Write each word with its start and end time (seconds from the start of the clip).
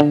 A 0.00 0.04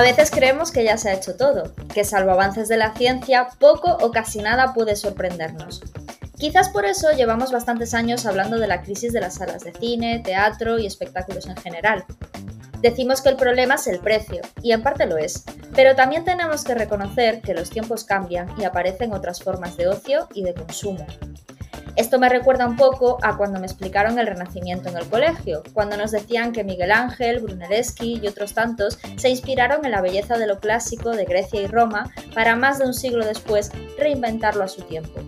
veces 0.00 0.30
creemos 0.30 0.72
que 0.72 0.84
ya 0.84 0.96
se 0.96 1.10
ha 1.10 1.12
hecho 1.12 1.36
todo, 1.36 1.74
que 1.92 2.04
salvo 2.04 2.30
avances 2.30 2.68
de 2.68 2.78
la 2.78 2.94
ciencia, 2.94 3.48
poco 3.58 3.98
o 4.00 4.10
casi 4.10 4.38
nada 4.38 4.72
puede 4.72 4.96
sorprendernos. 4.96 5.82
Quizás 6.38 6.70
por 6.70 6.86
eso 6.86 7.12
llevamos 7.12 7.52
bastantes 7.52 7.92
años 7.92 8.24
hablando 8.24 8.58
de 8.58 8.66
la 8.66 8.80
crisis 8.80 9.12
de 9.12 9.20
las 9.20 9.34
salas 9.34 9.62
de 9.62 9.74
cine, 9.74 10.22
teatro 10.24 10.78
y 10.78 10.86
espectáculos 10.86 11.46
en 11.48 11.56
general. 11.58 12.06
Decimos 12.80 13.20
que 13.20 13.28
el 13.28 13.36
problema 13.36 13.74
es 13.74 13.86
el 13.86 14.00
precio, 14.00 14.40
y 14.62 14.72
en 14.72 14.82
parte 14.82 15.04
lo 15.04 15.18
es, 15.18 15.44
pero 15.74 15.94
también 15.94 16.24
tenemos 16.24 16.64
que 16.64 16.74
reconocer 16.74 17.42
que 17.42 17.52
los 17.52 17.68
tiempos 17.68 18.04
cambian 18.04 18.48
y 18.58 18.64
aparecen 18.64 19.12
otras 19.12 19.42
formas 19.42 19.76
de 19.76 19.88
ocio 19.88 20.28
y 20.32 20.42
de 20.44 20.54
consumo. 20.54 21.06
Esto 21.96 22.18
me 22.18 22.30
recuerda 22.30 22.66
un 22.66 22.76
poco 22.76 23.18
a 23.22 23.36
cuando 23.36 23.60
me 23.60 23.66
explicaron 23.66 24.18
el 24.18 24.26
Renacimiento 24.26 24.88
en 24.88 24.96
el 24.96 25.06
colegio, 25.08 25.62
cuando 25.74 25.98
nos 25.98 26.12
decían 26.12 26.52
que 26.52 26.64
Miguel 26.64 26.92
Ángel, 26.92 27.40
Brunelleschi 27.40 28.20
y 28.22 28.26
otros 28.26 28.54
tantos 28.54 28.98
se 29.16 29.28
inspiraron 29.28 29.84
en 29.84 29.90
la 29.90 30.00
belleza 30.00 30.38
de 30.38 30.46
lo 30.46 30.60
clásico 30.60 31.10
de 31.10 31.26
Grecia 31.26 31.60
y 31.60 31.66
Roma 31.66 32.10
para 32.34 32.56
más 32.56 32.78
de 32.78 32.86
un 32.86 32.94
siglo 32.94 33.26
después 33.26 33.72
reinventarlo 33.98 34.64
a 34.64 34.68
su 34.68 34.82
tiempo 34.82 35.20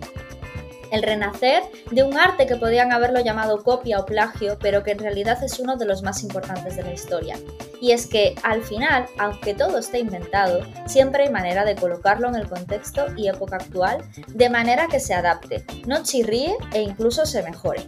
el 0.93 1.01
renacer 1.01 1.63
de 1.91 2.03
un 2.03 2.17
arte 2.17 2.45
que 2.45 2.55
podían 2.55 2.91
haberlo 2.91 3.19
llamado 3.19 3.63
copia 3.63 3.99
o 3.99 4.05
plagio, 4.05 4.57
pero 4.59 4.83
que 4.83 4.91
en 4.91 4.99
realidad 4.99 5.43
es 5.43 5.59
uno 5.59 5.75
de 5.75 5.85
los 5.85 6.03
más 6.03 6.23
importantes 6.23 6.77
de 6.77 6.83
la 6.83 6.93
historia. 6.93 7.35
Y 7.81 7.91
es 7.91 8.07
que, 8.07 8.35
al 8.43 8.63
final, 8.63 9.07
aunque 9.17 9.55
todo 9.55 9.79
esté 9.79 9.99
inventado, 9.99 10.61
siempre 10.85 11.23
hay 11.23 11.29
manera 11.31 11.65
de 11.65 11.75
colocarlo 11.75 12.29
en 12.29 12.35
el 12.35 12.47
contexto 12.47 13.07
y 13.17 13.27
época 13.27 13.57
actual, 13.57 14.03
de 14.27 14.49
manera 14.49 14.87
que 14.87 14.99
se 14.99 15.15
adapte, 15.15 15.65
no 15.87 16.03
chirríe 16.03 16.55
e 16.73 16.81
incluso 16.81 17.25
se 17.25 17.41
mejore. 17.41 17.81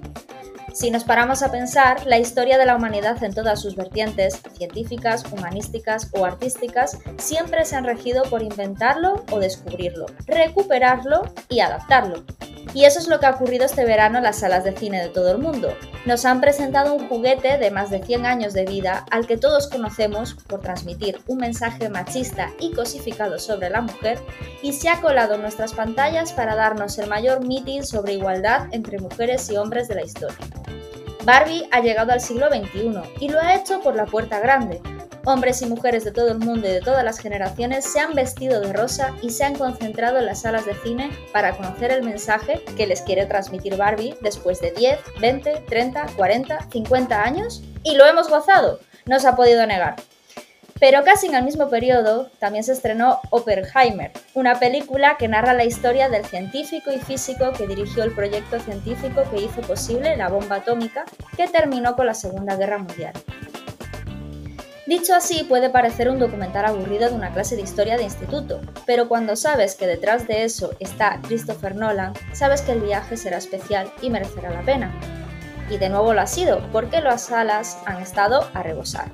Si 0.76 0.92
nos 0.92 1.06
paramos 1.06 1.42
a 1.42 1.54
pensar, 1.54 2.06
la 2.06 2.18
historia 2.18 2.58
de 2.58 2.66
la 2.66 2.76
humanidad 2.76 3.24
en 3.24 3.34
todas 3.34 3.62
sus 3.62 3.78
vertientes, 3.78 4.42
científicas, 4.58 5.24
humanísticas 5.32 6.10
o 6.12 6.26
artísticas, 6.26 6.98
siempre 7.18 7.64
se 7.64 7.78
han 7.78 7.86
regido 7.86 8.24
por 8.24 8.44
inventarlo 8.44 9.24
o 9.32 9.40
descubrirlo, 9.40 10.06
recuperarlo 10.28 11.32
y 11.48 11.62
adaptarlo. 11.62 12.26
Y 12.74 12.84
eso 12.84 13.00
es 13.00 13.08
lo 13.08 13.22
que 13.22 13.26
ha 13.26 13.32
ocurrido 13.32 13.64
este 13.64 13.86
verano 13.86 14.18
en 14.18 14.26
las 14.26 14.40
salas 14.40 14.66
de 14.66 14.76
cine 14.76 15.02
de 15.02 15.08
todo 15.08 15.32
el 15.32 15.38
mundo. 15.38 15.74
Nos 16.06 16.26
han 16.26 16.42
presentado 16.42 16.94
un 16.94 17.08
juguete 17.08 17.58
de 17.58 17.72
más 17.72 17.90
de 17.90 18.04
100 18.04 18.26
años 18.26 18.54
de 18.54 18.66
vida 18.66 19.06
al 19.12 19.28
que 19.28 19.38
todos 19.38 19.70
conocemos 19.70 20.36
por 20.50 20.60
transmitir 20.60 21.22
un 21.28 21.38
mensaje 21.38 21.88
machista 21.88 22.52
y 22.60 22.74
cosificado 22.74 23.40
sobre 23.40 23.70
la 23.70 23.80
mujer 23.80 24.20
y 24.62 24.74
se 24.74 24.90
ha 24.90 25.00
colado 25.00 25.36
en 25.36 25.42
nuestras 25.42 25.72
pantallas 25.72 26.34
para 26.34 26.56
darnos 26.56 26.98
el 26.98 27.08
mayor 27.08 27.48
meeting 27.48 27.84
sobre 27.84 28.16
igualdad 28.16 28.68
entre 28.72 29.00
mujeres 29.00 29.50
y 29.50 29.56
hombres 29.56 29.88
de 29.88 29.96
la 29.96 30.04
historia. 30.04 30.36
Barbie 31.24 31.68
ha 31.72 31.82
llegado 31.82 32.12
al 32.12 32.22
siglo 32.22 32.48
XXI 32.48 33.00
y 33.20 33.30
lo 33.30 33.40
ha 33.40 33.56
hecho 33.56 33.82
por 33.82 33.96
la 33.96 34.06
puerta 34.06 34.40
grande, 34.40 34.82
Hombres 35.28 35.64
y 35.64 35.66
mujeres 35.66 36.04
de 36.04 36.12
todo 36.12 36.28
el 36.28 36.38
mundo 36.38 36.68
y 36.68 36.72
de 36.72 36.82
todas 36.82 37.04
las 37.04 37.18
generaciones 37.18 37.84
se 37.84 38.00
han 38.00 38.14
vestido 38.14 38.62
de 38.62 38.72
rosa 38.72 39.12
y 39.24 39.32
se 39.32 39.44
han 39.44 39.56
concentrado 39.56 40.20
en 40.20 40.28
las 40.28 40.42
salas 40.42 40.68
de 40.68 40.76
cine 40.76 41.10
para 41.34 41.58
conocer 41.58 41.92
el 41.92 42.04
mensaje 42.04 42.64
que 42.78 42.86
les 42.86 43.02
quiere 43.02 43.26
transmitir 43.26 43.76
Barbie 43.76 44.16
después 44.22 44.62
de 44.62 44.70
10, 44.74 45.00
20, 45.20 45.64
30, 45.68 46.06
40, 46.16 46.70
50 46.72 47.24
años 47.24 47.64
y 47.82 47.96
lo 47.96 48.06
hemos 48.06 48.30
gozado, 48.30 48.80
no 49.08 49.20
se 49.20 49.28
ha 49.28 49.36
podido 49.36 49.66
negar. 49.66 49.96
Pero 50.78 51.06
casi 51.06 51.28
en 51.28 51.36
el 51.36 51.46
mismo 51.46 51.70
periodo 51.70 52.30
también 52.38 52.66
se 52.66 52.74
estrenó 52.74 53.22
Oppenheimer, 53.30 54.12
una 54.34 54.60
película 54.60 55.16
que 55.18 55.30
narra 55.30 55.54
la 55.54 55.64
historia 55.64 56.10
del 56.10 56.26
científico 56.26 56.92
y 56.92 57.00
físico 57.00 57.54
que 57.54 57.66
dirigió 57.66 58.04
el 58.04 58.14
proyecto 58.14 58.60
científico 58.60 59.24
que 59.32 59.42
hizo 59.42 59.62
posible 59.62 60.18
la 60.18 60.28
bomba 60.28 60.58
atómica 60.58 61.06
que 61.38 61.48
terminó 61.48 61.96
con 61.96 62.08
la 62.08 62.14
Segunda 62.14 62.58
Guerra 62.58 62.80
Mundial. 62.80 63.14
Dicho 64.86 65.16
así, 65.16 65.46
puede 65.46 65.70
parecer 65.70 66.10
un 66.10 66.20
documental 66.20 66.66
aburrido 66.66 67.10
de 67.10 67.16
una 67.16 67.34
clase 67.34 67.56
de 67.56 67.62
historia 67.62 67.96
de 67.96 68.04
instituto, 68.04 68.60
pero 68.86 69.08
cuando 69.08 69.38
sabes 69.38 69.76
que 69.76 69.88
detrás 69.88 70.28
de 70.28 70.44
eso 70.44 70.72
está 70.82 71.22
Christopher 71.22 71.76
Nolan, 71.76 72.14
sabes 72.34 72.62
que 72.62 72.74
el 72.74 72.82
viaje 72.82 73.16
será 73.16 73.38
especial 73.38 73.92
y 74.02 74.10
merecerá 74.10 74.52
la 74.52 74.62
pena. 74.62 74.94
Y 75.70 75.78
de 75.78 75.90
nuevo 75.90 76.14
lo 76.14 76.20
ha 76.22 76.28
sido, 76.28 76.70
porque 76.72 77.00
las 77.00 77.24
salas 77.24 77.80
han 77.86 78.02
estado 78.02 78.48
a 78.54 78.62
rebosar. 78.62 79.10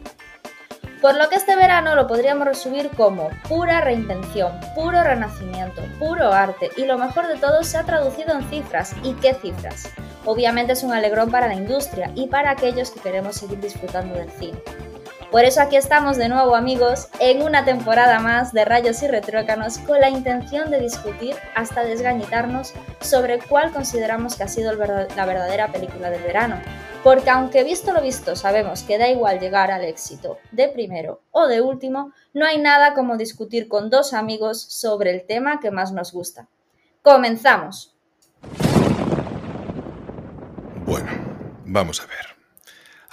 Por 1.02 1.18
lo 1.18 1.30
que 1.30 1.36
este 1.36 1.56
verano 1.56 1.96
lo 1.96 2.06
podríamos 2.06 2.46
resumir 2.46 2.92
como 2.96 3.30
pura 3.50 3.82
reinvención, 3.82 4.52
puro 4.76 5.04
renacimiento, 5.04 5.82
puro 5.98 6.32
arte 6.32 6.70
y 6.78 6.86
lo 6.86 7.00
mejor 7.00 7.28
de 7.28 7.38
todo 7.38 7.64
se 7.64 7.80
ha 7.80 7.84
traducido 7.84 8.36
en 8.36 8.48
cifras. 8.50 8.96
¿Y 9.02 9.14
qué 9.14 9.34
cifras? 9.34 9.90
Obviamente 10.26 10.74
es 10.74 10.84
un 10.84 10.94
alegrón 10.94 11.32
para 11.32 11.48
la 11.48 11.56
industria 11.56 12.12
y 12.14 12.28
para 12.28 12.52
aquellos 12.52 12.92
que 12.92 13.00
queremos 13.00 13.36
seguir 13.36 13.60
disfrutando 13.60 14.14
del 14.14 14.30
cine. 14.30 14.62
Por 15.31 15.46
eso 15.46 15.62
aquí 15.62 15.78
estamos 15.78 16.18
de 16.18 16.28
nuevo 16.28 16.58
amigos 16.58 17.08
en 17.22 17.42
una 17.42 17.64
temporada 17.64 18.19
más 18.19 18.52
de 18.52 18.66
Rayos 18.66 19.02
y 19.02 19.08
Retrócanos 19.08 19.78
con 19.78 20.02
la 20.02 20.09
intención 20.09 20.69
de 20.69 20.81
discutir 20.81 21.36
hasta 21.56 21.86
desgañitarnos 21.86 22.74
sobre 23.00 23.40
cuál 23.40 23.72
consideramos 23.72 24.36
que 24.36 24.44
ha 24.44 24.50
sido 24.50 24.74
la 24.74 25.25
verdadera 25.25 25.72
película 25.72 26.09
del 26.09 26.22
verano. 26.22 26.59
Porque 27.02 27.30
aunque 27.30 27.64
visto 27.64 27.94
lo 27.94 28.02
visto 28.02 28.36
sabemos 28.36 28.84
que 28.84 28.97
da 28.97 29.08
igual 29.08 29.40
llegar 29.40 29.72
al 29.72 29.86
éxito 29.86 30.38
de 30.52 30.68
primero 30.68 31.22
o 31.31 31.47
de 31.47 31.62
último, 31.62 32.12
no 32.34 32.46
hay 32.46 32.58
nada 32.58 32.94
como 32.94 33.16
discutir 33.16 33.70
con 33.70 33.90
dos 33.90 34.14
amigos 34.14 34.62
sobre 34.62 35.12
el 35.12 35.25
tema 35.25 35.62
que 35.62 35.72
más 35.72 35.94
nos 35.94 36.12
gusta. 36.12 36.50
¡Comenzamos! 37.02 37.96
Bueno, 40.86 41.09
vamos 41.66 42.02
a 42.02 42.06
ver. 42.06 42.41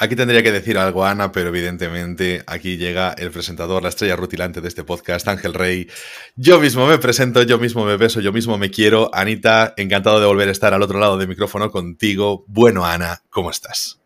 Aquí 0.00 0.14
tendría 0.14 0.44
que 0.44 0.52
decir 0.52 0.78
algo, 0.78 1.04
Ana, 1.04 1.32
pero 1.32 1.48
evidentemente 1.48 2.44
aquí 2.46 2.76
llega 2.76 3.14
el 3.18 3.32
presentador, 3.32 3.82
la 3.82 3.88
estrella 3.88 4.14
rutilante 4.14 4.60
de 4.60 4.68
este 4.68 4.84
podcast, 4.84 5.26
Ángel 5.26 5.54
Rey. 5.54 5.88
Yo 6.36 6.60
mismo 6.60 6.86
me 6.86 6.98
presento, 6.98 7.42
yo 7.42 7.58
mismo 7.58 7.84
me 7.84 7.96
beso, 7.96 8.20
yo 8.20 8.32
mismo 8.32 8.56
me 8.58 8.70
quiero. 8.70 9.10
Anita, 9.12 9.74
encantado 9.76 10.20
de 10.20 10.26
volver 10.26 10.48
a 10.50 10.52
estar 10.52 10.72
al 10.72 10.82
otro 10.82 11.00
lado 11.00 11.18
del 11.18 11.26
micrófono 11.26 11.72
contigo. 11.72 12.44
Bueno, 12.46 12.86
Ana, 12.86 13.22
¿cómo 13.28 13.50
estás? 13.50 14.00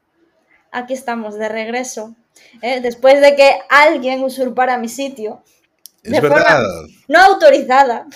Aquí 0.71 0.95
estamos, 0.95 1.39
de 1.39 1.51
regreso. 1.51 2.17
¿eh? 2.63 2.81
Después 2.81 3.21
de 3.21 3.37
que 3.37 3.51
alguien 3.69 4.25
usurpara 4.25 4.79
mi 4.79 4.89
sitio. 4.89 5.43
Es 6.03 6.21
verdad. 6.21 6.65
no 7.07 7.21
autorizada. 7.21 8.07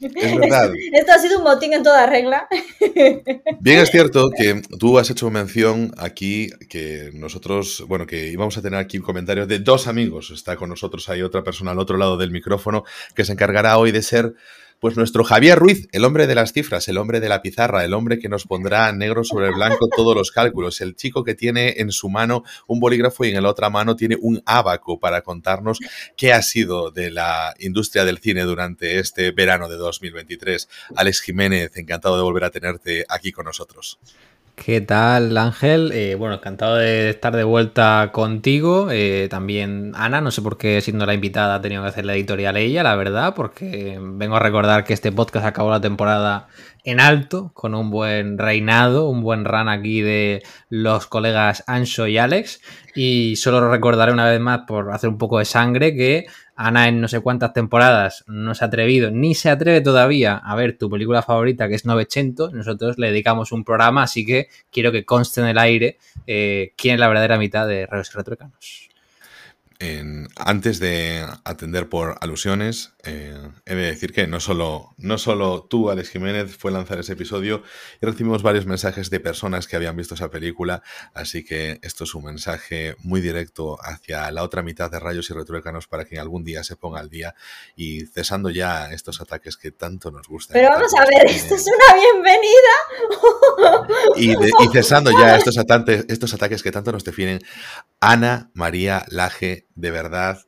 Es 0.00 0.38
verdad. 0.38 0.72
Esto 0.92 1.12
ha 1.12 1.18
sido 1.18 1.38
un 1.38 1.44
motín 1.44 1.74
en 1.74 1.82
toda 1.82 2.06
regla. 2.06 2.48
Bien, 3.60 3.80
es 3.80 3.90
cierto 3.90 4.30
que 4.30 4.62
tú 4.78 4.98
has 4.98 5.10
hecho 5.10 5.30
mención 5.30 5.92
aquí 5.98 6.48
que 6.70 7.10
nosotros, 7.12 7.84
bueno, 7.86 8.06
que 8.06 8.28
íbamos 8.28 8.56
a 8.56 8.62
tener 8.62 8.80
aquí 8.80 8.96
un 8.96 9.04
comentario 9.04 9.46
de 9.46 9.58
dos 9.58 9.86
amigos. 9.86 10.30
Está 10.30 10.56
con 10.56 10.70
nosotros 10.70 11.08
hay 11.10 11.22
otra 11.22 11.44
persona 11.44 11.72
al 11.72 11.78
otro 11.78 11.98
lado 11.98 12.16
del 12.16 12.30
micrófono 12.30 12.84
que 13.14 13.24
se 13.24 13.32
encargará 13.32 13.76
hoy 13.76 13.92
de 13.92 14.02
ser 14.02 14.34
pues 14.80 14.96
nuestro 14.96 15.24
Javier 15.24 15.58
Ruiz, 15.58 15.88
el 15.92 16.04
hombre 16.04 16.26
de 16.26 16.34
las 16.34 16.52
cifras, 16.52 16.88
el 16.88 16.98
hombre 16.98 17.20
de 17.20 17.28
la 17.28 17.42
pizarra, 17.42 17.84
el 17.84 17.94
hombre 17.94 18.18
que 18.18 18.28
nos 18.28 18.44
pondrá 18.46 18.92
negro 18.92 19.24
sobre 19.24 19.50
blanco 19.50 19.88
todos 19.94 20.14
los 20.14 20.30
cálculos, 20.30 20.80
el 20.80 20.96
chico 20.96 21.24
que 21.24 21.34
tiene 21.34 21.74
en 21.78 21.90
su 21.92 22.08
mano 22.08 22.44
un 22.66 22.80
bolígrafo 22.80 23.24
y 23.24 23.30
en 23.30 23.42
la 23.42 23.50
otra 23.50 23.70
mano 23.70 23.96
tiene 23.96 24.16
un 24.20 24.42
abaco 24.44 25.00
para 25.00 25.22
contarnos 25.22 25.78
qué 26.16 26.32
ha 26.32 26.42
sido 26.42 26.90
de 26.90 27.10
la 27.10 27.54
industria 27.58 28.04
del 28.04 28.18
cine 28.18 28.42
durante 28.42 28.98
este 28.98 29.30
verano 29.30 29.68
de 29.68 29.76
2023. 29.76 30.68
Alex 30.94 31.20
Jiménez, 31.22 31.76
encantado 31.76 32.16
de 32.16 32.22
volver 32.22 32.44
a 32.44 32.50
tenerte 32.50 33.06
aquí 33.08 33.32
con 33.32 33.46
nosotros. 33.46 33.98
¿Qué 34.56 34.80
tal, 34.80 35.36
Ángel? 35.36 35.92
Eh, 35.92 36.14
bueno, 36.16 36.36
encantado 36.36 36.76
de 36.76 37.10
estar 37.10 37.36
de 37.36 37.44
vuelta 37.44 38.10
contigo. 38.12 38.88
Eh, 38.90 39.28
también 39.30 39.92
Ana, 39.94 40.20
no 40.22 40.30
sé 40.30 40.40
por 40.42 40.56
qué 40.56 40.80
siendo 40.80 41.04
la 41.06 41.12
invitada 41.14 41.56
ha 41.56 41.60
tenido 41.60 41.82
que 41.82 41.88
hacer 41.88 42.06
la 42.06 42.14
editorial 42.14 42.56
ella, 42.56 42.82
la 42.82 42.96
verdad, 42.96 43.34
porque 43.34 43.98
vengo 44.00 44.36
a 44.36 44.40
recordar 44.40 44.84
que 44.84 44.94
este 44.94 45.12
podcast 45.12 45.46
acabó 45.46 45.70
la 45.70 45.80
temporada 45.82 46.48
en 46.86 47.00
alto, 47.00 47.50
con 47.52 47.74
un 47.74 47.90
buen 47.90 48.38
reinado, 48.38 49.10
un 49.10 49.20
buen 49.20 49.44
run 49.44 49.68
aquí 49.68 50.02
de 50.02 50.44
los 50.70 51.08
colegas 51.08 51.64
Ancho 51.66 52.06
y 52.06 52.16
Alex. 52.16 52.60
Y 52.94 53.34
solo 53.34 53.68
recordaré 53.68 54.12
una 54.12 54.30
vez 54.30 54.38
más, 54.38 54.60
por 54.68 54.92
hacer 54.92 55.10
un 55.10 55.18
poco 55.18 55.40
de 55.40 55.44
sangre, 55.44 55.96
que 55.96 56.26
Ana 56.54 56.86
en 56.86 57.00
no 57.00 57.08
sé 57.08 57.18
cuántas 57.18 57.52
temporadas 57.52 58.24
no 58.28 58.54
se 58.54 58.64
ha 58.64 58.68
atrevido, 58.68 59.10
ni 59.10 59.34
se 59.34 59.50
atreve 59.50 59.80
todavía 59.80 60.36
a 60.36 60.54
ver 60.54 60.78
tu 60.78 60.88
película 60.88 61.22
favorita, 61.22 61.68
que 61.68 61.74
es 61.74 61.84
900. 61.84 62.52
Nosotros 62.52 62.98
le 62.98 63.08
dedicamos 63.08 63.50
un 63.50 63.64
programa, 63.64 64.04
así 64.04 64.24
que 64.24 64.46
quiero 64.70 64.92
que 64.92 65.04
conste 65.04 65.40
en 65.40 65.48
el 65.48 65.58
aire 65.58 65.98
eh, 66.28 66.72
quién 66.76 66.94
es 66.94 67.00
la 67.00 67.08
verdadera 67.08 67.36
mitad 67.36 67.66
de 67.66 67.86
Rayos 67.86 68.10
y 68.14 68.16
Retrocanos. 68.16 68.88
antes 70.36 70.78
de 70.78 71.26
atender 71.44 71.88
por 71.88 72.16
alusiones, 72.20 72.94
eh, 73.06 73.36
he 73.64 73.74
de 73.74 73.82
decir 73.82 74.12
que 74.12 74.26
no 74.26 74.40
solo, 74.40 74.94
no 74.98 75.18
solo 75.18 75.64
tú, 75.64 75.90
Alex 75.90 76.10
Jiménez, 76.10 76.56
fue 76.56 76.70
lanzar 76.70 76.98
ese 76.98 77.12
episodio 77.12 77.62
y 78.00 78.06
recibimos 78.06 78.42
varios 78.42 78.66
mensajes 78.66 79.10
de 79.10 79.20
personas 79.20 79.66
que 79.66 79.76
habían 79.76 79.96
visto 79.96 80.14
esa 80.14 80.30
película, 80.30 80.82
así 81.14 81.44
que 81.44 81.78
esto 81.82 82.04
es 82.04 82.14
un 82.14 82.24
mensaje 82.24 82.96
muy 83.02 83.20
directo 83.20 83.78
hacia 83.82 84.30
la 84.30 84.42
otra 84.42 84.62
mitad 84.62 84.90
de 84.90 85.00
Rayos 85.00 85.30
y 85.30 85.34
Retruécanos 85.34 85.86
para 85.86 86.04
que 86.04 86.18
algún 86.18 86.44
día 86.44 86.64
se 86.64 86.76
ponga 86.76 87.00
al 87.00 87.10
día 87.10 87.34
y 87.76 88.06
cesando 88.06 88.50
ya 88.50 88.90
estos 88.90 89.20
ataques 89.20 89.56
que 89.56 89.70
tanto 89.70 90.10
nos 90.10 90.28
gustan. 90.28 90.54
Pero 90.54 90.70
vamos 90.70 90.92
a 90.94 91.04
ver, 91.04 91.30
esto 91.30 91.54
es 91.54 91.66
una 91.66 92.00
bienvenida. 92.00 92.36
Y, 94.16 94.32
y 94.32 94.68
cesando 94.72 95.10
ya 95.10 95.36
estos 95.36 95.58
ataques, 95.58 96.04
estos 96.08 96.32
ataques 96.34 96.62
que 96.62 96.72
tanto 96.72 96.92
nos 96.92 97.04
definen, 97.04 97.40
Ana 98.00 98.50
María 98.54 99.04
Laje 99.08 99.66
de 99.74 99.90
verdad, 99.90 100.38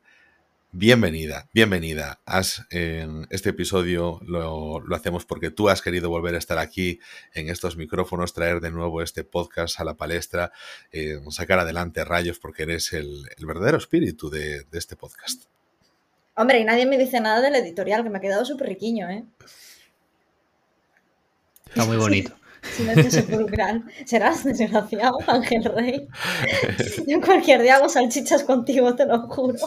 bienvenida, 0.72 1.48
bienvenida. 1.52 2.20
Has, 2.24 2.66
en 2.70 3.26
este 3.30 3.50
episodio 3.50 4.20
lo, 4.24 4.82
hacemos 4.94 5.24
porque 5.24 5.50
tú 5.50 5.68
has 5.68 5.82
querido 5.82 6.10
volver 6.10 6.34
a 6.34 6.38
estar 6.38 6.58
aquí 6.58 7.00
en 7.34 7.48
estos 7.48 7.76
micrófonos, 7.76 8.32
traer 8.32 8.60
de 8.60 8.70
nuevo 8.70 9.02
este 9.02 9.24
podcast 9.24 9.80
a 9.80 9.84
la 9.84 9.94
palestra, 9.94 10.52
eh, 10.92 11.20
sacar 11.30 11.58
adelante 11.58 12.04
rayos 12.04 12.38
porque 12.38 12.64
eres 12.64 12.92
el, 12.92 13.24
verdadero 13.40 13.78
espíritu 13.78 14.30
de, 14.30 14.64
de, 14.64 14.78
este 14.78 14.96
podcast. 14.96 15.44
Hombre, 16.34 16.60
y 16.60 16.64
nadie 16.64 16.86
me 16.86 16.98
dice 16.98 17.20
nada 17.20 17.40
del 17.40 17.56
editorial, 17.56 18.02
que 18.02 18.10
me 18.10 18.18
ha 18.18 18.20
quedado 18.20 18.44
súper 18.44 18.68
riquiño, 18.68 19.08
¿eh? 19.08 19.24
Está 21.68 21.84
muy 21.84 21.96
bonito. 21.96 22.34
Silencio 22.62 23.10
sepulcral. 23.10 23.84
Serás 24.04 24.44
desgraciado, 24.44 25.18
Ángel 25.26 25.64
Rey. 25.64 26.08
Yo 27.06 27.20
cualquier 27.20 27.62
día 27.62 27.76
hago 27.76 27.88
salchichas 27.88 28.44
contigo, 28.44 28.94
te 28.94 29.06
lo 29.06 29.28
juro. 29.28 29.58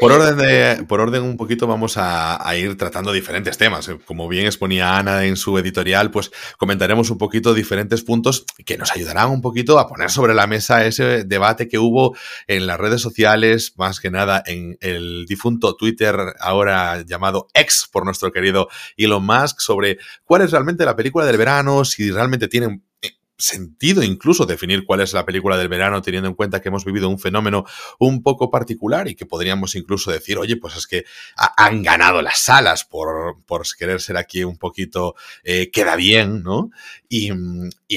Por 0.00 0.12
orden, 0.12 0.36
de, 0.38 0.84
por 0.84 1.00
orden 1.00 1.22
un 1.22 1.36
poquito 1.36 1.66
vamos 1.66 1.94
a, 1.96 2.38
ir 2.56 2.76
tratando 2.76 3.12
diferentes 3.12 3.58
temas. 3.58 3.90
Como 4.06 4.28
bien 4.28 4.46
exponía 4.46 4.96
Ana 4.96 5.24
en 5.24 5.36
su 5.36 5.58
editorial, 5.58 6.10
pues 6.10 6.30
comentaremos 6.58 7.10
un 7.10 7.18
poquito 7.18 7.52
diferentes 7.54 8.02
puntos 8.02 8.44
que 8.64 8.78
nos 8.78 8.92
ayudarán 8.92 9.30
un 9.30 9.42
poquito 9.42 9.78
a 9.78 9.86
poner 9.86 10.10
sobre 10.10 10.34
la 10.34 10.46
mesa 10.46 10.86
ese 10.86 11.24
debate 11.24 11.68
que 11.68 11.78
hubo 11.78 12.16
en 12.46 12.66
las 12.66 12.78
redes 12.78 13.02
sociales, 13.02 13.74
más 13.76 14.00
que 14.00 14.10
nada 14.10 14.42
en 14.46 14.78
el 14.80 15.26
difunto 15.26 15.76
Twitter, 15.76 16.16
ahora 16.40 17.02
llamado 17.06 17.48
X 17.52 17.88
por 17.92 18.04
nuestro 18.04 18.32
querido 18.32 18.68
Elon 18.96 19.24
Musk, 19.24 19.60
sobre 19.60 19.98
cuál 20.24 20.42
es 20.42 20.50
realmente 20.50 20.84
la 20.84 20.96
película 20.96 21.26
del 21.26 21.36
verano, 21.36 21.84
si 21.84 21.99
realmente 22.10 22.48
tienen 22.48 22.84
eh, 23.02 23.10
sentido 23.40 24.02
incluso 24.02 24.46
definir 24.46 24.84
cuál 24.84 25.00
es 25.00 25.12
la 25.12 25.24
película 25.24 25.56
del 25.56 25.68
verano, 25.68 26.02
teniendo 26.02 26.28
en 26.28 26.34
cuenta 26.34 26.60
que 26.60 26.68
hemos 26.68 26.84
vivido 26.84 27.08
un 27.08 27.18
fenómeno 27.18 27.64
un 27.98 28.22
poco 28.22 28.50
particular 28.50 29.08
y 29.08 29.14
que 29.14 29.26
podríamos 29.26 29.74
incluso 29.74 30.10
decir, 30.10 30.38
oye, 30.38 30.56
pues 30.56 30.76
es 30.76 30.86
que 30.86 31.04
han 31.36 31.82
ganado 31.82 32.22
las 32.22 32.40
salas 32.40 32.84
por, 32.84 33.36
querer 33.78 34.00
ser 34.00 34.16
aquí 34.16 34.44
un 34.44 34.58
poquito, 34.58 35.14
eh, 35.44 35.70
queda 35.70 35.96
bien, 35.96 36.42
¿no? 36.42 36.70
Y, 37.08 37.30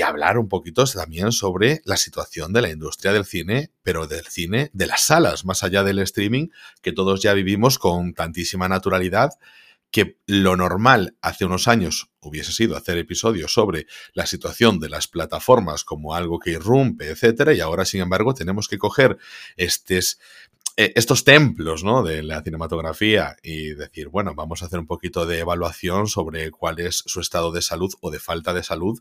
hablar 0.04 0.38
un 0.38 0.50
poquito 0.50 0.84
también 0.86 1.32
sobre 1.32 1.82
la 1.86 1.96
situación 1.96 2.52
de 2.52 2.62
la 2.62 2.70
industria 2.70 3.14
del 3.14 3.24
cine, 3.24 3.72
pero 3.84 4.06
del 4.06 4.26
cine 4.26 4.70
de 4.74 4.86
las 4.86 5.06
salas, 5.06 5.46
más 5.46 5.64
allá 5.64 5.84
del 5.84 6.00
streaming, 6.00 6.50
que 6.82 6.92
todos 6.92 7.22
ya 7.22 7.34
vivimos 7.34 7.80
con 7.80 8.14
tantísima 8.14 8.68
naturalidad 8.68 9.32
que 9.94 10.18
lo 10.26 10.58
normal 10.58 11.16
hace 11.22 11.46
unos 11.46 11.68
años 11.68 12.10
hubiese 12.20 12.52
sido 12.52 12.76
hacer 12.76 12.98
episodios 12.98 13.54
sobre 13.54 13.86
la 14.14 14.26
situación 14.26 14.80
de 14.80 14.90
las 14.90 15.08
plataformas 15.08 15.84
como 15.84 16.16
algo 16.16 16.40
que 16.40 16.50
irrumpe, 16.50 17.10
etcétera, 17.10 17.54
y 17.54 17.60
ahora, 17.60 17.86
sin 17.86 18.02
embargo, 18.02 18.34
tenemos 18.34 18.68
que 18.68 18.80
coger 18.80 19.20
eh, 19.56 19.70
estos 20.76 21.24
templos 21.24 21.84
¿no? 21.84 22.02
de 22.02 22.24
la 22.24 22.42
cinematografía 22.42 23.38
y 23.44 23.76
decir, 23.76 24.10
bueno, 24.10 24.34
vamos 24.34 24.64
a 24.64 24.66
hacer 24.66 24.80
un 24.80 24.88
poquito 24.88 25.28
de 25.28 25.38
evaluación 25.38 26.08
sobre 26.08 26.50
cuál 26.50 26.80
es 26.80 27.04
su 27.06 27.20
estado 27.20 27.52
de 27.52 27.62
salud 27.62 27.94
o 28.02 28.10
de 28.10 28.20
falta 28.20 28.52
de 28.52 28.64
salud, 28.64 29.00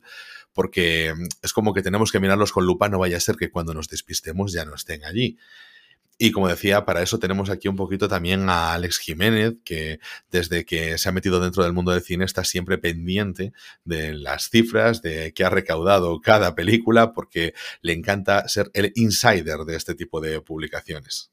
porque 0.52 1.14
es 1.40 1.52
como 1.54 1.72
que 1.72 1.80
tenemos 1.80 2.12
que 2.12 2.20
mirarlos 2.20 2.52
con 2.52 2.66
lupa, 2.66 2.90
no 2.90 2.98
vaya 2.98 3.16
a 3.16 3.20
ser 3.20 3.36
que 3.36 3.50
cuando 3.50 3.72
nos 3.72 3.88
despistemos 3.88 4.52
ya 4.52 4.66
no 4.66 4.74
estén 4.74 5.06
allí. 5.06 5.38
Y 6.24 6.30
como 6.30 6.46
decía, 6.46 6.84
para 6.84 7.02
eso 7.02 7.18
tenemos 7.18 7.50
aquí 7.50 7.66
un 7.66 7.74
poquito 7.74 8.06
también 8.06 8.48
a 8.48 8.74
Alex 8.74 8.98
Jiménez, 8.98 9.54
que 9.64 9.98
desde 10.30 10.64
que 10.64 10.96
se 10.96 11.08
ha 11.08 11.12
metido 11.12 11.40
dentro 11.40 11.64
del 11.64 11.72
mundo 11.72 11.90
del 11.90 12.00
cine 12.00 12.24
está 12.24 12.44
siempre 12.44 12.78
pendiente 12.78 13.52
de 13.84 14.14
las 14.14 14.48
cifras, 14.48 15.02
de 15.02 15.32
qué 15.34 15.44
ha 15.44 15.50
recaudado 15.50 16.20
cada 16.20 16.54
película, 16.54 17.12
porque 17.12 17.54
le 17.80 17.92
encanta 17.92 18.46
ser 18.46 18.70
el 18.72 18.92
insider 18.94 19.64
de 19.66 19.74
este 19.74 19.96
tipo 19.96 20.20
de 20.20 20.40
publicaciones. 20.40 21.32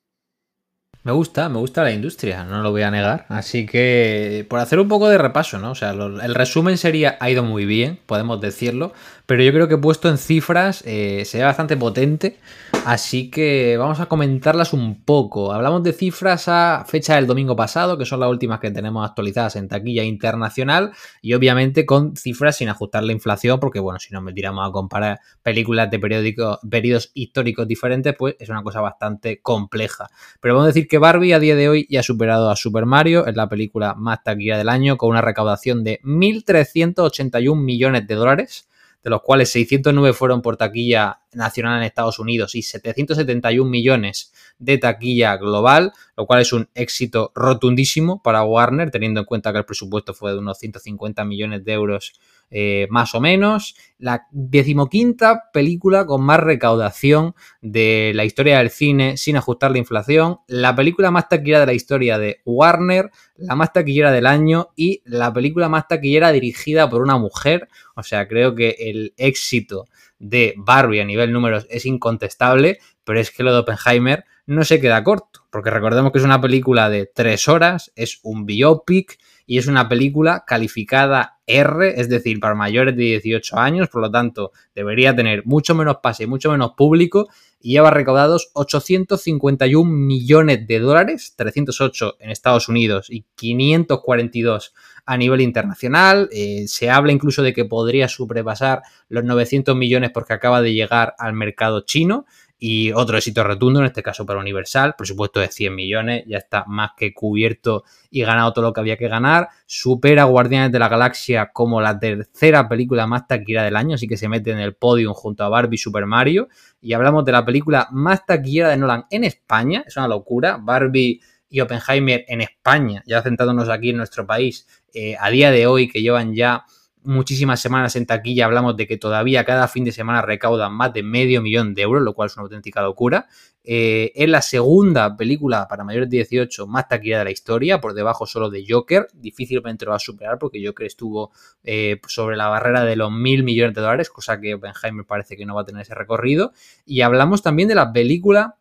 Me 1.03 1.13
gusta, 1.13 1.47
me 1.47 1.59
gusta 1.59 1.83
la 1.83 1.91
industria, 1.91 2.43
no 2.43 2.61
lo 2.61 2.71
voy 2.71 2.81
a 2.81 2.91
negar. 2.91 3.25
Así 3.29 3.65
que, 3.65 4.45
por 4.49 4.59
hacer 4.59 4.79
un 4.79 4.89
poco 4.89 5.07
de 5.07 5.17
repaso, 5.17 5.59
¿no? 5.59 5.71
O 5.71 5.75
sea, 5.75 5.91
el 5.91 6.35
resumen 6.35 6.77
sería, 6.77 7.15
ha 7.19 7.29
ido 7.29 7.41
muy 7.41 7.65
bien, 7.65 7.99
podemos 8.05 8.41
decirlo, 8.41 8.93
pero 9.25 9.41
yo 9.43 9.53
creo 9.53 9.67
que 9.67 9.77
puesto 9.77 10.09
en 10.09 10.17
cifras 10.17 10.83
eh, 10.85 11.23
bastante 11.41 11.77
potente, 11.77 12.37
así 12.85 13.29
que 13.29 13.77
vamos 13.77 13.99
a 13.99 14.07
comentarlas 14.07 14.73
un 14.73 15.03
poco. 15.03 15.53
Hablamos 15.53 15.83
de 15.83 15.93
cifras 15.93 16.47
a 16.47 16.85
fecha 16.87 17.15
del 17.15 17.27
domingo 17.27 17.55
pasado, 17.55 17.97
que 17.97 18.05
son 18.05 18.19
las 18.19 18.29
últimas 18.29 18.59
que 18.59 18.71
tenemos 18.71 19.07
actualizadas 19.07 19.55
en 19.55 19.67
taquilla 19.67 20.03
internacional, 20.03 20.91
y 21.21 21.33
obviamente 21.33 21.85
con 21.85 22.15
cifras 22.15 22.57
sin 22.57 22.69
ajustar 22.69 23.03
la 23.03 23.11
inflación, 23.11 23.59
porque 23.59 23.79
bueno, 23.79 23.99
si 23.99 24.13
nos 24.13 24.23
metiramos 24.23 24.67
a 24.67 24.71
comparar 24.71 25.19
películas 25.43 25.91
de 25.91 25.99
periodos 25.99 27.11
históricos 27.13 27.67
diferentes, 27.67 28.15
pues 28.17 28.35
es 28.39 28.49
una 28.49 28.63
cosa 28.63 28.81
bastante 28.81 29.41
compleja. 29.41 30.07
Pero 30.41 30.55
vamos 30.55 30.65
a 30.65 30.73
decir 30.73 30.87
que 30.87 30.97
Barbie 30.97 31.33
a 31.33 31.39
día 31.39 31.55
de 31.55 31.69
hoy 31.69 31.87
ya 31.89 31.99
ha 32.01 32.03
superado 32.03 32.49
a 32.49 32.55
Super 32.55 32.85
Mario, 32.85 33.27
es 33.27 33.35
la 33.35 33.49
película 33.49 33.93
más 33.95 34.23
taquilla 34.23 34.57
del 34.57 34.69
año, 34.69 34.97
con 34.97 35.09
una 35.09 35.21
recaudación 35.21 35.83
de 35.83 35.99
1.381 36.03 37.55
millones 37.55 38.07
de 38.07 38.15
dólares 38.15 38.65
de 39.03 39.09
los 39.09 39.21
cuales 39.21 39.51
609 39.51 40.13
fueron 40.13 40.41
por 40.41 40.57
taquilla 40.57 41.21
nacional 41.33 41.77
en 41.77 41.83
Estados 41.83 42.19
Unidos 42.19 42.55
y 42.55 42.61
771 42.61 43.69
millones 43.69 44.33
de 44.57 44.77
taquilla 44.77 45.37
global, 45.37 45.93
lo 46.17 46.25
cual 46.25 46.41
es 46.41 46.51
un 46.51 46.69
éxito 46.75 47.31
rotundísimo 47.35 48.21
para 48.21 48.43
Warner, 48.43 48.91
teniendo 48.91 49.21
en 49.21 49.25
cuenta 49.25 49.51
que 49.51 49.59
el 49.59 49.65
presupuesto 49.65 50.13
fue 50.13 50.31
de 50.31 50.39
unos 50.39 50.57
150 50.59 51.23
millones 51.23 51.63
de 51.63 51.73
euros 51.73 52.13
eh, 52.51 52.87
más 52.89 53.15
o 53.15 53.21
menos. 53.21 53.75
La 53.97 54.27
decimoquinta 54.31 55.49
película 55.53 56.05
con 56.05 56.23
más 56.23 56.39
recaudación 56.39 57.35
de 57.61 58.11
la 58.15 58.25
historia 58.25 58.59
del 58.59 58.69
cine 58.69 59.17
sin 59.17 59.37
ajustar 59.37 59.71
la 59.71 59.77
inflación. 59.77 60.39
La 60.47 60.75
película 60.75 61.11
más 61.11 61.29
taquillera 61.29 61.61
de 61.61 61.65
la 61.65 61.73
historia 61.73 62.17
de 62.17 62.41
Warner. 62.45 63.11
La 63.35 63.55
más 63.55 63.73
taquillera 63.73 64.11
del 64.11 64.25
año 64.25 64.69
y 64.75 65.01
la 65.05 65.33
película 65.33 65.69
más 65.69 65.87
taquillera 65.87 66.31
dirigida 66.31 66.89
por 66.89 67.01
una 67.01 67.17
mujer. 67.17 67.67
O 67.95 68.03
sea, 68.03 68.27
creo 68.27 68.55
que 68.55 68.75
el 68.79 69.13
éxito 69.17 69.85
de 70.19 70.53
Barbie 70.57 71.01
a 71.01 71.05
nivel 71.05 71.31
números 71.31 71.65
es 71.69 71.85
incontestable, 71.85 72.79
pero 73.03 73.19
es 73.19 73.31
que 73.31 73.43
lo 73.43 73.53
de 73.53 73.59
Oppenheimer 73.59 74.25
no 74.45 74.63
se 74.63 74.81
queda 74.81 75.03
corto, 75.03 75.45
porque 75.51 75.69
recordemos 75.69 76.11
que 76.11 76.17
es 76.17 76.25
una 76.25 76.41
película 76.41 76.89
de 76.89 77.05
tres 77.05 77.47
horas, 77.47 77.91
es 77.95 78.19
un 78.23 78.45
biopic 78.45 79.19
y 79.49 79.57
es 79.57 79.65
una 79.65 79.89
película 79.89 80.43
calificada 80.45 81.39
R, 81.47 81.99
es 81.99 82.07
decir, 82.07 82.39
para 82.39 82.53
mayores 82.53 82.95
de 82.95 83.19
18 83.19 83.57
años, 83.57 83.89
por 83.89 84.03
lo 84.03 84.11
tanto 84.11 84.51
debería 84.75 85.15
tener 85.15 85.43
mucho 85.43 85.73
menos 85.73 85.97
pase 86.03 86.25
y 86.25 86.27
mucho 86.27 86.51
menos 86.51 86.73
público 86.77 87.29
y 87.59 87.71
lleva 87.71 87.89
recaudados 87.89 88.51
851 88.53 89.89
millones 89.89 90.67
de 90.67 90.79
dólares, 90.79 91.33
308 91.35 92.17
en 92.19 92.29
Estados 92.29 92.69
Unidos 92.69 93.07
y 93.09 93.25
542 93.33 94.75
a 95.03 95.17
nivel 95.17 95.41
internacional. 95.41 96.29
Eh, 96.31 96.65
se 96.67 96.91
habla 96.91 97.11
incluso 97.11 97.41
de 97.41 97.51
que 97.51 97.65
podría 97.65 98.07
sobrepasar 98.07 98.83
los 99.07 99.23
900 99.23 99.75
millones 99.75 100.11
porque 100.13 100.33
acaba 100.33 100.61
de 100.61 100.73
llegar 100.75 101.15
al 101.17 101.33
mercado 101.33 101.81
chino 101.81 102.27
y 102.61 102.91
otro 102.91 103.17
éxito 103.17 103.41
rotundo, 103.41 103.79
en 103.79 103.85
este 103.85 104.03
caso 104.03 104.25
para 104.25 104.39
Universal, 104.39 104.95
presupuesto 104.97 105.39
de 105.39 105.47
100 105.47 105.73
millones, 105.73 106.23
ya 106.27 106.37
está 106.37 106.65
más 106.67 106.91
que 106.97 107.13
cubierto 107.13 107.85
y 108.11 108.21
ganado 108.21 108.51
todo 108.51 108.65
lo 108.65 108.73
que 108.73 108.81
había 108.81 108.97
que 108.97 109.07
ganar. 109.07 109.47
Supera 109.65 110.25
Guardianes 110.25 110.69
de 110.73 110.79
la 110.79 110.89
Galaxia 110.89 111.51
como 111.53 111.79
la 111.79 111.97
tercera 111.97 112.67
película 112.67 113.07
más 113.07 113.27
taquillera 113.27 113.63
del 113.63 113.77
año, 113.77 113.95
así 113.95 114.09
que 114.09 114.17
se 114.17 114.27
mete 114.27 114.51
en 114.51 114.59
el 114.59 114.75
podium 114.75 115.13
junto 115.13 115.45
a 115.45 115.49
Barbie 115.49 115.75
y 115.75 115.77
Super 115.77 116.05
Mario. 116.05 116.49
Y 116.81 116.91
hablamos 116.91 117.23
de 117.23 117.31
la 117.31 117.45
película 117.45 117.87
más 117.91 118.25
taquillera 118.25 118.67
de 118.69 118.77
Nolan 118.77 119.05
en 119.09 119.23
España, 119.23 119.85
es 119.87 119.95
una 119.95 120.09
locura. 120.09 120.57
Barbie 120.61 121.21
y 121.49 121.61
Oppenheimer 121.61 122.25
en 122.27 122.41
España, 122.41 123.01
ya 123.07 123.21
centrándonos 123.21 123.69
aquí 123.69 123.91
en 123.91 123.97
nuestro 123.97 124.27
país, 124.27 124.67
eh, 124.93 125.15
a 125.17 125.29
día 125.29 125.49
de 125.49 125.65
hoy, 125.65 125.87
que 125.87 126.01
llevan 126.01 126.35
ya 126.35 126.65
muchísimas 127.03 127.61
semanas 127.61 127.95
en 127.95 128.05
taquilla 128.05 128.45
hablamos 128.45 128.75
de 128.75 128.87
que 128.87 128.97
todavía 128.97 129.45
cada 129.45 129.67
fin 129.67 129.85
de 129.85 129.91
semana 129.91 130.21
recaudan 130.21 130.73
más 130.73 130.93
de 130.93 131.03
medio 131.03 131.41
millón 131.41 131.73
de 131.73 131.81
euros, 131.83 132.03
lo 132.03 132.13
cual 132.13 132.27
es 132.27 132.35
una 132.35 132.43
auténtica 132.43 132.81
locura. 132.81 133.27
Eh, 133.63 134.11
es 134.15 134.29
la 134.29 134.41
segunda 134.41 135.15
película 135.15 135.67
para 135.67 135.83
mayores 135.83 136.09
de 136.09 136.17
18 136.17 136.65
más 136.67 136.87
taquilla 136.87 137.19
de 137.19 137.25
la 137.25 137.31
historia, 137.31 137.79
por 137.79 137.93
debajo 137.93 138.25
solo 138.25 138.49
de 138.49 138.65
Joker. 138.67 139.07
Difícilmente 139.13 139.85
lo 139.85 139.91
va 139.91 139.97
a 139.97 139.99
superar 139.99 140.37
porque 140.39 140.65
Joker 140.65 140.87
estuvo 140.87 141.31
eh, 141.63 141.99
sobre 142.07 142.35
la 142.37 142.47
barrera 142.47 142.83
de 142.83 142.95
los 142.95 143.11
mil 143.11 143.43
millones 143.43 143.75
de 143.75 143.81
dólares, 143.81 144.09
cosa 144.09 144.39
que 144.39 144.55
Oppenheimer 144.55 145.05
parece 145.05 145.35
que 145.37 145.45
no 145.45 145.55
va 145.55 145.61
a 145.61 145.65
tener 145.65 145.81
ese 145.81 145.95
recorrido. 145.95 146.53
Y 146.85 147.01
hablamos 147.01 147.41
también 147.41 147.67
de 147.67 147.75
la 147.75 147.91
película 147.91 148.58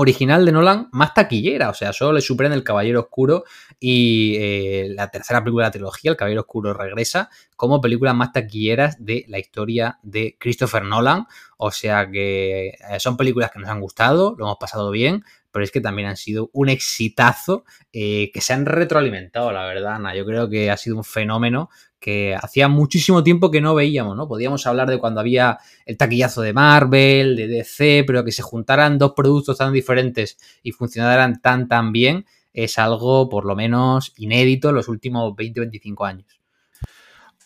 original 0.00 0.46
de 0.46 0.52
Nolan 0.52 0.88
más 0.92 1.14
taquillera, 1.14 1.68
o 1.70 1.74
sea, 1.74 1.92
solo 1.92 2.14
le 2.14 2.20
supera 2.20 2.52
El 2.54 2.64
Caballero 2.64 3.00
Oscuro 3.00 3.44
y 3.78 4.36
eh, 4.38 4.88
la 4.90 5.08
tercera 5.10 5.42
película 5.42 5.64
de 5.64 5.68
la 5.68 5.72
trilogía, 5.72 6.10
El 6.10 6.16
Caballero 6.16 6.40
Oscuro 6.42 6.72
regresa, 6.74 7.28
como 7.56 7.80
películas 7.80 8.14
más 8.14 8.32
taquilleras 8.32 9.04
de 9.04 9.24
la 9.28 9.38
historia 9.38 9.98
de 10.02 10.36
Christopher 10.38 10.84
Nolan, 10.84 11.26
o 11.58 11.70
sea 11.70 12.10
que 12.10 12.68
eh, 12.68 12.98
son 12.98 13.16
películas 13.16 13.50
que 13.50 13.58
nos 13.58 13.68
han 13.68 13.80
gustado, 13.80 14.34
lo 14.38 14.46
hemos 14.46 14.58
pasado 14.58 14.90
bien, 14.90 15.24
pero 15.52 15.64
es 15.64 15.70
que 15.70 15.80
también 15.80 16.08
han 16.08 16.16
sido 16.16 16.50
un 16.52 16.68
exitazo 16.68 17.64
eh, 17.92 18.30
que 18.32 18.40
se 18.40 18.52
han 18.52 18.66
retroalimentado, 18.66 19.52
la 19.52 19.66
verdad, 19.66 19.96
Ana. 19.96 20.14
Yo 20.14 20.24
creo 20.24 20.48
que 20.48 20.70
ha 20.70 20.76
sido 20.76 20.96
un 20.96 21.04
fenómeno 21.04 21.70
que 22.00 22.34
hacía 22.34 22.66
muchísimo 22.68 23.22
tiempo 23.22 23.50
que 23.50 23.60
no 23.60 23.74
veíamos, 23.74 24.16
¿no? 24.16 24.26
Podíamos 24.26 24.66
hablar 24.66 24.88
de 24.88 24.98
cuando 24.98 25.20
había 25.20 25.58
el 25.84 25.96
taquillazo 25.96 26.40
de 26.40 26.54
Marvel, 26.54 27.36
de 27.36 27.46
DC, 27.46 28.04
pero 28.06 28.24
que 28.24 28.32
se 28.32 28.42
juntaran 28.42 28.98
dos 28.98 29.12
productos 29.14 29.58
tan 29.58 29.72
diferentes 29.72 30.38
y 30.62 30.72
funcionaran 30.72 31.40
tan, 31.40 31.68
tan 31.68 31.92
bien, 31.92 32.24
es 32.52 32.78
algo 32.78 33.28
por 33.28 33.44
lo 33.44 33.54
menos 33.54 34.12
inédito 34.16 34.70
en 34.70 34.76
los 34.76 34.88
últimos 34.88 35.32
20-25 35.34 36.08
años. 36.08 36.40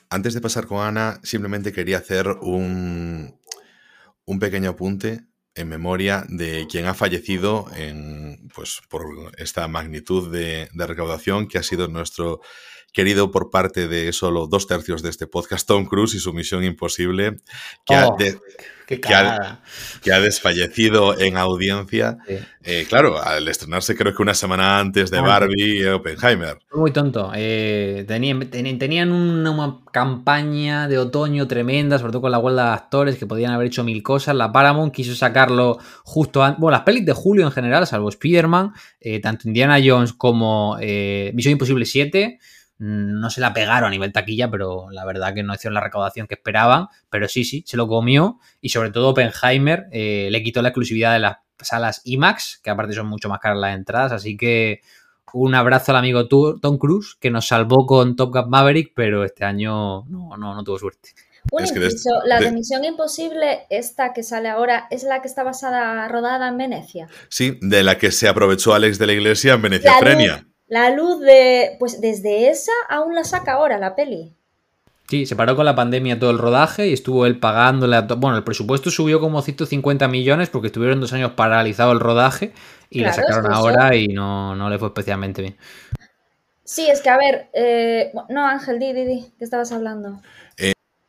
Antes 0.08 0.34
de 0.34 0.40
pasar 0.40 0.66
con 0.66 0.86
Ana, 0.86 1.18
simplemente 1.24 1.72
quería 1.72 1.98
hacer 1.98 2.28
un, 2.28 3.36
un 4.24 4.38
pequeño 4.38 4.70
apunte 4.70 5.24
en 5.56 5.68
memoria 5.68 6.24
de 6.28 6.66
quien 6.68 6.86
ha 6.86 6.94
fallecido 6.94 7.66
en, 7.76 8.48
pues, 8.54 8.80
por 8.88 9.32
esta 9.38 9.66
magnitud 9.66 10.32
de, 10.32 10.68
de 10.72 10.86
recaudación 10.86 11.48
que 11.48 11.58
ha 11.58 11.62
sido 11.62 11.88
nuestro 11.88 12.40
querido 12.94 13.30
por 13.30 13.50
parte 13.50 13.88
de 13.88 14.10
solo 14.14 14.46
dos 14.46 14.66
tercios 14.66 15.02
de 15.02 15.10
este 15.10 15.26
podcast, 15.26 15.68
Tom 15.68 15.84
Cruise 15.84 16.14
y 16.14 16.20
su 16.20 16.32
misión 16.32 16.64
imposible, 16.64 17.36
que, 17.84 17.94
ha, 17.94 18.06
Oh, 18.08 18.16
que 18.16 18.30
ha- 19.14 19.60
que 20.02 20.12
ha 20.12 20.20
desfallecido 20.20 21.18
en 21.18 21.36
audiencia. 21.38 22.18
Sí. 22.28 22.36
Eh, 22.62 22.86
claro, 22.88 23.20
al 23.20 23.48
estrenarse 23.48 23.96
creo 23.96 24.14
que 24.14 24.22
una 24.22 24.34
semana 24.34 24.78
antes 24.78 25.10
de 25.10 25.20
Barbie 25.20 25.80
y 25.80 25.84
Oppenheimer. 25.86 26.58
Muy 26.74 26.92
tonto. 26.92 27.32
Eh, 27.34 28.04
tenían, 28.06 28.48
tenían 28.50 29.10
una, 29.10 29.78
campaña 29.90 30.86
de 30.86 30.98
otoño 30.98 31.48
tremenda, 31.48 31.98
sobre 31.98 32.12
todo 32.12 32.22
con 32.22 32.30
la 32.30 32.38
huelga 32.38 32.64
de 32.66 32.72
actores, 32.74 33.16
que 33.16 33.26
podían 33.26 33.52
haber 33.52 33.68
hecho 33.68 33.84
mil 33.84 34.02
cosas. 34.02 34.36
La 34.36 34.52
Paramount 34.52 34.94
quiso 34.94 35.14
sacarlo 35.14 35.78
justo 36.04 36.44
antes. 36.44 36.60
Bueno, 36.60 36.76
las 36.76 36.84
pelis 36.84 37.06
de 37.06 37.12
julio 37.12 37.44
en 37.46 37.52
general, 37.52 37.86
salvo 37.86 38.08
Spider-Man, 38.10 38.72
eh, 39.00 39.18
tanto 39.20 39.48
Indiana 39.48 39.78
Jones 39.84 40.12
como 40.12 40.76
Misión 40.76 41.52
Imposible 41.52 41.86
7, 41.86 42.38
mm, 42.38 42.63
no 42.78 43.30
se 43.30 43.40
la 43.40 43.52
pegaron 43.54 43.88
a 43.88 43.90
nivel 43.90 44.12
taquilla, 44.12 44.50
pero 44.50 44.90
la 44.90 45.04
verdad 45.04 45.32
que 45.34 45.42
no 45.42 45.54
hicieron 45.54 45.74
la 45.74 45.80
recaudación 45.80 46.26
que 46.26 46.34
esperaban. 46.34 46.88
Pero 47.10 47.28
sí, 47.28 47.44
sí, 47.44 47.62
se 47.66 47.76
lo 47.76 47.86
comió. 47.88 48.38
Y 48.60 48.70
sobre 48.70 48.90
todo 48.90 49.10
Oppenheimer 49.10 49.86
eh, 49.92 50.28
le 50.30 50.42
quitó 50.42 50.60
la 50.62 50.68
exclusividad 50.70 51.12
de 51.12 51.20
las 51.20 51.36
salas 51.60 52.00
IMAX, 52.04 52.60
que 52.62 52.70
aparte 52.70 52.92
son 52.94 53.06
mucho 53.06 53.28
más 53.28 53.38
caras 53.40 53.58
las 53.58 53.76
entradas. 53.76 54.12
Así 54.12 54.36
que 54.36 54.80
un 55.32 55.54
abrazo 55.54 55.92
al 55.92 55.98
amigo 55.98 56.26
Tu- 56.28 56.58
Tom 56.60 56.78
Cruise, 56.78 57.16
que 57.20 57.30
nos 57.30 57.46
salvó 57.46 57.86
con 57.86 58.16
Top 58.16 58.32
Gun 58.32 58.50
Maverick, 58.50 58.92
pero 58.94 59.24
este 59.24 59.44
año 59.44 60.04
no, 60.06 60.36
no, 60.36 60.54
no 60.54 60.62
tuvo 60.64 60.78
suerte. 60.78 61.10
Un 61.50 61.62
Es 61.62 61.72
que 61.72 61.78
de- 61.80 61.86
inciso, 61.86 62.10
la 62.26 62.38
de- 62.38 62.46
de 62.46 62.52
Misión 62.52 62.84
Imposible, 62.84 63.66
esta 63.70 64.12
que 64.12 64.22
sale 64.22 64.48
ahora, 64.48 64.86
es 64.90 65.02
la 65.04 65.20
que 65.22 65.28
está 65.28 65.42
basada, 65.42 66.06
rodada 66.08 66.48
en 66.48 66.56
Venecia. 66.56 67.08
Sí, 67.28 67.58
de 67.60 67.82
la 67.82 67.98
que 67.98 68.10
se 68.10 68.28
aprovechó 68.28 68.74
Alex 68.74 68.98
de 68.98 69.06
la 69.06 69.12
Iglesia 69.12 69.54
en 69.54 69.62
Venecia 69.62 69.92
La 70.74 70.90
luz, 70.90 71.20
de. 71.20 71.76
Pues 71.78 72.00
desde 72.00 72.48
esa 72.50 72.72
aún 72.88 73.14
la 73.14 73.22
saca 73.22 73.52
ahora 73.52 73.78
la 73.78 73.94
peli. 73.94 74.34
Sí, 75.08 75.26
se 75.26 75.36
paró 75.36 75.54
con 75.54 75.66
la 75.66 75.74
pandemia 75.76 76.18
todo 76.18 76.30
el 76.30 76.38
rodaje 76.38 76.88
y 76.88 76.92
estuvo 76.94 77.26
él 77.26 77.38
pagándole 77.38 77.94
a 77.94 78.06
to- 78.08 78.16
Bueno, 78.16 78.36
el 78.38 78.42
presupuesto 78.42 78.90
subió 78.90 79.20
como 79.20 79.40
150 79.42 80.08
millones 80.08 80.48
porque 80.50 80.68
estuvieron 80.68 81.00
dos 81.00 81.12
años 81.12 81.32
paralizado 81.32 81.92
el 81.92 82.00
rodaje 82.00 82.52
y 82.90 83.00
la 83.00 83.12
sacaron 83.12 83.52
ahora 83.52 83.94
y 83.94 84.08
no, 84.08 84.56
no 84.56 84.68
le 84.70 84.78
fue 84.78 84.88
especialmente 84.88 85.42
bien. 85.42 85.56
Sí, 86.64 86.88
es 86.90 87.02
que 87.02 87.10
a 87.10 87.18
ver. 87.18 87.50
eh, 87.52 88.12
no, 88.30 88.46
Ángel, 88.46 88.78
di, 88.78 88.92
di, 88.94 89.04
di, 89.04 89.32
¿qué 89.38 89.44
estabas 89.44 89.70
hablando? 89.72 90.20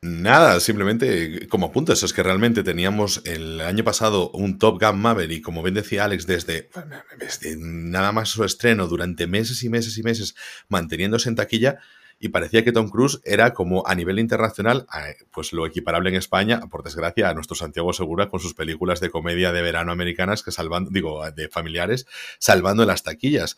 Nada, 0.06 0.60
simplemente 0.60 1.48
como 1.48 1.66
apuntes, 1.66 2.04
es 2.04 2.14
que 2.14 2.22
realmente 2.22 2.62
teníamos 2.62 3.24
el 3.26 3.60
año 3.60 3.84
pasado 3.84 4.30
un 4.30 4.60
Top 4.60 4.80
Gun 4.80 5.00
Maverick, 5.00 5.44
como 5.44 5.64
bien 5.64 5.74
decía 5.74 6.04
Alex, 6.06 6.28
desde, 6.28 6.70
desde 7.18 7.56
nada 7.58 8.12
más 8.12 8.30
su 8.30 8.44
estreno 8.44 8.86
durante 8.86 9.26
meses 9.26 9.64
y 9.64 9.70
meses 9.70 9.98
y 9.98 10.04
meses 10.04 10.36
manteniéndose 10.68 11.28
en 11.28 11.36
taquilla 11.36 11.80
y 12.20 12.30
parecía 12.30 12.64
que 12.64 12.72
Tom 12.72 12.90
Cruise 12.90 13.20
era 13.24 13.56
como 13.56 13.88
a 13.88 13.96
nivel 13.96 14.20
internacional, 14.20 14.86
pues 15.32 15.54
lo 15.54 15.66
equiparable 15.66 16.12
en 16.12 16.18
España, 16.18 16.62
por 16.70 16.84
desgracia, 16.84 17.30
a 17.30 17.34
nuestro 17.34 17.56
Santiago 17.56 17.92
Segura 17.92 18.30
con 18.30 18.40
sus 18.40 18.54
películas 18.54 19.00
de 19.00 19.10
comedia 19.10 19.52
de 19.52 19.64
verano 19.64 19.92
americanas 19.92 20.44
que 20.44 20.52
salvando, 20.52 20.92
digo, 20.92 21.30
de 21.32 21.50
familiares, 21.50 22.06
salvando 22.38 22.86
las 22.86 23.02
taquillas. 23.02 23.58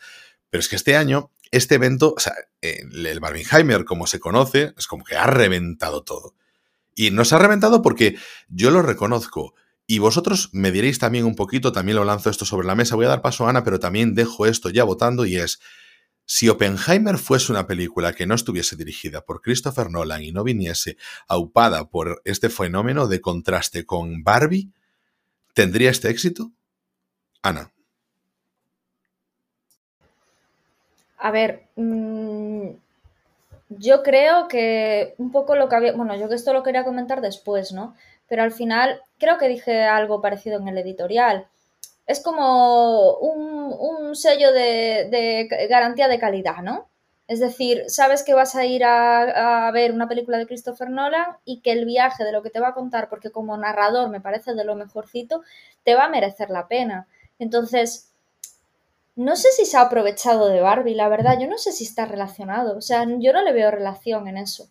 Pero 0.49 0.61
es 0.61 0.69
que 0.69 0.77
este 0.77 0.95
año, 0.95 1.29
este 1.51 1.75
evento, 1.75 2.13
o 2.15 2.19
sea, 2.19 2.33
el 2.61 3.05
el 3.05 3.19
Barbenheimer, 3.19 3.85
como 3.85 4.07
se 4.07 4.19
conoce, 4.19 4.73
es 4.77 4.87
como 4.87 5.03
que 5.03 5.15
ha 5.15 5.27
reventado 5.27 6.03
todo. 6.03 6.35
Y 6.95 7.11
nos 7.11 7.31
ha 7.33 7.39
reventado 7.39 7.81
porque 7.81 8.17
yo 8.49 8.71
lo 8.71 8.81
reconozco. 8.81 9.53
Y 9.85 9.99
vosotros 9.99 10.49
me 10.51 10.71
diréis 10.71 10.99
también 10.99 11.25
un 11.25 11.35
poquito, 11.35 11.71
también 11.71 11.95
lo 11.95 12.03
lanzo 12.03 12.29
esto 12.29 12.43
sobre 12.43 12.67
la 12.67 12.75
mesa. 12.75 12.95
Voy 12.95 13.05
a 13.05 13.09
dar 13.09 13.21
paso 13.21 13.45
a 13.45 13.49
Ana, 13.49 13.63
pero 13.63 13.79
también 13.79 14.15
dejo 14.15 14.45
esto 14.45 14.69
ya 14.69 14.83
votando 14.83 15.25
y 15.25 15.37
es, 15.37 15.59
si 16.25 16.49
Oppenheimer 16.49 17.17
fuese 17.17 17.53
una 17.53 17.67
película 17.67 18.11
que 18.11 18.27
no 18.27 18.35
estuviese 18.35 18.75
dirigida 18.75 19.23
por 19.23 19.41
Christopher 19.41 19.89
Nolan 19.89 20.23
y 20.23 20.33
no 20.33 20.43
viniese 20.43 20.97
aupada 21.29 21.89
por 21.89 22.21
este 22.25 22.49
fenómeno 22.49 23.07
de 23.07 23.21
contraste 23.21 23.85
con 23.85 24.23
Barbie, 24.23 24.73
¿tendría 25.53 25.89
este 25.89 26.09
éxito? 26.09 26.51
Ana. 27.41 27.71
A 31.17 31.31
ver, 31.31 31.67
mm, 31.75 32.69
yo 33.69 34.03
creo 34.03 34.47
que 34.47 35.15
un 35.17 35.31
poco 35.31 35.55
lo 35.55 35.67
que 35.69 35.75
había, 35.75 35.93
bueno, 35.93 36.15
yo 36.15 36.29
que 36.29 36.35
esto 36.35 36.53
lo 36.53 36.63
quería 36.63 36.83
comentar 36.83 37.21
después, 37.21 37.73
¿no? 37.73 37.95
Pero 38.27 38.43
al 38.43 38.51
final 38.51 39.01
creo 39.19 39.37
que 39.37 39.47
dije 39.47 39.83
algo 39.85 40.21
parecido 40.21 40.59
en 40.59 40.67
el 40.67 40.77
editorial. 40.77 41.47
Es 42.05 42.21
como 42.21 43.17
un, 43.17 43.73
un 43.77 44.15
sello 44.15 44.53
de, 44.53 45.07
de 45.11 45.67
garantía 45.69 46.07
de 46.07 46.19
calidad, 46.19 46.57
¿no? 46.63 46.87
Es 47.27 47.41
decir, 47.41 47.83
sabes 47.89 48.23
que 48.23 48.33
vas 48.33 48.55
a 48.55 48.65
ir 48.65 48.85
a, 48.85 49.67
a, 49.67 49.71
ver 49.71 49.91
una 49.91 50.07
película 50.07 50.37
de 50.37 50.47
Christopher 50.47 50.89
Nolan 50.89 51.37
y 51.43 51.59
que 51.59 51.73
el 51.73 51.85
viaje 51.85 52.23
de 52.23 52.31
lo 52.31 52.41
que 52.41 52.49
te 52.49 52.61
va 52.61 52.69
a 52.69 52.73
contar, 52.73 53.09
porque 53.09 53.31
como 53.31 53.57
narrador 53.57 54.09
me 54.09 54.21
parece 54.21 54.53
de 54.53 54.63
lo 54.63 54.75
mejorcito, 54.75 55.43
te 55.83 55.95
va 55.95 56.05
a 56.05 56.09
merecer 56.09 56.49
la 56.49 56.69
pena. 56.69 57.07
Entonces, 57.37 58.13
no 59.17 59.35
sé 59.35 59.49
si 59.51 59.65
se 59.65 59.77
ha 59.77 59.81
aprovechado 59.81 60.47
de 60.47 60.61
Barbie, 60.61 60.95
la 60.95 61.09
verdad, 61.09 61.37
yo 61.39 61.47
no 61.47 61.57
sé 61.57 61.71
si 61.73 61.83
está 61.83 62.05
relacionado, 62.05 62.77
o 62.77 62.81
sea, 62.81 63.05
yo 63.19 63.33
no 63.33 63.43
le 63.43 63.53
veo 63.53 63.71
relación 63.71 64.27
en 64.27 64.37
eso. 64.37 64.69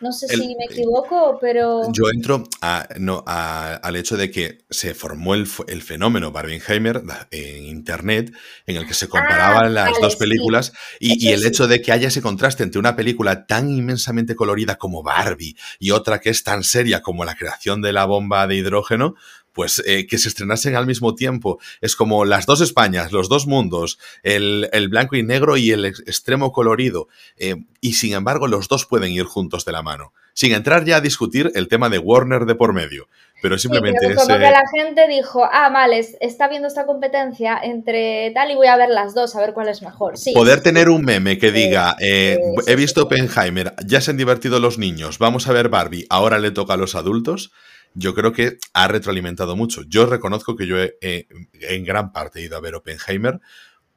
No 0.00 0.12
sé 0.12 0.28
El- 0.28 0.40
si 0.40 0.56
me 0.56 0.64
equivoco, 0.66 1.38
pero... 1.40 1.82
Yo 1.92 2.04
entro 2.12 2.44
a- 2.62 2.88
no, 2.98 3.22
a- 3.26 3.74
al 3.76 3.96
hecho 3.96 4.16
de 4.16 4.30
que 4.30 4.58
se 4.70 4.94
formó 4.94 5.34
el, 5.34 5.46
el 5.68 5.82
fenómeno 5.82 6.32
Barbenheimer 6.32 7.02
en 7.30 7.64
Internet, 7.64 8.32
en 8.66 8.76
el 8.76 8.86
que 8.86 8.94
se 8.94 9.08
comparaban 9.08 9.66
Ah, 9.66 9.70
las 9.70 9.84
vale, 9.92 10.00
dos 10.00 10.12
sí. 10.14 10.18
películas, 10.18 10.72
y, 10.98 11.22
y 11.24 11.32
el 11.32 11.40
sí. 11.42 11.48
hecho 11.48 11.66
de 11.68 11.82
que 11.82 11.92
haya 11.92 12.08
ese 12.08 12.22
contraste 12.22 12.62
entre 12.62 12.78
una 12.78 12.96
película 12.96 13.46
tan 13.46 13.70
inmensamente 13.70 14.34
colorida 14.34 14.76
como 14.76 15.02
Barbie 15.02 15.56
y 15.78 15.90
otra 15.90 16.20
que 16.20 16.30
es 16.30 16.42
tan 16.42 16.64
seria 16.64 17.02
como 17.02 17.24
la 17.24 17.34
creación 17.36 17.82
de 17.82 17.92
la 17.92 18.04
bomba 18.06 18.46
de 18.46 18.56
hidrógeno, 18.56 19.14
pues 19.54 19.82
eh, 19.86 20.06
que 20.06 20.18
se 20.18 20.28
estrenasen 20.28 20.76
al 20.76 20.86
mismo 20.86 21.14
tiempo. 21.14 21.58
Es 21.80 21.96
como 21.96 22.24
las 22.26 22.44
dos 22.46 22.60
Españas, 22.60 23.12
los 23.12 23.28
dos 23.30 23.46
mundos, 23.46 23.98
el, 24.22 24.68
el 24.72 24.88
blanco 24.88 25.16
y 25.16 25.22
negro 25.22 25.56
y 25.56 25.70
el 25.70 25.84
ex- 25.86 26.00
extremo 26.00 26.52
colorido. 26.52 27.08
eh, 27.38 27.56
y 27.80 27.94
sin 27.94 28.14
embargo, 28.14 28.48
los 28.48 28.68
dos 28.68 28.86
pueden 28.86 29.12
ir 29.12 29.24
juntos 29.24 29.64
de 29.64 29.72
la 29.72 29.82
mano. 29.82 30.12
Sin 30.32 30.52
entrar 30.52 30.84
ya 30.84 30.96
a 30.96 31.00
discutir 31.00 31.52
el 31.54 31.68
tema 31.68 31.88
de 31.90 31.98
Warner 31.98 32.44
de 32.46 32.54
por 32.54 32.72
medio. 32.72 33.08
Pero 33.42 33.56
Sí, 33.58 33.62
simplemente 33.62 33.98
pero 34.00 34.14
como 34.16 34.34
ese- 34.36 34.42
que 34.42 34.50
la 34.50 34.62
gente 34.74 35.06
dijo, 35.06 35.44
ah, 35.44 35.68
vale, 35.70 35.98
es- 35.98 36.16
está 36.20 36.48
viendo 36.48 36.66
esta 36.66 36.86
competencia 36.86 37.60
entre 37.62 38.30
tal 38.34 38.50
y 38.50 38.54
voy 38.54 38.68
a 38.68 38.76
ver 38.76 38.88
las 38.88 39.14
dos, 39.14 39.36
a 39.36 39.40
ver 39.40 39.52
cuál 39.52 39.68
es 39.68 39.82
mejor. 39.82 40.16
Sí, 40.16 40.32
Poder 40.32 40.58
sí, 40.58 40.64
tener 40.64 40.86
sí. 40.86 40.92
un 40.94 41.04
meme 41.04 41.36
que 41.38 41.52
diga, 41.52 41.94
eh, 42.00 42.38
sí, 42.40 42.62
he 42.66 42.70
sí, 42.70 42.76
visto 42.76 43.02
sí. 43.02 43.06
Oppenheimer, 43.06 43.74
ya 43.86 44.00
se 44.00 44.12
han 44.12 44.16
divertido 44.16 44.60
los 44.60 44.78
niños, 44.78 45.18
vamos 45.18 45.46
a 45.46 45.52
ver 45.52 45.68
Barbie, 45.68 46.06
ahora 46.08 46.38
le 46.38 46.52
toca 46.52 46.72
a 46.74 46.76
los 46.78 46.94
adultos, 46.94 47.52
yo 47.94 48.14
creo 48.14 48.32
que 48.32 48.58
ha 48.72 48.88
retroalimentado 48.88 49.56
mucho. 49.56 49.82
Yo 49.88 50.06
reconozco 50.06 50.56
que 50.56 50.66
yo 50.66 50.78
he, 50.78 50.96
he- 51.00 51.26
en 51.52 51.84
gran 51.84 52.12
parte 52.12 52.40
he 52.40 52.44
ido 52.44 52.56
a 52.56 52.60
ver 52.60 52.74
Oppenheimer 52.74 53.40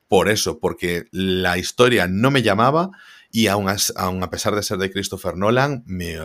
por 0.08 0.30
eso, 0.30 0.60
porque 0.60 1.06
la 1.12 1.58
historia 1.58 2.08
no 2.08 2.32
me 2.32 2.42
llamaba 2.42 2.92
y 3.32 3.48
aun, 3.48 3.68
as- 3.68 3.92
aun 3.98 4.24
a 4.24 4.30
pesar 4.30 4.56
de 4.56 4.64
ser 4.64 4.78
de 4.78 4.92
Christopher 4.92 5.36
Nolan, 5.36 5.84
me- 5.86 6.18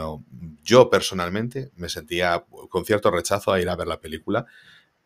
yo 0.62 0.88
personalmente 0.90 1.70
me 1.76 1.88
sentía 1.88 2.44
con 2.68 2.84
cierto 2.84 3.10
rechazo 3.10 3.52
a 3.52 3.60
ir 3.60 3.68
a 3.68 3.76
ver 3.76 3.88
la 3.88 4.00
película, 4.00 4.46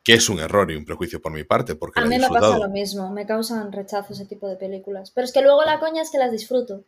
que 0.02 0.14
es 0.14 0.28
un 0.28 0.38
error 0.38 0.70
y 0.70 0.76
un 0.76 0.84
prejuicio 0.84 1.20
por 1.22 1.32
mi 1.32 1.42
parte, 1.44 1.74
porque 1.74 2.00
A 2.00 2.04
mí 2.04 2.18
me 2.18 2.28
pasa 2.28 2.58
lo 2.58 2.68
mismo, 2.68 3.10
me 3.10 3.26
causan 3.26 3.72
rechazo 3.72 4.12
ese 4.12 4.26
tipo 4.26 4.46
de 4.48 4.56
películas. 4.56 5.10
Pero 5.10 5.24
es 5.24 5.32
que 5.32 5.42
luego 5.42 5.64
la 5.64 5.80
coña 5.80 6.02
es 6.02 6.10
que 6.10 6.18
las 6.18 6.30
disfruto. 6.30 6.84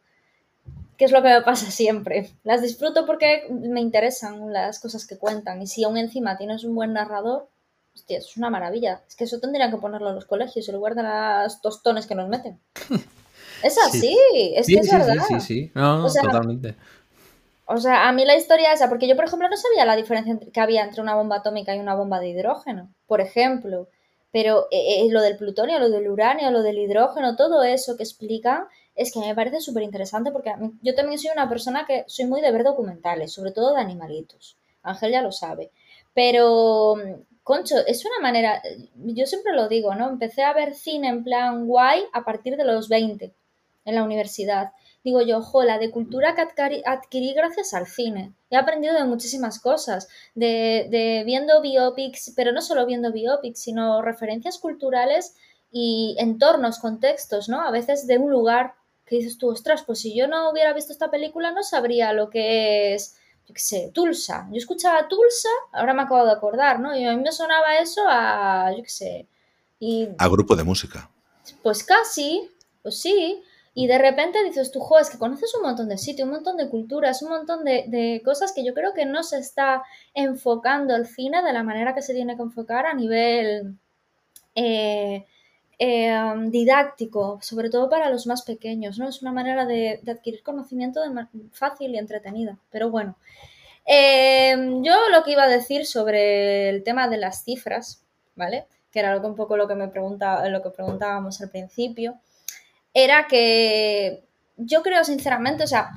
Que 0.98 1.06
es 1.06 1.12
lo 1.12 1.22
que 1.22 1.28
me 1.28 1.40
pasa 1.40 1.70
siempre. 1.70 2.30
Las 2.44 2.60
disfruto 2.60 3.06
porque 3.06 3.46
me 3.50 3.80
interesan 3.80 4.52
las 4.52 4.78
cosas 4.80 5.06
que 5.06 5.16
cuentan. 5.16 5.62
Y 5.62 5.66
si 5.66 5.84
aún 5.84 5.96
encima 5.96 6.36
tienes 6.36 6.64
un 6.64 6.74
buen 6.74 6.92
narrador, 6.92 7.48
Hostia, 7.94 8.18
es 8.18 8.36
una 8.36 8.50
maravilla. 8.50 9.02
Es 9.08 9.16
que 9.16 9.24
eso 9.24 9.40
tendrían 9.40 9.72
que 9.72 9.78
ponerlo 9.78 10.10
en 10.10 10.14
los 10.14 10.24
colegios 10.26 10.68
en 10.68 10.76
lugar 10.76 10.94
de 10.94 11.02
las 11.02 11.60
tostones 11.60 12.06
que 12.06 12.14
nos 12.14 12.28
meten. 12.28 12.60
Es 13.60 13.76
así, 13.76 14.16
es 14.54 14.68
que 14.68 14.74
es 14.74 14.88
verdad. 14.88 15.16
Sí, 15.26 15.34
sí, 15.34 15.40
sí, 15.40 15.72
no, 15.74 16.04
O 16.04 16.08
sea, 16.08 16.22
totalmente. 16.22 16.76
O 17.66 17.76
sea, 17.78 18.08
a 18.08 18.12
mí 18.12 18.24
la 18.24 18.36
historia 18.36 18.72
esa, 18.72 18.88
porque 18.88 19.08
yo, 19.08 19.16
por 19.16 19.24
ejemplo, 19.24 19.48
no 19.48 19.56
sabía 19.56 19.84
la 19.84 19.96
diferencia 19.96 20.38
que 20.52 20.60
había 20.60 20.84
entre 20.84 21.02
una 21.02 21.16
bomba 21.16 21.36
atómica 21.36 21.74
y 21.74 21.80
una 21.80 21.94
bomba 21.94 22.20
de 22.20 22.28
hidrógeno, 22.28 22.88
por 23.06 23.20
ejemplo. 23.20 23.88
Pero 24.30 24.68
eh, 24.70 25.02
eh, 25.02 25.08
lo 25.10 25.22
del 25.22 25.36
plutonio, 25.36 25.78
lo 25.78 25.90
del 25.90 26.08
uranio, 26.08 26.50
lo 26.50 26.62
del 26.62 26.78
hidrógeno, 26.78 27.34
todo 27.36 27.62
eso 27.62 27.96
que 27.96 28.04
explican, 28.04 28.64
es 28.98 29.12
que 29.12 29.20
me 29.20 29.34
parece 29.34 29.60
súper 29.60 29.82
interesante 29.82 30.30
porque 30.32 30.50
mí- 30.56 30.72
yo 30.82 30.94
también 30.94 31.18
soy 31.18 31.30
una 31.32 31.48
persona 31.48 31.86
que 31.86 32.04
soy 32.08 32.26
muy 32.26 32.40
de 32.40 32.52
ver 32.52 32.64
documentales, 32.64 33.32
sobre 33.32 33.52
todo 33.52 33.74
de 33.74 33.80
animalitos. 33.80 34.58
Ángel 34.82 35.12
ya 35.12 35.22
lo 35.22 35.32
sabe. 35.32 35.70
Pero, 36.14 36.96
concho, 37.42 37.76
es 37.86 38.04
una 38.04 38.20
manera, 38.20 38.62
yo 38.96 39.26
siempre 39.26 39.52
lo 39.54 39.68
digo, 39.68 39.94
¿no? 39.94 40.08
Empecé 40.08 40.42
a 40.42 40.52
ver 40.52 40.74
cine 40.74 41.08
en 41.08 41.24
plan 41.24 41.66
guay 41.66 42.02
a 42.12 42.24
partir 42.24 42.56
de 42.56 42.64
los 42.64 42.88
20 42.88 43.34
en 43.84 43.94
la 43.94 44.02
universidad. 44.02 44.72
Digo 45.04 45.22
yo, 45.22 45.40
la 45.64 45.78
de 45.78 45.90
cultura 45.90 46.34
que 46.34 46.42
adquirí 46.84 47.32
gracias 47.32 47.72
al 47.72 47.86
cine. 47.86 48.34
He 48.50 48.56
aprendido 48.56 48.94
de 48.94 49.04
muchísimas 49.04 49.60
cosas, 49.60 50.08
de, 50.34 50.88
de 50.90 51.22
viendo 51.24 51.62
biopics, 51.62 52.32
pero 52.36 52.52
no 52.52 52.60
solo 52.60 52.84
viendo 52.84 53.12
biopics, 53.12 53.60
sino 53.60 54.02
referencias 54.02 54.58
culturales 54.58 55.34
y 55.70 56.16
entornos, 56.18 56.78
contextos, 56.78 57.48
¿no? 57.48 57.60
A 57.62 57.70
veces 57.70 58.06
de 58.06 58.18
un 58.18 58.30
lugar 58.30 58.74
que 59.08 59.16
dices 59.16 59.38
tú, 59.38 59.48
ostras, 59.50 59.82
pues 59.84 60.00
si 60.00 60.14
yo 60.14 60.28
no 60.28 60.50
hubiera 60.50 60.72
visto 60.72 60.92
esta 60.92 61.10
película 61.10 61.50
no 61.50 61.62
sabría 61.62 62.12
lo 62.12 62.30
que 62.30 62.94
es, 62.94 63.16
yo 63.46 63.54
qué 63.54 63.60
sé, 63.60 63.90
Tulsa. 63.94 64.46
Yo 64.50 64.56
escuchaba 64.58 65.08
Tulsa, 65.08 65.48
ahora 65.72 65.94
me 65.94 66.02
acabo 66.02 66.24
de 66.26 66.32
acordar, 66.32 66.80
¿no? 66.80 66.94
Y 66.96 67.04
a 67.06 67.16
mí 67.16 67.22
me 67.22 67.32
sonaba 67.32 67.78
eso 67.78 68.02
a, 68.08 68.72
yo 68.76 68.82
qué 68.82 68.90
sé, 68.90 69.26
y 69.80 70.08
A 70.18 70.28
grupo 70.28 70.54
de 70.56 70.64
música. 70.64 71.10
pues 71.62 71.82
casi, 71.84 72.50
pues 72.82 73.00
sí. 73.00 73.42
Y 73.74 73.86
de 73.86 73.96
repente 73.98 74.42
dices 74.42 74.72
tú, 74.72 74.80
jo, 74.80 74.98
es 74.98 75.08
que 75.08 75.18
conoces 75.18 75.54
un 75.54 75.62
montón 75.62 75.88
de 75.88 75.98
sitios, 75.98 76.26
un 76.26 76.34
montón 76.34 76.56
de 76.56 76.68
culturas, 76.68 77.22
un 77.22 77.28
montón 77.28 77.64
de, 77.64 77.84
de 77.86 78.22
cosas 78.24 78.52
que 78.52 78.64
yo 78.64 78.74
creo 78.74 78.92
que 78.92 79.06
no 79.06 79.22
se 79.22 79.38
está 79.38 79.84
enfocando 80.14 80.96
el 80.96 81.06
cine 81.06 81.42
de 81.44 81.52
la 81.52 81.62
manera 81.62 81.94
que 81.94 82.02
se 82.02 82.12
tiene 82.12 82.34
que 82.36 82.42
enfocar 82.42 82.86
a 82.86 82.94
nivel 82.94 83.78
eh, 84.56 85.24
um, 85.80 86.50
didáctico, 86.50 87.38
sobre 87.42 87.70
todo 87.70 87.88
para 87.88 88.10
los 88.10 88.26
más 88.26 88.42
pequeños, 88.42 88.98
¿no? 88.98 89.08
Es 89.08 89.22
una 89.22 89.32
manera 89.32 89.66
de, 89.66 90.00
adquirir 90.08 90.42
conocimiento 90.42 91.00
de 91.02 91.26
fácil 91.52 91.94
y 91.94 91.98
entretenida. 91.98 92.58
Pero 92.70 92.90
bueno, 92.90 93.16
Eh, 93.90 94.54
yo 94.82 94.94
lo 95.10 95.22
que 95.24 95.32
iba 95.32 95.44
a 95.44 95.48
decir 95.48 95.86
sobre 95.86 96.68
el 96.68 96.82
tema 96.84 97.08
de 97.08 97.16
las 97.16 97.42
cifras, 97.44 98.02
¿vale? 98.36 98.66
Que 98.92 99.00
era 99.00 99.16
un 99.16 99.34
poco 99.34 99.56
lo 99.56 99.66
que 99.66 99.74
me 99.74 99.88
pregunta, 99.88 100.46
lo 100.50 100.62
que 100.62 100.70
preguntábamos 100.70 101.40
al 101.40 101.50
principio, 101.50 102.20
era 102.92 103.26
que 103.26 104.24
yo 104.58 104.82
creo 104.82 105.04
sinceramente, 105.04 105.64
o 105.64 105.66
sea, 105.66 105.90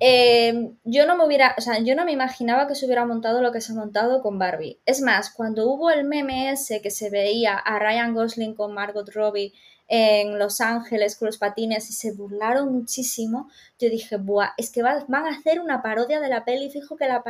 eh, 0.00 0.72
yo 0.84 1.06
no 1.06 1.16
me 1.16 1.24
hubiera, 1.26 1.54
o 1.58 1.60
sea, 1.60 1.78
yo 1.80 1.94
no 1.96 2.04
me 2.04 2.12
imaginaba 2.12 2.66
que 2.68 2.74
se 2.74 2.86
hubiera 2.86 3.04
montado 3.04 3.42
lo 3.42 3.52
que 3.52 3.60
se 3.60 3.72
ha 3.72 3.74
montado 3.76 4.22
con 4.22 4.38
Barbie. 4.38 4.78
Es 4.86 5.00
más, 5.00 5.30
cuando 5.30 5.68
hubo 5.70 5.90
el 5.90 6.04
meme 6.04 6.50
ese 6.52 6.80
que 6.82 6.90
se 6.90 7.10
veía 7.10 7.56
a 7.56 7.78
Ryan 7.78 8.14
Gosling 8.14 8.54
con 8.54 8.74
Margot 8.74 9.08
Robbie 9.12 9.52
en 9.88 10.38
Los 10.38 10.60
Ángeles 10.60 11.16
con 11.16 11.26
los 11.26 11.38
patines 11.38 11.88
y 11.90 11.94
se 11.94 12.12
burlaron 12.12 12.72
muchísimo, 12.72 13.48
yo 13.78 13.88
dije, 13.90 14.16
Buah, 14.18 14.50
es 14.56 14.70
que 14.70 14.82
va- 14.82 15.04
van 15.08 15.24
a 15.26 15.30
hacer 15.36 15.60
una 15.60 15.82
parodia 15.82 16.20
de 16.20 16.28
la 16.28 16.44
peli, 16.44 16.70
fijo 16.70 16.96
que 16.96 17.08
la, 17.08 17.22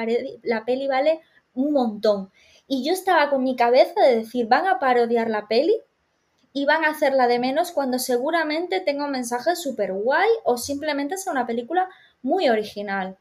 la 0.43 0.65
peli 0.65 0.89
vale 0.89 1.21
un 1.55 1.73
montón. 1.73 2.31
Y 2.67 2.85
yo 2.87 2.93
estaba 2.93 3.31
con 3.31 3.45
mi 3.45 3.57
cabeza 3.57 4.01
de 4.03 4.17
decir, 4.17 4.47
van 4.47 4.67
a 4.67 4.79
parodiar 4.79 5.31
la 5.31 5.47
peli 5.49 5.75
y 6.53 6.65
van 6.67 6.85
a 6.85 6.91
hacerla 6.91 7.27
de 7.29 7.39
menos 7.39 7.73
cuando 7.73 7.99
seguramente 7.99 8.81
tenga 8.81 9.05
un 9.05 9.13
mensaje 9.13 9.55
súper 9.57 9.93
guay 9.93 10.29
o 10.45 10.57
simplemente 10.59 11.17
sea 11.17 11.33
una 11.33 11.47
película 11.47 11.89
muy 12.23 12.49
original. 12.49 13.17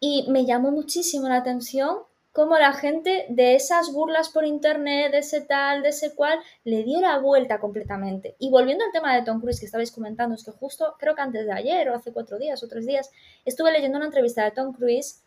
Y 0.00 0.26
me 0.28 0.44
llamó 0.44 0.70
muchísimo 0.70 1.28
la 1.28 1.36
atención 1.36 1.98
cómo 2.32 2.56
la 2.56 2.72
gente 2.72 3.26
de 3.30 3.56
esas 3.56 3.92
burlas 3.92 4.28
por 4.28 4.44
internet, 4.44 5.10
de 5.10 5.18
ese 5.18 5.40
tal, 5.40 5.82
de 5.82 5.88
ese 5.88 6.14
cual, 6.14 6.38
le 6.62 6.84
dio 6.84 7.00
la 7.00 7.18
vuelta 7.18 7.58
completamente. 7.58 8.36
Y 8.38 8.48
volviendo 8.50 8.84
al 8.84 8.92
tema 8.92 9.14
de 9.14 9.22
Tom 9.22 9.40
Cruise 9.40 9.58
que 9.58 9.66
estabais 9.66 9.90
comentando, 9.90 10.36
es 10.36 10.44
que 10.44 10.52
justo 10.52 10.94
creo 11.00 11.16
que 11.16 11.22
antes 11.22 11.46
de 11.46 11.52
ayer 11.52 11.88
o 11.88 11.96
hace 11.96 12.12
cuatro 12.12 12.38
días 12.38 12.62
o 12.62 12.68
tres 12.68 12.86
días, 12.86 13.10
estuve 13.44 13.72
leyendo 13.72 13.96
una 13.96 14.06
entrevista 14.06 14.44
de 14.44 14.52
Tom 14.52 14.72
Cruise 14.72 15.24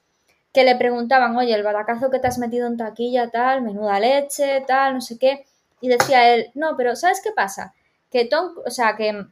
que 0.54 0.64
le 0.64 0.76
preguntaban, 0.76 1.36
oye, 1.36 1.54
el 1.54 1.64
batacazo 1.64 2.10
que 2.10 2.20
te 2.20 2.28
has 2.28 2.38
metido 2.38 2.68
en 2.68 2.78
taquilla, 2.78 3.30
tal, 3.30 3.62
menuda 3.62 4.00
leche, 4.00 4.64
tal, 4.66 4.94
no 4.94 5.02
sé 5.02 5.18
qué. 5.18 5.46
Y 5.82 5.90
decía 5.90 6.34
él, 6.34 6.52
no, 6.54 6.78
pero 6.78 6.96
¿sabes 6.96 7.22
qué 7.22 7.32
pasa? 7.32 7.74
Que 8.10 8.26
Tom, 8.26 8.54
o 8.66 8.70
sea, 8.70 8.96
que 8.96 9.26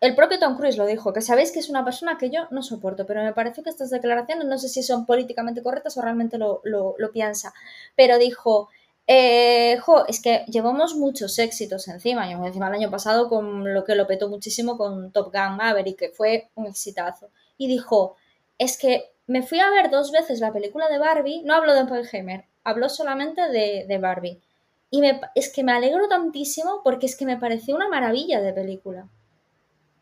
el 0.00 0.14
propio 0.14 0.38
Tom 0.38 0.56
Cruise 0.56 0.76
lo 0.76 0.86
dijo, 0.86 1.12
que 1.12 1.20
sabéis 1.20 1.50
que 1.50 1.58
es 1.58 1.68
una 1.68 1.84
persona 1.84 2.18
que 2.18 2.30
yo 2.30 2.46
no 2.50 2.62
soporto, 2.62 3.04
pero 3.06 3.22
me 3.22 3.32
parece 3.32 3.62
que 3.62 3.70
estas 3.70 3.90
declaraciones 3.90 4.46
no 4.46 4.58
sé 4.58 4.68
si 4.68 4.82
son 4.82 5.06
políticamente 5.06 5.62
correctas 5.62 5.96
o 5.96 6.02
realmente 6.02 6.38
lo, 6.38 6.62
piensa. 7.12 7.52
Pero 7.96 8.18
dijo, 8.18 8.68
eh, 9.08 9.80
es 10.06 10.22
que 10.22 10.44
llevamos 10.46 10.94
muchos 10.94 11.38
éxitos 11.38 11.88
encima. 11.88 12.26
Llevamos 12.26 12.48
encima 12.48 12.68
el 12.68 12.74
año 12.74 12.90
pasado 12.90 13.28
con 13.28 13.74
lo 13.74 13.84
que 13.84 13.96
lo 13.96 14.06
petó 14.06 14.28
muchísimo 14.28 14.76
con 14.78 15.10
Top 15.12 15.32
Gun 15.32 15.56
Maverick, 15.56 15.98
que 15.98 16.08
fue 16.10 16.48
un 16.54 16.66
exitazo. 16.66 17.30
Y 17.56 17.66
dijo, 17.66 18.16
es 18.56 18.78
que 18.78 19.10
me 19.26 19.42
fui 19.42 19.58
a 19.58 19.70
ver 19.70 19.90
dos 19.90 20.12
veces 20.12 20.40
la 20.40 20.52
película 20.52 20.88
de 20.88 20.98
Barbie, 20.98 21.42
no 21.44 21.54
hablo 21.54 21.74
de 21.74 21.82
Oppenheimer, 21.82 22.44
habló 22.62 22.88
solamente 22.88 23.48
de, 23.48 23.84
de 23.88 23.98
Barbie. 23.98 24.40
Y 24.90 25.00
me, 25.00 25.20
es 25.34 25.52
que 25.52 25.64
me 25.64 25.72
alegro 25.72 26.08
tantísimo 26.08 26.82
porque 26.84 27.06
es 27.06 27.16
que 27.16 27.26
me 27.26 27.36
pareció 27.36 27.74
una 27.74 27.88
maravilla 27.88 28.40
de 28.40 28.52
película 28.52 29.08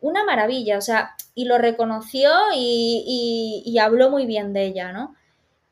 una 0.01 0.23
maravilla, 0.23 0.77
o 0.77 0.81
sea, 0.81 1.15
y 1.35 1.45
lo 1.45 1.57
reconoció 1.57 2.31
y, 2.55 3.77
habló 3.79 4.09
muy 4.09 4.25
bien 4.25 4.53
de 4.53 4.65
ella, 4.65 4.91
¿no? 4.91 5.15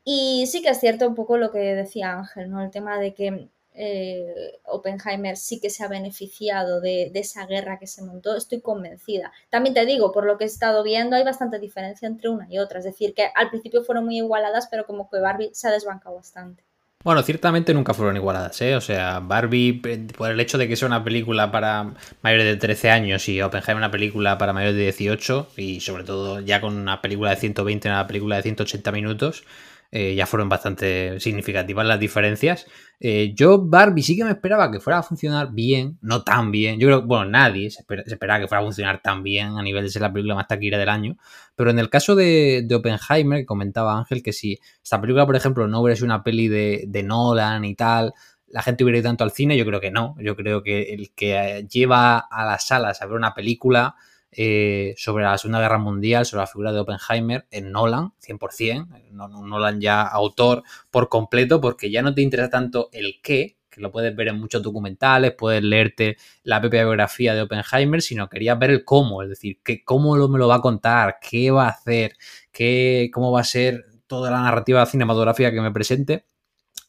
Y 0.04 0.46
sí 0.48 0.62
que 0.62 0.70
es 0.70 0.80
cierto 0.80 1.08
un 1.08 1.14
poco 1.14 1.36
lo 1.36 1.50
que 1.50 1.58
decía 1.58 2.12
Ángel, 2.12 2.50
¿no? 2.50 2.62
El 2.62 2.70
tema 2.70 2.98
de 2.98 3.14
que 3.14 3.48
eh, 3.74 4.60
Oppenheimer 4.64 5.36
sí 5.36 5.60
que 5.60 5.70
se 5.70 5.84
ha 5.84 5.88
beneficiado 5.88 6.80
de, 6.80 7.10
de 7.12 7.20
esa 7.20 7.46
guerra 7.46 7.78
que 7.78 7.86
se 7.86 8.02
montó, 8.02 8.36
estoy 8.36 8.60
convencida. 8.60 9.32
También 9.50 9.74
te 9.74 9.84
digo, 9.86 10.12
por 10.12 10.24
lo 10.26 10.38
que 10.38 10.44
he 10.44 10.46
estado 10.46 10.82
viendo, 10.82 11.16
hay 11.16 11.24
bastante 11.24 11.58
diferencia 11.58 12.06
entre 12.06 12.30
una 12.30 12.46
y 12.50 12.58
otra, 12.58 12.78
es 12.78 12.84
decir, 12.84 13.14
que 13.14 13.30
al 13.34 13.50
principio 13.50 13.84
fueron 13.84 14.04
muy 14.06 14.18
igualadas, 14.18 14.68
pero 14.70 14.86
como 14.86 15.10
que 15.10 15.20
Barbie 15.20 15.50
se 15.54 15.68
ha 15.68 15.72
desbancado 15.72 16.16
bastante. 16.16 16.64
Bueno, 17.04 17.22
ciertamente 17.22 17.72
nunca 17.72 17.94
fueron 17.94 18.16
igualadas, 18.16 18.60
¿eh? 18.62 18.74
O 18.74 18.80
sea, 18.80 19.20
Barbie, 19.20 19.80
eh, 19.84 20.08
por 20.16 20.30
el 20.30 20.40
hecho 20.40 20.58
de 20.58 20.66
que 20.66 20.74
sea 20.74 20.88
una 20.88 21.04
película 21.04 21.52
para 21.52 21.94
mayores 22.22 22.46
de 22.46 22.56
13 22.56 22.90
años 22.90 23.28
y 23.28 23.40
Oppenheimer 23.40 23.76
una 23.76 23.90
película 23.92 24.38
para 24.38 24.52
mayores 24.52 24.74
de 24.74 24.82
18, 24.82 25.52
y 25.56 25.80
sobre 25.80 26.02
todo 26.02 26.40
ya 26.40 26.60
con 26.60 26.76
una 26.76 27.00
película 27.02 27.30
de 27.30 27.36
120 27.36 27.86
y 27.86 27.90
una 27.92 28.06
película 28.08 28.36
de 28.36 28.42
180 28.42 28.90
minutos, 28.90 29.44
eh, 29.90 30.14
ya 30.14 30.26
fueron 30.26 30.48
bastante 30.48 31.18
significativas 31.20 31.86
las 31.86 32.00
diferencias. 32.00 32.66
Eh, 32.98 33.32
yo, 33.34 33.60
Barbie, 33.62 34.02
sí 34.02 34.16
que 34.16 34.24
me 34.24 34.30
esperaba 34.30 34.70
que 34.70 34.80
fuera 34.80 34.98
a 34.98 35.02
funcionar 35.02 35.52
bien, 35.52 35.98
no 36.00 36.22
tan 36.22 36.50
bien. 36.50 36.78
Yo 36.80 36.88
creo 36.88 37.00
que, 37.00 37.06
bueno, 37.06 37.26
nadie 37.26 37.70
se, 37.70 37.80
espera- 37.82 38.02
esperaba 38.06 38.40
que 38.40 38.48
fuera 38.48 38.60
a 38.62 38.64
funcionar 38.64 39.00
tan 39.02 39.22
bien 39.22 39.58
a 39.58 39.62
nivel 39.62 39.84
de 39.84 39.90
ser 39.90 40.02
la 40.02 40.12
película 40.12 40.34
más 40.34 40.48
taquillera 40.48 40.78
del 40.78 40.88
año. 40.88 41.16
Pero 41.54 41.70
en 41.70 41.78
el 41.78 41.88
caso 41.90 42.14
de, 42.14 42.62
de 42.66 42.74
Oppenheimer, 42.74 43.40
que 43.40 43.46
comentaba 43.46 43.96
Ángel, 43.98 44.22
que 44.22 44.32
si 44.32 44.58
esta 44.82 45.00
película, 45.00 45.26
por 45.26 45.36
ejemplo, 45.36 45.68
no 45.68 45.80
hubiera 45.80 45.96
sido 45.96 46.06
una 46.06 46.22
peli 46.22 46.48
de, 46.48 46.84
de 46.88 47.02
Nolan 47.02 47.64
y 47.64 47.74
tal, 47.74 48.12
la 48.48 48.62
gente 48.62 48.84
hubiera 48.84 48.98
ido 48.98 49.08
tanto 49.08 49.24
al 49.24 49.32
cine, 49.32 49.56
yo 49.56 49.66
creo 49.66 49.80
que 49.80 49.90
no. 49.90 50.14
Yo 50.20 50.36
creo 50.36 50.62
que 50.62 50.94
el 50.94 51.12
que 51.14 51.34
eh, 51.58 51.66
lleva 51.68 52.18
a 52.18 52.44
las 52.46 52.66
salas 52.66 53.02
a 53.02 53.06
ver 53.06 53.16
una 53.16 53.34
película 53.34 53.94
eh, 54.36 54.94
sobre 54.98 55.24
la 55.24 55.38
Segunda 55.38 55.60
Guerra 55.60 55.78
Mundial, 55.78 56.26
sobre 56.26 56.42
la 56.42 56.46
figura 56.46 56.72
de 56.72 56.80
Oppenheimer, 56.80 57.46
en 57.50 57.72
Nolan, 57.72 58.12
100%, 58.18 58.88
no- 59.12 59.28
no- 59.28 59.46
Nolan 59.46 59.80
ya 59.80 60.02
autor 60.02 60.62
por 60.90 61.08
completo, 61.08 61.60
porque 61.60 61.90
ya 61.90 62.02
no 62.02 62.14
te 62.14 62.22
interesa 62.22 62.50
tanto 62.50 62.88
el 62.92 63.20
qué, 63.22 63.56
que 63.70 63.80
lo 63.80 63.90
puedes 63.92 64.14
ver 64.16 64.28
en 64.28 64.38
muchos 64.40 64.62
documentales, 64.62 65.32
puedes 65.32 65.62
leerte 65.62 66.16
la 66.44 66.60
propia 66.60 66.82
biografía 66.84 67.34
de 67.34 67.42
Oppenheimer, 67.42 68.00
sino 68.02 68.28
querías 68.28 68.58
ver 68.58 68.70
el 68.70 68.84
cómo, 68.84 69.22
es 69.22 69.28
decir, 69.28 69.58
que, 69.62 69.84
cómo 69.84 70.16
lo, 70.16 70.28
me 70.28 70.38
lo 70.38 70.48
va 70.48 70.56
a 70.56 70.60
contar, 70.60 71.18
qué 71.20 71.50
va 71.50 71.66
a 71.66 71.70
hacer, 71.70 72.16
qué, 72.52 73.10
cómo 73.12 73.32
va 73.32 73.40
a 73.40 73.44
ser 73.44 73.84
toda 74.06 74.30
la 74.30 74.40
narrativa 74.40 74.84
cinematográfica 74.86 75.50
que 75.52 75.60
me 75.60 75.72
presente. 75.72 76.24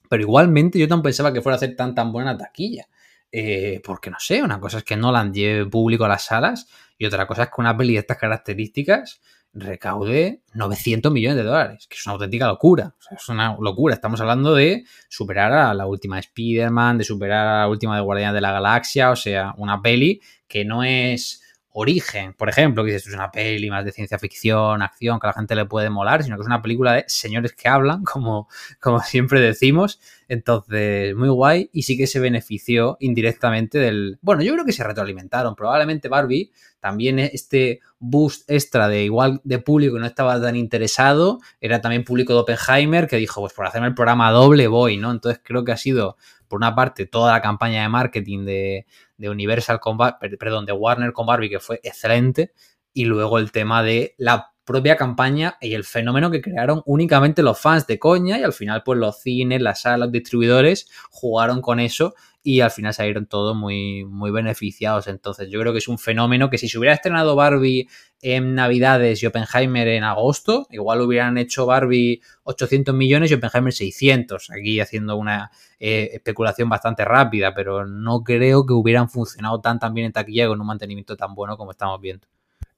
Pero 0.09 0.23
igualmente 0.23 0.79
yo 0.79 0.87
tampoco 0.87 1.05
pensaba 1.05 1.33
que 1.33 1.41
fuera 1.41 1.55
a 1.57 1.59
ser 1.59 1.75
tan 1.75 1.93
tan 1.95 2.11
buena 2.11 2.37
taquilla. 2.37 2.87
Eh, 3.31 3.81
porque 3.83 4.09
no 4.09 4.17
sé, 4.19 4.41
una 4.41 4.59
cosa 4.59 4.79
es 4.79 4.83
que 4.83 4.95
Nolan 4.95 5.33
lleve 5.33 5.69
público 5.69 6.05
a 6.05 6.07
las 6.07 6.25
salas 6.25 6.67
y 6.97 7.05
otra 7.05 7.27
cosa 7.27 7.43
es 7.43 7.49
que 7.49 7.55
una 7.61 7.75
peli 7.75 7.93
de 7.93 7.99
estas 7.99 8.17
características 8.17 9.21
recaude 9.53 10.41
900 10.53 11.11
millones 11.11 11.37
de 11.37 11.43
dólares, 11.43 11.87
que 11.89 11.95
es 11.95 12.05
una 12.05 12.13
auténtica 12.13 12.47
locura. 12.47 12.95
O 12.97 13.01
sea, 13.01 13.17
es 13.17 13.29
una 13.29 13.57
locura. 13.59 13.95
Estamos 13.95 14.21
hablando 14.21 14.53
de 14.53 14.85
superar 15.09 15.51
a 15.53 15.73
la 15.73 15.87
última 15.87 16.19
Spider-Man, 16.19 16.99
de 16.99 17.03
superar 17.03 17.47
a 17.47 17.59
la 17.59 17.67
última 17.67 17.95
de 17.95 18.01
Guardianes 18.01 18.35
de 18.35 18.41
la 18.41 18.51
Galaxia, 18.51 19.11
o 19.11 19.15
sea, 19.15 19.53
una 19.57 19.81
peli 19.81 20.21
que 20.47 20.63
no 20.63 20.83
es 20.83 21.43
origen, 21.79 22.33
por 22.33 22.49
ejemplo, 22.49 22.83
que 22.83 22.95
es 22.95 23.05
una 23.13 23.29
peli 23.29 23.69
más 23.69 23.85
de 23.85 23.91
ciencia 23.91 24.17
ficción, 24.17 24.81
acción, 24.81 25.19
que 25.19 25.27
a 25.27 25.29
la 25.29 25.33
gente 25.33 25.53
le 25.53 25.65
puede 25.65 25.91
molar, 25.91 26.23
sino 26.23 26.35
que 26.35 26.41
es 26.41 26.47
una 26.47 26.63
película 26.63 26.93
de 26.93 27.05
señores 27.07 27.53
que 27.53 27.67
hablan, 27.67 28.03
como, 28.11 28.49
como 28.79 28.99
siempre 29.01 29.39
decimos. 29.39 29.99
Entonces, 30.27 31.15
muy 31.15 31.29
guay. 31.29 31.69
Y 31.71 31.83
sí 31.83 31.95
que 31.95 32.07
se 32.07 32.19
benefició 32.19 32.97
indirectamente 32.99 33.77
del. 33.77 34.17
Bueno, 34.21 34.41
yo 34.41 34.53
creo 34.53 34.65
que 34.65 34.73
se 34.73 34.83
retroalimentaron. 34.83 35.55
Probablemente 35.55 36.09
Barbie 36.09 36.51
también 36.79 37.19
este 37.19 37.81
boost 37.99 38.49
extra 38.49 38.87
de 38.87 39.03
igual 39.03 39.41
de 39.43 39.59
público 39.59 39.95
que 39.95 39.99
no 39.99 40.05
estaba 40.05 40.39
tan 40.39 40.55
interesado, 40.55 41.39
era 41.59 41.81
también 41.81 42.03
público 42.03 42.33
de 42.33 42.39
Oppenheimer 42.39 43.07
que 43.07 43.17
dijo, 43.17 43.41
pues 43.41 43.53
por 43.53 43.65
hacerme 43.65 43.87
el 43.87 43.95
programa 43.95 44.31
doble 44.31 44.67
voy, 44.67 44.97
¿no? 44.97 45.11
Entonces 45.11 45.41
creo 45.43 45.63
que 45.63 45.71
ha 45.71 45.77
sido, 45.77 46.17
por 46.47 46.57
una 46.57 46.75
parte, 46.75 47.05
toda 47.05 47.33
la 47.33 47.41
campaña 47.41 47.81
de 47.83 47.89
marketing 47.89 48.45
de, 48.45 48.85
de 49.17 49.29
Universal 49.29 49.79
con 49.79 49.97
perdón, 50.39 50.65
de 50.65 50.71
Warner 50.71 51.13
con 51.13 51.25
Barbie, 51.25 51.49
que 51.49 51.59
fue 51.59 51.79
excelente, 51.83 52.53
y 52.93 53.05
luego 53.05 53.37
el 53.37 53.51
tema 53.51 53.83
de 53.83 54.15
la 54.17 54.51
propia 54.67 54.97
campaña 54.97 55.57
y 55.61 55.73
el 55.75 55.85
fenómeno 55.85 56.29
que 56.29 56.41
crearon 56.41 56.81
únicamente 56.85 57.41
los 57.41 57.57
fans 57.57 57.87
de 57.87 57.97
coña 57.97 58.37
y 58.37 58.43
al 58.43 58.51
final 58.51 58.83
pues 58.83 58.99
los 58.99 59.21
cines, 59.21 59.61
las 59.61 59.81
salas, 59.81 59.99
los 59.99 60.11
distribuidores 60.11 60.89
jugaron 61.09 61.61
con 61.61 61.79
eso 61.79 62.15
y 62.43 62.61
al 62.61 62.71
final 62.71 62.93
salieron 62.93 63.25
todos 63.25 63.55
muy, 63.55 64.05
muy 64.05 64.31
beneficiados. 64.31 65.07
Entonces 65.07 65.49
yo 65.49 65.59
creo 65.59 65.73
que 65.73 65.79
es 65.79 65.87
un 65.87 65.97
fenómeno 65.97 66.49
que 66.49 66.57
si 66.57 66.69
se 66.69 66.77
hubiera 66.77 66.93
estrenado 66.93 67.35
Barbie 67.35 67.89
en 68.21 68.55
Navidades 68.55 69.21
y 69.21 69.25
Oppenheimer 69.25 69.87
en 69.87 70.03
agosto, 70.03 70.67
igual 70.71 71.01
hubieran 71.01 71.37
hecho 71.37 71.65
Barbie 71.65 72.21
800 72.43 72.95
millones 72.95 73.31
y 73.31 73.33
Oppenheimer 73.33 73.73
600, 73.73 74.49
aquí 74.51 74.79
haciendo 74.79 75.17
una 75.17 75.51
eh, 75.79 76.11
especulación 76.13 76.69
bastante 76.69 77.05
rápida, 77.05 77.53
pero 77.53 77.85
no 77.85 78.23
creo 78.23 78.65
que 78.65 78.73
hubieran 78.73 79.09
funcionado 79.09 79.59
tan, 79.61 79.79
tan 79.79 79.93
bien 79.93 80.07
en 80.07 80.13
taquilla 80.13 80.47
con 80.47 80.61
un 80.61 80.67
mantenimiento 80.67 81.17
tan 81.17 81.35
bueno 81.35 81.57
como 81.57 81.71
estamos 81.71 81.99
viendo. 81.99 82.27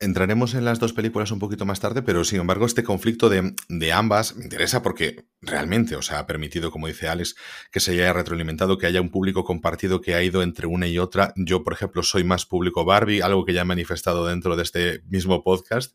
Entraremos 0.01 0.53
en 0.53 0.63
las 0.63 0.79
dos 0.79 0.93
películas 0.93 1.29
un 1.31 1.39
poquito 1.39 1.65
más 1.65 1.81
tarde, 1.81 2.01
pero 2.01 2.23
sin 2.23 2.39
embargo 2.39 2.65
este 2.65 2.83
conflicto 2.83 3.27
de, 3.27 3.53
de, 3.67 3.91
ambas 3.91 4.33
me 4.37 4.45
interesa 4.45 4.81
porque 4.81 5.25
realmente, 5.41 5.97
o 5.97 6.01
sea, 6.01 6.19
ha 6.19 6.25
permitido, 6.25 6.71
como 6.71 6.87
dice 6.87 7.09
Alex, 7.09 7.35
que 7.69 7.81
se 7.81 7.91
haya 7.91 8.13
retroalimentado, 8.13 8.77
que 8.77 8.85
haya 8.85 9.01
un 9.01 9.09
público 9.09 9.43
compartido 9.43 9.99
que 9.99 10.15
ha 10.15 10.23
ido 10.23 10.41
entre 10.41 10.67
una 10.67 10.87
y 10.87 10.99
otra. 10.99 11.33
Yo, 11.35 11.65
por 11.65 11.73
ejemplo, 11.73 12.01
soy 12.01 12.23
más 12.23 12.45
público 12.45 12.85
Barbie, 12.85 13.19
algo 13.21 13.43
que 13.43 13.51
ya 13.51 13.63
he 13.63 13.65
manifestado 13.65 14.25
dentro 14.25 14.55
de 14.55 14.63
este 14.63 15.01
mismo 15.09 15.43
podcast, 15.43 15.93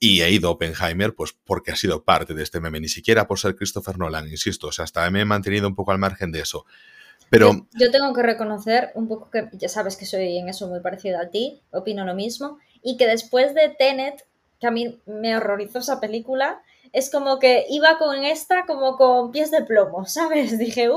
y 0.00 0.22
he 0.22 0.30
ido 0.30 0.48
a 0.48 0.52
Oppenheimer, 0.52 1.14
pues 1.14 1.34
porque 1.44 1.70
ha 1.70 1.76
sido 1.76 2.02
parte 2.02 2.32
de 2.32 2.42
este 2.42 2.60
meme, 2.60 2.80
ni 2.80 2.88
siquiera 2.88 3.26
por 3.26 3.38
ser 3.38 3.56
Christopher 3.56 3.98
Nolan, 3.98 4.26
insisto, 4.26 4.68
o 4.68 4.72
sea, 4.72 4.84
hasta 4.84 5.10
me 5.10 5.20
he 5.20 5.24
mantenido 5.26 5.68
un 5.68 5.74
poco 5.74 5.92
al 5.92 5.98
margen 5.98 6.32
de 6.32 6.40
eso. 6.40 6.64
Pero... 7.28 7.52
Yo, 7.52 7.66
yo 7.74 7.90
tengo 7.90 8.14
que 8.14 8.22
reconocer 8.22 8.90
un 8.94 9.06
poco 9.06 9.28
que 9.30 9.50
ya 9.52 9.68
sabes 9.68 9.98
que 9.98 10.06
soy 10.06 10.38
en 10.38 10.48
eso 10.48 10.66
muy 10.66 10.80
parecido 10.80 11.20
a 11.20 11.28
ti, 11.28 11.60
opino 11.70 12.06
lo 12.06 12.14
mismo 12.14 12.58
y 12.84 12.96
que 12.96 13.08
después 13.08 13.54
de 13.54 13.70
Tenet, 13.70 14.24
que 14.60 14.68
a 14.68 14.70
mí 14.70 15.00
me 15.06 15.36
horrorizó 15.36 15.80
esa 15.80 15.98
película, 15.98 16.62
es 16.94 17.10
como 17.10 17.40
que 17.40 17.66
iba 17.70 17.98
con 17.98 18.22
esta 18.22 18.66
como 18.66 18.96
con 18.96 19.32
pies 19.32 19.50
de 19.50 19.62
plomo, 19.64 20.04
¿sabes? 20.06 20.58
Dije, 20.58 20.90
¡uh! 20.90 20.94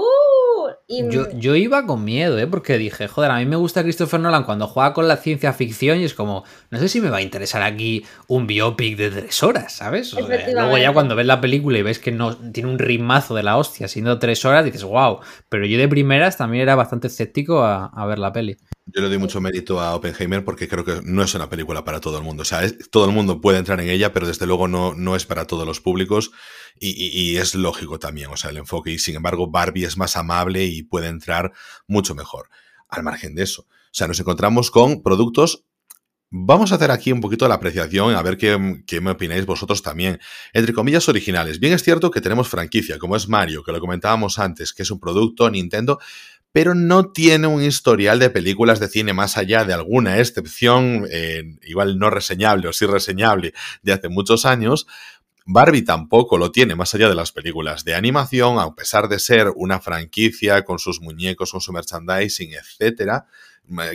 Y... 0.88 1.10
Yo, 1.10 1.32
yo, 1.32 1.56
iba 1.56 1.86
con 1.86 2.04
miedo, 2.04 2.38
¿eh? 2.38 2.46
Porque 2.46 2.78
dije, 2.78 3.08
joder, 3.08 3.32
a 3.32 3.38
mí 3.38 3.46
me 3.46 3.56
gusta 3.56 3.82
Christopher 3.82 4.20
Nolan 4.20 4.44
cuando 4.44 4.68
juega 4.68 4.94
con 4.94 5.08
la 5.08 5.18
ciencia 5.18 5.54
ficción 5.54 6.00
y 6.00 6.04
es 6.04 6.14
como, 6.14 6.44
no 6.70 6.78
sé 6.78 6.88
si 6.88 7.02
me 7.02 7.10
va 7.10 7.18
a 7.18 7.22
interesar 7.22 7.64
aquí 7.64 8.06
un 8.28 8.46
biopic 8.46 8.96
de 8.96 9.10
tres 9.10 9.42
horas, 9.42 9.74
¿sabes? 9.74 10.14
luego 10.14 10.78
ya 10.78 10.94
cuando 10.94 11.16
ves 11.16 11.26
la 11.26 11.42
película 11.42 11.80
y 11.80 11.82
ves 11.82 12.00
que 12.00 12.12
no 12.12 12.36
tiene 12.36 12.70
un 12.70 12.80
ritmazo 12.80 13.34
de 13.34 13.44
la 13.44 13.58
hostia, 13.58 13.88
siendo 13.88 14.20
tres 14.20 14.46
horas, 14.46 14.66
dices, 14.66 14.84
wow. 14.84 15.20
Pero 15.50 15.66
yo 15.66 15.78
de 15.78 15.88
primeras 15.88 16.38
también 16.38 16.62
era 16.62 16.76
bastante 16.76 17.08
escéptico 17.08 17.62
a, 17.62 17.86
a 17.86 18.06
ver 18.06 18.20
la 18.20 18.32
peli. 18.32 18.58
Yo 18.90 19.02
le 19.02 19.10
doy 19.10 19.18
mucho 19.18 19.42
mérito 19.42 19.82
a 19.82 19.96
Oppenheimer 19.96 20.46
porque 20.46 20.68
creo 20.68 20.86
que 20.86 21.02
no 21.04 21.22
es 21.22 21.36
una 21.36 21.50
película 21.50 21.84
para 21.84 22.00
todo 22.00 22.18
el 22.18 22.24
mundo. 22.24 22.44
O 22.44 22.46
sea, 22.46 22.62
todo 22.90 23.06
el 23.06 23.12
mundo 23.12 23.42
puede 23.42 23.58
entrar 23.58 23.82
en 23.82 23.90
ella, 23.90 24.14
pero 24.14 24.26
desde 24.28 24.46
luego 24.46 24.70
no, 24.70 24.94
no 24.94 25.16
es 25.18 25.26
para 25.26 25.46
todos 25.46 25.66
los 25.66 25.82
públicos 25.82 26.32
y, 26.80 26.92
y, 26.92 27.38
es 27.38 27.54
lógico 27.54 28.00
también, 28.00 28.30
o 28.32 28.38
sea, 28.38 28.50
el 28.50 28.58
enfoque. 28.58 28.92
Y 28.92 29.00
sin 29.00 29.16
embargo, 29.16 29.50
Barbie 29.50 29.84
es 29.84 29.98
más 29.98 30.16
amable 30.16 30.66
y 30.66 30.84
puede 30.84 31.08
entrar 31.08 31.52
mucho 31.88 32.16
mejor. 32.16 32.50
Al 32.88 33.04
margen 33.04 33.36
de 33.36 33.44
eso. 33.44 33.64
O 33.64 33.92
sea, 33.92 34.08
nos 34.08 34.20
encontramos 34.20 34.72
con 34.72 35.04
productos 35.04 35.66
Vamos 36.30 36.74
a 36.74 36.76
hacer 36.76 36.92
aquí 36.92 37.14
un 37.14 37.22
poquito 37.22 37.48
la 37.48 37.56
apreciación, 37.56 38.14
a 38.14 38.22
ver 38.22 38.38
qué, 38.38 38.84
qué, 38.86 39.00
me 39.00 39.12
opináis 39.12 39.46
vosotros 39.46 39.82
también. 39.82 40.20
Entre 40.52 40.74
comillas 40.74 41.08
originales. 41.08 41.62
Bien 41.62 41.72
es 41.72 41.84
cierto 41.84 42.12
que 42.12 42.20
tenemos 42.20 42.50
franquicia, 42.50 43.00
como 43.00 43.16
es 43.16 43.30
Mario, 43.30 43.64
que 43.64 43.72
lo 43.72 43.80
comentábamos 43.80 44.38
antes, 44.38 44.74
que 44.74 44.84
es 44.84 44.92
un 44.92 45.00
producto 45.00 45.50
Nintendo, 45.50 46.00
pero 46.58 46.74
no 46.74 47.12
tiene 47.12 47.46
un 47.46 47.62
historial 47.62 48.18
de 48.18 48.32
películas 48.32 48.80
de 48.80 48.88
cine 48.88 49.14
más 49.14 49.38
allá 49.38 49.64
de 49.64 49.76
alguna 49.76 50.18
excepción, 50.18 51.06
eh, 51.12 51.44
igual 51.62 52.00
no 52.00 52.10
reseñable 52.10 52.68
o 52.68 52.74
sí 52.74 52.88
reseñable, 52.88 53.54
de 53.84 53.94
hace 53.94 54.10
muchos 54.10 54.44
años. 54.44 54.88
Barbie 55.46 55.84
tampoco 55.84 56.40
lo 56.40 56.52
tiene 56.52 56.74
más 56.74 56.96
allá 56.96 57.10
de 57.10 57.14
las 57.14 57.32
películas 57.32 57.86
de 57.86 57.94
animación, 57.94 58.58
a 58.58 58.74
pesar 58.74 59.08
de 59.08 59.20
ser 59.20 59.52
una 59.56 59.80
franquicia 59.80 60.64
con 60.64 60.80
sus 60.80 61.00
muñecos, 61.00 61.52
con 61.52 61.62
su 61.62 61.72
merchandising, 61.72 62.54
etcétera. 62.54 63.28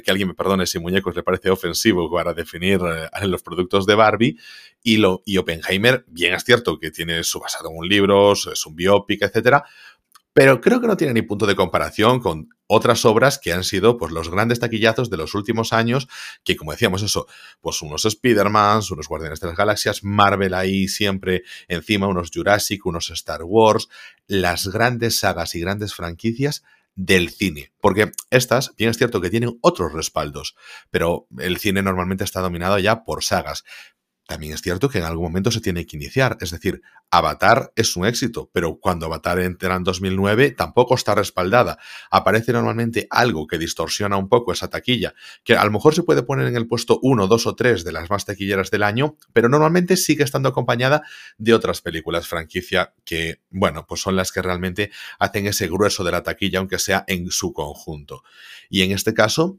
Que 0.04 0.10
alguien 0.12 0.28
me 0.28 0.34
perdone 0.34 0.66
si 0.66 0.78
muñecos 0.78 1.16
le 1.16 1.24
parece 1.24 1.50
ofensivo 1.50 2.08
para 2.12 2.32
definir 2.32 2.78
eh, 2.80 3.26
los 3.26 3.42
productos 3.42 3.86
de 3.86 3.96
Barbie. 3.96 4.38
Y, 4.84 4.98
lo, 4.98 5.22
y 5.24 5.38
Oppenheimer, 5.38 6.04
bien 6.06 6.34
es 6.34 6.44
cierto 6.44 6.78
que 6.78 6.92
tiene 6.92 7.24
su 7.24 7.40
basado 7.40 7.70
en 7.70 7.78
un 7.78 7.88
libro, 7.88 8.34
es 8.34 8.66
un 8.66 8.76
biopic, 8.76 9.22
etcétera, 9.22 9.64
pero 10.32 10.60
creo 10.60 10.80
que 10.80 10.86
no 10.86 10.96
tiene 10.96 11.14
ni 11.14 11.22
punto 11.22 11.46
de 11.46 11.56
comparación 11.56 12.20
con 12.20 12.48
otras 12.66 13.04
obras 13.04 13.38
que 13.38 13.52
han 13.52 13.64
sido 13.64 13.98
pues 13.98 14.12
los 14.12 14.30
grandes 14.30 14.60
taquillazos 14.60 15.10
de 15.10 15.18
los 15.18 15.34
últimos 15.34 15.72
años, 15.72 16.08
que 16.42 16.56
como 16.56 16.72
decíamos 16.72 17.02
eso, 17.02 17.26
pues 17.60 17.82
unos 17.82 18.04
Spider-Man, 18.04 18.80
unos 18.90 19.08
Guardianes 19.08 19.40
de 19.40 19.48
las 19.48 19.56
Galaxias, 19.56 20.04
Marvel 20.04 20.54
ahí 20.54 20.88
siempre 20.88 21.42
encima, 21.68 22.06
unos 22.06 22.30
Jurassic, 22.32 22.86
unos 22.86 23.10
Star 23.10 23.42
Wars, 23.44 23.88
las 24.26 24.68
grandes 24.68 25.18
sagas 25.18 25.54
y 25.54 25.60
grandes 25.60 25.94
franquicias 25.94 26.62
del 26.94 27.30
cine. 27.30 27.72
Porque 27.80 28.12
estas, 28.30 28.74
bien 28.76 28.90
es 28.90 28.98
cierto 28.98 29.20
que 29.20 29.30
tienen 29.30 29.58
otros 29.60 29.92
respaldos, 29.92 30.56
pero 30.90 31.26
el 31.38 31.58
cine 31.58 31.82
normalmente 31.82 32.24
está 32.24 32.40
dominado 32.40 32.78
ya 32.78 33.04
por 33.04 33.22
sagas. 33.22 33.64
También 34.26 34.54
es 34.54 34.62
cierto 34.62 34.88
que 34.88 34.98
en 34.98 35.04
algún 35.04 35.24
momento 35.24 35.50
se 35.50 35.60
tiene 35.60 35.84
que 35.84 35.96
iniciar. 35.96 36.38
Es 36.40 36.52
decir, 36.52 36.80
Avatar 37.10 37.72
es 37.76 37.96
un 37.96 38.06
éxito, 38.06 38.48
pero 38.52 38.78
cuando 38.78 39.06
Avatar 39.06 39.40
entra 39.40 39.76
en 39.76 39.84
2009 39.84 40.52
tampoco 40.52 40.94
está 40.94 41.14
respaldada. 41.14 41.78
Aparece 42.10 42.52
normalmente 42.52 43.06
algo 43.10 43.46
que 43.46 43.58
distorsiona 43.58 44.16
un 44.16 44.28
poco 44.28 44.52
esa 44.52 44.70
taquilla, 44.70 45.14
que 45.44 45.56
a 45.56 45.64
lo 45.64 45.72
mejor 45.72 45.94
se 45.94 46.04
puede 46.04 46.22
poner 46.22 46.46
en 46.46 46.56
el 46.56 46.68
puesto 46.68 47.00
1, 47.02 47.26
2 47.26 47.46
o 47.46 47.54
3 47.54 47.84
de 47.84 47.92
las 47.92 48.08
más 48.10 48.24
taquilleras 48.24 48.70
del 48.70 48.84
año, 48.84 49.16
pero 49.32 49.48
normalmente 49.48 49.96
sigue 49.96 50.24
estando 50.24 50.48
acompañada 50.48 51.02
de 51.36 51.52
otras 51.52 51.82
películas 51.82 52.26
franquicia 52.26 52.94
que, 53.04 53.40
bueno, 53.50 53.86
pues 53.86 54.00
son 54.00 54.16
las 54.16 54.32
que 54.32 54.40
realmente 54.40 54.90
hacen 55.18 55.46
ese 55.46 55.66
grueso 55.66 56.04
de 56.04 56.12
la 56.12 56.22
taquilla, 56.22 56.60
aunque 56.60 56.78
sea 56.78 57.04
en 57.08 57.30
su 57.30 57.52
conjunto. 57.52 58.22
Y 58.70 58.82
en 58.82 58.92
este 58.92 59.12
caso, 59.12 59.58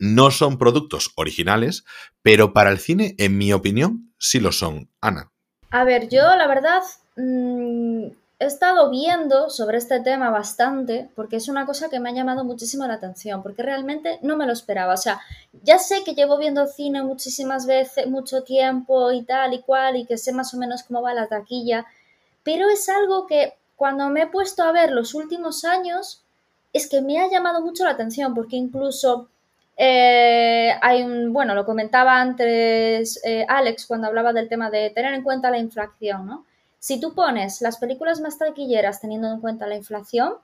no 0.00 0.32
son 0.32 0.58
productos 0.58 1.12
originales, 1.14 1.84
pero 2.22 2.52
para 2.52 2.70
el 2.70 2.78
cine, 2.78 3.14
en 3.18 3.38
mi 3.38 3.52
opinión, 3.52 4.12
sí 4.18 4.40
lo 4.40 4.50
son. 4.50 4.88
Ana. 5.00 5.30
A 5.70 5.84
ver, 5.84 6.08
yo 6.08 6.22
la 6.34 6.48
verdad 6.48 6.82
mmm, 7.16 8.06
he 8.40 8.46
estado 8.46 8.90
viendo 8.90 9.50
sobre 9.50 9.76
este 9.76 10.00
tema 10.00 10.30
bastante 10.30 11.10
porque 11.14 11.36
es 11.36 11.48
una 11.48 11.66
cosa 11.66 11.90
que 11.90 12.00
me 12.00 12.08
ha 12.08 12.14
llamado 12.14 12.42
muchísimo 12.42 12.86
la 12.86 12.94
atención, 12.94 13.42
porque 13.42 13.62
realmente 13.62 14.18
no 14.22 14.38
me 14.38 14.46
lo 14.46 14.52
esperaba. 14.52 14.94
O 14.94 14.96
sea, 14.96 15.20
ya 15.62 15.78
sé 15.78 16.02
que 16.04 16.14
llevo 16.14 16.38
viendo 16.38 16.66
cine 16.66 17.02
muchísimas 17.02 17.66
veces, 17.66 18.06
mucho 18.06 18.42
tiempo 18.42 19.12
y 19.12 19.22
tal 19.22 19.52
y 19.52 19.60
cual, 19.60 19.96
y 19.96 20.06
que 20.06 20.16
sé 20.16 20.32
más 20.32 20.54
o 20.54 20.56
menos 20.56 20.82
cómo 20.82 21.02
va 21.02 21.12
la 21.12 21.28
taquilla, 21.28 21.86
pero 22.42 22.70
es 22.70 22.88
algo 22.88 23.26
que 23.26 23.52
cuando 23.76 24.08
me 24.08 24.22
he 24.22 24.26
puesto 24.26 24.62
a 24.62 24.72
ver 24.72 24.90
los 24.90 25.14
últimos 25.14 25.64
años, 25.64 26.22
es 26.72 26.88
que 26.88 27.02
me 27.02 27.20
ha 27.20 27.30
llamado 27.30 27.60
mucho 27.60 27.84
la 27.84 27.90
atención, 27.90 28.34
porque 28.34 28.56
incluso 28.56 29.28
eh, 29.82 30.78
hay 30.82 31.02
un, 31.02 31.32
bueno, 31.32 31.54
lo 31.54 31.64
comentaba 31.64 32.20
antes 32.20 33.18
eh, 33.24 33.46
Alex 33.48 33.86
cuando 33.86 34.08
hablaba 34.08 34.34
del 34.34 34.46
tema 34.46 34.70
de 34.70 34.90
tener 34.90 35.14
en 35.14 35.22
cuenta 35.22 35.50
la 35.50 35.56
inflación, 35.56 36.26
¿no? 36.26 36.44
Si 36.78 37.00
tú 37.00 37.14
pones 37.14 37.62
las 37.62 37.78
películas 37.78 38.20
más 38.20 38.36
taquilleras 38.36 39.00
teniendo 39.00 39.32
en 39.32 39.40
cuenta 39.40 39.66
la 39.66 39.76
inflación, 39.76 40.34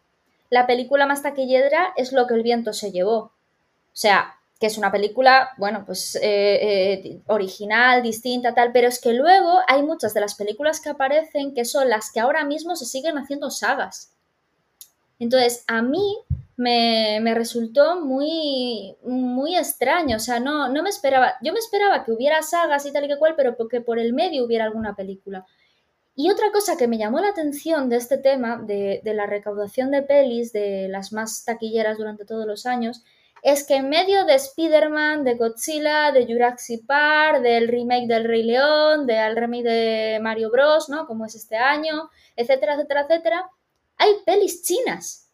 la 0.48 0.66
película 0.66 1.04
más 1.04 1.22
taquillera 1.22 1.92
es 1.96 2.12
lo 2.12 2.26
que 2.26 2.32
el 2.32 2.42
viento 2.42 2.72
se 2.72 2.92
llevó. 2.92 3.18
O 3.18 3.32
sea, 3.92 4.36
que 4.58 4.68
es 4.68 4.78
una 4.78 4.90
película, 4.90 5.50
bueno, 5.58 5.84
pues 5.84 6.18
eh, 6.22 7.20
original, 7.26 8.02
distinta, 8.02 8.54
tal, 8.54 8.72
pero 8.72 8.88
es 8.88 8.98
que 8.98 9.12
luego 9.12 9.58
hay 9.68 9.82
muchas 9.82 10.14
de 10.14 10.20
las 10.22 10.34
películas 10.34 10.80
que 10.80 10.88
aparecen 10.88 11.52
que 11.52 11.66
son 11.66 11.90
las 11.90 12.10
que 12.10 12.20
ahora 12.20 12.46
mismo 12.46 12.74
se 12.74 12.86
siguen 12.86 13.18
haciendo 13.18 13.50
sagas. 13.50 14.12
Entonces, 15.18 15.62
a 15.66 15.82
mí 15.82 16.20
me, 16.56 17.34
resultó 17.34 18.00
muy, 18.00 18.96
muy 19.02 19.56
extraño. 19.56 20.16
O 20.16 20.20
sea, 20.20 20.40
no, 20.40 20.68
no 20.68 20.82
me 20.82 20.90
esperaba. 20.90 21.34
Yo 21.42 21.52
me 21.52 21.58
esperaba 21.58 22.04
que 22.04 22.12
hubiera 22.12 22.42
sagas 22.42 22.86
y 22.86 22.92
tal 22.92 23.04
y 23.04 23.08
que 23.08 23.18
cual, 23.18 23.34
pero 23.36 23.56
que 23.68 23.80
por 23.80 23.98
el 23.98 24.12
medio 24.12 24.44
hubiera 24.44 24.64
alguna 24.64 24.94
película. 24.96 25.46
Y 26.14 26.30
otra 26.30 26.50
cosa 26.50 26.76
que 26.78 26.88
me 26.88 26.98
llamó 26.98 27.20
la 27.20 27.28
atención 27.28 27.90
de 27.90 27.96
este 27.96 28.18
tema, 28.18 28.56
de, 28.56 29.02
de 29.04 29.14
la 29.14 29.26
recaudación 29.26 29.90
de 29.90 30.02
pelis, 30.02 30.52
de 30.52 30.88
las 30.88 31.12
más 31.12 31.44
taquilleras 31.44 31.98
durante 31.98 32.24
todos 32.24 32.46
los 32.46 32.64
años, 32.64 33.04
es 33.42 33.64
que 33.64 33.76
en 33.76 33.90
medio 33.90 34.24
de 34.24 34.34
Spider-Man, 34.34 35.24
de 35.24 35.34
Godzilla, 35.34 36.10
de 36.12 36.26
Jurassic 36.26 36.86
Park, 36.86 37.42
del 37.42 37.68
remake 37.68 38.08
del 38.08 38.24
Rey 38.24 38.42
León, 38.42 39.06
del 39.06 39.36
remake 39.36 39.62
de 39.62 40.18
Mario 40.22 40.50
Bros, 40.50 40.88
¿no? 40.88 41.06
Como 41.06 41.26
es 41.26 41.34
este 41.34 41.56
año, 41.56 42.10
etcétera, 42.34 42.74
etcétera, 42.74 43.02
etcétera, 43.02 43.50
hay 43.98 44.10
pelis 44.24 44.62
chinas. 44.62 45.25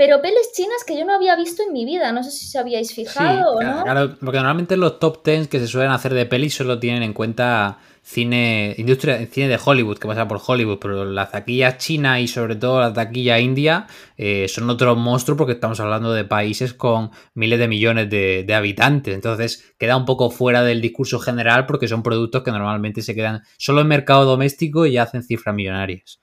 Pero 0.00 0.22
pelis 0.22 0.50
chinas 0.54 0.82
que 0.86 0.96
yo 0.96 1.04
no 1.04 1.14
había 1.14 1.36
visto 1.36 1.62
en 1.62 1.74
mi 1.74 1.84
vida. 1.84 2.10
No 2.10 2.22
sé 2.22 2.30
si 2.30 2.46
os 2.46 2.56
habíais 2.56 2.94
fijado 2.94 3.56
o 3.56 3.62
no. 3.62 3.82
Claro, 3.82 4.16
porque 4.18 4.38
normalmente 4.38 4.78
los 4.78 4.98
top 4.98 5.22
10 5.22 5.48
que 5.48 5.58
se 5.58 5.66
suelen 5.66 5.92
hacer 5.92 6.14
de 6.14 6.24
pelis 6.24 6.54
solo 6.54 6.78
tienen 6.78 7.02
en 7.02 7.12
cuenta 7.12 7.80
cine, 8.02 8.74
industria, 8.78 9.18
cine 9.26 9.48
de 9.48 9.58
Hollywood, 9.62 9.98
que 9.98 10.08
pasa 10.08 10.26
por 10.26 10.40
Hollywood, 10.46 10.78
pero 10.78 11.04
la 11.04 11.28
taquilla 11.28 11.76
china 11.76 12.18
y 12.18 12.28
sobre 12.28 12.56
todo 12.56 12.80
la 12.80 12.94
taquilla 12.94 13.40
india 13.40 13.88
eh, 14.16 14.48
son 14.48 14.70
otro 14.70 14.96
monstruo 14.96 15.36
porque 15.36 15.52
estamos 15.52 15.78
hablando 15.80 16.14
de 16.14 16.24
países 16.24 16.72
con 16.72 17.10
miles 17.34 17.58
de 17.58 17.68
millones 17.68 18.08
de, 18.08 18.44
de, 18.46 18.54
habitantes. 18.54 19.14
Entonces 19.14 19.74
queda 19.76 19.98
un 19.98 20.06
poco 20.06 20.30
fuera 20.30 20.62
del 20.62 20.80
discurso 20.80 21.18
general 21.18 21.66
porque 21.66 21.88
son 21.88 22.02
productos 22.02 22.42
que 22.42 22.52
normalmente 22.52 23.02
se 23.02 23.14
quedan 23.14 23.42
solo 23.58 23.82
en 23.82 23.88
mercado 23.88 24.24
doméstico 24.24 24.86
y 24.86 24.96
hacen 24.96 25.22
cifras 25.22 25.54
millonarias. 25.54 26.22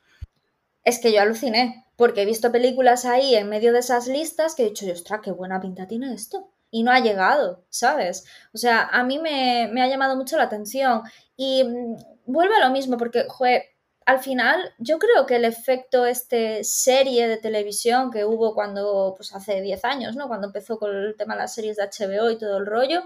Es 0.83 0.97
que 0.97 1.13
yo 1.13 1.21
aluciné, 1.21 1.86
porque 1.97 2.21
he 2.21 2.25
visto 2.25 2.51
películas 2.51 3.05
ahí 3.05 3.35
en 3.35 3.49
medio 3.49 3.73
de 3.73 3.79
esas 3.79 4.07
listas 4.07 4.55
que 4.55 4.63
he 4.63 4.69
dicho, 4.69 4.85
ostras, 4.89 5.19
qué 5.21 5.31
buena 5.31 5.59
pinta 5.59 5.87
tiene 5.87 6.13
esto 6.13 6.51
y 6.69 6.83
no 6.83 6.91
ha 6.91 6.99
llegado, 6.99 7.65
¿sabes? 7.69 8.25
O 8.53 8.57
sea, 8.57 8.87
a 8.91 9.03
mí 9.03 9.19
me, 9.19 9.63
ha 9.81 9.87
llamado 9.87 10.15
mucho 10.15 10.37
la 10.37 10.43
atención 10.43 11.01
y 11.35 11.63
mm, 11.63 11.95
vuelve 12.25 12.55
a 12.55 12.67
lo 12.67 12.71
mismo, 12.71 12.97
porque, 12.97 13.25
joder, 13.27 13.63
al 14.05 14.19
final 14.19 14.73
yo 14.77 14.99
creo 14.99 15.25
que 15.25 15.37
el 15.37 15.45
efecto 15.45 16.05
este 16.05 16.63
serie 16.63 17.27
de 17.27 17.37
televisión 17.37 18.11
que 18.11 18.25
hubo 18.25 18.53
cuando, 18.53 19.13
pues 19.17 19.33
hace 19.35 19.61
10 19.61 19.83
años, 19.85 20.15
¿no? 20.15 20.27
Cuando 20.27 20.47
empezó 20.47 20.77
con 20.79 20.95
el 20.95 21.15
tema 21.17 21.33
de 21.33 21.41
las 21.41 21.53
series 21.55 21.77
de 21.77 21.83
HBO 21.83 22.29
y 22.29 22.37
todo 22.37 22.57
el 22.57 22.67
rollo, 22.67 23.03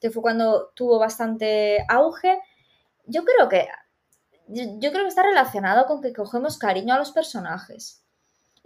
que 0.00 0.10
fue 0.10 0.22
cuando 0.22 0.72
tuvo 0.74 0.98
bastante 0.98 1.84
auge, 1.88 2.40
yo 3.06 3.24
creo 3.24 3.48
que, 3.48 3.68
yo 4.48 4.92
creo 4.92 5.04
que 5.04 5.08
está 5.08 5.22
relacionado 5.22 5.86
con 5.86 6.02
que 6.02 6.12
cogemos 6.12 6.58
cariño 6.58 6.94
a 6.94 6.98
los 6.98 7.12
personajes 7.12 8.05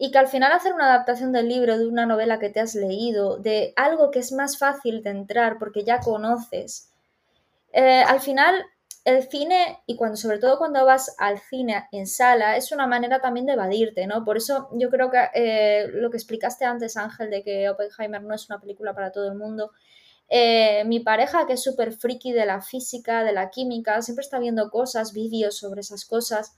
y 0.03 0.11
que 0.11 0.19
al 0.19 0.29
final 0.29 0.51
hacer 0.53 0.73
una 0.73 0.87
adaptación 0.87 1.31
del 1.31 1.47
libro, 1.47 1.77
de 1.77 1.87
una 1.87 2.07
novela 2.07 2.39
que 2.39 2.49
te 2.49 2.59
has 2.59 2.75
leído, 2.75 3.37
de 3.37 3.75
algo 3.77 4.11
que 4.11 4.21
es 4.21 4.33
más 4.33 4.57
fácil 4.57 5.03
de 5.03 5.11
entrar 5.11 5.59
porque 5.59 5.85
ya 5.85 6.01
conoces, 6.01 6.91
eh, 7.75 8.03
al 8.03 8.21
final 8.21 8.65
el 9.05 9.29
cine, 9.29 9.83
y 9.85 9.97
cuando, 9.97 10.17
sobre 10.17 10.39
todo 10.39 10.57
cuando 10.57 10.87
vas 10.87 11.15
al 11.19 11.39
cine 11.39 11.87
en 11.93 12.07
sala, 12.07 12.57
es 12.57 12.73
una 12.73 12.87
manera 12.87 13.21
también 13.21 13.45
de 13.45 13.53
evadirte, 13.53 14.07
¿no? 14.07 14.25
Por 14.25 14.39
eso 14.39 14.71
yo 14.73 14.89
creo 14.89 15.11
que 15.11 15.19
eh, 15.35 15.89
lo 15.93 16.11
que 16.11 16.17
explicaste 16.17 16.65
antes, 16.65 16.97
Ángel, 16.97 17.29
de 17.29 17.43
que 17.43 17.69
Oppenheimer 17.69 18.23
no 18.23 18.35
es 18.35 18.49
una 18.49 18.59
película 18.59 18.95
para 18.95 19.13
todo 19.13 19.29
el 19.29 19.35
mundo. 19.35 19.73
Eh, 20.31 20.83
mi 20.87 21.01
pareja, 21.01 21.47
que 21.47 21.55
es 21.55 21.63
súper 21.63 21.93
friki 21.93 22.33
de 22.33 22.47
la 22.47 22.63
física, 22.63 23.23
de 23.23 23.33
la 23.33 23.51
química, 23.51 24.01
siempre 24.01 24.23
está 24.23 24.39
viendo 24.39 24.71
cosas, 24.71 25.13
vídeos 25.13 25.59
sobre 25.59 25.83
esas 25.83 26.07
cosas 26.07 26.57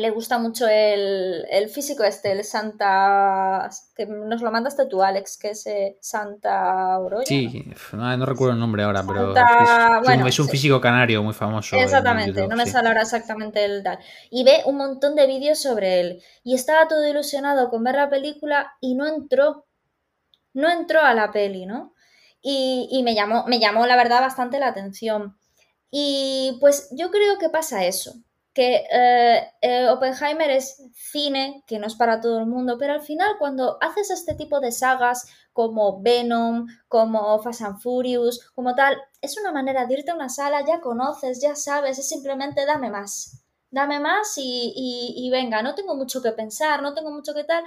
le 0.00 0.10
gusta 0.10 0.38
mucho 0.38 0.66
el, 0.68 1.68
físico 1.68 2.02
este, 2.02 2.32
el 2.32 2.44
Santa... 2.44 3.68
que 3.94 4.06
nos 4.06 4.40
lo 4.40 4.50
mandaste 4.50 4.86
tú, 4.86 5.02
Alex, 5.02 5.36
que 5.36 5.50
es 5.50 5.66
eh, 5.66 5.98
Santa 6.00 6.98
Oroya. 6.98 7.26
Sí, 7.26 7.62
no, 7.92 8.24
recuerdo 8.24 8.54
el 8.54 8.60
nombre 8.60 8.84
ahora, 8.84 9.04
pero 9.06 9.36
es, 9.36 10.04
bueno, 10.04 10.26
es 10.26 10.38
un 10.38 10.48
físico 10.48 10.80
canario 10.80 11.22
muy 11.22 11.34
famoso. 11.34 11.76
Exactamente, 11.76 12.48
no 12.48 12.56
me 12.56 12.64
sale 12.64 12.88
ahora 12.88 13.02
exactamente 13.02 13.62
el 13.64 13.82
tal. 13.82 13.98
Y 14.30 14.44
ve 14.44 14.62
un 14.64 14.78
montón 14.78 15.14
de 15.14 15.26
vídeos 15.26 15.60
sobre 15.60 16.00
él. 16.00 16.22
Y 16.42 16.54
estaba 16.54 16.88
todo 16.88 17.06
ilusionado 17.06 17.68
con 17.68 17.84
ver 17.84 17.96
la 17.96 18.08
película 18.08 18.72
y 18.80 18.94
no 18.94 19.06
entró. 19.06 19.66
No 20.54 20.70
entró 20.70 21.02
a 21.02 21.12
la 21.12 21.32
peli, 21.32 21.66
¿no? 21.66 21.92
Y, 22.40 22.88
y 22.90 23.02
me, 23.02 23.14
llamó, 23.14 23.44
me 23.46 23.60
llamó, 23.60 23.86
la 23.86 23.96
verdad, 23.96 24.22
bastante 24.22 24.58
la 24.58 24.68
atención. 24.68 25.36
Y 25.90 26.56
pues 26.60 26.88
yo 26.92 27.10
creo 27.10 27.38
que 27.38 27.50
pasa 27.50 27.84
eso 27.84 28.14
que 28.54 28.84
eh, 28.92 29.52
eh, 29.62 29.88
Oppenheimer 29.88 30.50
es 30.50 30.82
cine, 30.92 31.64
que 31.66 31.78
no 31.78 31.86
es 31.86 31.94
para 31.94 32.20
todo 32.20 32.38
el 32.38 32.46
mundo, 32.46 32.76
pero 32.78 32.92
al 32.92 33.00
final 33.02 33.36
cuando 33.38 33.78
haces 33.80 34.10
este 34.10 34.34
tipo 34.34 34.60
de 34.60 34.72
sagas 34.72 35.26
como 35.52 36.02
Venom, 36.02 36.66
como 36.88 37.38
Fast 37.42 37.62
and 37.62 37.80
Furious, 37.80 38.50
como 38.54 38.74
tal, 38.74 38.96
es 39.20 39.38
una 39.38 39.52
manera 39.52 39.86
de 39.86 39.94
irte 39.94 40.10
a 40.10 40.14
una 40.14 40.28
sala, 40.28 40.64
ya 40.66 40.80
conoces, 40.80 41.40
ya 41.40 41.54
sabes, 41.54 41.98
es 41.98 42.08
simplemente 42.08 42.66
dame 42.66 42.90
más, 42.90 43.42
dame 43.70 44.00
más 44.00 44.36
y, 44.36 44.72
y, 44.74 45.14
y 45.26 45.30
venga, 45.30 45.62
no 45.62 45.74
tengo 45.74 45.94
mucho 45.96 46.22
que 46.22 46.32
pensar, 46.32 46.82
no 46.82 46.94
tengo 46.94 47.10
mucho 47.10 47.34
que 47.34 47.44
tal. 47.44 47.64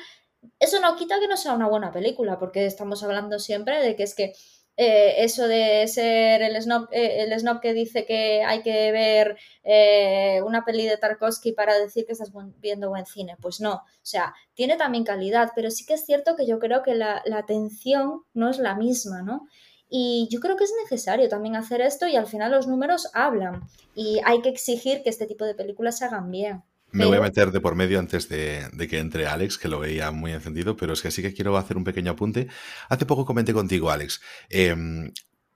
Eso 0.59 0.79
no 0.79 0.95
quita 0.95 1.19
que 1.19 1.27
no 1.27 1.37
sea 1.37 1.53
una 1.53 1.67
buena 1.67 1.91
película, 1.91 2.37
porque 2.37 2.65
estamos 2.67 3.03
hablando 3.03 3.39
siempre 3.39 3.81
de 3.81 3.95
que 3.95 4.03
es 4.03 4.13
que 4.13 4.33
eh, 4.77 5.23
eso 5.23 5.47
de 5.47 5.87
ser 5.87 6.41
el 6.41 6.61
snob, 6.61 6.89
eh, 6.91 7.23
el 7.23 7.39
snob 7.39 7.61
que 7.61 7.73
dice 7.73 8.05
que 8.05 8.43
hay 8.43 8.61
que 8.61 8.91
ver 8.91 9.37
eh, 9.63 10.41
una 10.45 10.65
peli 10.65 10.85
de 10.85 10.97
Tarkovsky 10.97 11.53
para 11.53 11.79
decir 11.79 12.05
que 12.05 12.11
estás 12.11 12.31
viendo 12.59 12.89
buen 12.89 13.05
cine. 13.05 13.37
Pues 13.41 13.61
no, 13.61 13.75
o 13.75 13.83
sea, 14.01 14.33
tiene 14.53 14.75
también 14.75 15.05
calidad, 15.05 15.51
pero 15.55 15.71
sí 15.71 15.85
que 15.85 15.93
es 15.93 16.05
cierto 16.05 16.35
que 16.35 16.45
yo 16.45 16.59
creo 16.59 16.83
que 16.83 16.95
la, 16.95 17.21
la 17.25 17.37
atención 17.37 18.23
no 18.33 18.49
es 18.49 18.59
la 18.59 18.75
misma, 18.75 19.21
¿no? 19.21 19.47
Y 19.89 20.27
yo 20.31 20.39
creo 20.39 20.57
que 20.57 20.65
es 20.65 20.73
necesario 20.83 21.29
también 21.29 21.55
hacer 21.55 21.79
esto 21.79 22.07
y 22.07 22.15
al 22.15 22.27
final 22.27 22.51
los 22.51 22.67
números 22.67 23.09
hablan 23.13 23.61
y 23.93 24.19
hay 24.25 24.41
que 24.41 24.49
exigir 24.49 25.03
que 25.03 25.09
este 25.09 25.27
tipo 25.27 25.45
de 25.45 25.55
películas 25.55 25.99
se 25.99 26.05
hagan 26.05 26.31
bien. 26.31 26.63
Me 26.95 27.05
voy 27.05 27.17
a 27.17 27.21
meter 27.21 27.51
de 27.51 27.59
por 27.59 27.75
medio 27.75 27.99
antes 27.99 28.29
de, 28.29 28.69
que 28.89 28.99
entre 28.99 29.27
Alex, 29.27 29.57
que 29.57 29.67
lo 29.67 29.79
veía 29.79 30.11
muy 30.11 30.31
encendido, 30.31 30.75
pero 30.75 30.93
es 30.93 31.01
que 31.01 31.11
sí 31.11 31.21
que 31.21 31.33
quiero 31.33 31.57
hacer 31.57 31.77
un 31.77 31.83
pequeño 31.83 32.11
apunte. 32.11 32.47
Hace 32.89 33.05
poco 33.05 33.25
comenté 33.25 33.53
contigo, 33.53 33.91
Alex, 33.91 34.21
eh, 34.49 34.75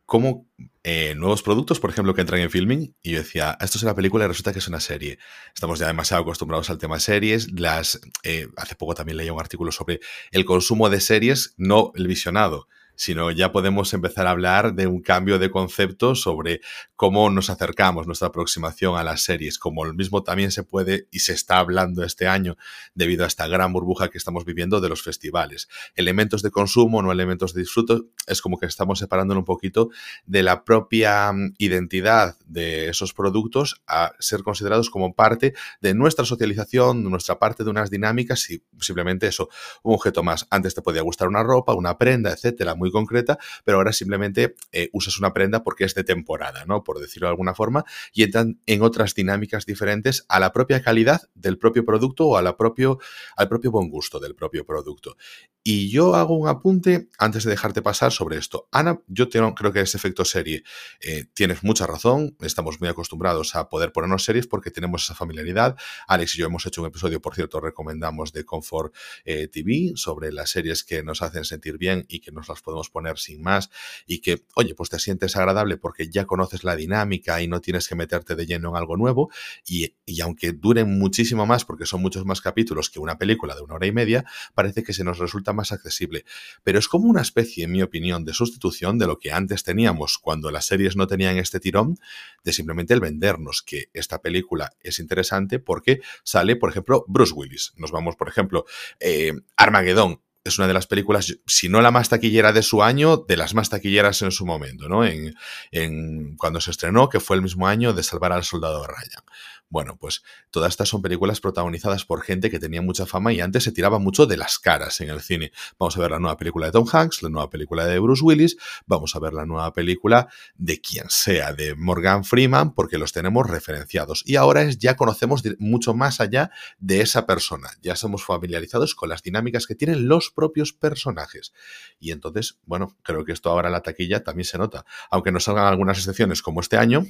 cómo 0.06 0.50
eh, 0.84 1.14
nuevos 1.16 1.44
productos, 1.44 1.80
por 1.80 1.92
ejemplo, 1.92 2.14
que 2.14 2.22
entran 2.22 2.42
en 2.42 2.50
filming, 2.50 2.96
y 3.04 3.12
yo 3.12 3.20
decía, 3.20 3.58
esto 3.62 3.78
es 3.78 3.84
una 3.84 3.96
película 3.96 4.26
y 4.26 4.28
resulta 4.28 4.52
que 4.52 4.60
es 4.60 4.68
una 4.68 4.80
serie. 4.80 5.20
Estamos 5.54 5.80
ya 5.80 5.88
demasiado 5.88 6.24
acostumbrados 6.24 6.70
al 6.70 6.80
tema 6.80 6.96
de 6.96 7.02
series. 7.02 7.52
Las, 7.52 8.00
eh, 8.24 8.48
hace 8.58 8.76
poco 8.76 8.96
también 8.96 9.18
leí 9.18 9.30
un 9.30 9.40
artículo 9.40 9.72
sobre 9.72 10.00
el 10.32 10.46
consumo 10.46 10.90
de 10.90 11.00
series, 11.00 11.54
no 11.58 11.92
el 11.96 12.08
visionado 12.08 12.68
sino 13.00 13.32
ya 13.32 13.54
podemos 13.54 13.94
empezar 13.94 14.28
a 14.28 14.32
hablar 14.32 14.74
de 14.76 14.86
un 14.86 15.02
cambio 15.02 15.40
de 15.40 15.50
concepto 15.50 16.16
sobre 16.16 16.60
cómo 16.98 17.30
nos 17.30 17.50
acercamos, 17.50 18.08
nuestra 18.08 18.28
aproximación 18.28 18.98
a 18.98 19.06
las 19.06 19.22
series, 19.22 19.58
como 19.58 19.86
el 19.86 19.94
mismo 19.94 20.22
también 20.22 20.52
se 20.52 20.64
puede 20.64 21.08
y 21.10 21.20
se 21.20 21.32
está 21.32 21.60
hablando 21.60 22.04
este 22.04 22.28
año 22.28 22.58
debido 22.96 23.24
a 23.24 23.28
esta 23.28 23.48
gran 23.48 23.72
burbuja 23.72 24.10
que 24.10 24.18
estamos 24.18 24.44
viviendo 24.44 24.82
de 24.82 24.90
los 24.90 25.02
festivales. 25.02 25.70
Elementos 25.96 26.42
de 26.42 26.52
consumo, 26.52 27.02
no 27.02 27.14
elementos 27.14 27.54
de 27.54 27.62
disfruto, 27.62 28.08
es 28.28 28.42
como 28.42 28.60
que 28.60 28.66
estamos 28.66 29.00
separándolo 29.00 29.40
un 29.40 29.46
poquito 29.46 29.92
de 30.26 30.44
la 30.44 30.66
propia 30.66 31.32
mm, 31.32 31.54
identidad 31.58 32.36
de 32.48 32.90
esos 32.90 33.14
productos 33.14 33.82
a 33.88 34.12
ser 34.20 34.44
considerados 34.44 34.90
como 34.90 35.16
parte 35.16 35.54
de 35.80 35.94
nuestra 35.94 36.26
socialización, 36.26 37.10
nuestra 37.10 37.40
parte 37.40 37.64
de 37.64 37.70
unas 37.70 37.90
dinámicas 37.90 38.50
y 38.50 38.62
simplemente 38.82 39.28
eso, 39.28 39.48
un 39.84 39.94
objeto 39.94 40.22
más. 40.22 40.48
Antes 40.50 40.76
te 40.76 40.82
podía 40.82 41.02
gustar 41.02 41.30
una 41.30 41.44
ropa, 41.44 41.74
una 41.74 41.98
prenda, 41.98 42.34
etcétera, 42.34 42.76
muy 42.76 42.89
concreta, 42.92 43.38
pero 43.64 43.78
ahora 43.78 43.94
simplemente 43.94 44.56
eh, 44.72 44.90
usas 44.94 45.20
una 45.20 45.34
prenda 45.34 45.64
porque 45.64 45.84
es 45.86 45.96
de 45.96 46.04
temporada, 46.04 46.66
¿no? 46.66 46.84
Por 46.84 47.00
decirlo 47.00 47.28
de 47.28 47.32
alguna 47.32 47.56
forma, 47.56 47.86
y 48.14 48.24
entran 48.24 48.60
en 48.66 48.82
otras 48.82 49.16
dinámicas 49.16 49.66
diferentes 49.66 50.26
a 50.30 50.40
la 50.40 50.52
propia 50.52 50.82
calidad 50.82 51.22
del 51.34 51.58
propio 51.58 51.86
producto 51.86 52.28
o 52.28 52.38
a 52.38 52.58
propio, 52.58 53.00
al 53.36 53.48
propio 53.48 53.72
buen 53.72 53.90
gusto 53.90 54.20
del 54.20 54.36
propio 54.36 54.66
producto. 54.66 55.16
Y 55.64 55.90
yo 55.90 56.16
hago 56.16 56.38
un 56.38 56.48
apunte 56.48 57.10
antes 57.18 57.44
de 57.44 57.52
dejarte 57.52 57.82
pasar 57.82 58.12
sobre 58.12 58.38
esto. 58.38 58.70
Ana, 58.72 59.02
yo 59.08 59.30
creo 59.30 59.74
que 59.74 59.82
ese 59.82 59.98
efecto 59.98 60.24
serie. 60.26 60.64
Eh, 61.02 61.26
tienes 61.34 61.64
mucha 61.64 61.86
razón, 61.86 62.36
estamos 62.40 62.80
muy 62.80 62.90
acostumbrados 62.90 63.56
a 63.56 63.70
poder 63.70 63.92
ponernos 63.92 64.24
series 64.24 64.48
porque 64.48 64.72
tenemos 64.72 65.04
esa 65.04 65.16
familiaridad. 65.16 65.76
Alex 66.08 66.36
y 66.36 66.40
yo 66.40 66.46
hemos 66.46 66.66
hecho 66.66 66.82
un 66.82 66.88
episodio, 66.88 67.22
por 67.22 67.36
cierto, 67.36 67.60
recomendamos 67.60 68.32
de 68.32 68.46
Comfort 68.46 68.96
eh, 69.26 69.48
TV 69.48 69.94
sobre 69.96 70.32
las 70.32 70.50
series 70.50 70.84
que 70.84 71.04
nos 71.04 71.22
hacen 71.22 71.44
sentir 71.44 71.78
bien 71.78 72.06
y 72.08 72.22
que 72.22 72.32
nos 72.32 72.48
las 72.48 72.62
podemos 72.62 72.79
poner 72.88 73.18
sin 73.18 73.42
más 73.42 73.70
y 74.08 74.20
que, 74.20 74.46
oye, 74.56 74.76
pues 74.76 74.90
te 74.90 75.00
sientes 75.00 75.36
agradable 75.36 75.76
porque 75.76 76.10
ya 76.10 76.24
conoces 76.24 76.64
la 76.64 76.78
dinámica 76.78 77.42
y 77.42 77.50
no 77.50 77.60
tienes 77.60 77.90
que 77.90 77.96
meterte 77.96 78.38
de 78.38 78.46
lleno 78.46 78.70
en 78.70 78.78
algo 78.78 78.96
nuevo 78.96 79.30
y, 79.68 79.96
y 80.06 80.22
aunque 80.22 80.54
duren 80.54 80.98
muchísimo 80.98 81.46
más 81.46 81.66
porque 81.66 81.86
son 81.86 82.02
muchos 82.02 82.26
más 82.26 82.40
capítulos 82.40 82.90
que 82.90 83.00
una 83.00 83.18
película 83.18 83.56
de 83.56 83.62
una 83.62 83.74
hora 83.74 83.88
y 83.88 83.92
media, 83.92 84.24
parece 84.54 84.84
que 84.84 84.94
se 84.94 85.04
nos 85.04 85.18
resulta 85.18 85.52
más 85.52 85.72
accesible. 85.72 86.24
Pero 86.64 86.80
es 86.80 86.88
como 86.88 87.10
una 87.10 87.22
especie, 87.22 87.66
en 87.66 87.72
mi 87.72 87.82
opinión, 87.82 88.24
de 88.24 88.34
sustitución 88.34 88.98
de 88.98 89.08
lo 89.08 89.18
que 89.18 89.32
antes 89.32 89.64
teníamos 89.64 90.18
cuando 90.18 90.52
las 90.52 90.66
series 90.66 90.96
no 90.96 91.08
tenían 91.08 91.38
este 91.38 91.60
tirón, 91.60 91.98
de 92.44 92.54
simplemente 92.54 92.94
el 92.94 93.00
vendernos 93.00 93.62
que 93.62 93.90
esta 93.94 94.22
película 94.22 94.72
es 94.82 95.00
interesante 95.00 95.60
porque 95.60 96.02
sale, 96.24 96.56
por 96.56 96.70
ejemplo, 96.70 97.06
Bruce 97.08 97.34
Willis. 97.34 97.74
Nos 97.78 97.92
vamos, 97.92 98.16
por 98.16 98.28
ejemplo, 98.30 98.66
eh, 99.00 99.34
Armageddon 99.56 100.22
es 100.50 100.58
una 100.60 100.68
de 100.68 100.74
las 100.74 100.88
películas, 100.88 101.38
si 101.48 101.70
no 101.70 101.82
la 101.82 101.92
más 101.92 102.10
taquillera 102.10 102.52
de 102.52 102.62
su 102.62 102.84
año, 102.84 103.18
de 103.18 103.38
las 103.38 103.54
más 103.54 103.70
taquilleras 103.70 104.22
en 104.22 104.32
su 104.32 104.46
momento, 104.46 104.90
¿no? 104.90 105.06
En, 105.06 105.36
en, 105.72 106.36
cuando 106.36 106.62
se 106.62 106.72
estrenó, 106.72 107.10
que 107.10 107.20
fue 107.20 107.36
el 107.36 107.42
mismo 107.42 107.68
año 107.68 107.94
de 107.94 108.04
Salvar 108.04 108.34
al 108.34 108.44
Soldado 108.44 108.86
Ryan. 108.86 109.24
Bueno, 109.70 109.98
pues 109.98 110.24
todas 110.50 110.72
estas 110.72 110.90
son 110.90 111.04
películas 111.04 111.40
protagonizadas 111.42 112.04
por 112.04 112.24
gente 112.24 112.50
que 112.50 112.60
tenía 112.60 112.82
mucha 112.82 113.06
fama 113.06 113.34
y 113.34 113.40
antes 113.40 113.64
se 113.64 113.72
tiraba 113.72 114.00
mucho 114.00 114.26
de 114.26 114.36
las 114.36 114.58
caras 114.58 115.00
en 115.00 115.10
el 115.10 115.22
cine. 115.22 115.52
Vamos 115.78 115.96
a 115.96 116.02
ver 116.02 116.10
la 116.10 116.20
nueva 116.20 116.38
película 116.38 116.66
de 116.66 116.72
Tom 116.72 116.88
Hanks, 116.92 117.22
la 117.22 117.30
nueva 117.30 117.52
película 117.52 117.86
de 117.86 118.00
Bruce 118.00 118.24
Willis, 118.24 118.58
vamos 118.88 119.16
a 119.16 119.20
ver 119.20 119.34
la 119.34 119.46
nueva 119.46 119.72
película 119.72 120.28
de 120.56 120.82
quien 120.82 121.10
sea, 121.10 121.54
de 121.54 121.76
Morgan 121.76 122.24
Freeman, 122.24 122.74
porque 122.74 122.98
los 122.98 123.14
tenemos 123.14 123.48
referenciados. 123.48 124.24
Y 124.26 124.38
ahora 124.38 124.64
es, 124.64 124.80
ya 124.80 124.96
conocemos 124.96 125.44
mucho 125.60 125.94
más 125.94 126.20
allá 126.20 126.50
de 126.80 127.02
esa 127.02 127.28
persona, 127.28 127.70
ya 127.84 127.96
somos 127.96 128.24
familiarizados 128.24 128.96
con 128.96 129.10
las 129.10 129.22
dinámicas 129.22 129.68
que 129.68 129.76
tienen 129.76 130.08
los 130.08 130.32
propios 130.32 130.74
personajes. 130.74 131.54
Y 132.00 132.12
entonces, 132.12 132.58
bueno, 132.66 132.98
creo 133.04 133.24
que 133.24 133.34
esto 133.34 133.52
ahora 133.52 133.68
en 133.70 133.74
la 133.74 133.82
taquilla 133.82 134.24
también 134.24 134.46
se 134.46 134.58
nota. 134.58 134.84
Aunque 135.12 135.32
no 135.32 135.40
salgan 135.40 135.66
algunas 135.66 136.00
excepciones 136.00 136.42
como 136.42 136.62
este 136.62 136.78
año, 136.78 137.06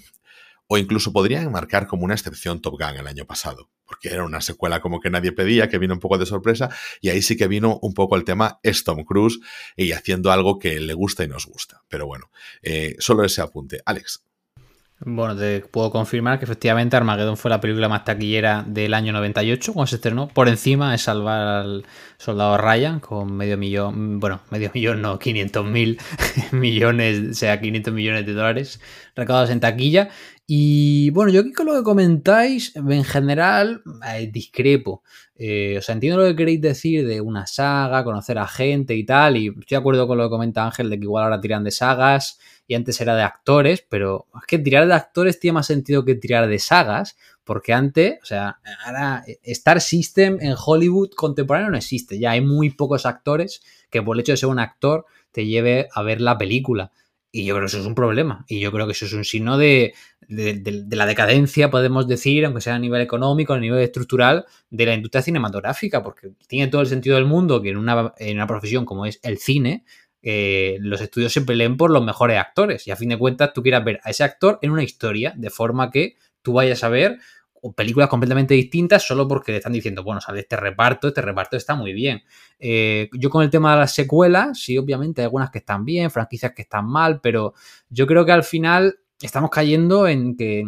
o 0.72 0.78
incluso 0.78 1.12
podrían 1.12 1.52
marcar 1.52 1.88
como 1.88 2.06
una 2.06 2.14
excepción 2.14 2.62
Top 2.62 2.80
Gun 2.80 2.98
el 2.98 3.08
año 3.08 3.26
pasado, 3.26 3.70
porque 3.86 4.10
era 4.10 4.24
una 4.24 4.40
secuela 4.40 4.82
como 4.82 5.00
que 5.00 5.10
nadie 5.10 5.32
pedía, 5.32 5.68
que 5.68 5.80
vino 5.80 5.96
un 5.96 6.00
poco 6.00 6.20
de 6.20 6.28
sorpresa, 6.28 6.70
y 7.02 7.10
ahí 7.10 7.24
sí 7.24 7.36
que 7.36 7.48
vino 7.48 7.80
un 7.82 7.96
poco 7.96 8.16
el 8.16 8.24
tema 8.24 8.60
es 8.62 8.84
Tom 8.84 9.04
Cruise 9.04 9.40
y 9.76 9.94
haciendo 9.94 10.32
algo 10.32 10.60
que 10.60 10.80
le 10.80 10.94
gusta 10.94 11.24
y 11.24 11.28
nos 11.28 11.48
gusta. 11.48 11.82
Pero 11.90 12.06
bueno, 12.06 12.30
eh, 12.62 12.96
solo 13.00 13.24
ese 13.24 13.42
apunte. 13.42 13.82
Alex. 13.84 14.24
Bueno, 15.02 15.34
te 15.34 15.62
puedo 15.62 15.92
confirmar 15.92 16.40
que 16.40 16.46
efectivamente 16.46 16.98
Armageddon 16.98 17.38
fue 17.38 17.50
la 17.50 17.62
película 17.62 17.88
más 17.88 18.04
taquillera 18.04 18.66
del 18.68 18.94
año 18.94 19.14
98 19.14 19.74
cuando 19.74 19.88
se 19.88 19.96
estrenó. 19.96 20.28
Por 20.28 20.50
encima 20.50 20.92
de 20.92 20.98
Salvar 20.98 21.40
al 21.40 21.86
Soldado 22.18 22.58
Ryan 22.58 23.00
con 23.00 23.32
medio 23.38 23.58
millón, 23.58 24.20
bueno, 24.20 24.42
medio 24.52 24.72
millón 24.74 25.02
no, 25.02 25.18
500 25.18 25.66
mil 25.66 26.00
millones, 26.52 27.30
o 27.32 27.34
sea, 27.34 27.62
500 27.62 27.94
millones 27.94 28.26
de 28.26 28.34
dólares 28.34 28.82
recaudados 29.16 29.52
en 29.52 29.62
taquilla. 29.62 30.10
Y 30.46 31.12
bueno, 31.12 31.32
yo 31.32 31.42
aquí 31.42 31.54
con 31.54 31.68
lo 31.68 31.76
que 31.76 31.84
comentáis, 31.84 32.76
en 32.76 33.04
general, 33.06 33.84
eh, 34.06 34.30
discrepo. 34.30 35.04
Eh, 35.42 35.78
o 35.78 35.82
sea, 35.82 35.94
entiendo 35.94 36.20
lo 36.20 36.28
que 36.28 36.36
queréis 36.36 36.60
decir 36.60 37.08
de 37.08 37.22
una 37.22 37.48
saga, 37.48 38.04
conocer 38.04 38.38
a 38.38 38.46
gente 38.46 38.94
y 38.94 39.06
tal, 39.06 39.38
y 39.38 39.48
estoy 39.48 39.64
de 39.70 39.78
acuerdo 39.78 40.06
con 40.06 40.18
lo 40.18 40.26
que 40.26 40.32
comenta 40.32 40.66
Ángel 40.66 40.90
de 40.90 40.98
que 41.00 41.06
igual 41.06 41.24
ahora 41.24 41.40
tiran 41.40 41.64
de 41.64 41.72
sagas 41.72 42.40
y 42.68 42.76
antes 42.76 43.00
era 43.00 43.16
de 43.16 43.22
actores, 43.22 43.82
pero 43.88 44.28
es 44.36 44.46
que 44.46 44.60
tirar 44.60 44.86
de 44.86 44.94
actores 44.94 45.40
tiene 45.40 45.54
más 45.54 45.68
sentido 45.68 46.04
que 46.04 46.16
tirar 46.16 46.50
de 46.50 46.60
sagas, 46.60 47.18
porque 47.46 47.72
antes, 47.72 48.20
o 48.22 48.26
sea, 48.26 48.60
ahora 48.86 49.24
Star 49.44 49.80
System 49.80 50.40
en 50.42 50.56
Hollywood 50.58 51.12
contemporáneo 51.16 51.70
no 51.70 51.78
existe, 51.78 52.20
ya 52.20 52.32
hay 52.32 52.42
muy 52.42 52.72
pocos 52.72 53.06
actores 53.06 53.62
que 53.90 54.02
por 54.02 54.18
el 54.18 54.20
hecho 54.20 54.34
de 54.34 54.38
ser 54.38 54.50
un 54.50 54.60
actor 54.60 55.06
te 55.32 55.46
lleve 55.46 55.88
a 55.94 56.04
ver 56.04 56.20
la 56.20 56.38
película. 56.38 56.92
Y 57.32 57.46
yo 57.46 57.54
creo 57.54 57.66
que 57.66 57.68
eso 57.68 57.80
es 57.80 57.86
un 57.86 57.96
problema. 57.96 58.44
Y 58.48 58.60
yo 58.60 58.72
creo 58.72 58.88
que 58.88 58.94
eso 58.94 59.06
es 59.06 59.14
un 59.14 59.24
signo 59.24 59.58
de, 59.58 59.94
de, 60.30 60.86
la 60.92 61.06
decadencia, 61.06 61.72
podemos 61.72 62.08
decir, 62.08 62.46
aunque 62.46 62.62
sea 62.62 62.76
a 62.76 62.80
nivel 62.80 63.02
económico, 63.02 63.54
a 63.54 63.60
nivel 63.60 63.82
estructural, 63.82 64.46
de 64.70 64.86
la 64.86 64.94
industria 64.94 65.24
cinematográfica, 65.24 66.04
porque 66.04 66.32
tiene 66.48 66.68
todo 66.68 66.82
el 66.82 66.88
sentido 66.88 67.16
del 67.16 67.26
mundo 67.26 67.62
que 67.62 67.70
en 67.70 67.78
una, 67.78 68.14
en 68.18 68.38
una 68.38 68.48
profesión 68.48 68.86
como 68.86 69.06
es 69.06 69.20
el 69.24 69.40
cine, 69.40 69.84
eh, 70.22 70.78
los 70.82 71.02
estudios 71.02 71.34
se 71.34 71.42
peleen 71.42 71.78
por 71.78 71.92
los 71.92 72.04
mejores 72.04 72.38
actores 72.38 72.86
y 72.88 72.92
a 72.92 72.96
fin 72.96 73.10
de 73.10 73.18
cuentas 73.18 73.54
tú 73.54 73.64
quieras 73.64 73.84
ver 73.84 74.00
a 74.04 74.10
ese 74.10 74.24
actor 74.24 74.60
en 74.62 74.72
una 74.72 74.84
historia, 74.84 75.34
de 75.36 75.50
forma 75.50 75.90
que 75.90 76.18
tú 76.42 76.54
vayas 76.54 76.84
a 76.84 76.90
ver 76.90 77.18
películas 77.76 78.08
completamente 78.08 78.54
distintas 78.54 79.06
solo 79.06 79.28
porque 79.28 79.52
le 79.52 79.58
están 79.58 79.74
diciendo, 79.74 80.04
bueno, 80.04 80.22
sale 80.22 80.42
este 80.42 80.56
reparto, 80.56 81.10
este 81.10 81.22
reparto 81.22 81.58
está 81.58 81.76
muy 81.76 81.94
bien. 81.94 82.24
Eh, 82.58 83.10
yo 83.14 83.30
con 83.30 83.44
el 83.44 83.50
tema 83.50 83.74
de 83.74 83.80
las 83.80 83.94
secuelas, 83.94 84.60
sí, 84.60 84.78
obviamente 84.78 85.22
hay 85.22 85.26
algunas 85.26 85.50
que 85.50 85.60
están 85.60 85.84
bien, 85.84 86.10
franquicias 86.10 86.54
que 86.54 86.62
están 86.62 86.86
mal, 86.86 87.20
pero 87.22 87.54
yo 87.90 88.08
creo 88.08 88.26
que 88.26 88.32
al 88.32 88.44
final 88.44 89.00
estamos 89.22 89.50
cayendo 89.50 90.08
en 90.08 90.36
que 90.36 90.66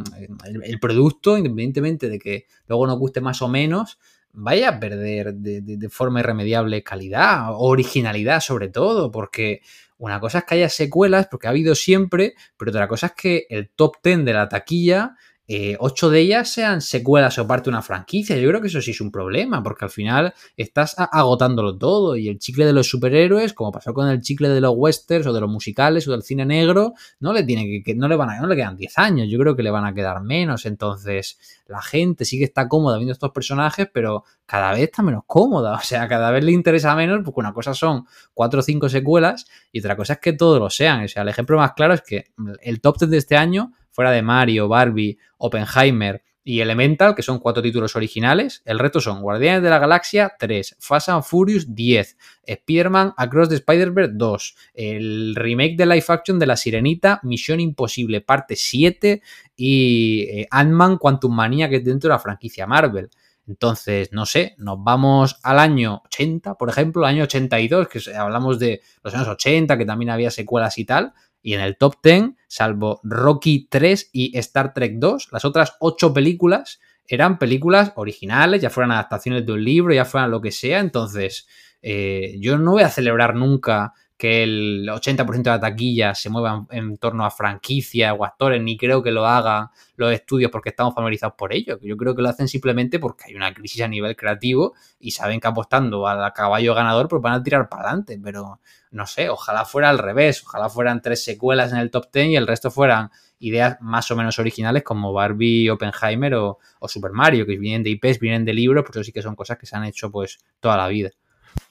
el 0.64 0.80
producto, 0.80 1.38
independientemente 1.38 2.10
de 2.10 2.20
que 2.20 2.48
luego 2.68 2.88
nos 2.88 3.00
guste 3.00 3.22
más 3.22 3.42
o 3.42 3.48
menos, 3.48 3.98
vaya 4.34 4.70
a 4.70 4.80
perder 4.80 5.34
de, 5.34 5.90
forma 5.90 6.20
irremediable 6.20 6.84
calidad, 6.84 7.48
originalidad 7.52 8.40
sobre 8.40 8.70
todo, 8.70 9.12
porque 9.12 9.62
una 9.98 10.20
cosa 10.20 10.40
es 10.40 10.46
que 10.46 10.56
haya 10.56 10.70
secuelas, 10.70 11.28
porque 11.28 11.48
ha 11.48 11.52
habido 11.52 11.76
siempre, 11.76 12.34
pero 12.58 12.72
otra 12.72 12.88
cosa 12.88 13.08
es 13.08 13.14
que 13.14 13.46
el 13.50 13.70
top 13.70 13.98
10 14.04 14.26
de 14.26 14.34
la 14.34 14.50
taquilla 14.50 15.16
eh, 15.48 15.76
ocho 15.80 16.10
de 16.10 16.20
ellas 16.22 16.50
sean 16.50 16.82
secuelas 16.82 17.38
o 17.38 17.46
parte 17.46 17.66
de 17.66 17.72
una 17.72 17.82
franquicia. 17.82 18.38
Yo 18.38 18.48
creo 18.48 18.62
que 18.62 18.68
eso 18.68 18.82
sí 18.82 18.92
es 18.92 19.02
un 19.02 19.12
problema, 19.12 19.62
porque 19.62 19.84
al 19.84 19.92
final 19.92 20.34
estás 20.56 20.96
agotándolo 20.98 21.78
todo. 21.78 22.16
Y 22.16 22.30
el 22.30 22.40
chicle 22.40 22.66
de 22.66 22.74
los 22.74 22.90
superhéroes, 22.90 23.54
como 23.54 23.72
pasó 23.72 23.94
con 23.94 24.08
el 24.08 24.22
chicle 24.22 24.48
de 24.50 24.62
los 24.62 24.74
westerns 24.76 25.28
o 25.28 25.34
de 25.34 25.42
los 25.42 25.50
musicales 25.50 26.08
o 26.08 26.12
del 26.12 26.24
cine 26.24 26.46
negro, 26.46 26.94
no 27.20 27.34
le 27.34 27.44
tiene 27.44 27.84
que, 27.84 27.96
no 27.96 28.08
le 28.08 28.16
van 28.16 28.30
a, 28.30 28.40
no 28.40 28.48
le 28.48 28.56
quedan 28.56 28.78
10 28.78 28.98
años. 28.98 29.28
Yo 29.30 29.38
creo 29.40 29.56
que 29.56 29.64
le 29.64 29.72
van 29.72 29.84
a 29.86 29.94
quedar 29.94 30.22
menos. 30.22 30.66
Entonces, 30.66 31.38
la 31.68 31.82
gente 31.82 32.24
sí 32.24 32.38
que 32.38 32.46
está 32.46 32.70
cómoda 32.70 32.98
viendo 32.98 33.12
estos 33.12 33.32
personajes, 33.32 33.90
pero 33.92 34.24
cada 34.46 34.72
vez 34.72 34.84
está 34.84 35.04
menos 35.04 35.24
cómoda. 35.28 35.74
O 35.82 35.84
sea, 35.84 36.08
cada 36.08 36.32
vez 36.32 36.44
le 36.44 36.52
interesa 36.52 36.96
menos, 36.96 37.22
porque 37.26 37.40
una 37.42 37.54
cosa 37.54 37.74
son 37.74 38.06
cuatro 38.34 38.62
o 38.62 38.64
cinco 38.64 38.88
secuelas 38.88 39.48
y 39.72 39.80
otra 39.80 39.98
cosa 39.98 40.14
es 40.14 40.20
que 40.20 40.32
todos 40.32 40.60
lo 40.60 40.70
sean. 40.70 41.04
O 41.04 41.08
sea, 41.08 41.24
el 41.24 41.30
ejemplo 41.30 41.58
más 41.58 41.74
claro 41.74 41.94
es 41.94 42.02
que 42.02 42.32
el 42.62 42.80
top 42.80 43.00
10 43.00 43.12
de 43.12 43.18
este 43.18 43.36
año 43.36 43.74
fuera 43.92 44.12
de 44.12 44.22
Mario, 44.22 44.68
Barbie, 44.68 45.18
Oppenheimer 45.38 46.24
y 46.44 46.60
Elemental, 46.60 47.14
que 47.14 47.22
son 47.22 47.40
cuatro 47.40 47.62
títulos 47.62 47.96
originales. 47.96 48.64
El 48.66 48.80
resto 48.80 49.00
son 49.00 49.22
Guardianes 49.22 49.62
de 49.62 49.70
la 49.70 49.80
Galaxia 49.80 50.34
3, 50.40 50.78
Fast 50.80 51.10
and 51.10 51.24
Furious 51.24 51.74
10, 51.74 52.18
Spider-Man 52.44 53.14
Across 53.16 53.50
the 53.50 53.56
Spider-Verse 53.56 54.14
2, 54.16 54.56
el 54.74 55.36
remake 55.36 55.78
de 55.78 55.86
live 55.86 56.06
action 56.08 56.40
de 56.40 56.48
La 56.48 56.58
Sirenita, 56.58 57.20
Misión 57.24 57.60
Imposible 57.60 58.22
parte 58.22 58.56
7 58.56 59.22
y 59.56 60.22
eh, 60.30 60.48
Ant-Man 60.50 60.98
Quantum 60.98 61.36
Manía, 61.36 61.70
que 61.70 61.78
es 61.78 61.86
dentro 61.86 62.08
de 62.08 62.16
la 62.16 62.20
franquicia 62.20 62.66
Marvel. 62.66 63.10
Entonces, 63.48 64.10
no 64.12 64.26
sé, 64.26 64.56
nos 64.58 64.84
vamos 64.84 65.40
al 65.44 65.60
año 65.60 66.04
80, 66.06 66.56
por 66.56 66.70
ejemplo, 66.70 67.04
al 67.04 67.14
año 67.14 67.24
82, 67.24 67.88
que 67.88 68.00
hablamos 68.16 68.60
de 68.60 68.82
los 69.04 69.14
años 69.14 69.28
80, 69.28 69.78
que 69.78 69.86
también 69.86 70.10
había 70.12 70.32
secuelas 70.32 70.78
y 70.78 70.86
tal, 70.86 71.14
y 71.42 71.54
en 71.54 71.62
el 71.62 71.78
top 71.78 71.96
10, 72.04 72.32
salvo 72.48 73.00
Rocky 73.04 73.68
3 73.70 74.10
y 74.14 74.38
Star 74.38 74.74
Trek 74.74 74.94
2, 74.98 75.30
las 75.32 75.46
otras 75.46 75.76
8 75.80 76.14
películas 76.14 76.80
eran 77.08 77.38
películas 77.40 77.92
originales, 77.96 78.62
ya 78.62 78.70
fueran 78.70 78.92
adaptaciones 78.92 79.46
de 79.46 79.52
un 79.52 79.64
libro, 79.64 79.94
ya 79.94 80.06
fueran 80.06 80.32
lo 80.32 80.40
que 80.40 80.52
sea. 80.52 80.80
Entonces, 80.80 81.46
eh, 81.82 82.38
yo 82.40 82.58
no 82.58 82.72
voy 82.72 82.84
a 82.84 82.90
celebrar 82.90 83.36
nunca 83.36 83.94
que 84.22 84.44
el 84.44 84.88
80% 84.88 85.42
de 85.42 85.50
la 85.50 85.60
taquilla 85.60 86.14
se 86.14 86.30
mueva 86.30 86.68
en, 86.70 87.00
torno 87.00 87.26
a 87.26 87.32
franquicias 87.32 88.16
o 88.16 88.24
actores, 88.24 88.62
ni 88.62 88.78
creo 88.78 89.02
que 89.02 89.10
lo 89.10 89.26
hagan 89.26 89.70
los 89.96 90.14
estudios 90.14 90.52
porque 90.52 90.70
estamos 90.70 90.94
familiarizados 90.94 91.34
por 91.36 91.52
ello. 91.52 91.80
Yo 91.82 91.98
creo 91.98 92.16
que 92.16 92.22
lo 92.22 92.30
hacen 92.30 92.48
simplemente 92.48 93.00
porque 93.00 93.24
hay 93.26 93.34
una 93.34 93.52
crisis 93.52 93.82
a 93.82 93.88
nivel 93.88 94.16
creativo 94.16 94.76
y 95.00 95.10
saben 95.10 95.40
que 95.40 95.48
apostando 95.48 96.06
al 96.06 96.32
caballo 96.34 96.76
ganador 96.76 97.08
pues 97.08 97.20
van 97.20 97.34
a 97.34 97.42
tirar 97.42 97.68
para 97.68 97.82
adelante, 97.82 98.20
pero 98.24 98.60
no 98.92 99.08
sé, 99.08 99.28
ojalá 99.28 99.66
fuera 99.66 99.90
al 99.90 99.98
revés, 99.98 100.44
ojalá 100.46 100.70
fueran 100.70 101.02
tres 101.02 101.24
secuelas 101.24 101.72
en 101.72 101.80
el 101.80 101.90
top 101.90 102.12
10 102.14 102.28
y 102.28 102.36
el 102.36 102.46
resto 102.46 102.70
fueran 102.70 103.10
ideas 103.40 103.78
más 103.82 104.12
o 104.12 104.16
menos 104.16 104.38
originales 104.38 104.84
como 104.84 105.14
Barbie, 105.14 105.68
Oppenheimer 105.72 106.36
o, 106.36 106.60
o 106.78 106.88
Super 106.88 107.12
Mario, 107.12 107.48
que 107.48 107.58
vienen 107.58 107.82
de 107.82 107.90
IPs, 107.90 108.20
vienen 108.20 108.46
de 108.46 108.54
libros, 108.54 108.86
pero 108.86 109.04
sí 109.04 109.12
que 109.12 109.24
son 109.24 109.36
cosas 109.36 109.58
que 109.58 109.66
se 109.66 109.76
han 109.76 109.86
hecho 109.86 110.12
pues 110.12 110.38
toda 110.60 110.78
la 110.78 110.88
vida. 110.88 111.10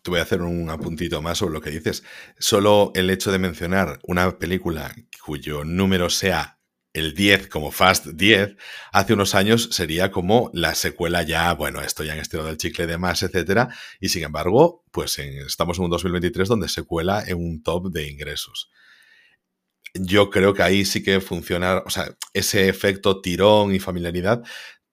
Te 0.03 0.11
voy 0.11 0.21
a 0.21 0.23
hacer 0.23 0.43
un 0.43 0.71
apuntito 0.71 1.21
más 1.21 1.39
sobre 1.39 1.55
lo 1.55 1.61
que 1.61 1.71
dices. 1.71 2.03
Solo 2.39 2.93
el 2.95 3.11
hecho 3.11 3.33
de 3.33 3.39
mencionar 3.39 3.99
una 4.05 4.39
película 4.39 4.95
cuyo 5.25 5.65
número 5.65 6.09
sea 6.11 6.59
el 6.93 7.15
10 7.15 7.49
como 7.49 7.71
Fast 7.71 8.07
10, 8.07 8.57
hace 8.93 9.13
unos 9.13 9.35
años 9.35 9.69
sería 9.73 10.11
como 10.11 10.51
la 10.53 10.75
secuela 10.75 11.23
ya, 11.23 11.53
bueno, 11.55 11.81
esto 11.81 12.03
ya 12.03 12.15
han 12.15 12.19
estirado 12.19 12.49
el 12.49 12.57
chicle 12.57 12.87
de 12.87 12.99
más, 12.99 13.23
etcétera, 13.23 13.69
y 14.01 14.09
sin 14.09 14.25
embargo, 14.25 14.85
pues 14.91 15.19
estamos 15.19 15.79
en 15.79 15.85
un 15.85 15.91
2023 15.91 16.49
donde 16.49 16.69
secuela 16.69 17.23
en 17.25 17.37
un 17.37 17.63
top 17.63 17.93
de 17.93 18.09
ingresos. 18.09 18.71
Yo 19.95 20.31
creo 20.31 20.55
que 20.55 20.63
ahí 20.63 20.85
sí 20.85 21.03
que 21.03 21.21
funciona, 21.21 21.79
o 21.87 21.91
sea, 21.91 22.17
ese 22.33 22.69
efecto 22.69 23.21
tirón 23.21 23.75
y 23.75 23.81
familiaridad 23.81 24.43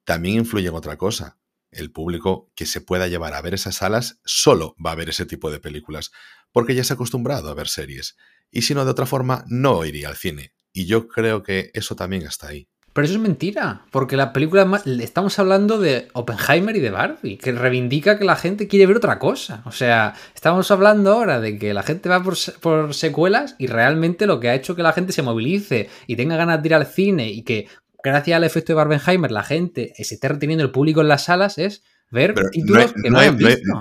también 0.04 0.36
influye 0.36 0.67
en 0.67 0.76
otra 0.76 0.97
cosa 0.97 1.38
el 1.78 1.92
público 1.92 2.52
que 2.56 2.66
se 2.66 2.82
pueda 2.82 3.08
llevar 3.08 3.34
a 3.34 3.42
ver 3.42 3.54
esas 3.54 3.76
salas 3.76 4.20
solo 4.26 4.76
va 4.84 4.92
a 4.92 4.96
ver 4.96 5.10
ese 5.10 5.26
tipo 5.26 5.52
de 5.52 5.60
películas, 5.60 6.12
porque 6.52 6.76
ya 6.76 6.84
se 6.84 6.94
ha 6.94 6.96
acostumbrado 6.96 7.50
a 7.50 7.54
ver 7.54 7.68
series. 7.68 8.18
Y 8.52 8.63
si 8.63 8.74
no, 8.74 8.86
de 8.86 8.92
otra 8.92 9.06
forma, 9.06 9.46
no 9.48 9.86
iría 9.86 10.10
al 10.10 10.16
cine. 10.16 10.54
Y 10.74 10.86
yo 10.86 11.08
creo 11.08 11.44
que 11.44 11.72
eso 11.74 11.96
también 11.96 12.24
está 12.24 12.48
ahí. 12.48 12.68
Pero 12.98 13.06
eso 13.06 13.13
es 13.13 13.22
mentira, 13.22 13.86
porque 13.92 14.18
la 14.18 14.34
película 14.34 14.66
más, 14.66 14.88
estamos 14.88 15.38
hablando 15.38 15.78
de 15.78 16.08
Oppenheimer 16.13 16.76
y 16.76 16.80
de 16.80 16.90
Barbie, 16.90 17.38
que 17.38 17.52
reivindica 17.52 18.18
que 18.18 18.26
la 18.26 18.36
gente 18.36 18.68
quiere 18.68 18.88
ver 18.88 18.98
otra 18.98 19.20
cosa. 19.20 19.62
O 19.66 19.72
sea, 19.72 20.16
estamos 20.34 20.72
hablando 20.72 21.12
ahora 21.12 21.40
de 21.40 21.60
que 21.60 21.76
la 21.76 21.84
gente 21.84 22.10
va 22.10 22.24
por, 22.24 22.36
por, 22.60 22.96
secuelas 22.96 23.56
y 23.60 23.68
realmente 23.68 24.26
lo 24.26 24.40
que 24.40 24.50
ha 24.50 24.56
hecho 24.56 24.76
que 24.76 24.82
la 24.82 24.94
gente 24.94 25.13
se 25.13 25.22
movilice 25.22 25.92
y 26.08 26.16
tenga 26.16 26.38
ganas 26.38 26.60
de 26.63 26.70
ir 26.70 26.74
al 26.74 26.88
cine 26.88 27.30
y 27.30 27.44
que 27.44 27.68
gracias 28.12 28.36
al 28.36 28.43
efecto 28.43 28.74
de 28.74 28.76
Barbenheimer, 28.76 29.32
la 29.32 29.43
gente 29.43 29.93
se 29.98 30.15
está 30.15 30.30
reteniendo 30.30 30.63
el 30.63 30.72
público 30.72 31.02
en 31.02 31.08
las 31.08 31.26
salas 31.26 31.58
es 31.58 31.84
ver 32.12 32.34
títulos 32.52 32.93
que 32.93 33.10
no, 33.10 33.20
hay, 33.20 33.32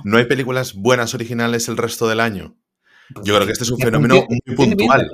no, 0.04 0.16
hay, 0.16 0.24
películas 0.24 0.74
buenas 0.74 1.14
originales 1.14 1.68
el 1.68 1.76
resto 1.76 2.08
del 2.08 2.20
año. 2.20 2.56
Yo 3.22 3.36
creo 3.36 3.46
que 3.46 3.52
este 3.52 3.62
es 3.62 3.70
un 3.70 3.78
fenómeno 3.78 4.26
muy 4.26 4.56
puntual. 4.56 5.08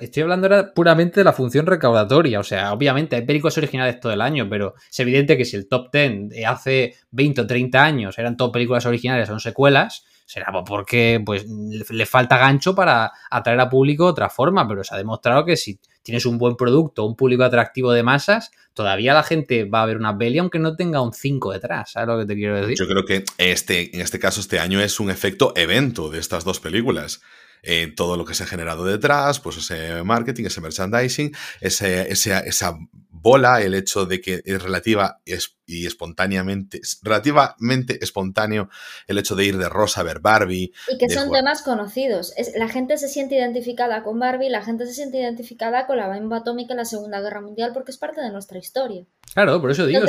Estoy 0.00 0.22
hablando 0.24 0.48
ahora 0.48 0.74
puramente 0.74 1.20
de 1.20 1.24
la 1.24 1.32
función 1.32 1.66
recaudatoria. 1.66 2.40
O 2.40 2.42
sea, 2.42 2.72
obviamente 2.72 3.14
hay 3.14 3.22
películas 3.22 3.56
originales 3.58 4.00
todo 4.00 4.12
el 4.12 4.20
año, 4.20 4.48
pero 4.50 4.74
es 4.90 4.98
evidente 4.98 5.36
que 5.36 5.44
si 5.44 5.54
el 5.54 5.68
top 5.68 5.92
10 5.92 6.30
de 6.30 6.46
hace 6.46 6.94
20 7.12 7.42
o 7.42 7.46
30 7.46 7.84
años 7.84 8.18
eran 8.18 8.36
todo 8.36 8.50
películas 8.50 8.86
originales, 8.86 9.28
son 9.28 9.38
secuelas, 9.38 10.04
será 10.28 10.52
porque 10.62 11.22
pues, 11.24 11.46
le 11.48 12.04
falta 12.04 12.36
gancho 12.36 12.74
para 12.74 13.12
atraer 13.30 13.58
a 13.60 13.70
público 13.70 14.04
de 14.04 14.10
otra 14.10 14.28
forma, 14.28 14.68
pero 14.68 14.84
se 14.84 14.94
ha 14.94 14.98
demostrado 14.98 15.46
que 15.46 15.56
si 15.56 15.80
tienes 16.02 16.26
un 16.26 16.36
buen 16.36 16.54
producto, 16.54 17.06
un 17.06 17.16
público 17.16 17.44
atractivo 17.44 17.92
de 17.92 18.02
masas, 18.02 18.50
todavía 18.74 19.14
la 19.14 19.22
gente 19.22 19.64
va 19.64 19.82
a 19.82 19.86
ver 19.86 19.96
una 19.96 20.16
peli 20.18 20.36
aunque 20.36 20.58
no 20.58 20.76
tenga 20.76 21.00
un 21.00 21.14
5 21.14 21.52
detrás, 21.52 21.92
¿sabes 21.92 22.08
lo 22.08 22.18
que 22.18 22.26
te 22.26 22.34
quiero 22.34 22.56
decir? 22.56 22.76
Yo 22.78 22.86
creo 22.86 23.06
que 23.06 23.24
este, 23.38 23.96
en 23.96 24.02
este 24.02 24.18
caso 24.18 24.42
este 24.42 24.58
año 24.58 24.82
es 24.82 25.00
un 25.00 25.08
efecto 25.08 25.54
evento 25.56 26.10
de 26.10 26.18
estas 26.18 26.44
dos 26.44 26.60
películas. 26.60 27.22
Eh, 27.62 27.92
todo 27.96 28.16
lo 28.16 28.24
que 28.24 28.34
se 28.34 28.44
ha 28.44 28.46
generado 28.46 28.84
detrás, 28.84 29.40
pues 29.40 29.56
ese 29.56 30.04
marketing, 30.04 30.44
ese 30.44 30.60
merchandising, 30.60 31.34
ese, 31.60 32.12
esa 32.12 32.78
bola, 33.20 33.60
el 33.62 33.74
hecho 33.74 34.06
de 34.06 34.20
que 34.20 34.42
es 34.44 34.62
relativa 34.62 35.20
y 35.66 35.86
espontáneamente, 35.86 36.80
relativamente 37.02 38.02
espontáneo 38.02 38.70
el 39.06 39.18
hecho 39.18 39.36
de 39.36 39.44
ir 39.44 39.58
de 39.58 39.68
rosa 39.68 40.00
a 40.00 40.04
ver 40.04 40.20
Barbie. 40.20 40.72
Y 40.88 40.98
que 40.98 41.10
son 41.10 41.30
temas 41.30 41.62
conocidos. 41.62 42.32
la 42.56 42.68
gente 42.68 42.96
se 42.98 43.08
siente 43.08 43.36
identificada 43.36 44.02
con 44.02 44.18
Barbie, 44.18 44.48
la 44.48 44.62
gente 44.62 44.86
se 44.86 44.94
siente 44.94 45.18
identificada 45.18 45.86
con 45.86 45.96
la 45.96 46.08
bomba 46.08 46.38
atómica 46.38 46.72
en 46.72 46.78
la 46.78 46.84
Segunda 46.84 47.20
Guerra 47.20 47.40
Mundial 47.40 47.72
porque 47.74 47.90
es 47.90 47.98
parte 47.98 48.20
de 48.20 48.30
nuestra 48.30 48.58
historia. 48.58 49.04
Claro, 49.34 49.60
por 49.60 49.70
eso 49.70 49.86
digo. 49.86 50.00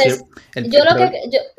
yo 0.56 0.84
lo 0.86 0.96
que, 0.96 1.12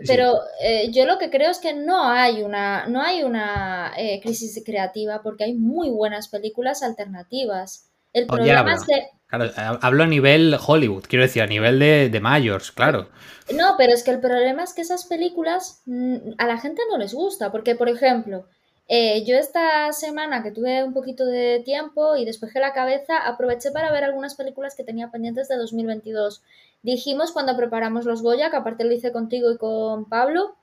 pero 0.06 0.40
eh, 0.62 0.90
yo 0.92 1.04
lo 1.04 1.18
que 1.18 1.30
creo 1.30 1.50
es 1.50 1.58
que 1.58 1.74
no 1.74 2.08
hay 2.08 2.42
una, 2.42 2.86
no 2.86 3.02
hay 3.02 3.22
una 3.22 3.92
eh, 3.96 4.20
crisis 4.22 4.62
creativa 4.64 5.22
porque 5.22 5.44
hay 5.44 5.54
muy 5.54 5.90
buenas 5.90 6.28
películas 6.28 6.82
alternativas. 6.82 7.89
El 8.12 8.26
problema 8.26 8.74
es 8.74 8.84
que 8.84 9.08
Claro, 9.30 9.48
hablo 9.80 10.02
a 10.02 10.06
nivel 10.08 10.56
Hollywood, 10.66 11.04
quiero 11.08 11.22
decir, 11.22 11.40
a 11.40 11.46
nivel 11.46 11.78
de, 11.78 12.08
de 12.08 12.20
mayors, 12.20 12.72
claro. 12.72 13.08
No, 13.54 13.74
pero 13.78 13.92
es 13.92 14.02
que 14.02 14.10
el 14.10 14.18
problema 14.18 14.64
es 14.64 14.74
que 14.74 14.82
esas 14.82 15.04
películas 15.04 15.82
mm, 15.86 16.32
a 16.36 16.46
la 16.48 16.58
gente 16.58 16.82
no 16.90 16.98
les 16.98 17.14
gusta, 17.14 17.52
porque, 17.52 17.76
por 17.76 17.88
ejemplo, 17.88 18.46
eh, 18.88 19.24
yo 19.24 19.36
esta 19.36 19.92
semana 19.92 20.42
que 20.42 20.50
tuve 20.50 20.82
un 20.82 20.92
poquito 20.92 21.24
de 21.24 21.62
tiempo 21.64 22.16
y 22.16 22.24
despejé 22.24 22.58
la 22.58 22.72
cabeza, 22.72 23.18
aproveché 23.18 23.70
para 23.70 23.92
ver 23.92 24.02
algunas 24.02 24.34
películas 24.34 24.74
que 24.74 24.82
tenía 24.82 25.12
pendientes 25.12 25.46
de 25.46 25.56
2022. 25.58 26.42
Dijimos 26.82 27.30
cuando 27.30 27.56
preparamos 27.56 28.06
los 28.06 28.22
Goya, 28.22 28.50
que 28.50 28.56
aparte 28.56 28.82
lo 28.82 28.92
hice 28.92 29.12
contigo 29.12 29.52
y 29.52 29.58
con 29.58 30.06
Pablo, 30.08 30.56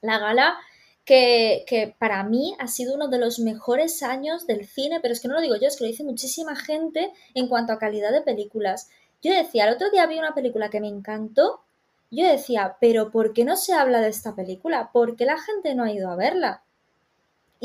la 0.00 0.18
gala, 0.18 0.56
que, 1.04 1.94
para 1.98 2.22
mí 2.24 2.54
ha 2.58 2.66
sido 2.66 2.94
uno 2.94 3.08
de 3.08 3.18
los 3.18 3.38
mejores 3.38 4.02
años 4.02 4.46
del 4.46 4.66
cine, 4.66 5.00
pero 5.00 5.12
es 5.12 5.20
que 5.20 5.28
no 5.28 5.34
lo 5.34 5.40
digo 5.40 5.56
yo, 5.56 5.68
es 5.68 5.76
que 5.76 5.84
lo 5.84 5.90
dice 5.90 6.04
muchísima 6.04 6.56
gente 6.56 7.12
en 7.34 7.48
cuanto 7.48 7.72
a 7.72 7.78
calidad 7.78 8.12
de 8.12 8.22
películas. 8.22 8.88
Yo 9.22 9.32
decía, 9.32 9.66
el 9.66 9.74
otro 9.74 9.90
día 9.90 10.06
vi 10.06 10.18
una 10.18 10.34
película 10.34 10.70
que 10.70 10.80
me 10.80 10.88
encantó, 10.88 11.60
yo 12.10 12.26
decía, 12.26 12.76
pero 12.80 13.10
¿por 13.10 13.32
qué 13.32 13.44
no 13.44 13.56
se 13.56 13.72
habla 13.72 14.00
de 14.00 14.08
esta 14.08 14.34
película? 14.34 14.90
¿Por 14.92 15.16
qué 15.16 15.24
la 15.24 15.38
gente 15.38 15.74
no 15.74 15.84
ha 15.84 15.92
ido 15.92 16.10
a 16.10 16.16
verla? 16.16 16.62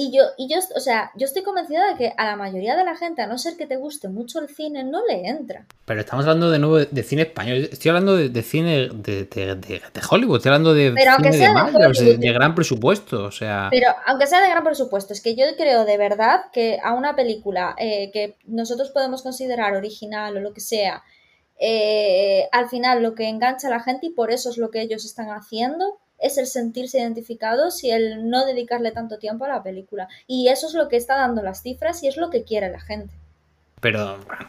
Y 0.01 0.13
yo, 0.15 0.23
y 0.37 0.47
yo, 0.47 0.59
o 0.77 0.79
sea, 0.79 1.11
yo 1.15 1.25
estoy 1.25 1.43
convencida 1.43 1.85
de 1.89 1.97
que 1.97 2.13
a 2.15 2.23
la 2.23 2.37
mayoría 2.37 2.77
de 2.77 2.85
la 2.85 2.95
gente, 2.95 3.21
a 3.21 3.27
no 3.27 3.37
ser 3.37 3.57
que 3.57 3.67
te 3.67 3.75
guste 3.75 4.07
mucho 4.07 4.39
el 4.39 4.47
cine, 4.47 4.85
no 4.85 5.05
le 5.05 5.27
entra. 5.27 5.65
Pero 5.83 5.99
estamos 5.99 6.23
hablando 6.23 6.49
de 6.49 6.57
nuevo 6.57 6.77
de 6.77 7.03
cine 7.03 7.23
español. 7.23 7.67
Estoy 7.69 7.89
hablando 7.89 8.15
de, 8.15 8.41
cine 8.41 8.87
de, 8.93 9.81
Hollywood, 10.09 10.37
estoy 10.37 10.51
hablando 10.51 10.73
de 10.73 10.93
Pero 10.95 11.11
aunque 11.11 11.33
sea 11.33 11.53
de, 12.15 12.31
gran 12.31 12.55
presupuesto, 12.55 13.25
o 13.25 13.31
sea. 13.31 13.67
Pero 13.71 13.87
aunque 14.05 14.25
sea 14.25 14.39
de 14.41 14.49
gran 14.49 14.63
presupuesto, 14.63 15.11
es 15.11 15.19
que 15.19 15.35
yo 15.35 15.43
creo 15.57 15.83
de 15.83 15.97
verdad 15.97 16.43
que 16.53 16.79
a 16.81 16.93
una 16.93 17.17
película 17.17 17.75
eh, 17.77 18.09
que 18.13 18.37
nosotros 18.45 18.91
podemos 18.91 19.21
considerar 19.21 19.75
original 19.75 20.37
o 20.37 20.39
lo 20.39 20.53
que 20.53 20.61
sea, 20.61 21.03
eh, 21.59 22.47
al 22.53 22.69
final 22.69 23.03
lo 23.03 23.15
que 23.15 23.27
engancha 23.27 23.67
a 23.67 23.71
la 23.71 23.81
gente 23.81 24.05
y 24.05 24.11
por 24.11 24.31
eso 24.31 24.49
es 24.49 24.57
lo 24.57 24.71
que 24.71 24.79
ellos 24.79 25.03
están 25.03 25.27
haciendo 25.27 25.99
es 26.19 26.37
el 26.37 26.47
sentirse 26.47 26.99
identificados 26.99 27.83
y 27.83 27.91
el 27.91 28.29
no 28.29 28.45
dedicarle 28.45 28.91
tanto 28.91 29.17
tiempo 29.19 29.45
a 29.45 29.49
la 29.49 29.63
película. 29.63 30.07
Y 30.27 30.49
eso 30.49 30.67
es 30.67 30.73
lo 30.73 30.87
que 30.89 30.97
está 30.97 31.15
dando 31.15 31.41
las 31.41 31.61
cifras 31.61 32.03
y 32.03 32.07
es 32.07 32.17
lo 32.17 32.29
que 32.29 32.43
quiere 32.43 32.69
la 32.69 32.79
gente. 32.79 33.18
Pero 33.81 34.17
bueno, 34.25 34.45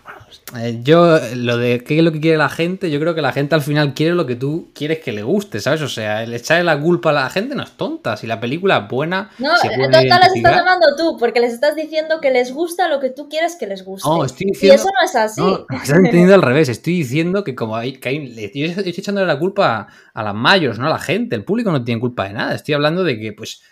eh, 0.57 0.81
yo 0.83 1.19
lo 1.37 1.57
de 1.57 1.85
qué 1.85 1.99
es 1.99 2.05
lo 2.05 2.11
que 2.11 2.21
quiere 2.21 2.37
la 2.37 2.49
gente, 2.49 2.91
yo 2.91 2.99
creo 2.99 3.15
que 3.15 3.23
la 3.23 3.33
gente 3.33 3.55
al 3.55 3.63
final 3.63 3.95
quiere 3.95 4.15
lo 4.15 4.27
que 4.27 4.35
tú 4.35 4.71
quieres 4.75 4.99
que 4.99 5.13
le 5.13 5.23
guste, 5.23 5.61
¿sabes? 5.61 5.83
O 5.83 5.89
sea, 5.89 6.25
el 6.25 6.35
echarle 6.35 6.65
la 6.65 6.81
culpa 6.81 7.11
a 7.11 7.13
la 7.13 7.31
gente 7.31 7.55
no 7.55 7.63
es 7.63 7.71
tonta. 7.73 8.17
Si 8.17 8.27
la 8.27 8.41
película 8.41 8.79
es 8.79 8.89
buena. 8.89 9.31
No, 9.39 9.51
tonta 9.51 10.01
les 10.01 10.35
estás 10.35 10.57
llamando 10.57 10.87
tú, 10.97 11.17
porque 11.19 11.41
les 11.41 11.53
estás 11.53 11.77
diciendo 11.77 12.21
que 12.21 12.31
les 12.31 12.53
gusta 12.53 12.89
lo 12.89 12.99
que 12.99 13.11
tú 13.11 13.29
quieres 13.29 13.55
que 13.55 13.67
les 13.67 13.85
guste. 13.85 14.09
No, 14.09 14.25
estoy 14.25 14.49
diciendo, 14.51 14.75
y 14.75 14.77
eso 14.77 14.89
no 14.89 15.05
es 15.05 15.17
así. 15.17 15.41
No, 15.41 15.67
estás 15.71 15.91
entendiendo 15.91 16.35
al 16.35 16.43
revés. 16.43 16.69
Estoy 16.69 16.95
diciendo 16.95 17.45
que 17.45 17.55
como 17.55 17.77
hay. 17.77 17.93
Que 17.93 18.09
hay 18.09 18.51
yo 18.55 18.67
estoy 18.67 18.89
echándole 18.89 19.29
la 19.29 19.39
culpa 19.39 19.87
a 20.13 20.23
las 20.23 20.35
mayos, 20.35 20.79
no 20.79 20.87
a 20.87 20.91
la 20.91 20.99
gente. 20.99 21.37
El 21.37 21.45
público 21.45 21.71
no 21.71 21.85
tiene 21.85 22.01
culpa 22.01 22.25
de 22.25 22.35
nada. 22.35 22.55
Estoy 22.57 22.75
hablando 22.75 23.05
de 23.05 23.19
que, 23.19 23.33
pues 23.33 23.63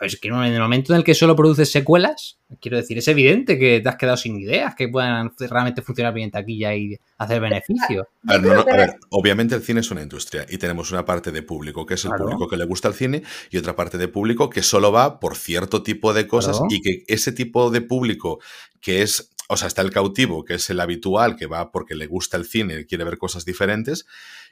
es 0.00 0.18
que 0.18 0.28
en 0.28 0.34
el 0.34 0.60
momento 0.60 0.92
en 0.92 0.98
el 0.98 1.04
que 1.04 1.14
solo 1.14 1.36
produces 1.36 1.70
secuelas, 1.70 2.38
quiero 2.60 2.76
decir, 2.76 2.98
es 2.98 3.08
evidente 3.08 3.58
que 3.58 3.80
te 3.80 3.88
has 3.88 3.96
quedado 3.96 4.16
sin 4.16 4.38
ideas 4.38 4.74
que 4.74 4.88
puedan 4.88 5.32
realmente 5.38 5.82
funcionar 5.82 6.14
bien 6.14 6.26
en 6.26 6.30
taquilla 6.30 6.74
y 6.74 6.98
hacer 7.18 7.40
beneficio. 7.40 8.08
obviamente 9.10 9.54
el 9.54 9.62
cine 9.62 9.80
es 9.80 9.90
una 9.90 10.02
industria 10.02 10.46
y 10.48 10.58
tenemos 10.58 10.90
una 10.92 11.04
parte 11.04 11.32
de 11.32 11.42
público 11.42 11.86
que 11.86 11.94
es 11.94 12.04
el 12.04 12.12
público 12.12 12.48
que 12.48 12.56
le 12.56 12.64
gusta 12.64 12.88
el 12.88 12.94
cine 12.94 13.22
y 13.50 13.58
otra 13.58 13.76
parte 13.76 13.98
de 13.98 14.08
público 14.08 14.50
que 14.50 14.62
solo 14.62 14.92
va 14.92 15.20
por 15.20 15.36
cierto 15.36 15.82
tipo 15.82 16.12
de 16.12 16.26
cosas 16.26 16.60
y 16.70 16.80
que 16.80 17.04
ese 17.06 17.32
tipo 17.32 17.70
de 17.70 17.80
público 17.80 18.40
que 18.80 19.02
es 19.02 19.30
o 19.48 19.56
sea, 19.56 19.68
está 19.68 19.82
el 19.82 19.90
cautivo, 19.90 20.44
que 20.44 20.54
es 20.54 20.70
el 20.70 20.80
habitual, 20.80 21.36
que 21.36 21.46
va 21.46 21.70
porque 21.70 21.94
le 21.94 22.06
gusta 22.06 22.36
el 22.36 22.46
cine 22.46 22.80
y 22.80 22.84
quiere 22.86 23.04
ver 23.04 23.18
cosas 23.18 23.44
diferentes, 23.44 24.06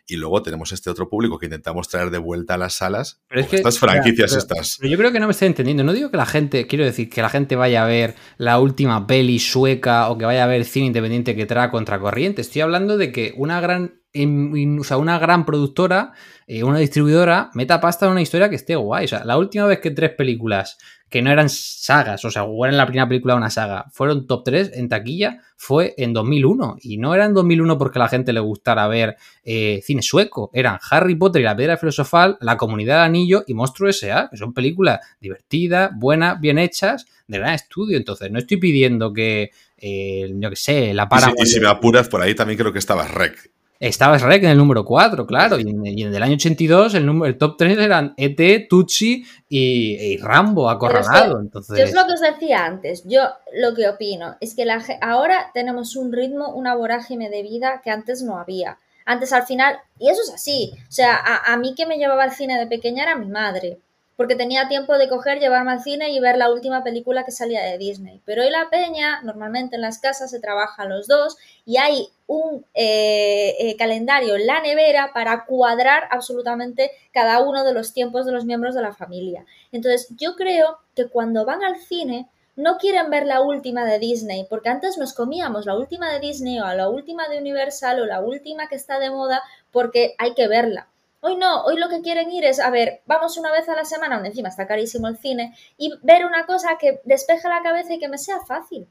y 0.06 0.16
luego 0.16 0.42
tenemos 0.42 0.72
este 0.72 0.90
otro 0.90 1.08
público 1.08 1.38
que 1.38 1.46
intentamos 1.46 1.88
traer 1.88 2.10
de 2.10 2.18
vuelta 2.18 2.54
a 2.54 2.58
las 2.58 2.74
salas. 2.74 3.20
Pero 3.28 3.46
estas 3.50 3.78
franquicias 3.78 4.32
estas. 4.34 4.76
Pero 4.78 4.90
yo 4.90 4.98
creo 4.98 5.12
que 5.12 5.20
no 5.20 5.26
me 5.26 5.32
estoy 5.32 5.46
entendiendo. 5.46 5.84
No 5.84 5.92
digo 5.92 6.10
que 6.10 6.16
la 6.16 6.26
gente, 6.26 6.66
quiero 6.66 6.84
decir, 6.84 7.08
que 7.08 7.22
la 7.22 7.28
gente 7.28 7.56
vaya 7.56 7.84
a 7.84 7.86
ver 7.86 8.14
la 8.36 8.58
última 8.58 9.06
peli 9.06 9.38
sueca 9.38 10.10
o 10.10 10.18
que 10.18 10.24
vaya 10.24 10.44
a 10.44 10.48
ver 10.48 10.64
cine 10.64 10.86
independiente 10.86 11.36
que 11.36 11.46
trae 11.46 11.70
contracorriente. 11.70 12.42
Estoy 12.42 12.62
hablando 12.62 12.98
de 12.98 13.12
que 13.12 13.32
una 13.36 13.60
gran 13.60 14.02
o 14.14 14.84
sea, 14.84 14.98
una 14.98 15.18
gran 15.18 15.46
productora, 15.46 16.12
eh, 16.46 16.64
una 16.64 16.78
distribuidora, 16.78 17.50
meta 17.54 17.80
pasta 17.80 18.04
en 18.04 18.12
una 18.12 18.20
historia 18.20 18.50
que 18.50 18.56
esté 18.56 18.76
guay. 18.76 19.06
O 19.06 19.08
sea, 19.08 19.24
la 19.24 19.38
última 19.38 19.64
vez 19.66 19.80
que 19.80 19.90
tres 19.90 20.10
películas 20.10 20.76
que 21.12 21.20
no 21.20 21.30
eran 21.30 21.50
sagas, 21.50 22.24
o 22.24 22.30
sea, 22.30 22.44
o 22.44 22.64
eran 22.64 22.78
la 22.78 22.86
primera 22.86 23.06
película 23.06 23.34
de 23.34 23.38
una 23.38 23.50
saga, 23.50 23.84
fueron 23.92 24.26
top 24.26 24.44
3 24.44 24.70
en 24.76 24.88
taquilla, 24.88 25.42
fue 25.58 25.92
en 25.98 26.14
2001. 26.14 26.78
Y 26.80 26.96
no 26.96 27.14
era 27.14 27.26
en 27.26 27.34
2001 27.34 27.76
porque 27.76 27.98
a 27.98 28.04
la 28.04 28.08
gente 28.08 28.32
le 28.32 28.40
gustara 28.40 28.88
ver 28.88 29.16
eh, 29.44 29.82
cine 29.84 30.00
sueco, 30.00 30.50
eran 30.54 30.78
Harry 30.90 31.14
Potter 31.14 31.42
y 31.42 31.44
la 31.44 31.54
Piedra 31.54 31.76
Filosofal, 31.76 32.38
La 32.40 32.56
Comunidad 32.56 32.96
del 32.96 33.04
Anillo 33.04 33.44
y 33.46 33.52
Monstruo 33.52 33.90
S.A., 33.90 34.30
que 34.30 34.38
son 34.38 34.54
películas 34.54 35.00
divertidas, 35.20 35.90
buenas, 35.94 36.40
bien 36.40 36.58
hechas, 36.58 37.04
de 37.26 37.38
gran 37.38 37.52
estudio. 37.52 37.98
Entonces, 37.98 38.30
no 38.30 38.38
estoy 38.38 38.56
pidiendo 38.56 39.12
que, 39.12 39.50
eh, 39.76 40.32
yo 40.34 40.48
qué 40.48 40.56
sé, 40.56 40.94
la 40.94 41.10
para. 41.10 41.30
Y, 41.36 41.46
si, 41.46 41.60
me 41.60 41.68
apuras, 41.68 42.08
por 42.08 42.22
ahí 42.22 42.34
también 42.34 42.58
creo 42.58 42.72
que 42.72 42.78
estaba 42.78 43.06
Rec. 43.06 43.50
Estaba 43.82 44.16
Shrek 44.16 44.44
en 44.44 44.50
el 44.50 44.58
número 44.58 44.84
4, 44.84 45.26
claro. 45.26 45.58
Y 45.58 45.62
en, 45.62 46.14
el 46.14 46.22
año 46.22 46.34
82 46.34 46.94
el, 46.94 47.04
número, 47.04 47.26
el 47.26 47.36
top 47.36 47.56
3 47.58 47.78
eran 47.78 48.14
E.T., 48.16 48.68
Tutsi 48.70 49.24
y, 49.48 50.18
Rambo, 50.18 50.70
acorralado. 50.70 51.40
Entonces... 51.40 51.76
Yo 51.76 51.84
es 51.84 51.92
lo 51.92 52.06
que 52.06 52.12
os 52.12 52.20
decía 52.20 52.64
antes. 52.64 53.02
Yo 53.04 53.22
lo 53.52 53.74
que 53.74 53.88
opino 53.88 54.36
es 54.38 54.54
que 54.54 54.64
la, 54.64 54.80
ahora 55.00 55.50
tenemos 55.52 55.96
un 55.96 56.12
ritmo, 56.12 56.54
una 56.54 56.76
vorágine 56.76 57.28
de 57.28 57.42
vida 57.42 57.80
que 57.82 57.90
antes 57.90 58.22
no 58.22 58.38
había. 58.38 58.78
Antes 59.04 59.32
al 59.32 59.46
final, 59.46 59.74
y 59.98 60.10
eso 60.10 60.22
es 60.22 60.32
así. 60.32 60.74
O 60.88 60.92
sea, 60.92 61.16
a, 61.16 61.52
a 61.52 61.56
mí 61.56 61.74
que 61.74 61.84
me 61.84 61.98
llevaba 61.98 62.22
al 62.22 62.30
cine 62.30 62.60
de 62.60 62.68
pequeña 62.68 63.02
era 63.02 63.16
mi 63.16 63.26
madre 63.26 63.80
porque 64.16 64.36
tenía 64.36 64.68
tiempo 64.68 64.98
de 64.98 65.08
coger, 65.08 65.38
llevarme 65.40 65.72
al 65.72 65.82
cine 65.82 66.10
y 66.10 66.20
ver 66.20 66.36
la 66.36 66.50
última 66.50 66.84
película 66.84 67.24
que 67.24 67.30
salía 67.30 67.62
de 67.62 67.78
Disney. 67.78 68.20
Pero 68.24 68.42
hoy 68.42 68.50
la 68.50 68.68
peña, 68.70 69.22
normalmente 69.22 69.76
en 69.76 69.82
las 69.82 69.98
casas 69.98 70.30
se 70.30 70.40
trabajan 70.40 70.88
los 70.88 71.06
dos 71.06 71.36
y 71.64 71.78
hay 71.78 72.08
un 72.26 72.64
eh, 72.74 73.54
eh, 73.58 73.76
calendario 73.76 74.36
en 74.36 74.46
la 74.46 74.60
nevera 74.60 75.12
para 75.12 75.44
cuadrar 75.44 76.04
absolutamente 76.10 76.90
cada 77.12 77.40
uno 77.40 77.64
de 77.64 77.74
los 77.74 77.92
tiempos 77.92 78.26
de 78.26 78.32
los 78.32 78.44
miembros 78.44 78.74
de 78.74 78.82
la 78.82 78.92
familia. 78.92 79.44
Entonces 79.70 80.08
yo 80.16 80.36
creo 80.36 80.78
que 80.94 81.08
cuando 81.08 81.44
van 81.44 81.62
al 81.64 81.76
cine 81.76 82.28
no 82.54 82.76
quieren 82.76 83.10
ver 83.10 83.26
la 83.26 83.40
última 83.40 83.84
de 83.86 83.98
Disney, 83.98 84.46
porque 84.48 84.68
antes 84.68 84.98
nos 84.98 85.14
comíamos 85.14 85.64
la 85.64 85.76
última 85.76 86.12
de 86.12 86.20
Disney 86.20 86.60
o 86.60 86.74
la 86.74 86.88
última 86.88 87.28
de 87.28 87.38
Universal 87.38 88.00
o 88.00 88.06
la 88.06 88.20
última 88.20 88.68
que 88.68 88.76
está 88.76 88.98
de 88.98 89.10
moda 89.10 89.42
porque 89.70 90.14
hay 90.18 90.34
que 90.34 90.48
verla. 90.48 90.88
Hoy 91.24 91.36
no, 91.36 91.62
hoy 91.62 91.78
lo 91.78 91.88
que 91.88 92.02
quieren 92.02 92.32
ir 92.32 92.44
es, 92.44 92.58
a 92.58 92.68
ver, 92.68 93.02
vamos 93.06 93.36
una 93.36 93.52
vez 93.52 93.68
a 93.68 93.76
la 93.76 93.84
semana, 93.84 94.16
donde 94.16 94.30
encima 94.30 94.48
está 94.48 94.66
carísimo 94.66 95.06
el 95.06 95.16
cine, 95.16 95.56
y 95.78 95.92
ver 96.02 96.26
una 96.26 96.46
cosa 96.46 96.76
que 96.80 97.00
despeje 97.04 97.48
la 97.48 97.62
cabeza 97.62 97.94
y 97.94 98.00
que 98.00 98.08
me 98.08 98.18
sea 98.18 98.40
fácil. 98.40 98.88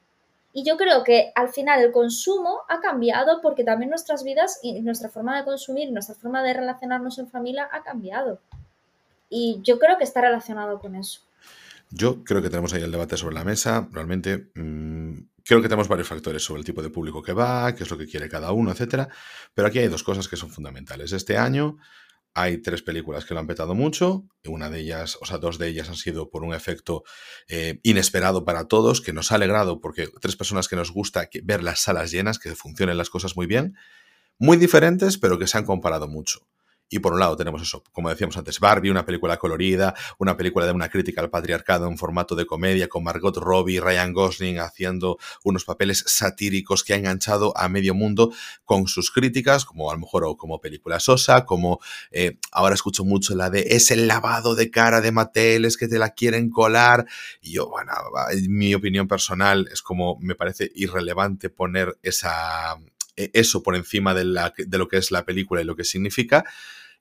Y 0.54 0.64
yo 0.64 0.78
creo 0.78 1.04
que 1.04 1.34
al 1.36 1.50
final 1.50 1.82
el 1.82 1.92
consumo 1.92 2.62
ha 2.70 2.80
cambiado 2.80 3.42
porque 3.42 3.66
también 3.66 3.90
nuestras 3.90 4.24
vidas 4.24 4.60
y 4.64 4.82
nuestra 4.82 5.10
forma 5.10 5.38
de 5.38 5.44
consumir, 5.44 5.92
nuestra 5.92 6.16
forma 6.16 6.42
de 6.42 6.54
relacionarnos 6.54 7.20
en 7.20 7.28
familia 7.28 7.68
ha 7.70 7.84
cambiado. 7.84 8.40
Y 9.30 9.60
yo 9.64 9.78
creo 9.78 9.98
que 9.98 10.06
está 10.06 10.22
relacionado 10.22 10.80
con 10.80 10.96
eso. 10.96 11.20
Yo 11.90 12.24
creo 12.24 12.42
que 12.42 12.50
tenemos 12.50 12.74
ahí 12.74 12.82
el 12.82 12.94
debate 12.94 13.18
sobre 13.18 13.36
la 13.36 13.44
mesa. 13.44 13.90
Realmente 13.92 14.52
mmm, 14.56 15.20
creo 15.44 15.62
que 15.62 15.68
tenemos 15.68 15.90
varios 15.90 16.08
factores 16.08 16.42
sobre 16.42 16.60
el 16.60 16.66
tipo 16.66 16.82
de 16.82 16.90
público 16.90 17.22
que 17.22 17.34
va, 17.34 17.76
qué 17.76 17.84
es 17.84 17.92
lo 17.92 17.98
que 17.98 18.08
quiere 18.08 18.30
cada 18.30 18.54
uno, 18.54 18.72
etcétera. 18.72 19.10
Pero 19.54 19.68
aquí 19.68 19.80
hay 19.80 19.90
dos 19.90 20.04
cosas 20.04 20.30
que 20.30 20.38
son 20.38 20.50
fundamentales. 20.50 21.12
Este 21.12 21.38
año 21.38 21.78
hay 22.34 22.62
tres 22.62 22.82
películas 22.82 23.26
que 23.26 23.34
lo 23.34 23.40
han 23.40 23.48
petado 23.48 23.76
mucho. 23.76 24.26
Una 24.46 24.70
de 24.70 24.80
ellas, 24.80 25.18
o 25.22 25.26
sea, 25.26 25.38
dos 25.38 25.58
de 25.58 25.68
ellas 25.68 25.90
han 25.90 25.96
sido 25.96 26.30
por 26.30 26.44
un 26.44 26.54
efecto 26.54 27.04
eh, 27.48 27.80
inesperado 27.84 28.46
para 28.46 28.68
todos, 28.68 29.02
que 29.02 29.14
nos 29.14 29.32
ha 29.32 29.36
alegrado 29.36 29.82
porque 29.82 30.08
tres 30.22 30.36
personas 30.36 30.68
que 30.68 30.76
nos 30.76 30.92
gusta 30.92 31.30
ver 31.44 31.64
las 31.64 31.82
salas 31.82 32.12
llenas, 32.12 32.40
que 32.40 32.56
funcionen 32.56 32.98
las 32.98 33.10
cosas 33.10 33.36
muy 33.36 33.48
bien. 33.48 33.76
Muy 34.38 34.58
diferentes, 34.58 35.18
pero 35.18 35.38
que 35.38 35.48
se 35.48 35.58
han 35.58 35.66
comparado 35.66 36.08
mucho. 36.08 36.48
Y 36.92 37.00
por 37.00 37.14
un 37.14 37.20
lado 37.20 37.38
tenemos 37.38 37.62
eso, 37.62 37.84
como 37.94 38.10
decíamos 38.10 38.36
antes, 38.36 38.60
Barbie, 38.60 38.90
una 38.90 39.06
película 39.06 39.38
colorida, 39.38 39.96
una 40.20 40.36
película 40.36 40.66
de 40.66 40.74
una 40.74 40.90
crítica 40.90 41.22
al 41.22 41.30
patriarcado 41.30 41.88
en 41.88 41.98
formato 41.98 42.36
de 42.36 42.46
comedia, 42.46 42.90
con 42.90 43.06
Margot 43.06 43.36
Robbie, 43.38 43.80
Ryan 43.80 44.12
Gosling 44.12 44.60
haciendo 44.60 45.18
unos 45.46 45.64
papeles 45.64 46.04
satíricos 46.06 46.84
que 46.84 46.94
ha 46.94 46.98
enganchado 46.98 47.58
a 47.58 47.70
medio 47.70 47.96
mundo 47.96 48.34
con 48.66 48.88
sus 48.88 49.10
críticas, 49.10 49.64
como 49.64 49.90
a 49.90 49.94
lo 49.94 50.02
mejor 50.02 50.26
o 50.26 50.36
como 50.36 50.60
película 50.60 51.00
sosa, 51.00 51.46
como 51.46 51.80
eh, 52.12 52.38
ahora 52.52 52.76
escucho 52.76 53.06
mucho 53.06 53.36
la 53.36 53.50
de 53.50 53.68
es 53.70 53.90
el 53.90 54.06
lavado 54.06 54.54
de 54.54 54.70
cara 54.70 55.00
de 55.00 55.14
Mattel, 55.14 55.64
es 55.64 55.78
que 55.78 55.88
te 55.88 55.98
la 55.98 56.10
quieren 56.10 56.50
colar. 56.50 57.06
Y 57.42 57.54
yo, 57.54 57.70
bueno, 57.70 57.94
en 58.32 58.54
mi 58.54 58.76
opinión 58.76 59.08
personal 59.08 59.70
es 59.72 59.82
como 59.82 60.18
me 60.20 60.36
parece 60.36 60.70
irrelevante 60.76 61.50
poner 61.50 61.98
esa, 62.04 62.78
e, 63.16 63.32
eso 63.34 63.64
por 63.64 63.76
encima 63.76 64.14
de, 64.14 64.26
la, 64.26 64.54
de, 64.58 64.78
lo 64.78 64.88
que 64.88 64.98
es 64.98 65.12
la 65.12 65.26
película 65.26 65.62
y 65.62 65.66
lo 65.66 65.76
que 65.76 65.84
significa. 65.84 66.46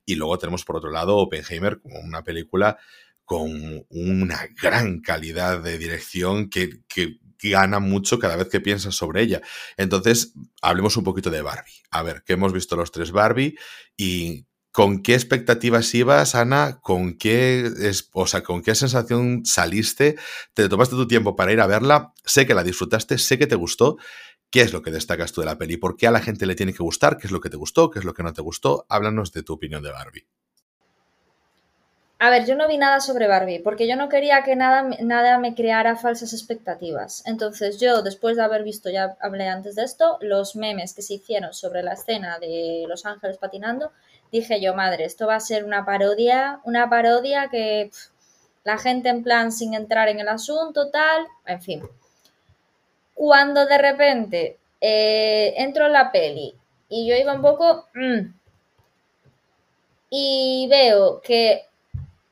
Y 0.05 0.17
luego 0.17 0.39
tenemos 0.39 0.65
por 0.65 0.77
otro 0.77 0.91
lado 0.91 1.17
Oppenheimer 1.17 1.81
como 1.81 2.01
una 2.01 2.23
película 2.23 2.79
con 3.25 3.87
una 3.91 4.49
gran 4.61 5.01
calidad 5.01 5.63
de 5.63 5.79
dirección 5.79 6.51
que, 6.51 6.81
que 6.89 7.19
gana 7.43 7.79
mucho 7.79 8.19
cada 8.19 8.37
vez 8.37 8.49
que 8.49 8.61
piensas 8.61 8.95
sobre 8.95 9.23
ella. 9.23 9.41
Entonces, 9.77 10.35
hablemos 10.61 10.97
un 10.97 11.05
poquito 11.05 11.31
de 11.31 11.43
Barbie. 11.43 11.83
A 11.91 12.03
ver, 12.03 12.23
que 12.25 12.35
hemos 12.35 12.53
visto 12.53 12.77
los 12.77 12.93
tres 12.93 13.13
Barbie 13.13 13.57
y 13.97 14.47
¿Con 14.73 15.03
qué 15.03 15.15
expectativas 15.15 15.93
ibas, 15.97 16.37
Ana? 16.37 16.79
¿Con 16.81 17.19
qué, 17.19 17.69
es, 17.81 18.09
o 18.13 18.29
sea, 18.29 18.45
¿Con 18.45 18.63
qué 18.63 18.77
sensación 18.77 19.45
saliste? 19.45 20.17
¿Te 20.55 20.69
tomaste 20.69 20.95
tu 20.95 21.09
tiempo 21.09 21.35
para 21.35 21.53
ir 21.53 21.61
a 21.61 21.67
verla? 21.67 22.13
Sé 22.25 22.47
que 22.47 22.55
la 22.55 22.63
disfrutaste, 22.63 23.19
sé 23.19 23.37
que 23.37 23.49
te 23.49 23.57
gustó, 23.57 23.97
¿Qué 24.51 24.63
es 24.63 24.73
lo 24.73 24.83
que 24.83 24.91
destacas 24.91 25.33
tú 25.33 25.43
de 25.43 25.47
la 25.47 25.59
peli? 25.59 25.77
¿Por 25.77 25.97
qué 25.97 26.09
a 26.09 26.11
la 26.11 26.21
gente 26.21 26.45
le 26.45 26.57
tiene 26.57 26.73
que 26.73 26.83
gustar? 26.83 27.17
¿Qué 27.19 27.29
es 27.29 27.31
lo 27.31 27.41
que 27.41 27.51
te 27.51 27.57
gustó? 27.57 27.89
¿Qué 27.89 28.01
es 28.01 28.05
lo 28.05 28.15
que 28.15 28.25
no 28.25 28.33
te 28.33 28.43
gustó? 28.43 28.85
Háblanos 28.89 29.33
de 29.33 29.45
tu 29.45 29.53
opinión 29.53 29.81
de 29.83 29.93
Barbie. 29.93 30.27
A 32.19 32.31
ver, 32.31 32.45
yo 32.47 32.57
no 32.57 32.67
vi 32.67 32.77
nada 32.77 33.01
sobre 33.01 33.29
Barbie, 33.29 33.61
porque 33.61 33.89
yo 33.89 33.97
no 33.97 34.09
quería 34.09 34.43
que 34.43 34.57
nada, 34.57 34.83
nada 35.01 35.39
me 35.39 35.55
creara 35.55 35.97
falsas 35.97 36.33
expectativas. 36.33 37.23
Entonces 37.27 37.79
yo, 37.81 38.03
después 38.03 38.37
de 38.37 38.43
haber 38.43 38.65
visto, 38.65 38.91
ya 38.91 39.17
hablé 39.21 39.49
antes 39.49 39.77
de 39.77 39.85
esto, 39.85 40.19
los 40.21 40.57
memes 40.57 40.93
que 40.95 41.01
se 41.01 41.15
hicieron 41.15 41.55
sobre 41.55 41.83
la 41.83 41.95
escena 41.95 42.39
de 42.39 42.85
Los 42.89 43.07
Ángeles 43.07 43.39
patinando, 43.39 43.93
dije 44.33 44.61
yo, 44.61 44.75
madre, 44.75 45.05
esto 45.05 45.29
va 45.29 45.37
a 45.37 45.41
ser 45.41 45.65
una 45.65 45.87
parodia, 45.87 46.61
una 46.65 46.91
parodia 46.91 47.49
que 47.51 47.91
la 48.65 48.77
gente 48.77 49.09
en 49.09 49.23
plan 49.23 49.51
sin 49.51 49.75
entrar 49.75 50.09
en 50.09 50.21
el 50.21 50.29
asunto, 50.29 50.91
tal, 50.91 51.27
en 51.47 51.63
fin. 51.63 51.83
Cuando 53.21 53.67
de 53.67 53.77
repente 53.77 54.59
eh, 54.81 55.53
entro 55.59 55.85
en 55.85 55.93
la 55.93 56.11
peli 56.11 56.55
y 56.89 57.07
yo 57.07 57.15
iba 57.17 57.35
un 57.35 57.43
poco... 57.43 57.87
Mm, 57.93 58.33
y 60.09 60.67
veo 60.71 61.21
que, 61.21 61.69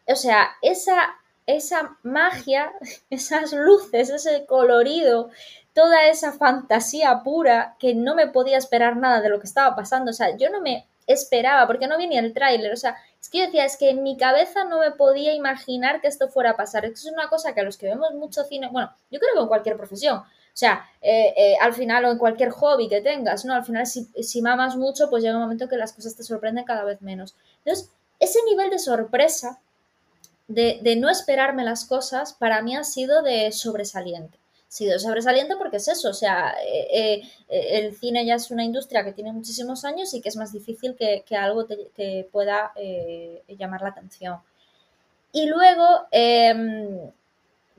o 0.07 0.17
sea, 0.17 0.49
esa, 0.63 1.15
esa 1.45 1.99
magia, 2.03 2.73
esas 3.11 3.53
luces, 3.53 4.09
ese 4.09 4.47
colorido, 4.47 5.29
toda 5.75 6.09
esa 6.09 6.33
fantasía 6.33 7.21
pura 7.23 7.77
que 7.79 7.95
no 7.95 8.15
me 8.15 8.29
podía 8.29 8.57
esperar 8.57 8.97
nada 8.97 9.21
de 9.21 9.29
lo 9.29 9.41
que 9.41 9.47
estaba 9.47 9.77
pasando. 9.77 10.13
O 10.13 10.15
sea, 10.15 10.39
yo 10.39 10.49
no 10.49 10.63
me 10.63 10.87
esperaba, 11.07 11.67
porque 11.67 11.87
no 11.87 11.99
vi 11.99 12.07
ni 12.07 12.17
el 12.17 12.33
tráiler. 12.33 12.73
O 12.73 12.77
sea, 12.79 12.97
es 13.21 13.29
que 13.29 13.41
yo 13.41 13.45
decía, 13.45 13.67
es 13.67 13.77
que 13.77 13.91
en 13.91 14.03
mi 14.03 14.17
cabeza 14.17 14.65
no 14.65 14.79
me 14.79 14.93
podía 14.93 15.35
imaginar 15.35 16.01
que 16.01 16.09
esto 16.09 16.29
fuera 16.29 16.53
a 16.53 16.57
pasar. 16.57 16.87
Es 16.87 17.05
una 17.05 17.29
cosa 17.29 17.53
que 17.55 17.61
a 17.61 17.65
los 17.65 17.77
que 17.77 17.89
vemos 17.89 18.15
mucho 18.15 18.43
cine, 18.45 18.71
bueno, 18.73 18.91
yo 19.11 19.21
creo 19.21 19.35
que 19.35 19.41
en 19.41 19.49
cualquier 19.49 19.77
profesión, 19.77 20.25
sea, 20.59 20.91
eh, 21.01 21.33
eh, 21.37 21.55
al 21.61 21.73
final 21.73 22.05
o 22.05 22.11
en 22.11 22.19
cualquier 22.19 22.51
hobby 22.51 22.89
que 22.89 23.01
tengas, 23.01 23.45
¿no? 23.45 23.55
Al 23.55 23.65
final 23.65 23.87
si, 23.87 24.07
si 24.25 24.43
mamas 24.43 24.77
mucho, 24.77 25.09
pues 25.09 25.23
llega 25.23 25.37
un 25.37 25.43
momento 25.43 25.69
que 25.69 25.77
las 25.77 25.93
cosas 25.93 26.17
te 26.17 26.25
sorprenden 26.25 26.65
cada 26.65 26.83
vez 26.83 27.01
menos. 27.01 27.37
Entonces, 27.65 27.91
ese 28.19 28.41
nivel 28.51 28.69
de 28.69 28.81
sorpresa, 28.81 29.61
de, 30.49 30.81
de 30.83 30.97
no 30.97 31.11
esperarme 31.11 31.63
las 31.63 31.85
cosas, 31.85 32.33
para 32.33 32.61
mí 32.61 32.75
ha 32.75 32.83
sido 32.83 33.23
de 33.23 33.53
sobresaliente 33.53 34.37
sido 34.67 34.99
sobresaliente 34.99 35.55
porque 35.57 35.79
es 35.79 35.89
eso, 35.89 36.11
o 36.11 36.13
sea, 36.13 36.55
eh, 36.63 37.23
el 37.49 37.97
cine 37.97 38.27
ya 38.27 38.35
es 38.35 38.51
una 38.51 38.65
industria 38.65 39.03
que 39.03 39.15
tiene 39.15 39.33
muchísimos 39.33 39.87
años 39.87 40.13
y 40.13 40.21
que 40.21 40.29
es 40.29 40.37
más 40.37 40.53
difícil 40.53 40.95
que, 40.95 41.25
que 41.27 41.37
algo 41.37 41.65
te, 41.65 42.29
pueda 42.31 42.75
llamar 43.49 43.81
la 43.81 43.89
atención. 43.89 44.41
Y 45.33 45.47
luego, 45.47 46.07
em, 46.11 47.11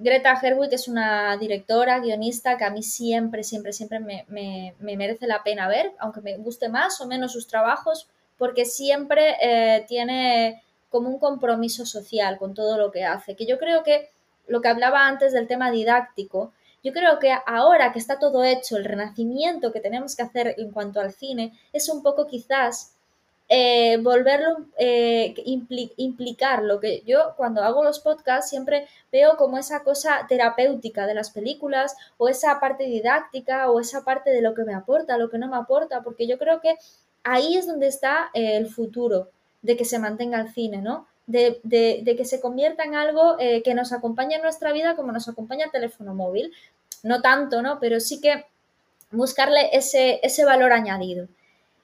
Greta 0.01 0.37
Gerwig 0.37 0.73
es 0.73 0.87
una 0.87 1.35
directora, 1.35 1.99
guionista 1.99 2.55
que 2.55 2.63
a 2.63 2.69
mí 2.69 2.81
siempre, 2.81 3.43
siempre, 3.43 3.73
siempre 3.73 3.99
me, 3.99 4.73
merece 4.79 5.27
la 5.27 5.43
pena 5.43 5.67
ver, 5.67 5.91
aunque 5.99 6.21
me 6.21 6.37
guste 6.37 6.69
más 6.69 7.01
o 7.01 7.05
menos 7.05 7.33
sus 7.33 7.47
trabajos, 7.47 8.07
porque 8.37 8.63
siempre 8.63 9.35
eh, 9.41 9.85
tiene 9.89 10.63
como 10.89 11.09
un 11.09 11.19
compromiso 11.19 11.85
social 11.85 12.37
con 12.37 12.53
todo 12.53 12.77
lo 12.77 12.93
que 12.93 13.03
hace. 13.03 13.35
Que 13.35 13.45
yo 13.45 13.57
creo 13.59 13.83
que 13.83 14.09
lo 14.47 14.61
que 14.61 14.69
hablaba 14.69 15.05
antes 15.05 15.33
del 15.33 15.47
tema 15.47 15.69
didáctico, 15.69 16.53
yo 16.81 16.93
creo 16.93 17.19
que 17.19 17.35
ahora 17.45 17.91
que 17.91 17.99
está 17.99 18.19
todo 18.19 18.45
hecho, 18.45 18.77
el 18.77 18.85
renacimiento 18.85 19.73
que 19.73 19.81
tenemos 19.81 20.15
que 20.15 20.23
hacer 20.23 20.55
en 20.57 20.71
cuanto 20.71 21.01
al 21.01 21.11
cine 21.11 21.59
es 21.73 21.89
un 21.89 22.03
poco 22.03 22.25
quizás 22.25 22.95
eh, 23.51 23.97
volverlo, 23.97 24.67
eh, 24.77 25.33
implicar 25.97 26.61
lo 26.61 26.79
que 26.79 27.01
yo 27.07 27.33
cuando 27.35 27.63
hago 27.63 27.83
los 27.83 27.99
podcasts 27.99 28.51
siempre 28.51 28.87
veo 29.11 29.37
como 29.37 29.57
esa 29.57 29.81
cosa 29.83 30.27
terapéutica 30.29 31.07
de 31.07 31.15
las 31.15 31.31
películas 31.31 31.95
o 32.19 32.29
esa 32.29 32.59
parte 32.59 32.83
didáctica 32.83 33.71
o 33.71 33.79
esa 33.79 34.03
parte 34.05 34.29
de 34.29 34.43
lo 34.43 34.53
que 34.53 34.65
me 34.65 34.75
aporta, 34.75 35.17
lo 35.17 35.31
que 35.31 35.39
no 35.39 35.47
me 35.47 35.57
aporta, 35.57 36.03
porque 36.03 36.27
yo 36.27 36.37
creo 36.37 36.61
que 36.61 36.75
ahí 37.23 37.57
es 37.57 37.65
donde 37.65 37.87
está 37.87 38.29
eh, 38.35 38.55
el 38.55 38.67
futuro 38.67 39.29
de 39.63 39.75
que 39.75 39.85
se 39.85 39.97
mantenga 39.97 40.39
el 40.39 40.53
cine, 40.53 40.77
¿no? 40.83 41.07
De, 41.25 41.59
que 42.05 42.25
se 42.25 42.41
convierta 42.41 42.83
en 42.83 42.95
algo 42.95 43.37
que 43.37 43.73
nos 43.75 43.93
acompaña 43.93 44.37
en 44.37 44.41
nuestra 44.41 44.71
vida 44.73 44.95
como 44.95 45.11
nos 45.11 45.27
acompaña 45.27 45.65
el 45.65 45.71
teléfono 45.71 46.15
móvil. 46.15 46.51
No 47.03 47.21
tanto, 47.21 47.61
¿no? 47.61 47.79
Pero 47.79 47.99
sí 47.99 48.19
que 48.19 48.45
buscarle 49.11 49.69
ese, 49.73 50.19
ese 50.23 50.43
valor 50.43 50.71
añadido. 50.73 51.27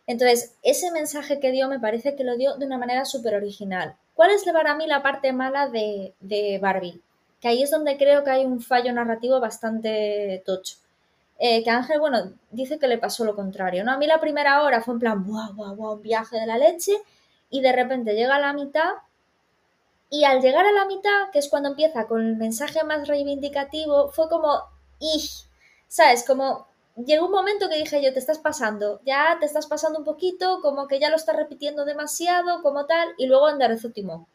Entonces, 0.07 0.55
ese 0.61 0.91
mensaje 0.91 1.39
que 1.39 1.51
dio 1.51 1.67
me 1.67 1.79
parece 1.79 2.15
que 2.15 2.23
lo 2.23 2.37
dio 2.37 2.55
de 2.57 2.65
una 2.65 2.77
manera 2.77 3.05
súper 3.05 3.35
original. 3.35 3.95
¿Cuál 4.13 4.31
es 4.31 4.43
para 4.43 4.75
mí 4.75 4.87
la 4.87 5.01
parte 5.01 5.33
mala 5.33 5.69
de, 5.69 6.59
Barbie? 6.61 7.01
Que 7.41 7.49
ahí 7.49 7.63
es 7.63 7.71
donde 7.71 7.97
creo 7.97 8.23
que 8.23 8.29
hay 8.29 8.45
un 8.45 8.61
fallo 8.61 8.93
narrativo 8.93 9.39
bastante 9.39 10.41
tocho. 10.45 10.77
Eh, 11.37 11.63
que 11.63 11.69
Ángel, 11.69 11.99
bueno, 11.99 12.31
dice 12.51 12.79
que 12.79 12.87
le 12.87 12.97
pasó 12.97 13.25
lo 13.25 13.35
contrario, 13.35 13.83
¿no? 13.83 13.91
A 13.91 13.97
mí 13.97 14.07
la 14.07 14.21
primera 14.21 14.63
hora 14.63 14.81
fue 14.81 14.93
en 14.93 14.99
plan, 15.01 15.25
guau, 15.25 15.53
guau, 15.53 15.75
guau, 15.75 15.93
un 15.95 16.01
viaje 16.01 16.39
de 16.39 16.45
la 16.45 16.57
leche, 16.57 16.93
y 17.49 17.61
de 17.61 17.73
repente 17.73 18.15
llega 18.15 18.35
a 18.35 18.39
la 18.39 18.53
mitad, 18.53 18.93
y 20.09 20.23
al 20.23 20.41
llegar 20.41 20.65
a 20.65 20.71
la 20.71 20.85
mitad, 20.85 21.29
que 21.33 21.39
es 21.39 21.49
cuando 21.49 21.69
empieza 21.69 22.07
con 22.07 22.25
el 22.25 22.37
mensaje 22.37 22.83
más 22.85 23.07
reivindicativo, 23.07 24.11
fue 24.11 24.29
como. 24.29 24.63
¿Sabes? 25.87 26.23
Como, 26.25 26.67
llegó 26.95 27.25
un 27.25 27.31
momento 27.31 27.69
que 27.69 27.77
dije 27.77 28.01
yo, 28.03 28.13
te 28.13 28.19
estás 28.19 28.39
pasando, 28.39 29.01
ya 29.05 29.37
te 29.39 29.45
estás 29.45 29.67
pasando 29.67 29.99
un 29.99 30.05
poquito, 30.05 30.59
como 30.61 30.87
que 30.87 30.99
ya 30.99 31.09
lo 31.09 31.15
estás 31.15 31.35
repitiendo 31.35 31.85
demasiado, 31.85 32.61
como 32.61 32.85
tal, 32.85 33.09
y 33.17 33.27
luego 33.27 33.49
enderezó 33.49 33.89
timón. 33.91 34.25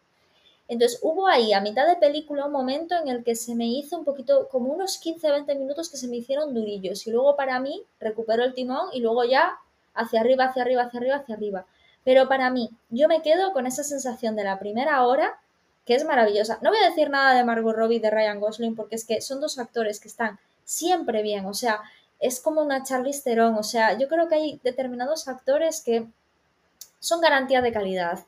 Entonces 0.69 1.01
hubo 1.03 1.27
ahí 1.27 1.53
a 1.53 1.61
mitad 1.61 1.87
de 1.89 1.97
película 1.97 2.47
un 2.47 2.53
momento 2.53 2.95
en 2.95 3.09
el 3.09 3.25
que 3.25 3.35
se 3.35 3.57
me 3.57 3.67
hizo 3.67 3.99
un 3.99 4.05
poquito, 4.05 4.49
como 4.49 4.73
unos 4.73 5.03
15-20 5.03 5.59
minutos 5.59 5.91
que 5.91 5.97
se 5.97 6.07
me 6.07 6.17
hicieron 6.17 6.55
durillos 6.55 7.07
y 7.07 7.11
luego 7.11 7.35
para 7.35 7.59
mí 7.59 7.83
recuperó 7.99 8.45
el 8.45 8.55
timón 8.55 8.89
y 8.93 9.01
luego 9.01 9.25
ya 9.25 9.59
hacia 9.95 10.21
arriba, 10.21 10.45
hacia 10.45 10.63
arriba, 10.63 10.83
hacia 10.83 11.01
arriba, 11.01 11.17
hacia 11.17 11.35
arriba. 11.35 11.67
Pero 12.05 12.29
para 12.29 12.51
mí, 12.51 12.71
yo 12.89 13.09
me 13.09 13.21
quedo 13.21 13.53
con 13.53 13.67
esa 13.67 13.83
sensación 13.83 14.37
de 14.37 14.45
la 14.45 14.61
primera 14.61 15.05
hora 15.05 15.41
que 15.87 15.97
es 15.97 16.05
maravillosa. 16.05 16.61
No 16.63 16.71
voy 16.71 16.79
a 16.79 16.89
decir 16.89 17.11
nada 17.11 17.35
de 17.35 17.43
Margot 17.43 17.75
Robbie 17.75 17.97
y 17.97 18.01
de 18.01 18.11
Ryan 18.11 18.39
Gosling 18.39 18.77
porque 18.77 18.95
es 18.95 19.05
que 19.05 19.21
son 19.21 19.41
dos 19.41 19.59
actores 19.59 19.99
que 19.99 20.07
están 20.07 20.39
siempre 20.65 21.23
bien, 21.23 21.47
o 21.47 21.55
sea, 21.55 21.81
es 22.21 22.41
como 22.41 22.61
una 22.63 22.83
Charlize 22.85 23.23
Theron, 23.23 23.55
o 23.55 23.63
sea, 23.63 23.99
yo 23.99 24.07
creo 24.09 24.29
que 24.29 24.35
hay 24.35 24.61
determinados 24.63 25.27
actores 25.27 25.81
que 25.81 26.07
son 26.99 27.21
garantía 27.21 27.63
de 27.63 27.73
calidad 27.73 28.21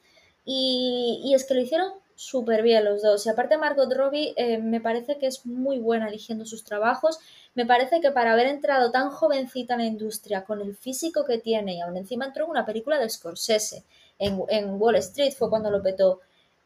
y, 0.44 1.32
es 1.34 1.44
que 1.44 1.54
lo 1.54 1.60
hicieron 1.60 1.92
súper 2.14 2.62
bien 2.62 2.84
los 2.84 3.02
dos. 3.02 3.26
Y 3.26 3.28
aparte 3.28 3.58
Margot 3.58 3.92
Robbie 3.92 4.34
eh, 4.36 4.58
me 4.58 4.80
parece 4.80 5.18
que 5.18 5.26
es 5.26 5.46
muy 5.46 5.78
buena 5.78 6.08
eligiendo 6.08 6.44
sus 6.44 6.64
trabajos. 6.64 7.18
Me 7.54 7.66
parece 7.66 8.00
que 8.00 8.10
para 8.10 8.32
haber 8.32 8.46
entrado 8.46 8.90
tan 8.90 9.10
jovencita 9.10 9.74
en 9.74 9.80
la 9.80 9.86
industria, 9.86 10.44
con 10.44 10.60
el 10.60 10.74
físico 10.74 11.24
que 11.24 11.38
tiene, 11.38 11.74
y 11.74 11.80
aún 11.80 11.96
encima 11.96 12.26
entró 12.26 12.44
en 12.44 12.50
una 12.50 12.66
película 12.66 12.98
de 12.98 13.08
Scorsese, 13.08 13.84
en, 14.18 14.80
Wall 14.80 14.96
Street 14.96 15.32
fue 15.36 15.50
cuando 15.50 15.70
lo 15.70 15.82
petó. 15.82 16.20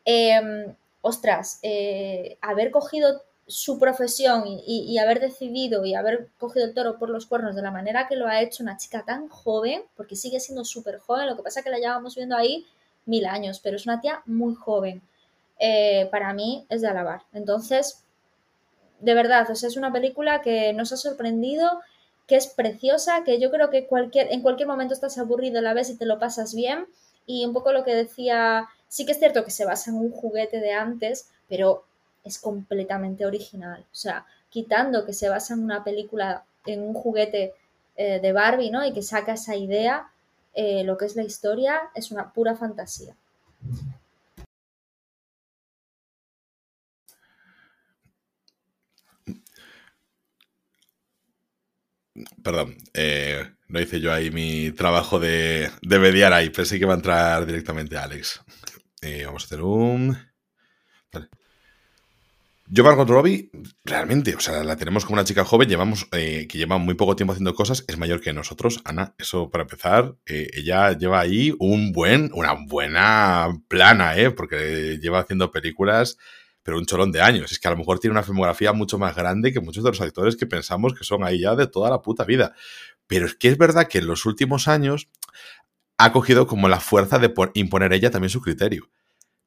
Em, 0.04 0.74
ostras, 1.00 1.58
eh, 1.62 2.38
haber 2.40 2.70
cogido 2.70 3.22
su 3.46 3.78
profesión 3.78 4.44
y, 4.46 4.98
haber 4.98 5.20
decidido 5.20 5.84
y 5.84 5.94
haber 5.94 6.28
cogido 6.38 6.66
el 6.66 6.74
toro 6.74 6.98
por 6.98 7.10
los 7.10 7.26
cuernos 7.26 7.54
de 7.54 7.62
la 7.62 7.70
manera 7.70 8.08
que 8.08 8.16
lo 8.16 8.26
ha 8.26 8.40
hecho 8.40 8.62
una 8.62 8.76
chica 8.76 9.04
tan 9.04 9.28
joven, 9.28 9.82
porque 9.96 10.16
sigue 10.16 10.40
siendo 10.40 10.64
súper 10.64 10.98
joven, 10.98 11.28
lo 11.28 11.36
que 11.36 11.42
pasa 11.42 11.60
es 11.60 11.64
que 11.64 11.70
la 11.70 11.78
llevamos 11.78 12.16
viendo 12.16 12.36
ahí 12.36 12.66
mil 13.04 13.24
años, 13.24 13.60
pero 13.60 13.76
es 13.76 13.86
una 13.86 14.00
tía 14.00 14.22
muy 14.26 14.54
joven. 14.54 15.00
Eh, 15.58 16.08
para 16.10 16.34
mí 16.34 16.66
es 16.68 16.82
de 16.82 16.88
alabar. 16.88 17.22
Entonces, 17.32 18.02
de 19.00 19.14
verdad, 19.14 19.48
o 19.50 19.54
sea, 19.54 19.68
es 19.68 19.76
una 19.76 19.92
película 19.92 20.42
que 20.42 20.72
nos 20.72 20.92
ha 20.92 20.96
sorprendido, 20.96 21.80
que 22.26 22.36
es 22.36 22.48
preciosa, 22.48 23.22
que 23.24 23.38
yo 23.38 23.50
creo 23.52 23.70
que 23.70 23.86
cualquier, 23.86 24.32
en 24.32 24.42
cualquier 24.42 24.68
momento 24.68 24.92
estás 24.92 25.18
aburrido, 25.18 25.60
la 25.60 25.72
ves 25.72 25.90
y 25.90 25.96
te 25.96 26.06
lo 26.06 26.18
pasas 26.18 26.54
bien. 26.54 26.86
Y 27.26 27.44
un 27.44 27.52
poco 27.52 27.72
lo 27.72 27.84
que 27.84 27.94
decía, 27.94 28.66
sí 28.88 29.06
que 29.06 29.12
es 29.12 29.18
cierto 29.18 29.44
que 29.44 29.50
se 29.50 29.64
basa 29.64 29.90
en 29.90 29.96
un 29.98 30.10
juguete 30.10 30.60
de 30.60 30.72
antes, 30.72 31.28
pero 31.48 31.84
es 32.26 32.38
completamente 32.38 33.24
original. 33.24 33.80
O 33.80 33.94
sea, 33.94 34.26
quitando 34.50 35.06
que 35.06 35.12
se 35.12 35.28
basa 35.28 35.54
en 35.54 35.62
una 35.62 35.84
película, 35.84 36.44
en 36.66 36.82
un 36.82 36.94
juguete 36.94 37.54
eh, 37.96 38.20
de 38.20 38.32
Barbie, 38.32 38.70
¿no? 38.70 38.84
Y 38.84 38.92
que 38.92 39.02
saca 39.02 39.34
esa 39.34 39.56
idea, 39.56 40.10
eh, 40.54 40.84
lo 40.84 40.96
que 40.98 41.06
es 41.06 41.16
la 41.16 41.22
historia 41.24 41.90
es 41.94 42.10
una 42.10 42.32
pura 42.32 42.56
fantasía. 42.56 43.16
Perdón, 52.42 52.76
eh, 52.94 53.50
no 53.68 53.80
hice 53.80 54.00
yo 54.00 54.12
ahí 54.12 54.30
mi 54.30 54.70
trabajo 54.72 55.18
de, 55.18 55.70
de 55.82 55.98
mediar 55.98 56.32
ahí. 56.32 56.50
Pensé 56.50 56.78
que 56.78 56.84
iba 56.84 56.94
a 56.94 56.96
entrar 56.96 57.44
directamente 57.46 57.96
Alex. 57.96 58.42
vamos 59.26 59.42
a 59.42 59.46
hacer 59.46 59.62
un. 59.62 60.16
Yo 62.68 62.82
Margot 62.82 63.08
Robbie, 63.08 63.48
realmente, 63.84 64.34
o 64.34 64.40
sea, 64.40 64.64
la 64.64 64.76
tenemos 64.76 65.04
como 65.04 65.14
una 65.14 65.24
chica 65.24 65.44
joven, 65.44 65.68
llevamos, 65.68 66.08
eh, 66.10 66.48
que 66.48 66.58
lleva 66.58 66.78
muy 66.78 66.94
poco 66.94 67.14
tiempo 67.14 67.32
haciendo 67.32 67.54
cosas, 67.54 67.84
es 67.86 67.96
mayor 67.96 68.20
que 68.20 68.32
nosotros, 68.32 68.80
Ana, 68.84 69.14
eso 69.18 69.50
para 69.50 69.62
empezar, 69.62 70.16
eh, 70.26 70.48
ella 70.52 70.90
lleva 70.98 71.20
ahí 71.20 71.54
un 71.60 71.92
buen, 71.92 72.28
una 72.34 72.54
buena 72.66 73.56
plana, 73.68 74.16
¿eh? 74.16 74.32
Porque 74.32 74.98
lleva 75.00 75.20
haciendo 75.20 75.52
películas, 75.52 76.18
pero 76.64 76.76
un 76.78 76.86
cholón 76.86 77.12
de 77.12 77.20
años. 77.22 77.52
Es 77.52 77.60
que 77.60 77.68
a 77.68 77.70
lo 77.70 77.76
mejor 77.76 78.00
tiene 78.00 78.12
una 78.12 78.24
filmografía 78.24 78.72
mucho 78.72 78.98
más 78.98 79.14
grande 79.14 79.52
que 79.52 79.60
muchos 79.60 79.84
de 79.84 79.90
los 79.90 80.00
actores 80.00 80.34
que 80.34 80.46
pensamos 80.46 80.92
que 80.92 81.04
son 81.04 81.22
ahí 81.22 81.40
ya 81.42 81.54
de 81.54 81.68
toda 81.68 81.88
la 81.88 82.02
puta 82.02 82.24
vida. 82.24 82.52
Pero 83.06 83.26
es 83.26 83.36
que 83.36 83.46
es 83.48 83.58
verdad 83.58 83.86
que 83.86 83.98
en 83.98 84.08
los 84.08 84.26
últimos 84.26 84.66
años 84.66 85.08
ha 85.98 86.10
cogido 86.12 86.48
como 86.48 86.68
la 86.68 86.80
fuerza 86.80 87.20
de 87.20 87.32
imponer 87.54 87.92
ella 87.92 88.10
también 88.10 88.30
su 88.30 88.40
criterio 88.40 88.90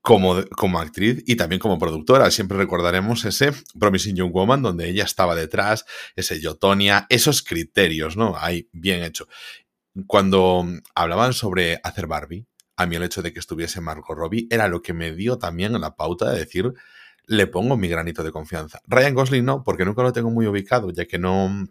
como, 0.09 0.43
como 0.57 0.79
actriz 0.79 1.23
y 1.27 1.35
también 1.35 1.59
como 1.59 1.77
productora. 1.77 2.31
Siempre 2.31 2.57
recordaremos 2.57 3.25
ese 3.25 3.51
Promising 3.79 4.15
Young 4.15 4.31
Woman 4.33 4.63
donde 4.63 4.89
ella 4.89 5.03
estaba 5.03 5.35
detrás, 5.35 5.85
ese 6.15 6.41
Yotonia, 6.41 7.05
esos 7.09 7.43
criterios, 7.43 8.17
¿no? 8.17 8.35
Ahí, 8.35 8.67
bien 8.71 9.03
hecho. 9.03 9.27
Cuando 10.07 10.65
hablaban 10.95 11.33
sobre 11.33 11.79
hacer 11.83 12.07
Barbie, 12.07 12.47
a 12.75 12.87
mí 12.87 12.95
el 12.95 13.03
hecho 13.03 13.21
de 13.21 13.31
que 13.31 13.37
estuviese 13.37 13.81
Margot 13.81 14.17
Robbie 14.17 14.47
era 14.49 14.67
lo 14.67 14.81
que 14.81 14.93
me 14.93 15.11
dio 15.11 15.37
también 15.37 15.79
la 15.79 15.95
pauta 15.95 16.31
de 16.31 16.39
decir, 16.39 16.73
le 17.27 17.45
pongo 17.45 17.77
mi 17.77 17.87
granito 17.87 18.23
de 18.23 18.31
confianza. 18.31 18.81
Ryan 18.87 19.13
Gosling 19.13 19.45
no, 19.45 19.63
porque 19.63 19.85
nunca 19.85 20.01
lo 20.01 20.11
tengo 20.11 20.31
muy 20.31 20.47
ubicado, 20.47 20.89
ya 20.89 21.05
que 21.05 21.19
no 21.19 21.67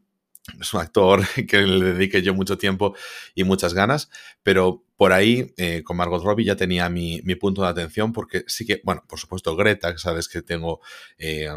es 0.61 0.74
un 0.74 0.80
actor 0.80 1.22
que 1.49 1.59
le 1.62 1.92
dedique 1.92 2.22
yo 2.22 2.34
mucho 2.34 2.59
tiempo 2.59 2.94
y 3.34 3.44
muchas 3.44 3.74
ganas, 3.74 4.11
pero 4.42 4.84
por 4.96 5.12
ahí 5.12 5.53
eh, 5.57 5.82
con 5.84 5.96
Margot 5.96 6.22
Robbie 6.22 6.44
ya 6.44 6.57
tenía 6.57 6.88
mi, 6.88 7.20
punto 7.36 7.62
de 7.62 7.68
atención 7.68 8.12
porque 8.12 8.44
sí 8.46 8.66
que, 8.66 8.80
bueno, 8.84 9.05
por 9.09 9.18
supuesto 9.18 9.55
Greta, 9.57 9.92
que 9.92 9.99
sabes 9.99 10.28
que 10.28 10.42
tengo, 10.42 10.80
eh, 11.18 11.49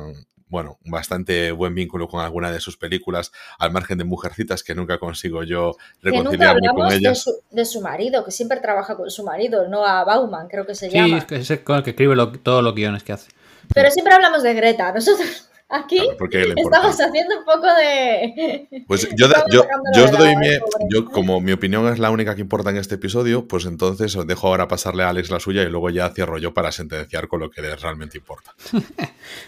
bueno, 0.48 0.78
bastante 0.86 1.52
buen 1.52 1.74
vínculo 1.74 2.08
con 2.08 2.22
alguna 2.22 2.52
de 2.52 2.60
sus 2.60 2.78
películas, 2.78 3.32
al 3.58 3.72
margen 3.72 3.98
de 3.98 4.04
Mujercitas 4.04 4.64
que 4.64 4.76
nunca 4.76 5.00
consigo 5.00 5.44
yo 5.44 5.76
reconciliarme 6.02 6.68
con 6.76 6.92
ellas. 6.92 7.02
De 7.02 7.16
su, 7.16 7.32
de 7.50 7.66
su, 7.66 7.82
marido, 7.82 8.24
que 8.24 8.32
siempre 8.32 8.60
trabaja 8.60 8.96
con 8.96 9.10
su 9.10 9.24
marido, 9.24 9.68
no 9.68 9.86
a 9.86 10.04
Bauman, 10.04 10.48
creo 10.48 10.66
que 10.66 10.76
se 10.76 10.89
llama. 10.89 11.22
Sí, 11.22 11.36
es, 11.36 11.50
es 11.50 11.52
el 11.52 11.84
que 11.84 11.89
escribe 11.92 12.16
todos 12.44 12.64
los 12.64 12.76
guiones 12.76 13.04
que 13.04 13.14
hace. 13.14 13.32
Pero 13.74 13.89
siempre 13.89 14.14
hablamos 14.14 14.44
de 14.44 14.54
Greta, 14.54 14.92
nosotros... 14.92 15.51
Aquí 15.72 15.98
estamos 16.58 17.00
haciendo 17.00 17.40
un 17.40 17.46
poco 17.46 17.68
de. 17.76 18.68
Pues 18.88 19.08
yo, 19.18 19.28
yo, 19.50 19.66
yo 19.96 20.06
os 20.06 20.12
doy 20.12 20.36
mi. 20.36 20.50
Yo, 20.90 21.06
como 21.06 21.40
mi 21.40 21.54
opinión 21.54 21.88
es 21.88 22.00
la 22.00 22.12
única 22.12 22.36
que 22.36 22.42
importa 22.42 22.70
en 22.72 22.78
este 22.78 22.96
episodio, 22.96 23.48
pues 23.48 23.66
entonces 23.66 24.16
os 24.16 24.28
dejo 24.28 24.48
ahora 24.48 24.68
pasarle 24.68 25.04
a 25.04 25.10
Alex 25.10 25.30
la 25.30 25.40
suya 25.40 25.64
y 25.64 25.70
luego 25.70 25.90
ya 25.90 26.10
cierro 26.10 26.38
yo 26.38 26.54
para 26.54 26.72
sentenciar 26.72 27.28
con 27.28 27.40
lo 27.40 27.50
que 27.50 27.62
realmente 27.62 28.18
importa. 28.18 28.54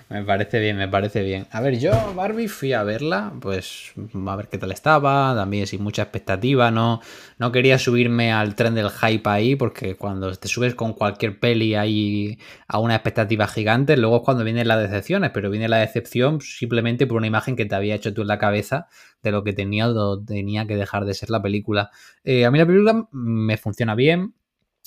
me 0.10 0.24
parece 0.24 0.60
bien, 0.60 0.78
me 0.78 0.88
parece 0.88 1.24
bien. 1.24 1.48
A 1.52 1.60
ver, 1.60 1.78
yo, 1.78 1.92
Barbie, 2.16 2.48
fui 2.48 2.72
a 2.72 2.84
verla, 2.84 3.34
pues 3.42 3.92
a 4.28 4.36
ver 4.36 4.48
qué 4.48 4.58
tal 4.58 4.72
estaba, 4.72 5.36
también 5.36 5.68
sin 5.68 5.84
mucha 5.84 6.04
expectativa, 6.04 6.72
no, 6.72 7.02
no 7.38 7.52
quería 7.52 7.78
subirme 7.78 8.32
al 8.32 8.56
tren 8.56 8.76
del 8.76 8.90
hype 8.90 9.30
ahí, 9.30 9.56
porque 9.56 9.96
cuando 9.96 10.34
te 10.36 10.48
subes 10.48 10.76
con 10.76 10.94
cualquier 10.94 11.40
peli 11.40 11.76
ahí 11.76 12.38
a 12.68 12.80
una 12.80 12.96
expectativa 12.96 13.48
gigante, 13.48 13.98
luego 13.98 14.18
es 14.18 14.24
cuando 14.24 14.44
vienen 14.44 14.68
las 14.68 14.80
decepciones, 14.80 15.32
pero 15.32 15.50
viene 15.50 15.68
la 15.68 15.78
decepción 15.78 16.13
simplemente 16.42 17.08
por 17.08 17.18
una 17.18 17.28
imagen 17.28 17.56
que 17.56 17.66
te 17.66 17.76
había 17.76 17.96
hecho 17.96 18.14
tú 18.14 18.22
en 18.22 18.28
la 18.28 18.40
cabeza 18.40 18.88
de 19.22 19.32
lo 19.32 19.44
que 19.44 19.54
tenía 19.54 19.88
tenía 20.26 20.68
que 20.68 20.76
dejar 20.76 21.06
de 21.06 21.14
ser 21.14 21.30
la 21.30 21.42
película. 21.42 21.92
Eh, 22.24 22.46
a 22.46 22.52
mí 22.52 22.58
la 22.58 22.66
película 22.66 23.08
me 23.12 23.58
funciona 23.58 23.96
bien, 23.96 24.34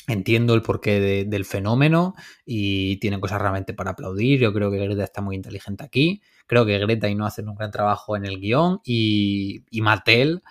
Entiendo 0.09 0.55
el 0.55 0.63
porqué 0.63 1.25
del 1.27 1.45
fenómeno 1.45 2.15
y 2.45 2.97
tiene 2.99 3.19
cosas 3.19 3.41
realmente 3.41 3.75
para 3.75 3.91
aplaudir. 3.91 4.39
Yo 4.39 4.53
creo 4.53 4.71
que 4.71 4.79
Greta 4.79 5.03
está 5.03 5.21
muy 5.21 5.35
inteligente 5.35 5.83
aquí. 5.83 6.23
Creo 6.47 6.65
que 6.65 6.79
Greta 6.79 7.09
y 7.09 7.17
no 7.17 7.27
hacen 7.27 7.49
un 7.49 7.57
gran 7.57 7.73
trabajo 7.73 8.17
en 8.17 8.25
el 8.25 8.39
guion. 8.39 8.81
Y, 8.85 9.65
y 9.69 9.81
Mattel 9.81 10.43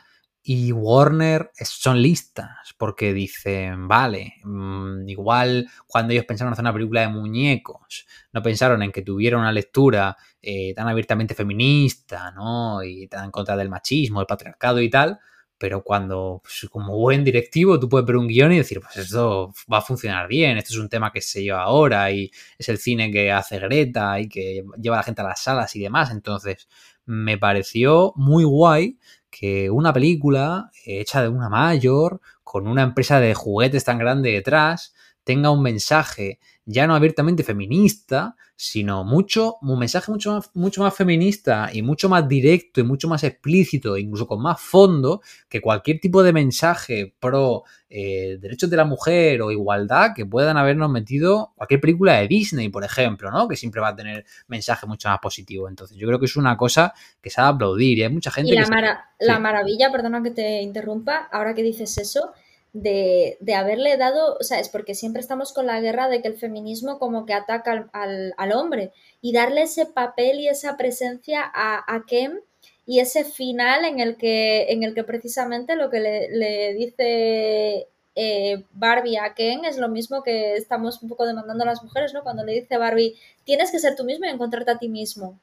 y 0.48 0.72
Warner 0.72 1.50
son 1.64 2.00
listas 2.00 2.76
porque 2.78 3.14
dicen, 3.14 3.88
vale, 3.88 4.36
mm, 4.44 5.10
igual 5.10 5.68
cuando 5.88 6.14
ellos 6.14 6.26
pensaron 6.26 6.54
hacer 6.54 6.62
una 6.62 6.72
película 6.72 7.02
de 7.02 7.08
muñecos, 7.08 8.06
no 8.32 8.44
pensaron 8.44 8.84
en 8.84 8.92
que 8.92 9.02
tuviera 9.02 9.40
una 9.40 9.52
lectura 9.52 10.16
eh, 10.44 10.72
tan 10.76 10.88
abiertamente 10.88 11.34
feminista, 11.34 12.30
¿no? 12.30 12.84
Y 12.84 13.08
tan 13.08 13.26
en 13.26 13.32
contra 13.32 13.58
del 13.58 13.70
machismo, 13.70 14.22
el 14.22 14.28
patriarcado 14.28 14.80
y 14.82 14.90
tal, 14.92 15.20
pero 15.58 15.84
cuando, 15.84 16.42
pues, 16.44 16.70
como 16.70 16.96
buen 16.96 17.24
directivo, 17.24 17.80
tú 17.80 17.90
puedes 17.90 18.06
ver 18.06 18.18
un 18.18 18.28
guion 18.28 18.52
y 18.52 18.58
decir, 18.58 18.80
pues 18.82 18.98
esto 18.98 19.52
va 19.72 19.80
a 19.80 19.82
funcionar 19.82 20.28
bien, 20.28 20.60
esto 20.60 20.74
es 20.74 20.80
un 20.80 20.90
tema 20.90 21.12
que 21.12 21.22
se 21.22 21.42
lleva 21.42 21.64
ahora 21.64 22.12
y 22.12 22.30
es 22.60 22.70
el 22.70 22.78
cine 22.78 23.12
que 23.12 23.32
hace 23.32 23.58
Greta 23.58 24.20
y 24.20 24.30
que 24.30 24.64
lleva 24.80 24.98
a 24.98 25.00
la 25.00 25.04
gente 25.04 25.22
a 25.22 25.26
las 25.26 25.42
salas 25.42 25.76
y 25.76 25.80
demás, 25.80 26.12
entonces 26.12 26.68
me 27.06 27.38
pareció 27.40 28.14
muy 28.16 28.44
guay 28.44 29.00
que 29.38 29.70
una 29.70 29.92
película 29.92 30.72
hecha 30.86 31.22
de 31.22 31.28
una 31.28 31.50
mayor, 31.50 32.22
con 32.42 32.68
una 32.68 32.84
empresa 32.84 33.20
de 33.20 33.34
juguetes 33.34 33.84
tan 33.84 33.98
grande 33.98 34.32
detrás, 34.32 34.96
tenga 35.26 35.52
un 35.52 35.62
mensaje 35.62 36.40
ya 36.66 36.88
no 36.88 36.96
abiertamente 36.96 37.44
feminista, 37.44 38.36
sino 38.56 39.04
mucho, 39.04 39.58
un 39.62 39.78
mensaje 39.78 40.12
mucho 40.12 40.34
más, 40.34 40.50
mucho 40.56 40.82
más 40.82 40.96
feminista 40.96 41.70
y 41.72 41.82
mucho 41.82 42.10
más 42.10 42.28
directo 42.28 42.80
y 42.80 42.84
mucho 42.84 43.08
más 43.08 43.24
explícito, 43.24 43.98
incluso 43.98 44.26
con 44.26 44.42
más 44.42 44.60
fondo, 44.60 45.22
que 45.48 45.62
cualquier 45.62 46.00
tipo 46.00 46.24
de 46.24 46.34
mensaje 46.34 47.14
pro 47.20 47.64
eh, 47.90 48.38
derechos 48.40 48.70
de 48.70 48.78
la 48.78 48.86
mujer 48.86 49.42
o 49.42 49.52
igualdad 49.52 50.12
que 50.16 50.26
puedan 50.26 50.58
habernos 50.58 50.90
metido 50.90 51.54
cualquier 51.56 51.82
película 51.82 52.20
de 52.20 52.28
Disney, 52.28 52.70
por 52.70 52.84
ejemplo, 52.84 53.30
¿no? 53.30 53.48
Que 53.48 53.56
siempre 53.56 53.82
va 53.82 53.90
a 53.90 53.96
tener 53.96 54.26
mensaje 54.48 54.88
mucho 54.88 55.08
más 55.10 55.20
positivo. 55.20 55.70
Entonces, 55.70 55.98
yo 55.98 56.08
creo 56.08 56.20
que 56.20 56.26
es 56.26 56.36
una 56.36 56.58
cosa 56.58 56.94
que 57.22 57.30
se 57.30 57.42
ha 57.42 57.48
aplaudir 57.48 58.00
y 58.00 58.04
hay 58.04 58.10
mucha 58.10 58.32
gente 58.32 58.54
y 58.54 58.56
la, 58.56 59.06
la 59.20 59.40
maravilla, 59.40 59.92
perdona 59.92 60.24
que 60.24 60.32
te 60.32 60.62
interrumpa, 60.62 61.30
ahora 61.32 61.54
que 61.54 61.64
dices 61.64 61.98
eso, 61.98 62.34
de, 62.76 63.56
haberle 63.56 63.96
dado, 63.96 64.36
o 64.38 64.44
sea, 64.44 64.60
es 64.60 64.68
porque 64.68 64.96
siempre 64.96 65.22
estamos 65.22 65.54
con 65.54 65.66
la 65.66 65.80
guerra 65.80 66.10
de 66.10 66.22
que 66.22 66.28
el 66.28 66.38
feminismo 66.38 67.00
como 67.00 67.26
que 67.26 67.34
ataca 67.34 67.90
al, 67.94 68.52
hombre 68.52 68.92
y 69.22 69.32
darle 69.32 69.64
ese 69.64 69.86
papel 69.86 70.40
y 70.42 70.50
esa 70.50 70.76
presencia 70.76 71.42
a, 71.42 71.84
a, 71.88 72.06
Ken 72.06 72.42
y 72.86 73.00
ese 73.00 73.24
final 73.24 73.86
en 73.86 74.02
el 74.02 74.18
que, 74.18 74.74
en 74.74 74.84
el 74.84 74.94
que 74.94 75.06
precisamente 75.06 75.78
lo 75.78 75.90
que 75.90 76.02
le, 76.02 76.74
dice 76.74 77.88
eh, 78.16 78.64
Barbie 78.74 79.18
a 79.18 79.34
Ken 79.34 79.64
es 79.64 79.78
lo 79.78 79.88
mismo 79.88 80.22
que 80.22 80.56
estamos 80.56 81.02
un 81.02 81.08
poco 81.08 81.26
demandando 81.26 81.64
a 81.64 81.68
las 81.68 81.82
mujeres, 81.82 82.14
¿no? 82.14 82.24
Cuando 82.24 82.44
le 82.44 82.54
dice 82.54 82.78
Barbie, 82.78 83.16
tienes 83.46 83.72
que 83.72 83.80
ser 83.80 83.96
tú 83.96 84.04
mismo 84.04 84.26
y 84.26 84.30
encontrarte 84.30 84.72
a 84.72 84.80
ti 84.80 84.90
mismo 84.90 85.40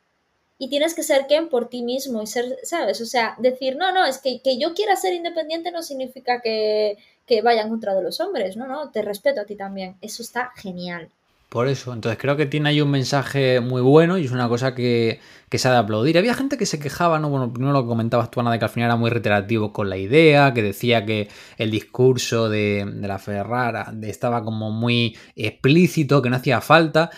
y 0.59 0.69
tienes 0.69 0.95
que 0.95 1.03
ser 1.03 1.27
Ken 1.27 1.49
por 1.49 1.69
ti 1.69 1.83
mismo 1.83 2.23
y 2.23 2.27
ser, 2.29 2.57
¿sabes? 2.63 3.01
O 3.01 3.07
sea, 3.07 3.35
decir, 3.39 3.75
no, 3.77 3.91
no, 3.91 4.05
es 4.05 4.19
que, 4.19 4.41
que 4.43 4.59
yo 4.59 4.75
quiera 4.75 4.95
ser 4.95 5.13
independiente 5.13 5.73
no 5.73 5.83
significa 5.83 6.41
que, 6.41 6.99
que 7.27 7.43
vaya 7.43 7.63
en 7.63 7.69
contra 7.69 7.95
de 7.95 8.03
los 8.03 8.21
hombres, 8.21 8.57
no, 8.57 8.67
no, 8.67 8.91
te 8.91 9.03
respeto 9.03 9.41
a 9.41 9.45
ti 9.45 9.57
también. 9.57 9.97
Eso 10.01 10.23
está 10.23 10.53
genial. 10.57 11.09
Por 11.53 11.69
eso, 11.69 11.93
entonces 11.93 12.19
creo 12.19 12.35
que 12.35 12.47
tiene 12.47 12.71
ahí 12.71 12.81
un 12.81 12.91
mensaje 12.91 13.61
muy 13.61 13.83
bueno 13.83 14.17
y 14.17 14.25
es 14.25 14.31
una 14.31 14.49
cosa 14.49 14.75
que, 14.75 15.21
que 15.51 15.59
se 15.59 15.69
ha 15.69 15.73
de 15.73 15.77
aplaudir. 15.77 16.17
Había 16.17 16.33
gente 16.33 16.57
que 16.57 16.65
se 16.65 16.81
quejaba, 16.81 17.19
¿no? 17.19 17.29
Bueno, 17.29 17.53
primero 17.53 17.75
lo 17.75 17.83
que 17.83 17.89
comentabas 17.89 18.31
tú, 18.31 18.41
Ana, 18.41 18.53
de 18.53 18.59
que 18.59 18.65
al 18.65 18.71
final 18.71 18.87
era 18.87 18.97
muy 18.97 19.11
reiterativo 19.11 19.71
con 19.71 19.91
la 19.91 19.99
idea, 19.99 20.55
que 20.55 20.63
decía 20.63 21.05
que 21.05 21.29
el 21.59 21.71
discurso 21.71 22.49
de, 22.49 22.91
de 22.91 23.07
la 23.07 23.19
Ferrara 23.19 23.93
estaba 24.01 24.43
como 24.43 24.71
muy 24.71 25.15
explícito, 25.37 26.23
que 26.23 26.31
no 26.31 26.37
hacía 26.37 26.63
falta. 26.63 27.11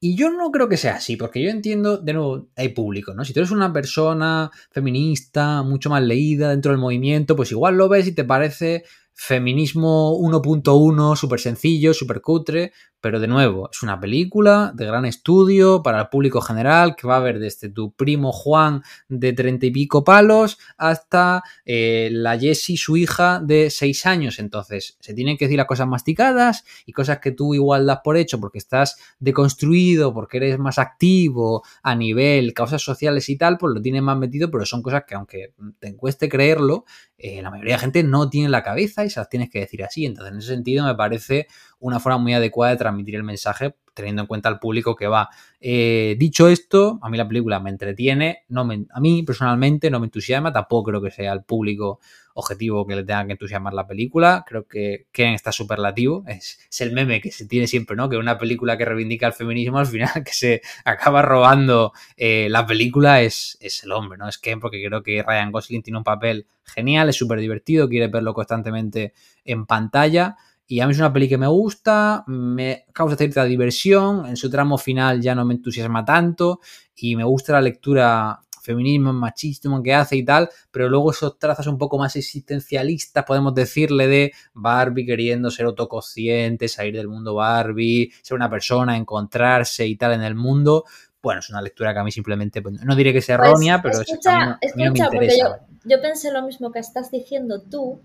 Y 0.00 0.16
yo 0.16 0.30
no 0.30 0.50
creo 0.50 0.70
que 0.70 0.78
sea 0.78 0.94
así, 0.94 1.16
porque 1.16 1.42
yo 1.42 1.50
entiendo, 1.50 1.98
de 1.98 2.14
nuevo, 2.14 2.48
hay 2.56 2.70
público, 2.70 3.12
¿no? 3.12 3.26
Si 3.26 3.34
tú 3.34 3.40
eres 3.40 3.50
una 3.50 3.74
persona 3.74 4.50
feminista, 4.70 5.62
mucho 5.62 5.90
más 5.90 6.02
leída 6.02 6.48
dentro 6.48 6.72
del 6.72 6.80
movimiento, 6.80 7.36
pues 7.36 7.50
igual 7.52 7.76
lo 7.76 7.90
ves 7.90 8.06
y 8.06 8.12
te 8.12 8.24
parece 8.24 8.84
feminismo 9.16 10.18
1.1, 10.20 11.16
súper 11.16 11.40
sencillo, 11.40 11.94
súper 11.94 12.20
cutre, 12.20 12.72
pero 13.00 13.20
de 13.20 13.28
nuevo, 13.28 13.70
es 13.72 13.82
una 13.82 14.00
película 14.00 14.72
de 14.74 14.84
gran 14.84 15.04
estudio 15.04 15.82
para 15.82 16.00
el 16.00 16.08
público 16.08 16.40
general 16.40 16.96
que 16.96 17.06
va 17.06 17.16
a 17.16 17.20
ver 17.20 17.38
desde 17.38 17.68
tu 17.68 17.92
primo 17.92 18.32
Juan 18.32 18.82
de 19.08 19.32
treinta 19.32 19.64
y 19.64 19.70
pico 19.70 20.02
palos 20.02 20.58
hasta 20.76 21.42
eh, 21.64 22.08
la 22.10 22.38
Jessie, 22.38 22.76
su 22.76 22.96
hija 22.96 23.40
de 23.40 23.70
seis 23.70 24.06
años. 24.06 24.38
Entonces, 24.38 24.96
se 25.00 25.14
tienen 25.14 25.36
que 25.36 25.44
decir 25.44 25.56
las 25.56 25.66
cosas 25.66 25.86
masticadas 25.86 26.64
y 26.84 26.92
cosas 26.92 27.20
que 27.20 27.30
tú 27.30 27.54
igual 27.54 27.86
das 27.86 28.00
por 28.02 28.16
hecho 28.16 28.40
porque 28.40 28.58
estás 28.58 28.98
deconstruido, 29.18 30.12
porque 30.12 30.38
eres 30.38 30.58
más 30.58 30.78
activo 30.78 31.62
a 31.82 31.94
nivel 31.94 32.52
causas 32.54 32.82
sociales 32.82 33.28
y 33.28 33.36
tal, 33.36 33.56
pues 33.56 33.72
lo 33.72 33.80
tienes 33.80 34.02
más 34.02 34.18
metido, 34.18 34.50
pero 34.50 34.66
son 34.66 34.82
cosas 34.82 35.04
que 35.06 35.14
aunque 35.14 35.54
te 35.78 35.94
cueste 35.96 36.28
creerlo, 36.28 36.84
eh, 37.18 37.40
la 37.40 37.50
mayoría 37.50 37.76
de 37.76 37.80
gente 37.80 38.02
no 38.02 38.28
tiene 38.28 38.50
la 38.50 38.62
cabeza 38.62 39.05
y 39.06 39.10
se 39.10 39.20
las 39.20 39.28
tienes 39.28 39.50
que 39.50 39.60
decir 39.60 39.82
así. 39.84 40.04
Entonces, 40.04 40.32
en 40.32 40.38
ese 40.38 40.48
sentido, 40.48 40.84
me 40.84 40.94
parece 40.94 41.46
una 41.78 42.00
forma 42.00 42.18
muy 42.18 42.34
adecuada 42.34 42.72
de 42.72 42.78
transmitir 42.78 43.16
el 43.16 43.22
mensaje 43.22 43.74
teniendo 43.96 44.22
en 44.22 44.28
cuenta 44.28 44.48
el 44.48 44.58
público 44.60 44.94
que 44.94 45.08
va. 45.08 45.30
Eh, 45.58 46.14
dicho 46.18 46.48
esto, 46.48 47.00
a 47.02 47.08
mí 47.08 47.16
la 47.16 47.26
película 47.26 47.58
me 47.58 47.70
entretiene, 47.70 48.44
no 48.48 48.60
a 48.60 49.00
mí 49.00 49.22
personalmente 49.24 49.90
no 49.90 49.98
me 49.98 50.06
entusiasma, 50.06 50.52
tampoco 50.52 50.90
creo 50.90 51.02
que 51.02 51.10
sea 51.10 51.32
el 51.32 51.42
público 51.42 51.98
objetivo 52.34 52.86
que 52.86 52.94
le 52.94 53.02
tenga 53.02 53.24
que 53.24 53.32
entusiasmar 53.32 53.72
la 53.72 53.86
película, 53.86 54.44
creo 54.46 54.68
que 54.68 55.06
Ken 55.10 55.32
está 55.32 55.50
superlativo, 55.50 56.22
es, 56.28 56.58
es, 56.70 56.80
el 56.82 56.92
meme 56.92 57.22
que 57.22 57.32
se 57.32 57.46
tiene 57.46 57.66
siempre, 57.66 57.96
¿no? 57.96 58.10
Que 58.10 58.18
una 58.18 58.36
película 58.36 58.76
que 58.76 58.84
reivindica 58.84 59.26
el 59.26 59.32
feminismo 59.32 59.78
al 59.78 59.86
final 59.86 60.10
que 60.24 60.32
se 60.34 60.60
acaba 60.84 61.22
robando 61.22 61.92
eh, 62.18 62.48
la 62.50 62.66
película 62.66 63.22
es, 63.22 63.56
es 63.60 63.82
el 63.84 63.92
hombre, 63.92 64.18
¿no? 64.18 64.28
Es 64.28 64.36
Ken 64.36 64.60
porque 64.60 64.84
creo 64.84 65.02
que 65.02 65.22
Ryan 65.22 65.50
Gosling 65.50 65.82
tiene 65.82 65.96
un 65.96 66.04
papel 66.04 66.46
genial, 66.64 67.08
es 67.08 67.16
súper 67.16 67.40
divertido, 67.40 67.88
quiere 67.88 68.08
verlo 68.08 68.34
constantemente 68.34 69.14
en 69.46 69.64
pantalla. 69.64 70.36
Y 70.68 70.80
a 70.80 70.86
mí 70.86 70.92
es 70.92 70.98
una 70.98 71.12
peli 71.12 71.28
que 71.28 71.38
me 71.38 71.46
gusta, 71.46 72.24
me 72.26 72.86
causa 72.92 73.16
cierta 73.16 73.44
diversión, 73.44 74.26
en 74.26 74.36
su 74.36 74.50
tramo 74.50 74.78
final 74.78 75.20
ya 75.20 75.34
no 75.34 75.44
me 75.44 75.54
entusiasma 75.54 76.04
tanto 76.04 76.60
y 76.96 77.14
me 77.14 77.24
gusta 77.24 77.52
la 77.52 77.60
lectura 77.60 78.40
feminismo, 78.66 79.12
machismo 79.12 79.82
que 79.82 79.94
hace 79.94 80.16
y 80.16 80.24
tal, 80.24 80.50
pero 80.70 80.88
luego 80.88 81.12
esos 81.12 81.38
trazas 81.38 81.68
un 81.68 81.78
poco 81.78 81.98
más 81.98 82.16
existencialistas, 82.16 83.24
podemos 83.24 83.54
decirle, 83.54 84.08
de 84.08 84.32
Barbie 84.54 85.06
queriendo 85.06 85.50
ser 85.50 85.66
autoconsciente, 85.66 86.66
salir 86.66 86.94
del 86.96 87.08
mundo 87.08 87.36
Barbie, 87.36 88.12
ser 88.22 88.34
una 88.34 88.50
persona, 88.50 88.96
encontrarse 88.96 89.86
y 89.86 89.96
tal 89.96 90.14
en 90.14 90.22
el 90.22 90.34
mundo. 90.34 90.84
Bueno, 91.22 91.40
es 91.40 91.48
una 91.48 91.62
lectura 91.62 91.94
que 91.94 92.00
a 92.00 92.04
mí 92.04 92.10
simplemente, 92.10 92.60
pues, 92.60 92.82
no 92.84 92.96
diré 92.96 93.12
que 93.12 93.22
sea 93.22 93.38
pues, 93.38 93.48
errónea, 93.48 93.80
pero 93.80 94.00
escucha, 94.00 94.58
es, 94.60 94.74
escucha, 94.76 95.08
porque 95.10 95.38
yo, 95.38 95.56
yo 95.84 96.02
pensé 96.02 96.32
lo 96.32 96.42
mismo 96.42 96.72
que 96.72 96.80
estás 96.80 97.10
diciendo 97.10 97.62
tú, 97.62 98.00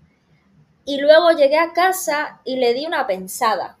y 0.84 1.00
luego 1.00 1.30
llegué 1.32 1.58
a 1.58 1.72
casa 1.72 2.40
y 2.44 2.56
le 2.56 2.74
di 2.74 2.86
una 2.86 3.06
pensada. 3.06 3.78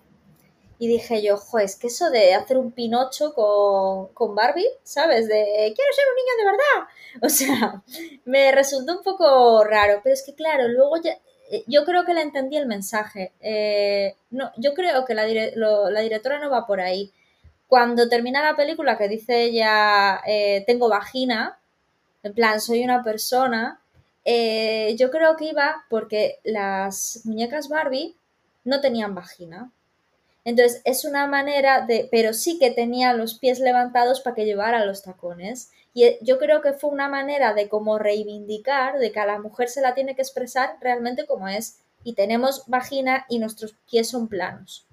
Y 0.78 0.88
dije 0.88 1.22
yo, 1.22 1.36
jo, 1.36 1.58
es 1.58 1.76
que 1.76 1.86
eso 1.86 2.10
de 2.10 2.34
hacer 2.34 2.58
un 2.58 2.72
pinocho 2.72 3.34
con, 3.34 4.34
Barbie, 4.34 4.66
¿sabes? 4.82 5.28
De 5.28 5.72
quiero 5.76 5.92
ser 5.92 6.04
un 6.08 6.16
niño 6.16 6.36
de 6.38 6.44
verdad. 6.44 6.88
O 7.22 7.28
sea, 7.28 7.82
me 8.24 8.50
resultó 8.52 8.96
un 8.96 9.02
poco 9.04 9.62
raro. 9.64 10.00
Pero 10.02 10.14
es 10.14 10.24
que 10.24 10.34
claro, 10.34 10.66
luego 10.68 10.96
ya, 10.96 11.18
eh, 11.50 11.62
yo 11.66 11.84
creo 11.84 12.04
que 12.04 12.14
le 12.14 12.22
entendí 12.22 12.56
el 12.56 12.66
mensaje. 12.66 13.32
Eh, 13.40 14.16
no, 14.30 14.50
yo 14.56 14.74
creo 14.74 15.04
que 15.04 15.14
la, 15.14 15.26
la, 15.26 16.00
directora 16.00 16.38
no 16.38 16.50
va 16.50 16.66
por 16.66 16.80
ahí. 16.80 17.12
Cuando 17.68 18.08
termina 18.08 18.42
la 18.42 18.56
película 18.56 18.98
que 18.98 19.08
dice 19.08 19.44
ella, 19.44 20.20
eh, 20.26 20.64
tengo 20.66 20.88
vagina, 20.88 21.60
en 22.22 22.34
plan, 22.34 22.60
soy 22.60 22.82
una 22.82 23.02
persona, 23.04 23.81
eh, 24.24 24.94
yo 24.98 25.10
creo 25.10 25.36
que 25.36 25.46
iba 25.46 25.84
porque 25.88 26.38
las 26.44 27.22
muñecas 27.24 27.68
Barbie 27.68 28.16
no 28.64 28.80
tenían 28.80 29.14
vagina. 29.14 29.72
Entonces 30.44 30.82
es 30.84 31.04
una 31.04 31.26
manera 31.26 31.86
de, 31.86 32.08
pero 32.10 32.32
sí 32.32 32.58
que 32.58 32.70
tenía 32.70 33.14
los 33.14 33.38
pies 33.38 33.60
levantados 33.60 34.20
para 34.20 34.34
que 34.34 34.44
llevara 34.44 34.84
los 34.84 35.02
tacones. 35.02 35.70
Y 35.94 36.04
eh, 36.04 36.18
yo 36.22 36.38
creo 36.38 36.62
que 36.62 36.72
fue 36.72 36.90
una 36.90 37.08
manera 37.08 37.54
de 37.54 37.68
como 37.68 37.98
reivindicar, 37.98 38.98
de 38.98 39.12
que 39.12 39.20
a 39.20 39.26
la 39.26 39.38
mujer 39.38 39.68
se 39.68 39.82
la 39.82 39.94
tiene 39.94 40.14
que 40.16 40.22
expresar 40.22 40.76
realmente 40.80 41.26
como 41.26 41.48
es. 41.48 41.78
Y 42.04 42.14
tenemos 42.14 42.64
vagina 42.66 43.26
y 43.28 43.38
nuestros 43.38 43.74
pies 43.88 44.08
son 44.08 44.28
planos. 44.28 44.86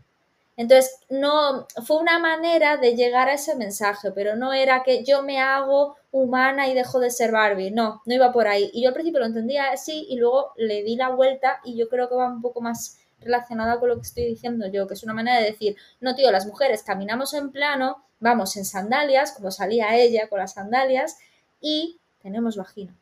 Entonces, 0.60 0.99
no, 1.10 1.68
fue 1.86 2.01
una 2.01 2.20
manera 2.20 2.76
de 2.76 2.93
llegar 2.93 3.30
a 3.30 3.36
ese 3.36 3.55
mensaje, 3.55 4.12
pero 4.12 4.36
no 4.36 4.51
era 4.51 4.84
que 4.84 5.05
yo 5.05 5.24
me 5.24 5.39
hago 5.39 5.95
humana 6.12 6.68
y 6.68 6.74
dejo 6.74 6.99
de 6.99 7.12
ser 7.12 7.32
Barbie, 7.32 7.72
no, 7.72 8.01
no 8.05 8.14
iba 8.14 8.34
por 8.34 8.45
ahí. 8.45 8.70
Y 8.74 8.84
yo 8.84 8.89
al 8.89 8.93
principio 8.93 9.22
lo 9.22 9.28
entendía 9.28 9.72
así 9.72 10.05
y 10.10 10.18
luego 10.18 10.51
le 10.57 10.84
di 10.84 10.97
la 10.97 11.12
vuelta 11.12 11.62
y 11.64 11.78
yo 11.78 11.88
creo 11.88 12.10
que 12.10 12.16
va 12.16 12.28
un 12.28 12.41
poco 12.41 12.60
más 12.60 12.97
relacionada 13.22 13.80
con 13.80 13.88
lo 13.88 13.95
que 13.95 14.01
estoy 14.01 14.26
diciendo 14.26 14.68
yo, 14.68 14.86
que 14.86 14.95
es 14.95 15.03
una 15.03 15.14
manera 15.14 15.39
de 15.39 15.45
decir, 15.45 15.78
no 16.01 16.14
tío, 16.14 16.30
las 16.30 16.45
mujeres 16.45 16.84
caminamos 16.84 17.34
en 17.34 17.51
plano, 17.53 18.03
vamos 18.20 18.57
en 18.57 18.66
sandalias, 18.66 19.32
como 19.32 19.51
salía 19.51 19.95
ella 19.95 20.28
con 20.28 20.39
las 20.39 20.55
sandalias, 20.55 21.20
y 21.62 22.01
tenemos 22.22 22.57
vagina. 22.57 22.93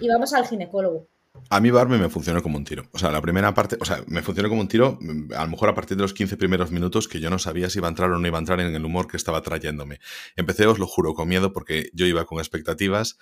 Y 0.00 0.08
vamos 0.08 0.32
al 0.32 0.48
ginecólogo. 0.48 1.06
A 1.48 1.60
mí 1.60 1.70
Barbie 1.70 1.98
me 1.98 2.08
funcionó 2.08 2.42
como 2.42 2.56
un 2.56 2.64
tiro. 2.64 2.88
O 2.92 2.98
sea, 2.98 3.10
la 3.10 3.20
primera 3.20 3.54
parte, 3.54 3.76
o 3.80 3.84
sea, 3.84 4.02
me 4.06 4.22
funcionó 4.22 4.48
como 4.48 4.60
un 4.60 4.68
tiro, 4.68 4.98
a 5.36 5.44
lo 5.44 5.50
mejor 5.50 5.68
a 5.68 5.74
partir 5.74 5.96
de 5.96 6.02
los 6.02 6.12
15 6.12 6.36
primeros 6.36 6.70
minutos 6.70 7.08
que 7.08 7.20
yo 7.20 7.30
no 7.30 7.38
sabía 7.38 7.70
si 7.70 7.78
iba 7.78 7.88
a 7.88 7.90
entrar 7.90 8.10
o 8.10 8.18
no 8.18 8.26
iba 8.26 8.38
a 8.38 8.40
entrar 8.40 8.60
en 8.60 8.74
el 8.74 8.84
humor 8.84 9.06
que 9.06 9.16
estaba 9.16 9.42
trayéndome. 9.42 10.00
Empecé, 10.36 10.66
os 10.66 10.78
lo 10.78 10.86
juro, 10.86 11.14
con 11.14 11.28
miedo 11.28 11.52
porque 11.52 11.90
yo 11.92 12.06
iba 12.06 12.24
con 12.24 12.38
expectativas 12.38 13.18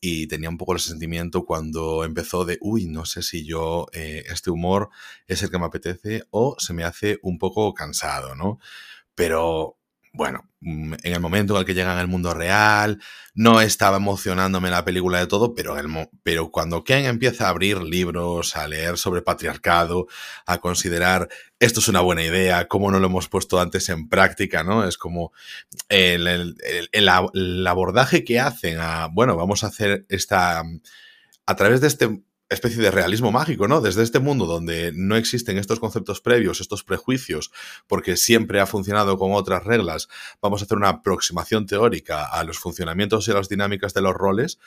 y 0.00 0.26
tenía 0.26 0.48
un 0.48 0.58
poco 0.58 0.72
el 0.74 0.80
sentimiento 0.80 1.44
cuando 1.44 2.04
empezó 2.04 2.44
de, 2.44 2.58
uy, 2.60 2.86
no 2.86 3.04
sé 3.06 3.22
si 3.22 3.44
yo 3.44 3.86
eh, 3.92 4.24
este 4.28 4.50
humor 4.50 4.90
es 5.26 5.42
el 5.42 5.50
que 5.50 5.58
me 5.58 5.66
apetece 5.66 6.24
o 6.30 6.56
se 6.58 6.72
me 6.72 6.84
hace 6.84 7.18
un 7.22 7.38
poco 7.38 7.72
cansado, 7.74 8.34
¿no? 8.34 8.58
Pero 9.14 9.75
bueno, 10.16 10.48
mm, 10.60 10.94
en 11.02 11.12
el 11.12 11.20
momento 11.20 11.54
en 11.54 11.60
el 11.60 11.66
que 11.66 11.74
llegan 11.74 11.98
al 11.98 12.08
mundo 12.08 12.32
real, 12.32 13.00
no 13.34 13.60
estaba 13.60 13.98
emocionándome 13.98 14.70
la 14.70 14.84
película 14.84 15.18
de 15.18 15.26
todo, 15.26 15.54
pero, 15.54 15.76
pero 16.22 16.50
cuando 16.50 16.82
Ken 16.84 17.04
empieza 17.04 17.46
a 17.46 17.50
abrir 17.50 17.82
libros, 17.82 18.56
a 18.56 18.66
leer 18.66 18.96
sobre 18.96 19.22
patriarcado, 19.22 20.06
a 20.46 20.58
considerar 20.58 21.28
esto 21.60 21.80
es 21.80 21.88
una 21.88 22.00
buena 22.00 22.24
idea, 22.24 22.66
cómo 22.68 22.90
no 22.90 22.98
lo 22.98 23.06
hemos 23.06 23.28
puesto 23.28 23.60
antes 23.60 23.88
en 23.90 24.08
práctica, 24.08 24.64
¿no? 24.64 24.86
Es 24.86 24.98
como 24.98 25.32
el, 25.88 26.56
el 26.92 27.66
abordaje 27.66 28.24
que 28.24 28.40
hacen 28.40 28.78
a, 28.80 29.08
bueno, 29.12 29.36
vamos 29.36 29.64
a 29.64 29.68
hacer 29.68 30.06
esta, 30.08 30.62
a 31.46 31.56
través 31.56 31.80
de 31.80 31.86
este 31.88 32.22
especie 32.48 32.80
de 32.80 32.90
realismo 32.90 33.32
mágico, 33.32 33.66
¿no? 33.66 33.80
Desde 33.80 34.02
este 34.02 34.20
mundo 34.20 34.46
donde 34.46 34.92
no 34.94 35.16
existen 35.16 35.58
estos 35.58 35.80
conceptos 35.80 36.20
previos, 36.20 36.60
estos 36.60 36.84
prejuicios, 36.84 37.50
porque 37.86 38.16
siempre 38.16 38.60
ha 38.60 38.66
funcionado 38.66 39.18
con 39.18 39.32
otras 39.32 39.64
reglas, 39.64 40.08
vamos 40.40 40.62
a 40.62 40.64
hacer 40.64 40.76
una 40.76 40.90
aproximación 40.90 41.66
teórica 41.66 42.24
a 42.24 42.44
los 42.44 42.58
funcionamientos 42.58 43.26
y 43.26 43.32
a 43.32 43.34
las 43.34 43.48
dinámicas 43.48 43.94
de 43.94 44.02
los 44.02 44.14
roles, 44.14 44.58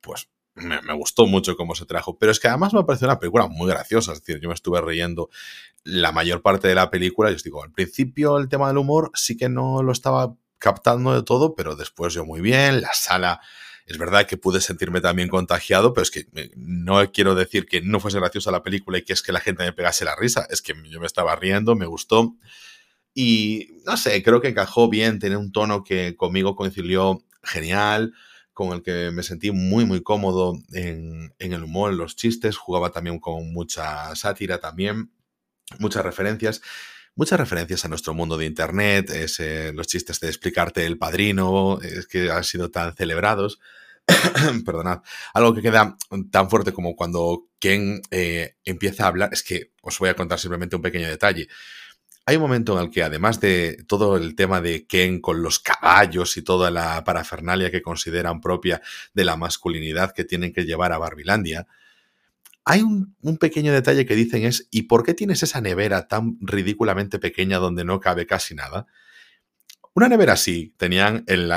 pues 0.00 0.28
me, 0.56 0.80
gustó 0.94 1.26
mucho 1.26 1.56
cómo 1.56 1.74
se 1.74 1.84
trajo. 1.84 2.18
Pero 2.18 2.32
es 2.32 2.40
que 2.40 2.48
además 2.48 2.72
me 2.72 2.84
pareció 2.84 3.06
una 3.06 3.18
película 3.18 3.46
muy 3.46 3.68
graciosa, 3.68 4.12
es 4.12 4.20
decir, 4.20 4.40
yo 4.40 4.48
me 4.48 4.54
estuve 4.54 4.80
riendo 4.80 5.28
la 5.84 6.12
mayor 6.12 6.42
parte 6.42 6.68
de 6.68 6.74
la 6.74 6.90
película 6.90 7.30
y 7.30 7.34
os 7.34 7.44
digo, 7.44 7.62
al 7.62 7.70
principio 7.70 8.38
el 8.38 8.48
tema 8.48 8.68
del 8.68 8.78
humor 8.78 9.10
sí 9.14 9.36
que 9.36 9.48
no 9.48 9.82
lo 9.82 9.92
estaba 9.92 10.34
captando 10.58 11.12
de 11.14 11.22
todo, 11.22 11.54
pero 11.54 11.76
después 11.76 12.14
yo 12.14 12.24
muy 12.24 12.40
bien, 12.40 12.80
la 12.80 12.92
sala 12.94 13.40
es 13.86 13.98
verdad 13.98 14.26
que 14.26 14.36
pude 14.36 14.60
sentirme 14.60 15.00
también 15.00 15.28
contagiado, 15.28 15.94
pero 15.94 16.02
es 16.02 16.10
que 16.10 16.26
eh, 16.34 16.50
no 16.56 17.10
quiero 17.12 17.36
decir 17.36 17.66
que 17.66 17.80
no 17.80 18.00
fuese 18.00 18.18
graciosa 18.18 18.50
la 18.50 18.64
película 18.64 18.98
y 18.98 19.02
que 19.02 19.12
es 19.12 19.22
que 19.22 19.32
la 19.32 19.40
gente 19.40 19.62
me 19.62 19.72
pegase 19.72 20.04
la 20.04 20.16
risa, 20.16 20.46
es 20.50 20.60
que 20.60 20.74
yo 20.90 21.00
me 21.00 21.06
estaba 21.06 21.36
riendo, 21.36 21.76
me 21.76 21.86
gustó. 21.86 22.34
Y 23.14 23.80
no 23.86 23.96
sé, 23.96 24.22
creo 24.22 24.40
que 24.40 24.48
encajó 24.48 24.90
bien, 24.90 25.20
tiene 25.20 25.36
un 25.36 25.52
tono 25.52 25.84
que 25.84 26.16
conmigo 26.16 26.56
coincidió 26.56 27.22
genial, 27.42 28.12
con 28.52 28.72
el 28.72 28.82
que 28.82 29.10
me 29.12 29.22
sentí 29.22 29.52
muy, 29.52 29.84
muy 29.84 30.02
cómodo 30.02 30.58
en, 30.72 31.32
el 31.38 31.62
humor, 31.62 31.92
en 31.92 31.98
los 31.98 32.16
chistes, 32.16 32.56
jugaba 32.56 32.90
también 32.90 33.20
con 33.20 33.52
mucha 33.52 34.14
sátira 34.16 34.58
también, 34.58 35.12
muchas 35.78 36.04
referencias 36.04 36.60
muchas 37.16 37.40
referencias 37.40 37.84
a 37.84 37.88
nuestro 37.88 38.14
mundo 38.14 38.38
de 38.38 38.46
Internet, 38.46 39.10
los 39.74 39.86
chistes 39.88 40.20
de 40.20 40.28
explicarte 40.28 40.86
el 40.86 40.98
padrino, 40.98 41.80
es 41.82 42.06
que 42.06 42.30
han 42.30 42.44
sido 42.44 42.70
tan 42.70 42.94
celebrados. 42.94 43.58
Perdonad, 44.64 45.00
algo 45.34 45.52
que 45.52 45.62
queda 45.62 45.96
tan 46.30 46.48
fuerte 46.48 46.72
como 46.72 46.94
cuando 46.94 47.48
Ken 47.58 48.00
eh, 48.10 48.54
empieza 48.64 49.04
a 49.04 49.08
hablar, 49.08 49.30
es 49.32 49.42
que 49.42 49.72
os 49.82 49.98
voy 49.98 50.10
a 50.10 50.14
contar 50.14 50.38
simplemente 50.38 50.76
un 50.76 50.82
pequeño 50.82 51.08
detalle. 51.08 51.48
Hay 52.26 52.36
un 52.36 52.42
momento 52.42 52.76
en 52.76 52.84
el 52.84 52.90
que, 52.90 53.02
además 53.02 53.40
de 53.40 53.84
todo 53.88 54.16
el 54.16 54.36
tema 54.36 54.60
de 54.60 54.86
Ken 54.86 55.20
con 55.20 55.42
los 55.42 55.58
caballos 55.58 56.36
y 56.36 56.42
toda 56.42 56.70
la 56.70 57.02
parafernalia 57.02 57.70
que 57.70 57.82
consideran 57.82 58.40
propia 58.40 58.82
de 59.14 59.24
la 59.24 59.36
masculinidad 59.36 60.12
que 60.12 60.24
tienen 60.24 60.52
que 60.52 60.64
llevar 60.64 60.92
a 60.92 60.98
Barbilandia, 60.98 61.66
hay 62.68 62.82
un, 62.82 63.14
pequeño 63.38 63.72
detalle 63.72 64.06
que 64.06 64.16
dicen 64.16 64.44
es, 64.44 64.68
¿y 64.72 64.82
por 64.82 65.04
qué 65.04 65.14
tienes 65.14 65.44
esa 65.44 65.60
nevera 65.60 66.08
tan 66.08 66.36
ridículamente 66.40 67.20
pequeña 67.20 67.58
donde 67.58 67.84
no 67.84 68.00
cabe 68.00 68.26
casi 68.26 68.56
nada? 68.56 68.88
Una 69.94 70.08
nevera 70.08 70.32
así 70.32 70.74
tenían 70.76 71.24
en 71.28 71.48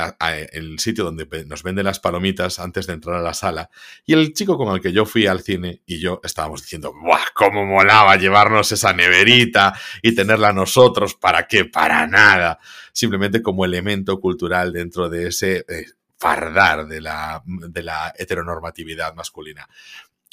el 0.54 0.78
sitio 0.78 1.04
donde 1.04 1.28
nos 1.46 1.64
venden 1.64 1.86
las 1.86 2.00
palomitas 2.00 2.60
antes 2.60 2.86
de 2.86 2.94
entrar 2.94 3.16
a 3.16 3.22
la 3.22 3.34
sala 3.34 3.72
y 4.06 4.14
el 4.14 4.34
chico 4.34 4.56
con 4.56 4.74
el 4.74 4.82
que 4.82 4.94
yo 4.94 5.04
fui 5.06 5.26
al 5.26 5.42
cine 5.42 5.82
y 5.88 6.00
yo 6.00 6.22
estábamos 6.24 6.62
diciendo, 6.62 6.94
¡buah! 6.94 7.26
¿Cómo 7.34 7.66
molaba 7.66 8.16
llevarnos 8.16 8.72
esa 8.72 8.94
neverita 8.94 9.74
y 10.04 10.14
tenerla 10.14 10.54
nosotros? 10.54 11.16
¿Para 11.16 11.48
qué? 11.48 11.66
Para 11.66 12.06
nada. 12.06 12.60
Simplemente 12.94 13.42
como 13.42 13.66
elemento 13.66 14.20
cultural 14.20 14.72
dentro 14.72 15.10
de 15.10 15.30
ese 15.30 15.66
eh, 15.68 15.86
fardar 16.18 16.88
de 16.88 17.02
la, 17.02 17.42
de 17.46 17.84
la 17.84 18.14
heteronormatividad 18.16 19.16
masculina. 19.16 19.68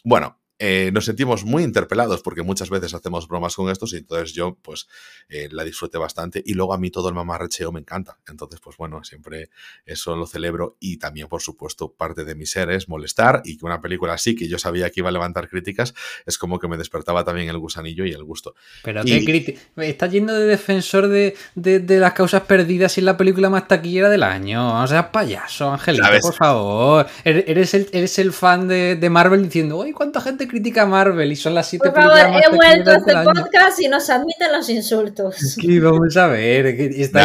Bueno, 0.05 0.39
eh, 0.59 0.91
nos 0.93 1.05
sentimos 1.05 1.45
muy 1.45 1.63
interpelados 1.63 2.23
porque 2.23 2.43
muchas 2.43 2.71
veces 2.71 2.95
hacemos 2.95 3.29
bromas 3.29 3.55
con 3.55 3.71
estos 3.71 3.93
y 3.93 3.99
entonces 3.99 4.33
yo 4.33 4.57
pues 4.63 4.89
eh, 5.29 5.49
la 5.51 5.65
disfruté 5.65 5.99
bastante 5.99 6.43
y 6.45 6.55
luego 6.55 6.73
a 6.73 6.79
mí 6.79 6.91
todo 6.91 7.09
el 7.09 7.15
mamarrecheo 7.15 7.73
me 7.73 7.81
encanta. 7.81 8.19
Entonces 8.29 8.61
pues 8.61 8.77
bueno, 8.77 9.05
siempre 9.05 9.51
eso 9.85 10.17
lo 10.17 10.27
celebro 10.27 10.77
y 10.81 10.97
también 10.99 11.29
por 11.29 11.43
supuesto 11.43 11.93
parte 11.93 12.25
de 12.25 12.35
mi 12.35 12.47
ser 12.47 12.71
es 12.71 12.89
molestar 12.89 13.43
y 13.45 13.59
que 13.59 13.67
una 13.67 13.81
película 13.81 14.15
así 14.15 14.35
que 14.35 14.49
yo 14.49 14.59
sabía 14.59 14.91
que 14.91 15.01
iba 15.01 15.11
a 15.11 15.13
levantar 15.13 15.49
críticas 15.49 15.95
es 16.25 16.39
como 16.39 16.59
que 16.59 16.69
me 16.69 16.77
despertaba 16.77 17.25
también 17.25 17.49
el 17.49 17.59
gusanillo 17.59 18.07
y 18.07 18.13
el 18.13 18.25
gusto. 18.25 18.55
Pero 18.83 19.05
qué 19.05 19.25
crítica. 19.25 19.61
Estás 19.77 20.11
yendo 20.11 20.35
de 20.35 20.47
defensor 20.47 21.09
de, 21.09 21.37
de, 21.55 21.99
las 21.99 22.13
causas 22.15 22.43
perdidas 22.43 22.97
y 22.99 23.01
la 23.01 23.17
película 23.17 23.51
más 23.51 23.69
taquillera 23.69 24.09
del 24.09 24.23
año. 24.23 24.83
O 24.83 24.87
sea, 24.87 25.13
payaso, 25.13 25.71
Angelito, 25.71 26.07
por 26.21 26.35
favor. 26.35 27.07
Er, 27.25 27.45
eres 27.47 27.75
el, 27.75 27.89
eres 27.93 28.19
el 28.19 28.33
fan 28.33 28.69
de, 28.69 28.97
de 28.97 29.11
Marvel 29.11 29.43
diciendo, 29.43 29.83
¡ay, 29.83 29.93
cuánta 29.93 30.21
gente 30.21 30.46
crítica 30.47 30.87
Marvel 30.87 31.31
y 31.31 31.37
son 31.37 31.55
las 31.55 31.69
siete 31.69 31.91
Por 31.91 32.03
favor, 32.03 32.19
he 32.19 32.55
vuelto 32.55 32.91
a 32.91 32.97
este 32.97 33.13
podcast 33.13 33.81
y 33.81 33.89
nos 33.89 34.09
admiten 34.11 34.53
los 34.53 34.69
insultos. 34.69 35.37
Sí, 35.37 35.79
vamos 35.79 36.17
a 36.17 36.27
ver. 36.29 36.77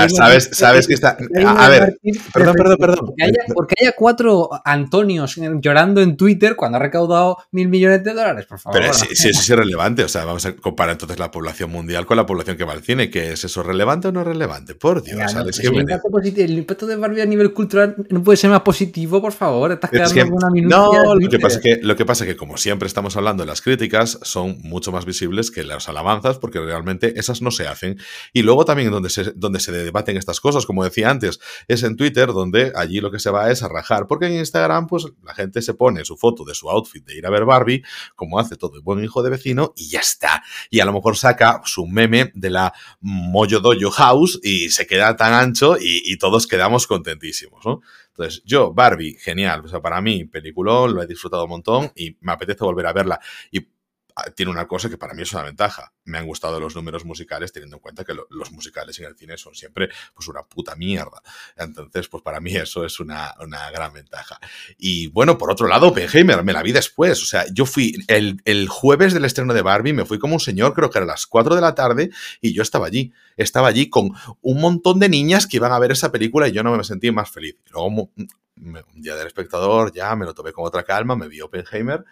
sabes, 0.09 0.49
sabes 0.51 0.88
que 0.88 0.93
está. 0.93 1.17
A, 1.45 1.69
ver, 1.69 1.97
perdón, 2.34 2.55
perdón, 2.55 2.78
perdón. 2.78 3.13
Porque 3.53 3.76
haya, 3.80 3.93
cuatro 3.97 4.49
Antonios 4.65 5.39
llorando 5.61 6.01
en 6.01 6.17
Twitter 6.17 6.55
cuando 6.55 6.78
ha 6.78 6.82
recaudado 6.82 7.38
mil 7.51 7.67
millones 7.67 8.03
de 8.03 8.13
dólares, 8.13 8.45
por 8.45 8.59
favor. 8.59 8.80
Pero 8.80 8.93
sí, 8.93 9.07
sí, 9.13 9.30
eso 9.30 9.41
es 9.41 9.49
irrelevante. 9.49 10.03
O 10.03 10.07
sea, 10.09 10.26
vamos 10.26 10.45
a 10.45 10.55
comparar 10.55 10.93
entonces 10.93 11.19
la 11.19 11.32
población 11.32 11.72
mundial 11.72 12.05
con 12.05 12.17
la 12.17 12.26
población 12.26 12.57
que 12.57 12.63
va 12.63 12.74
al 12.74 12.84
cine. 12.84 13.09
¿Que 13.09 13.34
es 13.34 13.43
eso 13.43 13.63
relevante 13.63 14.07
o 14.07 14.11
no 14.11 14.24
relevante? 14.24 14.76
Por 14.76 15.03
Dios, 15.03 15.36
el, 15.36 16.57
impacto 16.57 16.86
de 16.86 16.95
Barbie 16.95 17.22
a 17.22 17.26
nivel 17.26 17.53
cultural 17.53 17.95
no 18.09 18.24
puede 18.24 18.38
ser 18.38 18.49
más 18.49 18.61
positivo, 18.61 19.22
por 19.22 19.34
favor. 19.34 19.72
Estás 19.72 19.89
quedando 19.89 20.36
una 20.36 20.49
minuta. 20.49 20.76
No, 20.76 21.15
lo 21.15 21.30
que, 21.30 21.39
pasa 21.39 21.57
es 21.57 21.63
que, 21.63 21.80
lo 21.82 21.95
que 21.95 22.05
pasa 22.05 22.24
es 22.24 22.32
que, 22.32 22.38
como 22.38 22.57
siempre 22.57 22.88
estamos 22.88 23.11
hablando 23.16 23.43
de 23.43 23.47
las 23.47 23.62
críticas, 23.62 24.20
son 24.22 24.57
mucho 24.62 24.91
más 24.91 25.05
visibles 25.05 25.51
que 25.51 25.64
las 25.64 25.89
alabanzas, 25.89 26.38
porque 26.39 26.59
realmente 26.59 27.20
esas 27.20 27.41
no 27.41 27.51
se 27.51 27.68
hacen. 27.68 27.99
Y 28.34 28.41
luego 28.43 28.66
también 28.66 28.91
donde 28.91 29.09
se, 29.09 29.32
donde 29.36 29.59
se 29.59 29.72
debaten 29.72 30.18
estas 30.18 30.39
cosas, 30.39 30.66
como 30.66 30.84
decía 30.84 31.09
antes, 31.09 31.39
es 31.68 31.84
en 31.84 31.95
Twitter, 31.95 32.28
donde 32.28 32.72
allí 32.76 32.99
lo 33.01 33.12
que 33.12 33.20
se 33.20 33.30
va 33.30 33.51
es 33.51 33.64
a 33.64 33.68
rajar, 33.68 34.07
porque 34.07 34.28
en 34.28 34.34
Instagram, 34.34 34.88
pues 34.88 35.05
la 35.24 35.34
gente 35.34 35.62
se 35.62 35.74
pone 35.74 36.05
su 36.05 36.18
foto 36.18 36.43
de 36.43 36.55
su 36.55 36.70
outfit 36.70 37.05
de 37.05 37.18
ir 37.18 37.26
a 37.26 37.30
ver 37.30 37.45
Barbie, 37.45 37.84
como 38.16 38.39
hace 38.39 38.55
todo 38.55 38.76
el 38.76 38.82
buen 38.82 39.03
hijo 39.03 39.24
de 39.24 39.30
vecino, 39.30 39.74
y 39.76 39.89
ya 39.89 39.99
está. 39.99 40.43
Y 40.70 40.80
a 40.80 40.86
lo 40.86 40.93
mejor 40.93 41.18
saca 41.18 41.62
su 41.66 41.88
meme 41.88 42.32
de 42.36 42.49
la 42.49 42.74
Moyo 42.99 43.59
Dojo 43.59 43.91
House 43.91 44.39
y 44.43 44.70
se 44.70 44.88
queda 44.88 45.16
tan 45.16 45.34
ancho 45.34 45.78
y, 45.80 46.01
y 46.05 46.18
todos 46.18 46.47
quedamos 46.47 46.88
contentísimos, 46.88 47.66
¿no? 47.66 47.82
Entonces, 48.22 48.43
yo, 48.45 48.74
Barbie, 48.74 49.17
genial. 49.19 49.61
O 49.65 49.67
sea, 49.67 49.82
para 49.82 49.99
mí, 50.01 50.26
peliculón, 50.26 50.93
lo 50.93 51.01
he 51.01 51.07
disfrutado 51.07 51.45
un 51.45 51.49
montón 51.49 51.91
y 51.95 52.17
me 52.22 52.34
apetece 52.34 52.63
volver 52.63 52.86
a 52.86 52.93
verla. 52.93 53.19
Y 53.51 53.67
tiene 54.36 54.51
una 54.51 54.68
cosa 54.68 54.89
que 54.89 54.97
para 54.97 55.14
mí 55.14 55.22
es 55.22 55.34
una 55.34 55.43
ventaja. 55.43 55.93
Me 56.05 56.18
han 56.18 56.26
gustado 56.26 56.59
los 56.59 56.76
números 56.76 57.05
musicales, 57.05 57.51
teniendo 57.51 57.78
en 57.78 57.82
cuenta 57.82 58.03
que 58.03 58.14
los 58.14 58.51
musicales 58.51 58.97
en 58.99 59.05
el 59.05 59.16
cine 59.16 59.38
son 59.38 59.55
siempre 59.55 59.89
pues 60.14 60.28
una 60.28 60.43
puta 60.43 60.76
mierda. 60.76 61.22
Entonces, 61.55 62.07
pues 62.07 62.24
para 62.24 62.39
mí 62.39 62.55
eso 62.55 62.86
es 62.86 62.99
una, 62.99 63.34
gran 63.72 63.93
ventaja. 63.93 64.39
Y 64.78 65.07
bueno, 65.07 65.38
por 65.38 65.51
otro 65.51 65.68
lado, 65.68 65.88
Oppenheimer, 65.88 66.43
me 66.43 66.53
la 66.53 66.64
vi 66.64 66.72
después. 66.72 67.22
O 67.22 67.26
sea, 67.26 67.45
yo 67.53 67.66
fui 67.66 67.95
el, 68.07 68.41
el, 68.45 68.68
jueves 68.68 69.14
del 69.14 69.26
estreno 69.26 69.53
de 69.53 69.62
Barbie, 69.62 69.93
me 69.93 70.05
fui 70.05 70.20
como 70.20 70.36
un 70.36 70.39
señor, 70.39 70.74
creo 70.74 70.89
que 70.89 70.99
era 70.99 71.05
a 71.05 71.07
las 71.07 71.26
4 71.26 71.55
de 71.55 71.62
la 71.62 71.76
tarde, 71.76 72.12
y 72.41 72.53
yo 72.53 72.62
estaba 72.62 72.88
allí. 72.88 73.14
Estaba 73.38 73.68
allí 73.68 73.89
con 73.89 74.12
un 74.41 74.62
montón 74.62 74.99
de 74.99 75.09
niñas 75.09 75.47
que 75.47 75.57
iban 75.57 75.72
a 75.72 75.80
ver 75.80 75.91
esa 75.91 76.12
película 76.12 76.47
y 76.47 76.51
yo 76.51 76.64
no 76.64 76.76
me 76.76 76.84
sentí 76.84 77.12
más 77.12 77.30
feliz. 77.30 77.57
Luego, 77.72 78.12
un 78.57 79.01
día 79.01 79.16
del 79.16 79.28
espectador, 79.28 79.91
ya 79.93 80.16
me 80.16 80.26
lo 80.26 80.34
tomé 80.34 80.51
con 80.51 80.66
otra 80.66 80.84
calma, 80.84 81.16
me 81.16 81.28
vi 81.28 81.41
Oppenheimer 81.41 82.05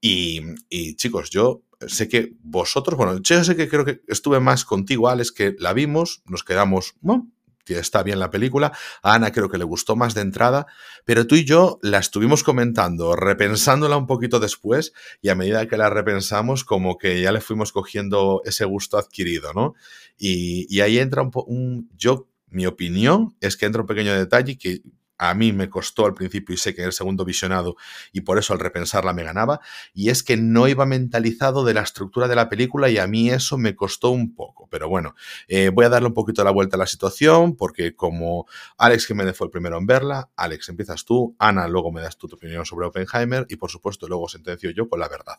y, 0.00 0.96
chicos, 0.96 1.30
yo 1.30 1.62
sé 1.86 2.08
que 2.08 2.34
vosotros, 2.42 2.96
bueno, 2.96 3.18
yo 3.20 3.44
sé 3.44 3.56
que 3.56 3.68
creo 3.68 3.84
que 3.84 4.00
estuve 4.08 4.40
más 4.40 4.64
contigo, 4.64 5.08
Alex, 5.08 5.32
que 5.32 5.56
la 5.58 5.72
vimos, 5.72 6.22
nos 6.26 6.44
quedamos, 6.44 6.94
bueno, 7.00 7.30
está 7.74 8.02
bien 8.02 8.18
la 8.18 8.30
película. 8.30 8.72
A 9.02 9.14
Ana 9.14 9.32
creo 9.32 9.48
que 9.48 9.58
le 9.58 9.64
gustó 9.64 9.96
más 9.96 10.14
de 10.14 10.20
entrada, 10.20 10.66
pero 11.04 11.26
tú 11.26 11.34
y 11.34 11.44
yo 11.44 11.78
la 11.82 11.98
estuvimos 11.98 12.44
comentando, 12.44 13.16
repensándola 13.16 13.96
un 13.96 14.06
poquito 14.06 14.38
después 14.38 14.92
y 15.20 15.28
a 15.28 15.34
medida 15.34 15.66
que 15.66 15.76
la 15.76 15.90
repensamos, 15.90 16.64
como 16.64 16.98
que 16.98 17.20
ya 17.20 17.32
le 17.32 17.40
fuimos 17.40 17.72
cogiendo 17.72 18.42
ese 18.44 18.64
gusto 18.64 18.98
adquirido, 18.98 19.52
¿no? 19.52 19.74
Y, 20.16 20.80
ahí 20.80 20.98
entra 20.98 21.22
un, 21.22 21.30
un, 21.46 21.90
yo, 21.96 22.28
mi 22.48 22.66
opinión 22.66 23.36
es 23.40 23.56
que 23.56 23.66
entra 23.66 23.82
un 23.82 23.88
pequeño 23.88 24.14
detalle 24.14 24.56
que 24.56 24.82
a 25.18 25.34
mí 25.34 25.52
me 25.52 25.68
costó 25.68 26.06
al 26.06 26.14
principio 26.14 26.54
y 26.54 26.58
sé 26.58 26.74
que 26.74 26.82
en 26.82 26.88
el 26.88 26.92
segundo 26.92 27.24
visionado 27.24 27.76
y 28.12 28.22
por 28.22 28.38
eso 28.38 28.52
al 28.52 28.60
repensarla 28.60 29.12
me 29.12 29.24
ganaba, 29.24 29.60
y 29.94 30.10
es 30.10 30.22
que 30.22 30.36
no 30.36 30.68
iba 30.68 30.86
mentalizado 30.86 31.64
de 31.64 31.74
la 31.74 31.82
estructura 31.82 32.28
de 32.28 32.36
la 32.36 32.48
película 32.48 32.88
y 32.88 32.98
a 32.98 33.06
mí 33.06 33.30
eso 33.30 33.58
me 33.58 33.74
costó 33.74 34.10
un 34.10 34.34
poco. 34.34 34.68
Pero 34.70 34.88
bueno, 34.88 35.14
eh, 35.48 35.70
voy 35.70 35.84
a 35.84 35.88
darle 35.88 36.08
un 36.08 36.14
poquito 36.14 36.44
la 36.44 36.50
vuelta 36.50 36.76
a 36.76 36.78
la 36.78 36.86
situación 36.86 37.56
porque 37.56 37.94
como 37.94 38.46
Alex 38.78 39.06
Jiménez 39.06 39.36
fue 39.36 39.46
el 39.46 39.50
primero 39.50 39.78
en 39.78 39.86
verla, 39.86 40.30
Alex 40.36 40.68
empiezas 40.68 41.04
tú, 41.04 41.34
Ana 41.38 41.68
luego 41.68 41.92
me 41.92 42.00
das 42.00 42.16
tu 42.16 42.26
opinión 42.26 42.66
sobre 42.66 42.86
Oppenheimer 42.86 43.46
y 43.48 43.56
por 43.56 43.70
supuesto 43.70 44.08
luego 44.08 44.28
sentencio 44.28 44.70
yo 44.70 44.88
con 44.88 45.00
la 45.00 45.08
verdad. 45.08 45.36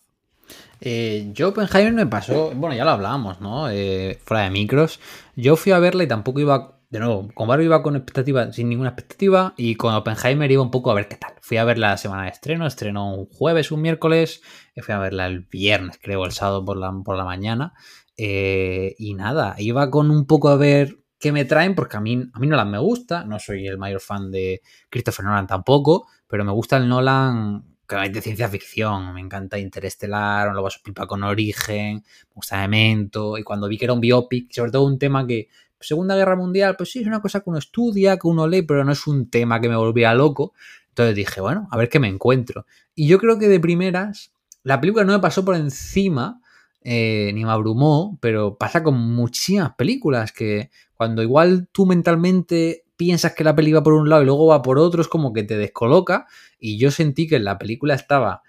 Eh, 0.79 1.29
yo 1.33 1.49
Oppenheimer 1.49 1.93
me 1.93 2.05
pasó, 2.05 2.51
bueno 2.55 2.75
ya 2.75 2.85
lo 2.85 2.91
hablábamos, 2.91 3.41
¿no? 3.41 3.69
Eh, 3.69 4.19
fuera 4.23 4.43
de 4.43 4.51
micros, 4.51 4.99
yo 5.35 5.55
fui 5.55 5.71
a 5.71 5.79
verla 5.79 6.03
y 6.03 6.07
tampoco 6.07 6.39
iba 6.39 6.76
de 6.89 6.99
nuevo, 6.99 7.29
con 7.33 7.47
Barbie 7.47 7.65
iba 7.65 7.83
con 7.83 7.95
expectativa, 7.95 8.51
sin 8.53 8.69
ninguna 8.69 8.89
expectativa, 8.89 9.53
y 9.57 9.75
con 9.75 9.93
Oppenheimer 9.93 10.49
iba 10.49 10.61
un 10.61 10.71
poco 10.71 10.91
a 10.91 10.93
ver 10.93 11.07
qué 11.07 11.17
tal. 11.17 11.33
Fui 11.41 11.57
a 11.57 11.65
ver 11.65 11.77
la 11.77 11.97
semana 11.97 12.23
de 12.23 12.29
estreno, 12.29 12.65
estrenó 12.65 13.13
un 13.13 13.25
jueves, 13.25 13.71
un 13.71 13.81
miércoles, 13.81 14.41
fui 14.81 14.93
a 14.93 14.99
verla 14.99 15.27
el 15.27 15.41
viernes, 15.41 15.99
creo, 16.01 16.25
el 16.25 16.31
sábado 16.31 16.63
por 16.63 16.77
la, 16.77 16.93
por 17.03 17.17
la 17.17 17.25
mañana, 17.25 17.73
eh, 18.15 18.95
y 18.97 19.13
nada, 19.15 19.55
iba 19.57 19.91
con 19.91 20.11
un 20.11 20.25
poco 20.25 20.49
a 20.49 20.55
ver 20.55 20.97
qué 21.19 21.31
me 21.31 21.45
traen, 21.45 21.75
porque 21.75 21.97
a 21.97 21.99
mí, 21.99 22.23
a 22.33 22.39
mí 22.39 22.47
Nolan 22.47 22.71
me 22.71 22.79
gusta, 22.79 23.25
no 23.25 23.39
soy 23.39 23.67
el 23.67 23.77
mayor 23.77 23.99
fan 23.99 24.31
de 24.31 24.61
Christopher 24.89 25.25
Nolan 25.25 25.47
tampoco, 25.47 26.07
pero 26.27 26.45
me 26.45 26.51
gusta 26.51 26.77
el 26.77 26.87
Nolan 26.87 27.63
que 27.87 27.95
hay 27.95 28.09
de 28.09 28.21
ciencia 28.21 28.49
ficción, 28.49 29.13
me 29.13 29.21
encanta 29.21 29.57
Interestelar, 29.57 30.53
lo 30.53 30.61
vas 30.61 30.75
a 30.75 30.83
pipa 30.83 31.07
con 31.07 31.23
Origen, 31.23 31.95
me 31.95 32.33
gusta 32.35 32.57
Memento, 32.57 33.37
y 33.37 33.43
cuando 33.43 33.67
vi 33.67 33.77
que 33.77 33.85
era 33.85 33.93
un 33.93 34.01
biopic, 34.01 34.51
sobre 34.51 34.71
todo 34.71 34.83
un 34.83 34.99
tema 34.99 35.25
que 35.25 35.47
Segunda 35.79 36.15
Guerra 36.15 36.35
Mundial, 36.35 36.75
pues 36.77 36.91
sí, 36.91 36.99
es 36.99 37.07
una 37.07 37.21
cosa 37.21 37.39
que 37.41 37.49
uno 37.49 37.59
estudia, 37.59 38.17
que 38.17 38.27
uno 38.27 38.47
lee, 38.47 38.63
pero 38.63 38.83
no 38.83 38.91
es 38.91 39.07
un 39.07 39.29
tema 39.29 39.61
que 39.61 39.69
me 39.69 39.75
volvía 39.75 40.13
loco. 40.13 40.53
Entonces 40.89 41.15
dije, 41.15 41.41
bueno, 41.41 41.67
a 41.71 41.77
ver 41.77 41.89
qué 41.89 41.99
me 41.99 42.07
encuentro. 42.07 42.65
Y 42.95 43.07
yo 43.07 43.19
creo 43.19 43.37
que 43.37 43.47
de 43.47 43.59
primeras, 43.59 44.33
la 44.63 44.81
película 44.81 45.05
no 45.05 45.13
me 45.13 45.19
pasó 45.19 45.45
por 45.45 45.55
encima, 45.55 46.41
eh, 46.81 47.31
ni 47.33 47.45
me 47.45 47.51
abrumó, 47.51 48.17
pero 48.21 48.57
pasa 48.57 48.81
con 48.81 48.95
muchísimas 48.97 49.75
películas 49.75 50.31
que 50.31 50.71
cuando 50.95 51.21
igual 51.21 51.67
tú 51.71 51.85
mentalmente 51.85 52.85
piensas 52.95 53.33
que 53.33 53.43
la 53.43 53.55
película 53.55 53.81
va 53.81 53.83
por 53.83 53.93
un 53.93 54.09
lado 54.09 54.23
y 54.23 54.25
luego 54.25 54.47
va 54.47 54.61
por 54.61 54.79
otro, 54.79 55.01
es 55.01 55.07
como 55.07 55.33
que 55.33 55.43
te 55.43 55.57
descoloca. 55.57 56.25
Y 56.59 56.77
yo 56.79 56.89
sentí 56.89 57.27
que 57.27 57.39
la 57.39 57.59
película 57.59 57.93
estaba 57.93 58.41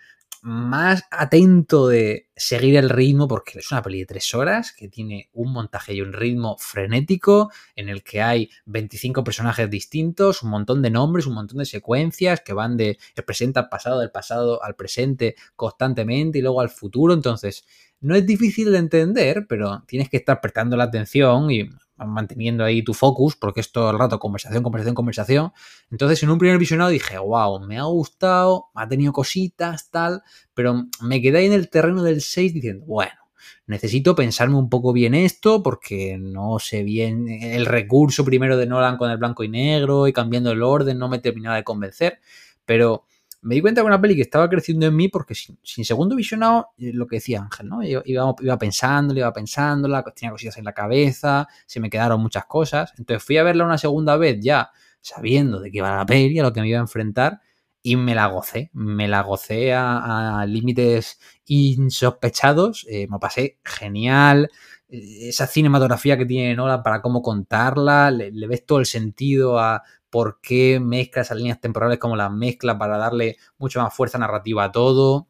más 0.43 1.05
atento 1.11 1.89
de 1.89 2.29
seguir 2.37 2.77
el 2.77 2.89
ritmo, 2.89 3.29
porque 3.29 3.59
es 3.59 3.71
una 3.73 3.83
peli 3.83 4.01
de 4.01 4.07
tres 4.07 4.35
horas 4.35 4.73
que 4.73 4.89
tiene 4.89 5.29
un 5.33 5.53
montaje 5.53 5.95
y 5.95 6.01
un 6.01 6.13
ritmo 6.13 6.57
frenético, 6.59 7.51
en 7.75 7.89
el 7.89 8.03
que 8.03 8.23
hay 8.23 8.51
25 8.67 9.25
personajes 9.25 9.69
distintos, 9.69 10.43
un 10.43 10.51
montón 10.51 10.83
de 10.83 10.91
nombres, 10.91 11.27
un 11.27 11.35
montón 11.35 11.59
de 11.59 11.65
secuencias 11.65 12.41
que 12.41 12.53
van 12.53 12.77
de 12.77 12.99
el 13.17 13.25
presente 13.25 13.59
al 13.59 13.69
pasado, 13.69 14.01
del 14.01 14.11
pasado 14.11 14.63
al 14.63 14.77
presente 14.77 15.37
constantemente 15.57 16.39
y 16.39 16.43
luego 16.43 16.61
al 16.61 16.71
futuro. 16.71 17.15
Entonces, 17.15 17.65
no 18.01 18.15
es 18.15 18.27
difícil 18.27 18.73
de 18.73 18.79
entender, 18.79 19.47
pero 19.49 19.83
tienes 19.87 20.09
que 20.09 20.19
estar 20.19 20.41
prestando 20.41 20.77
la 20.77 20.85
atención 20.85 21.51
y 21.51 21.69
manteniendo 22.07 22.65
ahí 22.65 22.83
tu 22.83 22.95
focus, 22.95 23.37
porque 23.37 23.61
es 23.61 23.73
todo 23.73 23.91
el 23.91 23.99
rato 23.99 24.19
conversación, 24.19 24.63
conversación, 24.63 24.95
conversación. 24.95 25.53
Entonces, 25.91 26.23
en 26.23 26.31
un 26.31 26.39
primer 26.39 26.59
visionado 26.59 26.91
dije, 26.91 27.19
wow, 27.19 27.61
me 27.67 27.79
ha 27.79 27.85
gustado, 27.85 28.67
ha 28.75 28.89
tenido 28.89 29.13
cositas, 29.13 29.91
tal, 29.91 30.23
pero 30.55 30.85
me 31.03 31.21
quedé 31.21 31.39
ahí 31.39 31.47
en 31.47 31.53
el 31.53 31.71
terreno 31.71 32.03
del 32.03 32.21
6 32.21 32.55
diciendo, 32.55 32.87
bueno, 32.87 33.13
necesito 33.67 34.15
pensarme 34.15 34.57
un 34.57 34.69
poco 34.69 34.93
bien 34.93 35.15
esto, 35.15 35.63
porque 35.63 36.19
no 36.19 36.59
sé 36.59 36.83
bien 36.83 37.29
el 37.29 37.67
recurso 37.67 38.25
primero 38.25 38.57
de 38.57 38.67
Nolan 38.67 38.97
con 38.97 39.11
el 39.11 39.19
blanco 39.19 39.45
y 39.45 39.49
negro 39.49 40.07
y 40.07 40.13
cambiando 40.13 40.51
el 40.51 40.63
orden, 40.63 40.99
no 40.99 41.09
me 41.09 41.19
terminaba 41.19 41.57
de 41.57 41.65
convencer, 41.65 42.21
pero 42.65 43.05
me 43.41 43.55
di 43.55 43.61
cuenta 43.61 43.83
que 43.83 43.87
una 43.87 44.01
peli 44.01 44.17
que 44.17 44.23
estaba 44.23 44.49
creciendo 44.49 44.87
en 44.87 44.97
mí 44.97 45.09
porque 45.09 45.35
sin, 45.35 45.85
segundo 45.85 46.17
visionado, 46.17 46.71
eh, 46.79 46.93
lo 46.93 47.07
que 47.07 47.17
decía 47.17 47.41
Ángel, 47.41 47.69
¿no? 47.69 47.83
Iba, 47.83 48.03
iba 48.05 48.35
iba 48.41 48.59
pensando, 48.59 49.15
tenía 49.15 50.31
cosillas 50.31 50.59
en 50.59 50.65
la 50.65 50.73
cabeza, 50.73 51.47
se 51.67 51.81
me 51.81 51.91
quedaron 51.91 52.21
muchas 52.21 52.47
cosas. 52.47 52.93
Entonces 52.99 53.23
fui 53.23 53.37
a 53.37 53.43
verla 53.43 53.65
una 53.65 53.79
segunda 53.79 54.17
vez 54.17 54.39
ya 54.41 54.71
sabiendo 55.01 55.61
de 55.61 55.71
qué 55.71 55.79
iba 55.79 55.97
la 55.97 56.07
peli, 56.07 56.39
a 56.39 56.43
lo 56.43 56.53
que 56.53 56.61
me 56.61 56.69
iba 56.69 56.79
a 56.79 56.83
enfrentar 56.83 57.41
y 57.83 57.97
me 57.97 58.15
la 58.15 58.27
gocé, 58.27 58.71
me 58.75 59.09
la 59.09 59.23
gocé 59.23 59.73
a, 59.73 60.45
límites 60.47 61.19
insospechados, 61.47 62.87
eh, 62.89 63.07
me 63.09 63.19
pasé 63.19 63.59
genial, 63.65 64.51
eh, 64.89 65.29
esa 65.29 65.47
cinematografía 65.47 66.19
que 66.19 66.27
tiene 66.27 66.55
Nolan 66.55 66.83
para 66.83 67.01
cómo 67.01 67.23
contarla, 67.23 68.11
le, 68.11 68.33
le, 68.33 68.47
ves 68.47 68.67
todo 68.67 68.81
el 68.81 68.87
sentido 68.87 69.59
a 69.59 69.83
por 70.11 70.41
qué 70.41 70.81
mezcla 70.81 71.23
esas 71.23 71.37
líneas 71.39 71.61
temporales 71.61 71.99
como 71.99 72.17
las 72.17 72.33
mezcla 72.33 72.79
para 72.79 72.99
darle 72.99 73.37
mucho 73.59 73.81
más 73.83 73.95
fuerza 73.95 74.19
narrativa 74.19 74.65
a 74.65 74.73
todo. 74.73 75.29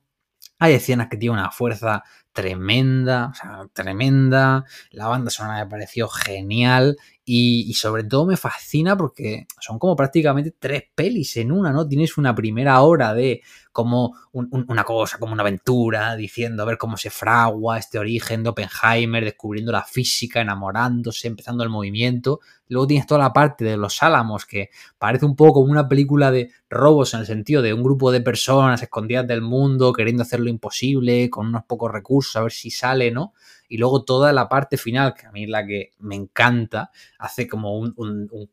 Hay 0.59 0.75
escenas 0.75 1.09
que 1.09 1.17
tienen 1.17 1.39
una 1.39 1.51
fuerza 1.51 2.05
tremenda, 2.39 3.31
o 3.33 3.35
sea, 3.35 3.67
tremenda. 3.73 4.65
La 4.93 5.09
banda 5.09 5.29
sonora 5.29 5.65
me 5.65 5.69
pareció 5.69 6.07
genial 6.09 6.97
y, 7.31 7.75
sobre 7.75 8.05
todo 8.05 8.25
me 8.25 8.37
fascina 8.37 8.97
porque 8.97 9.47
son 9.61 9.79
como 9.79 9.97
prácticamente 9.97 10.55
tres 10.59 10.85
pelis 10.95 11.37
en 11.37 11.53
una, 11.53 11.73
¿no? 11.73 11.87
Tienes 11.87 12.17
una 12.17 12.35
primera 12.35 12.81
hora 12.81 13.13
de 13.13 13.43
como 13.73 14.15
una 14.33 14.85
cosa, 14.85 15.19
como 15.19 15.35
una 15.35 15.43
aventura, 15.43 16.17
diciendo 16.17 16.63
a 16.63 16.67
ver 16.67 16.79
cómo 16.79 16.97
se 16.97 17.11
fragua 17.11 17.79
este 17.79 17.99
origen 17.99 18.43
de 18.43 18.49
Oppenheimer, 18.49 19.25
descubriendo 19.25 19.73
la 19.73 19.85
física, 19.85 20.41
enamorándose, 20.41 21.29
empezando 21.29 21.63
el 21.65 21.69
movimiento. 21.69 22.41
Luego 22.69 22.87
tienes 22.87 23.07
toda 23.07 23.21
la 23.21 23.33
parte 23.33 23.65
de 23.65 23.77
los 23.77 24.03
álamos, 24.03 24.47
que 24.47 24.71
parece 24.99 25.27
un 25.27 25.37
poco 25.37 25.61
como 25.61 25.71
una 25.71 25.89
película 25.89 26.31
de 26.31 26.51
robos 26.71 27.15
en 27.15 27.21
el 27.21 27.27
sentido 27.27 27.63
de 27.63 27.75
un 27.75 27.83
grupo 27.83 28.11
de 28.11 28.21
personas 28.21 28.83
escondidas 28.83 29.27
del 29.27 29.43
mundo, 29.43 29.93
queriendo 29.93 30.23
hacer 30.23 30.41
lo 30.41 30.49
imposible, 30.49 31.31
con 31.31 31.47
unos 31.47 31.65
pocos 31.65 31.93
recursos, 31.93 32.28
a 32.37 32.43
ver 32.43 32.53
si 32.53 32.71
sale, 32.71 33.11
¿no? 33.11 33.35
y 33.69 33.77
luego 33.77 34.05
toda 34.05 34.33
la 34.33 34.49
parte 34.49 34.79
final, 34.79 35.15
que 35.15 35.27
a 35.27 35.33
mí 35.33 35.45
es 35.45 35.51
la 35.51 35.67
que 35.67 35.93
me 35.99 36.17
encanta, 36.17 36.91
hace 37.19 37.47
como 37.47 37.79
un, 37.79 37.95
un, 37.97 38.51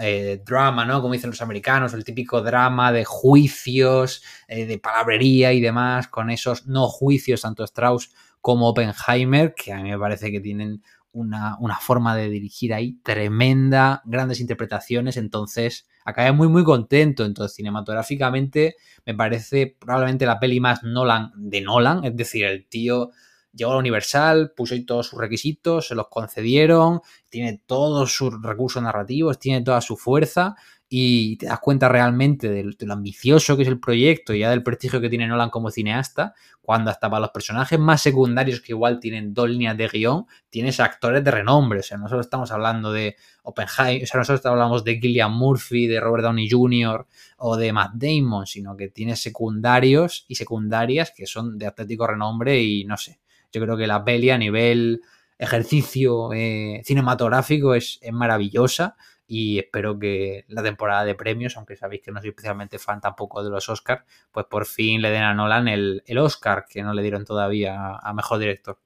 eh, 0.00 0.42
drama, 0.44 0.84
¿no? 0.84 1.00
Como 1.00 1.14
dicen 1.14 1.30
los 1.30 1.40
americanos, 1.40 1.94
el 1.94 2.04
típico 2.04 2.42
drama 2.42 2.92
de 2.92 3.04
juicios, 3.04 4.22
eh, 4.46 4.66
de 4.66 4.78
palabrería 4.78 5.52
y 5.52 5.60
demás, 5.60 6.06
con 6.08 6.30
esos 6.30 6.66
no 6.66 6.86
juicios, 6.88 7.42
tanto 7.42 7.64
Strauss 7.64 8.12
como 8.40 8.68
Oppenheimer, 8.68 9.54
que 9.54 9.72
a 9.72 9.78
mí 9.78 9.90
me 9.90 9.98
parece 9.98 10.30
que 10.30 10.40
tienen 10.40 10.82
una, 11.12 11.56
una, 11.60 11.76
forma 11.76 12.16
de 12.16 12.28
dirigir 12.28 12.72
ahí 12.74 12.98
tremenda, 13.02 14.02
grandes 14.04 14.40
interpretaciones, 14.40 15.16
entonces 15.16 15.86
acabé 16.04 16.32
muy 16.32 16.48
muy 16.48 16.64
contento, 16.64 17.24
entonces 17.24 17.56
cinematográficamente 17.56 18.76
me 19.06 19.14
parece 19.14 19.76
probablemente 19.78 20.26
la 20.26 20.40
peli 20.40 20.60
más 20.60 20.82
Nolan 20.82 21.32
de 21.36 21.60
Nolan, 21.60 22.04
es 22.04 22.16
decir, 22.16 22.44
el 22.44 22.66
tío 22.66 23.10
llegó 23.52 23.72
a 23.72 23.78
Universal, 23.78 24.52
puso 24.56 24.74
ahí 24.74 24.84
todos 24.84 25.08
sus 25.08 25.18
requisitos, 25.18 25.88
se 25.88 25.94
los 25.94 26.08
concedieron, 26.08 27.00
tiene 27.28 27.62
todos 27.66 28.12
sus 28.12 28.40
recursos 28.42 28.82
narrativos, 28.82 29.38
tiene 29.38 29.62
toda 29.62 29.80
su 29.80 29.96
fuerza 29.96 30.56
y 30.94 31.38
te 31.38 31.46
das 31.46 31.58
cuenta 31.58 31.88
realmente 31.88 32.50
de, 32.50 32.64
lo 32.64 32.92
ambicioso 32.92 33.56
que 33.56 33.62
es 33.62 33.68
el 33.68 33.80
proyecto 33.80 34.34
y 34.34 34.40
ya 34.40 34.50
del 34.50 34.62
prestigio 34.62 35.00
que 35.00 35.08
tiene 35.08 35.26
Nolan 35.26 35.48
como 35.48 35.70
cineasta, 35.70 36.34
cuando 36.60 36.90
hasta 36.90 37.08
para 37.08 37.20
los 37.20 37.30
personajes 37.30 37.78
más 37.78 38.02
secundarios 38.02 38.60
que 38.60 38.72
igual 38.72 39.00
tienen 39.00 39.32
dos 39.32 39.48
líneas 39.48 39.74
de 39.78 39.88
guion, 39.88 40.26
tienes 40.50 40.80
actores 40.80 41.24
de 41.24 41.30
renombre, 41.30 41.80
o 41.80 41.82
sea, 41.82 41.96
no 41.96 42.10
solo 42.10 42.20
estamos 42.20 42.52
hablando 42.52 42.92
de 42.92 43.16
Oppenheimer, 43.42 44.02
o 44.02 44.06
sea, 44.06 44.18
nosotros 44.18 44.44
hablamos 44.44 44.84
de 44.84 45.00
Gillian 45.00 45.32
Murphy, 45.32 45.86
de 45.86 45.98
Robert 45.98 46.24
Downey 46.24 46.50
Jr. 46.50 47.06
o 47.38 47.56
de 47.56 47.72
Matt 47.72 47.92
Damon, 47.94 48.46
sino 48.46 48.76
que 48.76 48.88
tienes 48.88 49.22
secundarios 49.22 50.26
y 50.28 50.34
secundarias 50.34 51.10
que 51.16 51.24
son 51.24 51.56
de 51.56 51.68
atlético 51.68 52.06
renombre 52.06 52.62
y 52.62 52.84
no 52.84 52.98
sé, 52.98 53.18
yo 53.50 53.62
creo 53.62 53.78
que 53.78 53.86
la 53.86 54.04
peli 54.04 54.28
a 54.28 54.36
nivel 54.36 55.00
ejercicio 55.38 56.32
eh, 56.34 56.82
cinematográfico 56.84 57.74
es, 57.74 57.98
maravillosa 58.12 58.94
y 59.26 59.58
espero 59.58 59.98
que 59.98 60.44
la 60.48 60.62
temporada 60.62 61.04
de 61.04 61.14
premios, 61.14 61.56
aunque 61.56 61.76
sabéis 61.76 62.02
que 62.02 62.12
no 62.12 62.20
soy 62.20 62.30
especialmente 62.30 62.78
fan 62.78 63.00
tampoco 63.00 63.42
de 63.42 63.50
los 63.50 63.68
Oscars, 63.68 64.04
pues 64.30 64.46
por 64.46 64.66
fin 64.66 65.02
le 65.02 65.10
den 65.10 65.22
a 65.22 65.34
Nolan 65.34 65.68
el, 65.68 66.02
el 66.06 66.18
Oscar 66.18 66.66
que 66.68 66.82
no 66.82 66.92
le 66.94 67.02
dieron 67.02 67.24
todavía 67.24 67.96
a 67.96 68.12
Mejor 68.12 68.38
Director. 68.38 68.78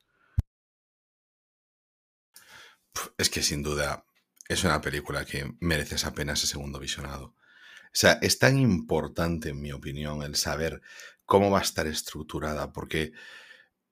Es 3.18 3.30
que 3.30 3.42
sin 3.42 3.62
duda 3.62 4.04
es 4.48 4.64
una 4.64 4.80
película 4.80 5.24
que 5.24 5.52
merece 5.60 5.96
esa 5.96 6.14
pena 6.14 6.34
ese 6.34 6.46
segundo 6.46 6.78
visionado. 6.78 7.34
O 7.96 7.98
sea, 7.98 8.18
es 8.22 8.38
tan 8.38 8.58
importante, 8.58 9.50
en 9.50 9.60
mi 9.60 9.72
opinión, 9.72 10.22
el 10.22 10.36
saber 10.36 10.82
cómo 11.24 11.50
va 11.50 11.60
a 11.60 11.62
estar 11.62 11.86
estructurada, 11.86 12.72
porque 12.72 13.12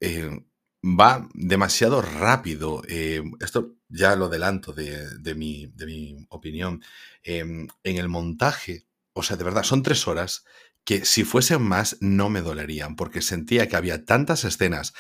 eh, 0.01 0.45
va 0.85 1.29
demasiado 1.33 2.03
rápido. 2.03 2.83
Eh, 2.89 3.23
esto 3.41 3.75
ya 3.89 4.17
lo 4.17 4.27
adelanto 4.27 4.73
de, 4.73 5.35
mi, 5.35 5.67
de 5.75 5.87
mi, 5.87 6.27
opinión. 6.29 6.83
Em, 7.23 7.69
en 7.83 7.97
el 7.97 8.09
montaje, 8.09 8.87
o 9.15 9.23
sea, 9.23 9.37
de 9.37 9.45
verdad, 9.45 9.63
son 9.63 9.83
tres 9.83 10.07
horas 10.07 10.45
que 10.85 11.07
si 11.07 11.25
fuesen 11.25 11.63
más 11.63 11.97
no 12.01 12.29
me 12.29 12.43
dolerían, 12.43 12.95
porque 12.97 13.23
sentía 13.23 13.69
que 13.69 13.77
había 13.77 14.05
tantas 14.05 14.45
escenas 14.45 14.93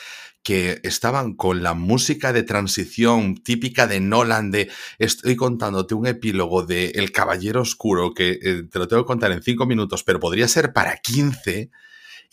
que 0.42 0.80
estaban 0.82 1.34
con 1.34 1.62
la 1.62 1.74
música 1.74 2.32
de 2.32 2.42
transición 2.42 3.36
típica 3.36 3.86
de 3.86 4.00
Nolan, 4.00 4.50
de 4.50 4.70
estoy 4.98 5.36
contándote 5.36 5.94
un 5.94 6.06
epílogo 6.06 6.64
de 6.64 6.90
El 6.90 7.12
Caballero 7.12 7.62
Oscuro, 7.62 8.14
que 8.14 8.38
eh, 8.42 8.62
te 8.70 8.78
lo 8.78 8.88
tengo 8.88 9.02
que 9.02 9.06
contar 9.06 9.32
en 9.32 9.42
cinco 9.42 9.66
minutos, 9.66 10.04
pero 10.04 10.20
podría 10.20 10.48
ser 10.48 10.72
para 10.72 10.96
15 10.98 11.70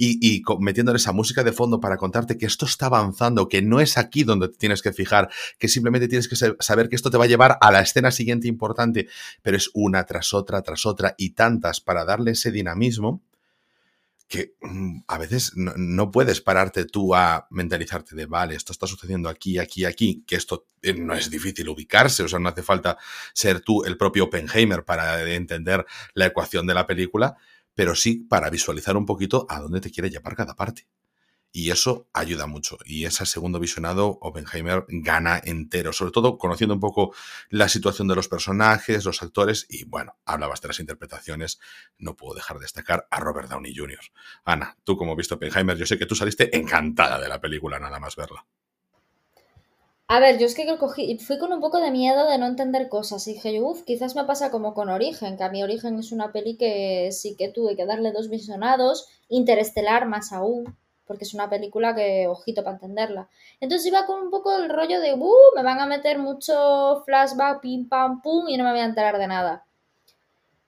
y, 0.03 0.43
metiéndole 0.59 0.97
esa 0.97 1.11
música 1.11 1.43
de 1.43 1.51
fondo 1.51 1.79
para 1.79 1.97
contarte 1.97 2.37
que 2.37 2.47
esto 2.47 2.65
está 2.65 2.87
avanzando, 2.87 3.47
que 3.47 3.61
no 3.61 3.79
es 3.79 3.99
aquí 3.99 4.23
donde 4.23 4.49
te 4.49 4.57
tienes 4.57 4.81
que 4.81 4.93
fijar, 4.93 5.29
que 5.59 5.67
simplemente 5.67 6.07
tienes 6.07 6.27
que 6.27 6.35
saber 6.35 6.89
que 6.89 6.95
esto 6.95 7.11
te 7.11 7.17
va 7.17 7.25
a 7.25 7.27
llevar 7.27 7.57
a 7.61 7.71
la 7.71 7.81
escena 7.81 8.09
siguiente 8.09 8.47
importante, 8.47 9.07
pero 9.43 9.57
es 9.57 9.69
una 9.73 10.03
tras 10.05 10.33
otra, 10.33 10.61
tras 10.63 10.87
otra 10.87 11.13
y 11.17 11.31
tantas 11.31 11.81
para 11.81 12.03
darle 12.03 12.31
ese 12.31 12.51
dinamismo 12.51 13.21
que 14.27 14.55
mm, 14.61 15.01
a 15.07 15.17
veces 15.17 15.51
no, 15.55 16.09
puedes 16.09 16.39
pararte 16.39 16.85
tú 16.85 17.13
a 17.13 17.47
mentalizarte 17.51 18.15
de, 18.15 18.25
vale, 18.25 18.55
esto 18.55 18.71
está 18.71 18.87
sucediendo 18.87 19.27
aquí, 19.27 19.59
aquí, 19.59 19.83
aquí, 19.83 20.23
que 20.25 20.37
esto 20.37 20.67
eh, 20.81 20.93
no 20.93 21.13
es 21.13 21.29
difícil 21.29 21.67
ubicarse, 21.67 22.23
o 22.23 22.29
sea, 22.29 22.39
no 22.39 22.47
hace 22.47 22.63
falta 22.63 22.97
ser 23.33 23.59
tú 23.59 23.83
el 23.83 23.97
propio 23.97 24.23
Oppenheimer 24.23 24.85
para 24.85 25.29
entender 25.29 25.85
la 26.13 26.27
ecuación 26.27 26.65
de 26.65 26.73
la 26.73 26.87
película, 26.87 27.35
pero 27.75 27.95
sí 27.95 28.25
para 28.29 28.49
visualizar 28.49 28.97
un 28.97 29.05
poquito 29.05 29.45
a 29.49 29.59
dónde 29.59 29.81
te 29.81 29.91
quiere 29.91 30.09
llevar 30.09 30.35
cada 30.35 30.55
parte. 30.55 30.87
Y 31.53 31.69
eso 31.69 32.07
ayuda 32.13 32.47
mucho. 32.47 32.77
Y 32.85 33.03
ese 33.03 33.25
segundo 33.25 33.59
visionado, 33.59 34.17
Oppenheimer 34.21 34.85
gana 34.87 35.41
entero, 35.43 35.91
sobre 35.91 36.13
todo 36.13 36.37
conociendo 36.37 36.73
un 36.73 36.79
poco 36.79 37.13
la 37.49 37.67
situación 37.67 38.07
de 38.07 38.15
los 38.15 38.29
personajes, 38.29 39.03
los 39.03 39.21
actores, 39.21 39.65
y 39.69 39.83
bueno, 39.83 40.17
hablabas 40.23 40.61
de 40.61 40.69
las 40.69 40.79
interpretaciones, 40.79 41.59
no 41.97 42.15
puedo 42.15 42.35
dejar 42.35 42.57
de 42.57 42.63
destacar 42.63 43.05
a 43.11 43.19
Robert 43.19 43.49
Downey 43.49 43.75
Jr. 43.75 43.99
Ana, 44.45 44.77
tú 44.85 44.95
como 44.95 45.15
visto 45.15 45.35
Oppenheimer, 45.35 45.77
yo 45.77 45.85
sé 45.85 45.97
que 45.97 46.05
tú 46.05 46.15
saliste 46.15 46.55
encantada 46.55 47.19
de 47.19 47.27
la 47.27 47.41
película 47.41 47.79
nada 47.79 47.99
más 47.99 48.15
verla. 48.15 48.45
A 50.13 50.19
ver, 50.19 50.37
yo 50.37 50.45
es 50.45 50.55
que 50.55 50.65
cogí, 50.77 51.17
fui 51.19 51.37
con 51.39 51.53
un 51.53 51.61
poco 51.61 51.79
de 51.79 51.89
miedo 51.89 52.27
de 52.27 52.37
no 52.37 52.45
entender 52.45 52.89
cosas 52.89 53.25
y 53.27 53.35
dije, 53.35 53.61
uff, 53.61 53.83
quizás 53.83 54.13
me 54.13 54.25
pasa 54.25 54.51
como 54.51 54.73
con 54.73 54.89
Origen, 54.89 55.37
que 55.37 55.43
a 55.45 55.49
mi 55.49 55.63
Origen 55.63 55.97
es 55.99 56.11
una 56.11 56.33
peli 56.33 56.57
que 56.57 57.13
sí 57.13 57.37
que 57.37 57.47
tuve 57.47 57.77
que 57.77 57.85
darle 57.85 58.11
dos 58.11 58.29
visionados, 58.29 59.07
Interestelar 59.29 60.07
más 60.07 60.33
aún, 60.33 60.75
porque 61.05 61.23
es 61.23 61.33
una 61.33 61.49
película 61.49 61.95
que, 61.95 62.27
ojito 62.27 62.61
para 62.61 62.75
entenderla. 62.75 63.29
Entonces 63.61 63.87
iba 63.87 64.05
con 64.05 64.21
un 64.21 64.31
poco 64.31 64.53
el 64.53 64.69
rollo 64.69 64.99
de, 64.99 65.13
uh, 65.13 65.55
me 65.55 65.63
van 65.63 65.79
a 65.79 65.85
meter 65.85 66.19
mucho 66.19 67.03
flashback, 67.05 67.61
pim, 67.61 67.87
pam, 67.87 68.21
pum, 68.21 68.49
y 68.49 68.57
no 68.57 68.65
me 68.65 68.71
voy 68.71 68.81
a 68.81 68.85
enterar 68.85 69.17
de 69.17 69.27
nada. 69.27 69.63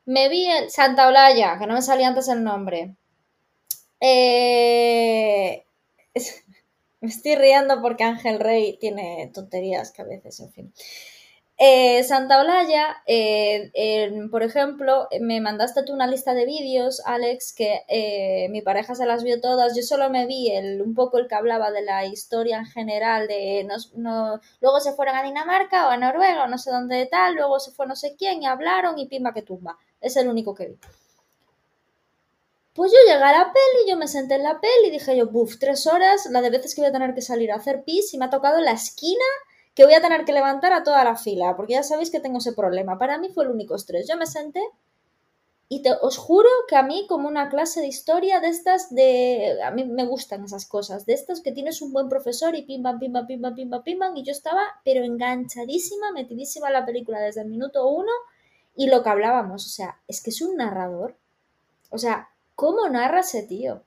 Me 0.05 0.29
vi 0.29 0.45
el 0.45 0.69
Santa 0.71 1.09
Olaya, 1.09 1.57
que 1.59 1.67
no 1.67 1.73
me 1.73 1.81
salía 1.81 2.07
antes 2.07 2.29
el 2.29 2.45
nombre. 2.45 2.95
Eh... 3.99 5.65
Me 7.04 7.10
estoy 7.10 7.36
riendo 7.36 7.82
porque 7.82 8.06
Ángel 8.06 8.39
Rey 8.39 8.78
tiene 8.80 9.30
tonterías 9.34 9.91
que 9.91 10.04
a 10.04 10.06
veces, 10.06 10.39
en 10.39 10.54
fin. 10.54 10.74
Eh, 11.58 12.01
Santa 12.04 12.39
Olaya, 12.39 13.04
eh, 13.06 14.10
por 14.32 14.41
ejemplo, 14.41 15.10
me 15.20 15.41
mandaste 15.41 15.84
tú 15.84 15.91
una 15.91 16.08
lista 16.08 16.34
de 16.34 16.45
vídeos, 16.45 17.01
Alex, 17.06 17.54
que 17.58 17.82
eh, 17.89 18.47
mi 18.51 18.62
pareja 18.62 18.95
se 18.95 19.06
las 19.06 19.22
vio 19.26 19.41
todas. 19.41 19.76
Yo 19.76 19.84
solo 19.84 20.10
me 20.10 20.26
vi 20.28 20.51
el, 20.51 20.82
un 20.82 20.93
poco 20.93 21.18
el 21.18 21.28
que 21.28 21.36
hablaba 21.36 21.72
de 21.72 21.82
la 21.82 22.06
historia 22.06 22.58
en 22.60 22.68
general, 22.68 23.28
de 23.28 23.68
no, 23.95 24.39
luego 24.62 24.80
se 24.80 24.93
fueron 24.93 25.18
a 25.18 25.24
Dinamarca 25.24 25.88
o 25.88 25.89
a 25.89 25.97
Noruega 25.97 26.45
o 26.45 26.47
no 26.47 26.58
sé 26.58 26.72
dónde 26.72 27.06
tal, 27.08 27.36
luego 27.36 27.60
se 27.60 27.72
fue 27.72 27.86
no 27.86 27.97
sé 27.97 28.16
quién 28.18 28.43
y 28.43 28.45
hablaron 28.45 28.97
y 28.97 29.08
pimba 29.08 29.34
que 29.34 29.41
tumba. 29.41 29.78
Es 29.99 30.16
el 30.16 30.30
único 30.30 30.56
que 30.56 30.68
vi. 30.68 30.80
Pues 32.74 32.91
yo 32.91 32.97
llegué 33.05 33.24
a 33.24 33.32
la 33.32 33.53
peli, 33.53 33.89
yo 33.89 33.97
me 33.97 34.07
senté 34.07 34.36
en 34.36 34.43
la 34.43 34.59
peli 34.59 34.88
y 34.88 34.91
dije 34.91 35.15
yo, 35.15 35.28
buf, 35.28 35.59
tres 35.59 35.86
horas, 35.88 36.28
la 36.32 36.41
de 36.41 36.49
veces 36.49 36.74
que 36.74 36.82
voy 36.82 36.89
a 36.89 36.93
tener 36.93 37.13
que 37.13 37.21
salir 37.21 37.51
a 37.51 37.55
hacer 37.55 37.84
pis 37.84 38.13
y 38.13 38.17
me 38.17 38.26
ha 38.26 38.30
tocado 38.32 38.59
la 38.61 38.71
esquina 38.71 39.26
que 39.76 39.86
voy 39.86 39.93
a 39.93 40.01
tener 40.01 40.26
que 40.26 40.34
levantar 40.34 40.74
a 40.74 40.84
toda 40.84 41.03
la 41.03 41.15
fila, 41.15 41.55
porque 41.55 41.74
ya 41.74 41.84
sabéis 41.84 42.11
que 42.11 42.19
tengo 42.19 42.39
ese 42.39 42.53
problema. 42.53 42.97
Para 42.97 43.17
mí 43.17 43.30
fue 43.30 43.45
el 43.45 43.51
único 43.51 43.76
estrés. 43.76 44.07
Yo 44.07 44.17
me 44.17 44.26
senté 44.28 44.61
Y 45.69 45.82
te, 45.82 45.91
os 46.01 46.17
juro 46.17 46.49
que 46.67 46.76
a 46.76 46.84
mí, 46.84 47.05
como 47.07 47.28
una 47.28 47.49
clase 47.49 47.82
de 47.82 47.88
historia 47.88 48.39
de 48.39 48.49
estas, 48.49 48.93
de. 48.93 49.59
A 49.63 49.71
mí 49.71 49.86
me 49.86 50.05
gustan 50.05 50.43
esas 50.43 50.67
cosas, 50.67 51.05
de 51.05 51.13
estas 51.13 51.41
que 51.41 51.51
tienes 51.51 51.82
un 51.82 51.91
buen 51.93 52.09
profesor 52.09 52.55
y 52.55 52.63
pim 52.63 52.84
pam, 52.84 52.99
pim 52.99 53.11
pam, 53.13 53.26
pim 53.26 53.41
pam, 53.41 53.55
pim 53.55 53.69
pam, 53.69 53.84
pim 53.84 53.99
pam. 53.99 54.15
Y 54.17 54.24
yo 54.24 54.32
estaba, 54.32 54.61
pero 54.86 55.03
enganchadísima, 55.03 56.11
metidísima 56.11 56.67
en 56.67 56.74
la 56.74 56.86
película 56.86 57.19
desde 57.21 57.41
el 57.41 57.49
minuto 57.49 57.88
uno 57.88 58.11
y 58.76 58.88
lo 58.88 59.01
que 59.03 59.09
hablábamos. 59.09 59.65
O 59.65 59.69
sea, 59.69 59.99
es 60.07 60.21
que 60.21 60.30
es 60.32 60.41
un 60.41 60.57
narrador. 60.57 61.17
O 61.89 61.97
sea, 61.97 62.30
¿cómo 62.56 62.88
narra 62.89 63.22
ese 63.22 63.43
tío? 63.43 63.84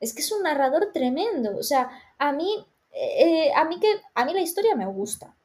Es 0.00 0.14
que 0.14 0.22
es 0.22 0.32
un 0.32 0.42
narrador 0.42 0.92
tremendo. 0.92 1.56
O 1.56 1.62
sea, 1.62 1.90
a 2.18 2.32
mí, 2.32 2.66
eh, 2.92 3.52
a 3.54 3.64
mí, 3.64 3.78
que, 3.80 3.88
a 4.14 4.24
mí 4.24 4.34
la 4.34 4.40
historia 4.40 4.74
me 4.74 4.86
gusta. 4.86 5.36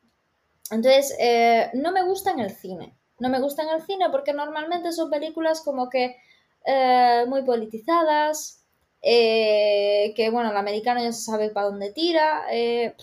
Entonces, 0.71 1.15
eh, 1.19 1.69
no 1.73 1.91
me 1.91 2.03
gusta 2.03 2.31
en 2.31 2.39
el 2.39 2.51
cine. 2.51 2.95
No 3.19 3.29
me 3.29 3.39
gusta 3.39 3.63
en 3.63 3.69
el 3.69 3.81
cine 3.81 4.09
porque 4.11 4.33
normalmente 4.33 4.91
son 4.91 5.09
películas 5.09 5.61
como 5.61 5.89
que 5.89 6.17
eh, 6.65 7.25
muy 7.27 7.43
politizadas, 7.43 8.61
eh, 9.01 10.13
que 10.15 10.29
bueno, 10.29 10.51
el 10.51 10.57
americano 10.57 11.01
ya 11.01 11.13
se 11.13 11.21
sabe 11.21 11.49
para 11.49 11.67
dónde 11.67 11.93
tira, 11.93 12.43
eh, 12.51 12.93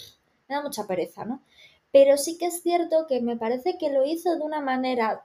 me 0.49 0.55
da 0.55 0.63
mucha 0.63 0.87
pereza, 0.87 1.25
¿no? 1.25 1.43
Pero 1.91 2.19
sí 2.19 2.37
que 2.37 2.47
es 2.47 2.63
cierto 2.63 3.07
que 3.09 3.23
me 3.23 3.37
parece 3.37 3.79
que 3.79 3.91
lo 3.91 4.05
hizo 4.05 4.35
de 4.37 4.43
una 4.43 4.61
manera 4.61 5.25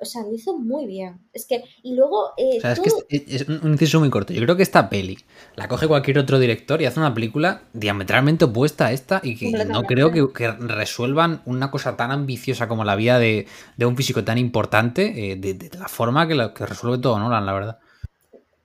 o 0.00 0.04
sea, 0.04 0.22
lo 0.22 0.32
hizo 0.32 0.56
muy 0.56 0.86
bien. 0.86 1.20
Es 1.32 1.46
que, 1.46 1.64
y 1.82 1.94
luego. 1.94 2.32
Eh, 2.36 2.58
o 2.58 2.60
sea, 2.60 2.72
es 2.72 2.80
que 2.80 2.90
es, 3.08 3.42
es, 3.42 3.48
un 3.48 3.72
inciso 3.72 4.00
muy 4.00 4.10
corto. 4.10 4.32
Yo 4.32 4.42
creo 4.42 4.56
que 4.56 4.62
esta 4.62 4.88
peli 4.88 5.18
la 5.56 5.68
coge 5.68 5.86
cualquier 5.86 6.18
otro 6.18 6.38
director 6.38 6.80
y 6.80 6.86
hace 6.86 7.00
una 7.00 7.14
película 7.14 7.62
diametralmente 7.72 8.44
opuesta 8.44 8.86
a 8.86 8.92
esta 8.92 9.20
y 9.22 9.36
que 9.36 9.64
no 9.64 9.82
creo 9.84 10.10
que, 10.10 10.26
que, 10.32 10.50
resuelvan 10.50 11.42
una 11.46 11.70
cosa 11.70 11.96
tan 11.96 12.10
ambiciosa 12.10 12.68
como 12.68 12.84
la 12.84 12.96
vida 12.96 13.18
de, 13.18 13.46
de 13.76 13.86
un 13.86 13.96
físico 13.96 14.24
tan 14.24 14.38
importante 14.38 15.32
eh, 15.32 15.36
de, 15.36 15.54
de, 15.54 15.78
la 15.78 15.88
forma 15.88 16.26
que, 16.28 16.34
la, 16.34 16.54
que 16.54 16.66
resuelve 16.66 16.98
todo 16.98 17.18
Nolan, 17.18 17.46
la 17.46 17.52
verdad. 17.52 17.78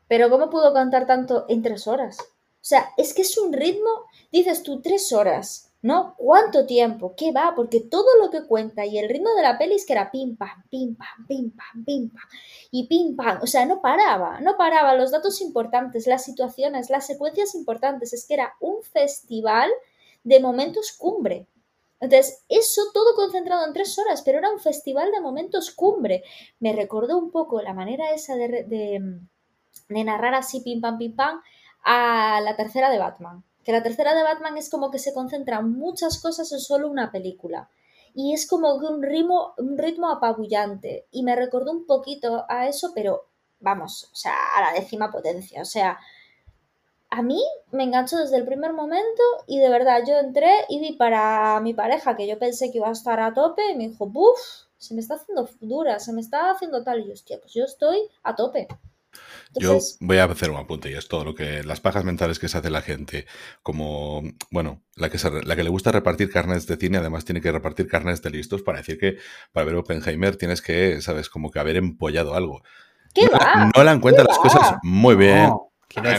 Pero, 0.08 0.30
¿cómo 0.30 0.50
pudo 0.50 0.74
contar 0.74 1.06
tanto 1.06 1.46
en 1.50 1.62
tres 1.62 1.88
horas? 1.88 2.18
O 2.20 2.66
sea, 2.70 2.90
es 2.98 3.14
que 3.14 3.22
es 3.22 3.38
un 3.38 3.54
ritmo, 3.54 4.06
dices 4.32 4.64
tú, 4.64 4.82
tres 4.82 5.14
horas 5.14 5.69
¿no? 5.82 6.16
¿Cuánto 6.18 6.66
tiempo? 6.66 7.14
¿Qué 7.16 7.32
va? 7.32 7.54
Porque 7.56 7.80
todo 7.80 8.18
lo 8.22 8.30
que 8.30 8.46
cuenta 8.46 8.86
y 8.86 8.98
el 8.98 9.10
ritmo 9.10 9.30
de 9.36 9.44
la 9.44 9.58
peli 9.58 9.76
es 9.76 9.86
que 9.86 9.94
era 9.94 10.12
pim 10.12 10.36
pam, 10.36 10.64
pim 10.70 10.96
pam, 10.96 11.26
pim 11.28 11.52
pam, 11.52 11.86
pim 11.86 12.10
pam 12.10 12.30
y 12.72 12.88
pim 12.88 13.16
pam, 13.16 13.40
o 13.42 13.48
sea, 13.48 13.66
no 13.66 13.82
paraba, 13.82 14.42
no 14.42 14.58
paraba, 14.58 14.96
los 14.96 15.12
datos 15.12 15.42
importantes, 15.42 16.08
las 16.08 16.24
situaciones, 16.24 16.90
las 16.90 17.08
secuencias 17.08 17.56
importantes, 17.56 18.14
es 18.14 18.26
que 18.28 18.34
era 18.36 18.56
un 18.60 18.84
festival 18.84 19.70
de 20.24 20.40
momentos 20.42 20.92
cumbre. 20.98 21.48
Entonces, 22.02 22.44
eso 22.50 22.82
todo 22.94 23.16
concentrado 23.16 23.66
en 23.66 23.74
tres 23.74 23.98
horas, 24.00 24.22
pero 24.24 24.40
era 24.40 24.52
un 24.52 24.60
festival 24.60 25.12
de 25.12 25.22
momentos 25.22 25.72
cumbre. 25.72 26.24
Me 26.60 26.74
recordó 26.74 27.18
un 27.18 27.32
poco 27.32 27.62
la 27.62 27.74
manera 27.74 28.12
esa 28.14 28.36
de, 28.36 28.64
de, 28.64 29.20
de 29.90 30.04
narrar 30.04 30.34
así 30.36 30.62
pim 30.62 30.82
pam, 30.82 30.98
pim 30.98 31.16
pam 31.16 31.42
a 31.84 32.42
la 32.42 32.56
tercera 32.56 32.90
de 32.90 33.00
Batman 33.00 33.44
que 33.70 33.74
la 33.74 33.84
tercera 33.84 34.16
de 34.16 34.24
Batman 34.24 34.58
es 34.58 34.68
como 34.68 34.90
que 34.90 34.98
se 34.98 35.14
concentra 35.14 35.62
muchas 35.62 36.20
cosas 36.20 36.52
en 36.52 36.60
solo 36.60 36.90
una 36.90 37.12
película. 37.12 37.70
Y 38.16 38.34
es 38.34 38.48
como 38.48 38.74
un 38.74 39.04
ritmo, 39.04 39.54
un 39.60 39.78
ritmo 39.78 40.10
apabullante. 40.10 41.06
Y 41.12 41.22
me 41.22 41.36
recordó 41.36 41.72
un 41.72 41.86
poquito 41.86 42.46
a 42.50 42.68
eso, 42.68 42.94
pero 42.96 43.28
vamos, 43.60 44.10
o 44.12 44.16
sea, 44.16 44.34
a 44.58 44.62
la 44.62 44.74
décima 44.74 45.12
potencia. 45.12 45.62
O 45.62 45.66
sea, 45.66 46.00
a 47.12 47.22
mí 47.22 47.44
me 47.70 47.84
enganchó 47.84 48.18
desde 48.18 48.38
el 48.38 48.46
primer 48.46 48.74
momento 48.74 49.22
y 49.46 49.60
de 49.60 49.70
verdad 49.70 50.02
yo 50.04 50.18
entré 50.18 50.50
y 50.68 50.80
vi 50.80 50.94
para 50.94 51.60
mi 51.60 51.76
pareja 51.76 52.16
que 52.16 52.26
yo 52.26 52.40
pensé 52.40 52.72
que 52.72 52.80
iba 52.80 52.90
a 52.90 52.94
estar 52.94 53.20
a 53.20 53.36
tope 53.36 53.62
y 53.72 53.78
me 53.78 53.90
dijo, 53.90 54.08
buf, 54.08 54.40
se 54.80 54.96
me 54.96 55.02
está 55.02 55.14
haciendo 55.14 55.48
dura, 55.62 56.00
se 56.00 56.12
me 56.12 56.22
está 56.22 56.50
haciendo 56.50 56.84
tal. 56.84 57.06
Y 57.06 57.12
hostia, 57.12 57.40
pues 57.40 57.54
yo 57.54 57.66
estoy 57.66 58.10
a 58.24 58.36
tope. 58.36 58.68
Entonces, 59.56 59.98
Yo 60.00 60.08
voy 60.08 60.18
a 60.18 60.26
hacer 60.26 60.52
un 60.52 60.58
apunte 60.58 60.92
y 60.92 60.94
es 60.94 61.08
todo 61.08 61.26
lo 61.26 61.34
que 61.34 61.64
las 61.64 61.80
pajas 61.80 62.04
mentales 62.04 62.38
que 62.38 62.48
se 62.48 62.58
hace 62.58 62.70
la 62.70 62.82
gente, 62.82 63.26
como, 63.64 64.24
bueno, 64.52 64.84
la 64.96 65.10
que, 65.10 65.18
se, 65.18 65.32
la 65.44 65.56
que 65.56 65.64
le 65.64 65.70
gusta 65.70 65.92
repartir 65.92 66.30
carnes 66.30 66.68
de 66.68 66.78
cine, 66.78 66.98
además 66.98 67.26
tiene 67.26 67.42
que 67.42 67.52
repartir 67.52 67.88
carnes 67.88 68.22
de 68.22 68.30
listos 68.30 68.62
para 68.62 68.80
decir 68.80 69.00
que 69.00 69.18
para 69.52 69.66
ver 69.66 69.76
Oppenheimer 69.76 70.36
tienes 70.36 70.62
que, 70.62 71.02
sabes, 71.02 71.30
como 71.30 71.50
que 71.50 71.60
haber 71.60 71.78
empollado 71.78 72.36
algo. 72.36 72.62
¿Qué 73.14 73.26
no, 73.26 73.32
va? 73.32 73.72
no 73.76 73.84
la 73.84 73.92
encuentra 73.92 74.24
las 74.24 74.38
cosas 74.38 74.76
muy 74.84 75.16
bien. 75.16 75.48
No, 75.48 75.72
¿Qué 75.88 76.02
va? 76.02 76.14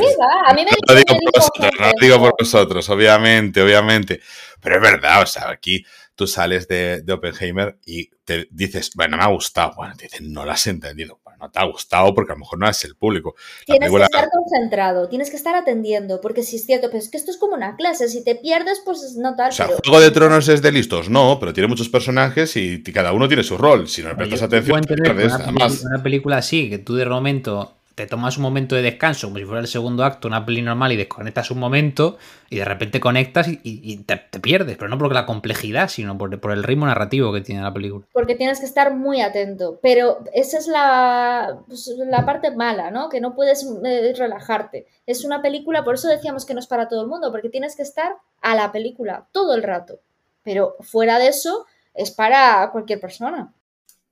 A 0.46 0.52
mí 0.52 0.64
me 0.64 0.70
no 0.72 0.94
lo 0.94 0.96
digo 0.96 1.14
por 1.14 1.36
nosotros, 1.36 1.70
no 1.78 1.86
lo 1.86 1.92
digo 2.00 2.18
por 2.18 2.34
nosotros, 2.36 2.90
obviamente, 2.90 3.62
obviamente. 3.62 4.20
Pero 4.60 4.76
es 4.76 4.82
verdad, 4.82 5.22
o 5.22 5.26
sea, 5.26 5.50
aquí 5.50 5.84
tú 6.16 6.26
sales 6.26 6.66
de, 6.66 7.02
de 7.02 7.12
Oppenheimer 7.12 7.78
y 7.86 8.10
te 8.24 8.48
dices, 8.50 8.90
bueno, 8.96 9.16
me 9.16 9.22
ha 9.22 9.28
gustado. 9.28 9.74
Bueno, 9.76 9.94
te 9.96 10.04
dicen, 10.04 10.32
no 10.32 10.44
lo 10.44 10.50
has 10.50 10.66
entendido. 10.66 11.20
No 11.40 11.50
te 11.50 11.58
ha 11.58 11.64
gustado 11.64 12.14
porque 12.14 12.32
a 12.32 12.34
lo 12.34 12.40
mejor 12.40 12.58
no 12.58 12.68
es 12.68 12.84
el 12.84 12.94
público. 12.96 13.34
La 13.60 13.64
Tienes 13.74 13.80
película- 13.88 14.06
que 14.08 14.16
estar 14.18 14.30
concentrado, 14.30 15.08
tienes 15.08 15.30
que 15.30 15.36
estar 15.36 15.54
atendiendo, 15.54 16.20
porque 16.20 16.42
si 16.42 16.56
es 16.56 16.66
cierto, 16.66 16.88
pero 16.88 16.98
es 16.98 17.08
que 17.08 17.16
esto 17.16 17.30
es 17.30 17.36
como 17.38 17.54
una 17.54 17.76
clase, 17.76 18.08
si 18.08 18.22
te 18.22 18.34
pierdes, 18.36 18.82
pues 18.84 19.16
no 19.16 19.34
tal. 19.36 19.48
O 19.50 19.52
sea, 19.52 19.66
pero- 19.66 19.78
Juego 19.84 20.00
de 20.00 20.10
Tronos 20.10 20.48
es 20.48 20.60
de 20.62 20.70
listos, 20.72 21.08
no, 21.08 21.38
pero 21.40 21.52
tiene 21.52 21.66
muchos 21.68 21.88
personajes 21.88 22.56
y 22.56 22.82
cada 22.82 23.12
uno 23.12 23.26
tiene 23.28 23.42
su 23.42 23.56
rol. 23.56 23.88
Si 23.88 24.02
no 24.02 24.10
le 24.10 24.14
prestas 24.16 24.42
atención, 24.42 24.82
te 24.82 24.94
pierdes, 24.96 25.32
una, 25.34 25.44
además. 25.44 25.82
una 25.84 26.02
película 26.02 26.36
así, 26.38 26.68
que 26.70 26.78
tú 26.78 26.94
de 26.94 27.06
momento 27.06 27.79
te 28.00 28.06
tomas 28.06 28.38
un 28.38 28.44
momento 28.44 28.74
de 28.74 28.80
descanso, 28.80 29.26
como 29.26 29.38
si 29.38 29.44
fuera 29.44 29.60
el 29.60 29.66
segundo 29.66 30.04
acto, 30.04 30.26
una 30.26 30.46
peli 30.46 30.62
normal, 30.62 30.92
y 30.92 30.96
desconectas 30.96 31.50
un 31.50 31.58
momento, 31.58 32.16
y 32.48 32.56
de 32.56 32.64
repente 32.64 32.98
conectas 32.98 33.46
y, 33.48 33.96
te, 34.04 34.16
pierdes, 34.40 34.78
pero 34.78 34.88
no 34.88 34.96
por 34.96 35.12
la 35.12 35.26
complejidad, 35.26 35.88
sino 35.88 36.16
por, 36.16 36.32
el 36.32 36.62
ritmo 36.62 36.86
narrativo 36.86 37.30
que 37.30 37.42
tiene 37.42 37.60
la 37.60 37.74
película. 37.74 38.06
porque 38.14 38.36
tienes 38.36 38.58
que 38.58 38.64
estar 38.64 38.94
muy 38.94 39.20
atento. 39.20 39.78
Pero 39.82 40.20
esa 40.32 40.56
es 40.56 40.66
la, 40.66 41.58
pues, 41.68 41.94
parte 42.24 42.50
mala, 42.52 42.90
¿no? 42.90 43.10
Que 43.10 43.20
no 43.20 43.34
puedes 43.34 43.68
eh, 43.84 44.14
relajarte. 44.16 44.86
Es 45.06 45.26
una 45.26 45.42
película, 45.42 45.84
por 45.84 45.96
eso 45.96 46.08
decíamos 46.08 46.46
que 46.46 46.54
no 46.54 46.60
es 46.60 46.66
para 46.66 46.88
todo 46.88 47.02
el 47.02 47.08
mundo, 47.08 47.30
porque 47.30 47.50
tienes 47.50 47.76
que 47.76 47.82
estar 47.82 48.16
a 48.40 48.54
la 48.54 48.72
película 48.72 49.26
todo 49.30 49.54
el 49.54 49.62
rato. 49.62 50.00
Pero 50.42 50.76
fuera 50.80 51.18
de 51.18 51.28
eso, 51.28 51.66
es 51.92 52.10
para 52.10 52.70
cualquier 52.72 52.98
persona. 52.98 53.52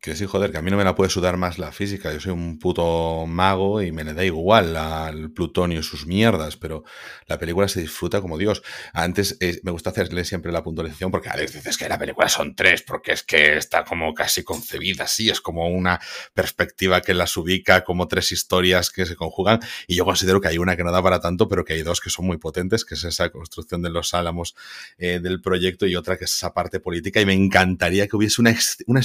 Que 0.01 0.15
sí, 0.15 0.27
joder, 0.27 0.53
que 0.53 0.59
a 0.59 0.63
mí 0.63 0.71
no 0.71 0.77
me 0.77 0.85
la 0.85 0.95
puede 0.95 1.11
sudar 1.11 1.37
más 1.37 1.59
la 1.59 1.73
física. 1.73 2.13
Yo 2.13 2.21
soy 2.21 2.31
un 2.31 2.61
puto 2.61 3.27
mago 3.27 3.83
y 3.83 3.91
me 3.91 4.05
le 4.05 4.15
da 4.15 4.25
igual 4.25 4.77
al 4.77 5.33
plutonio 5.33 5.81
y 5.81 5.83
sus 5.83 6.07
mierdas, 6.07 6.57
pero 6.57 6.85
la 7.27 7.37
película 7.37 7.67
se 7.67 7.81
disfruta 7.81 8.21
como 8.21 8.39
Dios. 8.39 8.63
Antes 8.93 9.37
eh, 9.41 9.59
me 9.65 9.73
gusta 9.73 9.91
hacerle 9.91 10.25
siempre 10.25 10.53
la 10.53 10.63
puntualización 10.63 11.11
porque 11.11 11.31
Alex 11.31 11.53
dices 11.55 11.77
que 11.77 11.89
la 11.89 11.99
película 11.99 12.29
son 12.29 12.55
tres, 12.55 12.83
porque 12.83 13.11
es 13.11 13.25
que 13.25 13.57
está 13.57 13.85
como 13.85 14.15
casi 14.15 14.45
concebida 14.45 15.03
así, 15.03 15.31
es 15.31 15.41
como 15.41 15.67
una 15.69 15.99
perspectiva 16.33 17.01
que 17.01 17.13
las 17.13 17.37
ubica 17.37 17.83
como 17.83 18.07
tres 18.07 18.31
historias 18.31 18.91
que 18.91 19.05
se 19.05 19.17
conjugan. 19.17 19.59
Y 19.89 19.97
yo 19.97 20.05
considero 20.05 20.41
que 20.41 20.47
hay 20.47 20.59
una 20.59 20.77
que 20.77 20.85
no 20.85 20.93
da 20.93 21.03
para 21.03 21.21
tanto, 21.21 21.49
pero 21.49 21.65
que 21.65 21.73
hay 21.73 21.83
dos 21.83 22.01
que 22.01 22.11
son 22.11 22.25
muy 22.25 22.39
potentes, 22.39 22.85
que 22.85 22.95
es 22.95 23.03
esa 23.03 23.31
construcción 23.31 23.83
de 23.83 23.91
los 23.91 24.15
álamos 24.15 24.55
eh, 24.97 25.19
del 25.21 25.41
proyecto 25.41 25.87
y 25.87 25.97
otra 25.97 26.17
que 26.17 26.27
es 26.27 26.35
esa 26.35 26.55
parte 26.55 26.79
política. 26.79 27.21
Y 27.21 27.27
me 27.27 27.35
encantaría 27.35 28.07
que 28.07 28.15
hubiese 28.15 28.41
una, 28.41 28.53
ex- 28.53 28.85
una 28.87 29.01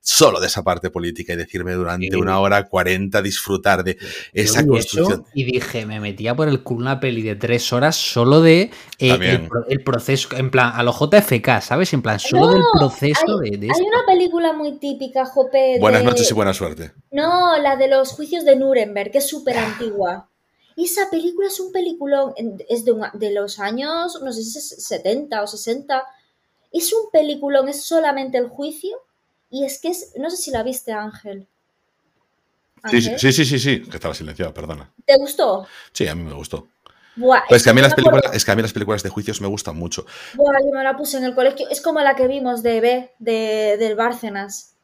solo 0.00 0.40
de 0.40 0.46
esa 0.46 0.62
parte 0.62 0.90
política 0.90 1.32
y 1.32 1.36
decirme 1.36 1.72
durante 1.74 2.08
Sí. 2.10 2.14
una 2.16 2.38
hora 2.40 2.68
cuarenta 2.68 3.22
disfrutar 3.22 3.84
de 3.84 3.98
esa 4.32 4.62
Yo 4.62 4.68
construcción. 4.68 5.24
y 5.34 5.44
dije, 5.44 5.86
me 5.86 6.00
metía 6.00 6.34
por 6.34 6.48
el 6.48 6.62
culo 6.62 6.80
una 6.82 7.00
peli 7.00 7.22
de 7.22 7.36
tres 7.36 7.72
horas 7.72 7.96
solo 7.96 8.40
de 8.40 8.70
eh, 8.98 9.18
el, 9.20 9.48
pro- 9.48 9.66
el 9.68 9.82
proceso, 9.82 10.28
en 10.36 10.50
plan, 10.50 10.72
a 10.74 10.82
lo 10.82 10.92
JFK, 10.92 11.60
¿sabes? 11.60 11.92
En 11.92 12.02
plan, 12.02 12.18
solo 12.20 12.46
No, 12.46 12.52
del 12.52 12.62
proceso 12.72 13.38
de, 13.38 13.50
de 13.58 13.66
Hay 13.66 13.70
esto. 13.70 13.84
una 13.84 14.06
película 14.06 14.52
muy 14.52 14.78
típica, 14.78 15.24
Jope. 15.26 15.58
de- 15.74 15.78
Buenas 15.80 16.04
noches 16.04 16.30
y 16.30 16.34
buena 16.34 16.54
suerte. 16.54 16.92
No, 17.10 17.56
la 17.58 17.76
de 17.76 17.88
los 17.88 18.10
juicios 18.12 18.44
de 18.44 18.56
Nuremberg, 18.56 19.10
que 19.10 19.18
es 19.18 19.28
súper 19.28 19.58
antigua. 19.58 20.28
Esa 20.76 21.10
película 21.10 21.48
es 21.48 21.58
un 21.58 21.72
peliculón, 21.72 22.34
es 22.68 22.84
de, 22.84 22.92
un- 22.92 23.06
de 23.14 23.32
los 23.32 23.58
años, 23.58 24.20
no 24.22 24.32
sé 24.32 24.42
si 24.44 24.58
es 24.58 24.68
70 24.86 25.42
o 25.42 25.46
60. 25.48 26.04
Es 26.72 26.92
un 26.92 27.10
peliculón, 27.10 27.68
es 27.68 27.82
solamente 27.82 28.38
el 28.38 28.46
juicio. 28.48 28.96
Y 29.50 29.64
es 29.64 29.80
que 29.80 29.88
es, 29.88 30.12
no 30.16 30.30
sé 30.30 30.36
si 30.36 30.50
la 30.50 30.62
viste, 30.62 30.92
Ángel. 30.92 31.46
Sí, 32.90 33.02
sí, 33.02 33.18
sí, 33.18 33.32
sí, 33.32 33.44
sí, 33.44 33.58
sí, 33.58 33.82
que 33.82 33.96
estaba 33.96 34.14
silenciado, 34.14 34.54
perdona. 34.54 34.92
¿Te 35.04 35.16
gustó? 35.16 35.66
Sí, 35.92 36.06
a 36.06 36.14
mí 36.14 36.22
me 36.22 36.34
gustó. 36.34 36.68
Buah, 37.16 37.42
Pues 37.48 37.60
es 37.60 37.64
que 37.64 37.70
a 37.70 37.74
mí 37.74 37.80
las 37.80 37.94
películas, 37.94 38.22
es 38.32 38.44
que 38.44 38.50
a 38.52 38.54
mí 38.54 38.62
las 38.62 38.72
películas 38.72 39.02
de 39.02 39.08
juicios 39.08 39.40
me 39.40 39.48
gustan 39.48 39.76
mucho. 39.76 40.06
Buah, 40.34 40.60
yo 40.60 40.70
me 40.72 40.84
la 40.84 40.96
puse 40.96 41.18
en 41.18 41.24
el 41.24 41.34
colegio. 41.34 41.68
Es 41.68 41.80
como 41.80 42.00
la 42.00 42.14
que 42.14 42.28
vimos 42.28 42.62
de 42.62 42.80
B, 42.80 43.14
de, 43.18 43.76
del 43.78 43.96
Bárcenas. 43.96 44.76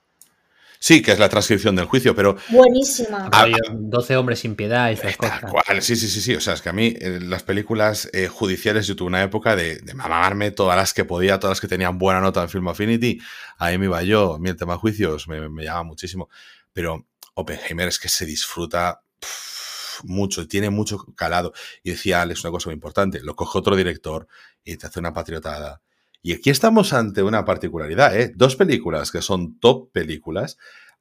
Sí, 0.85 1.01
que 1.01 1.12
es 1.12 1.19
la 1.19 1.31
transcripción 1.31 1.74
del 1.74 1.86
juicio, 1.86 2.15
pero 2.15 2.36
Buenísima. 2.51 3.31
Ah, 3.32 3.44
Rollo, 3.47 3.56
12 3.73 4.19
hombres 4.19 4.40
sin 4.40 4.55
piedad 4.55 4.90
y 4.90 4.93
esas 4.93 5.16
cosas. 5.16 5.40
cual, 5.51 5.81
sí, 5.81 5.97
sí, 5.97 6.09
sí, 6.09 6.20
sí. 6.20 6.35
O 6.35 6.43
sea, 6.43 6.52
es 6.52 6.61
que 6.61 6.69
a 6.69 6.74
mí 6.74 6.94
eh, 7.01 7.20
las 7.23 7.43
películas 7.43 8.11
eh, 8.12 8.28
judiciales 8.28 8.86
yo 8.86 8.94
tuve 8.94 9.09
una 9.09 9.23
época 9.23 9.56
de, 9.56 9.78
de 9.78 9.94
mamarme 9.94 10.51
todas 10.51 10.77
las 10.77 10.93
que 10.93 11.06
podía, 11.06 11.40
todas 11.40 11.52
las 11.52 11.61
que 11.62 11.69
tenían 11.69 11.97
buena 11.97 12.20
nota 12.20 12.43
en 12.43 12.51
Film 12.51 12.69
Affinity. 12.69 13.19
Ahí 13.56 13.78
me 13.78 13.86
iba 13.86 14.02
yo. 14.02 14.35
A 14.35 14.39
mí 14.39 14.51
el 14.51 14.56
tema 14.56 14.77
juicios 14.77 15.27
me, 15.27 15.48
me 15.48 15.65
llama 15.65 15.85
muchísimo. 15.85 16.28
Pero 16.74 17.06
Oppenheimer 17.32 17.89
es 17.89 17.98
que 17.98 18.11
se 18.11 18.27
disfruta 18.27 19.01
pff, 19.19 20.05
mucho, 20.05 20.47
tiene 20.47 20.69
mucho 20.69 20.98
calado. 21.16 21.55
Y 21.82 21.93
decía 21.93 22.20
Alex 22.20 22.44
una 22.44 22.51
cosa 22.51 22.69
muy 22.69 22.74
importante: 22.74 23.23
lo 23.23 23.35
coge 23.35 23.59
otro 23.59 23.74
director 23.74 24.28
y 24.62 24.77
te 24.77 24.86
hace 24.86 25.01
una 25.01 25.15
patriotada. 25.15 25.81
Y 26.26 26.32
aquí 26.32 26.48
estamos 26.48 26.94
ante 26.94 27.22
una 27.22 27.44
particularidad, 27.44 28.18
¿eh? 28.18 28.32
Dos 28.34 28.56
películas 28.56 29.12
que 29.12 29.20
son 29.20 29.59
top 29.59 29.92
películas. 29.92 30.56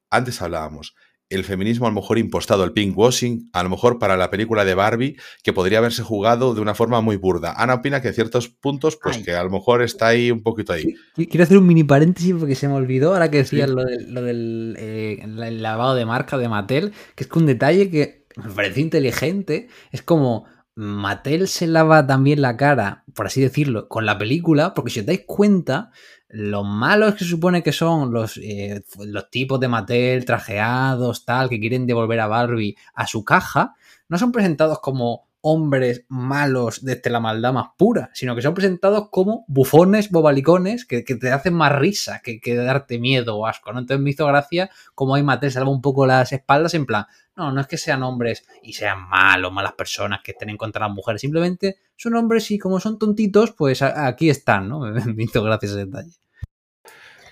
Antes 0.09 0.41
hablábamos. 0.41 0.95
el 1.29 1.45
feminismo 1.45 1.87
a 1.87 1.89
lo 1.89 1.95
mejor 1.95 2.17
impostado, 2.17 2.65
el 2.65 2.73
pinkwashing, 2.73 3.49
a 3.53 3.63
lo 3.63 3.69
mejor 3.69 3.97
para 3.97 4.17
la 4.17 4.29
película 4.29 4.65
de 4.65 4.75
Barbie, 4.75 5.15
que 5.41 5.53
podría 5.53 5.77
haberse 5.77 6.03
jugado 6.03 6.53
de 6.53 6.59
una 6.59 6.75
forma 6.75 6.99
muy 6.99 7.15
burda. 7.15 7.53
Ana 7.57 7.75
opina 7.75 8.01
que 8.01 8.11
ciertos 8.11 8.49
puntos, 8.49 8.99
pues 9.01 9.17
que 9.19 9.31
a 9.31 9.43
lo 9.45 9.49
mejor 9.49 9.81
está 9.81 10.07
ahí 10.07 10.29
un 10.29 10.43
poquito 10.43 10.73
ahí. 10.73 10.93
Quiero 11.15 11.43
hacer 11.43 11.57
un 11.57 11.65
mini 11.65 11.85
paréntesis 11.85 12.35
porque 12.37 12.55
se 12.55 12.67
me 12.67 12.73
olvidó, 12.73 13.13
ahora 13.13 13.31
que 13.31 13.37
decías 13.37 13.69
lo, 13.69 13.85
del 13.85 14.75
eh, 14.77 15.25
lavado 15.25 15.95
de 15.95 16.05
marca 16.05 16.37
de 16.37 16.49
Mattel, 16.49 16.91
que 17.15 17.23
es 17.23 17.29
que 17.29 17.39
un 17.39 17.45
detalle 17.45 17.89
que 17.89 18.25
me 18.35 18.51
parece 18.51 18.81
inteligente, 18.81 19.69
es 19.91 20.01
como 20.01 20.45
Mattel 20.75 21.47
se 21.47 21.67
lava 21.67 22.05
también 22.07 22.41
la 22.41 22.57
cara, 22.57 23.03
por 23.13 23.27
así 23.27 23.41
decirlo, 23.41 23.87
con 23.87 24.05
la 24.05 24.17
película, 24.17 24.73
porque 24.73 24.91
si 24.91 25.01
os 25.01 25.05
dais 25.05 25.23
cuenta, 25.25 25.91
los 26.29 26.65
malos 26.65 27.13
que 27.13 27.25
se 27.25 27.29
supone 27.29 27.61
que 27.61 27.71
son 27.71 28.11
los, 28.11 28.37
eh, 28.37 28.83
los 29.05 29.29
tipos 29.29 29.59
de 29.59 29.67
Mattel 29.67 30.25
trajeados, 30.25 31.25
tal, 31.25 31.49
que 31.49 31.59
quieren 31.59 31.85
devolver 31.85 32.19
a 32.19 32.27
Barbie 32.27 32.75
a 32.95 33.05
su 33.05 33.23
caja, 33.23 33.75
no 34.09 34.17
son 34.17 34.31
presentados 34.31 34.79
como 34.79 35.27
hombres 35.45 36.05
malos 36.07 36.85
desde 36.85 37.09
la 37.09 37.19
maldad 37.19 37.51
más 37.51 37.67
pura, 37.77 38.09
sino 38.13 38.33
que 38.33 38.41
son 38.41 38.53
presentados 38.53 39.09
como 39.09 39.43
bufones, 39.49 40.09
bobalicones, 40.09 40.85
que, 40.85 41.03
te 41.03 41.31
hacen 41.31 41.53
más 41.53 41.75
risa 41.75 42.21
que, 42.23 42.39
que, 42.39 42.55
darte 42.55 42.97
miedo 42.97 43.37
o 43.37 43.45
asco, 43.45 43.73
¿no? 43.73 43.79
Entonces 43.79 44.01
me 44.01 44.11
hizo 44.11 44.25
gracia 44.25 44.69
como 44.95 45.15
hay 45.15 45.23
Mattel 45.23 45.51
salva 45.51 45.69
un 45.69 45.81
poco 45.81 46.05
las 46.05 46.31
espaldas 46.31 46.73
en 46.75 46.85
plan, 46.85 47.05
no, 47.35 47.51
no 47.51 47.59
es 47.59 47.67
que 47.67 47.77
sean 47.77 48.03
hombres 48.03 48.45
y 48.61 48.71
sean 48.71 49.09
malos, 49.09 49.51
malas 49.51 49.73
personas 49.73 50.21
que 50.23 50.31
estén 50.31 50.49
en 50.49 50.57
contra 50.57 50.79
de 50.79 50.89
las 50.89 50.95
mujeres, 50.95 51.19
simplemente 51.19 51.77
son 51.97 52.15
hombres 52.15 52.49
y 52.49 52.57
como 52.57 52.79
son 52.79 52.97
tontitos, 52.97 53.51
pues 53.51 53.81
aquí 53.81 54.29
están, 54.29 54.69
¿no? 54.69 54.79
Me 55.15 55.23
hizo 55.23 55.43
gracia 55.43 55.67
ese 55.67 55.85
detalle. 55.85 56.11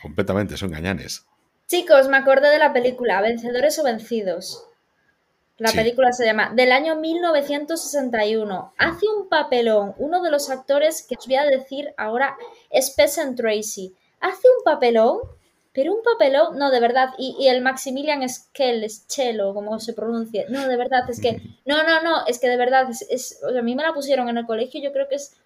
Completamente, 0.02 0.58
son 0.58 0.72
gañanes. 0.72 1.26
Chicos, 1.68 2.10
me 2.10 2.18
acordé 2.18 2.50
de 2.50 2.60
la 2.60 2.74
película 2.74 3.22
Vencedores 3.22 3.80
o 3.80 3.84
Vencidos. 3.84 4.66
La 5.62 5.72
película 5.74 6.12
se 6.12 6.26
llama 6.26 6.52
del 6.56 6.72
año 6.72 6.96
1961. 6.96 8.74
Hace 8.80 9.06
un 9.16 9.30
papelón. 9.30 9.94
Uno 10.00 10.24
de 10.24 10.32
los 10.32 10.50
actores 10.50 11.06
que 11.08 11.14
os 11.20 11.28
voy 11.28 11.36
a 11.36 11.46
decir 11.46 11.94
ahora 11.98 12.36
es 12.72 12.90
Peasant 12.90 13.38
Tracy. 13.38 13.94
Hace 14.20 14.48
un 14.48 14.64
papelón 14.64 15.20
pero 15.74 15.94
un 15.94 16.02
papelón, 16.04 16.58
no, 16.58 16.70
de 16.70 16.82
verdad, 16.82 17.10
y, 17.18 17.48
el 17.48 17.62
Maximilian 17.62 18.28
Skell, 18.28 18.90
Schelo, 18.90 19.54
como 19.54 19.80
se 19.80 19.94
pronuncia, 19.94 20.44
no, 20.50 20.68
de 20.68 20.76
verdad, 20.76 21.10
es 21.10 21.22
que, 21.22 21.42
no, 21.66 21.84
no, 21.84 22.02
no, 22.02 22.26
es 22.28 22.40
que 22.40 22.50
de 22.50 22.58
verdad, 22.58 22.90
es, 23.10 23.42
a 23.44 23.62
mí 23.62 23.74
me 23.74 23.84
la 23.84 23.94
pusieron 23.94 24.28
en 24.28 24.38
el 24.38 24.46
colegio, 24.46 24.82
yo 24.82 24.92
creo 24.92 25.08
que 25.08 25.16
es 25.16 25.38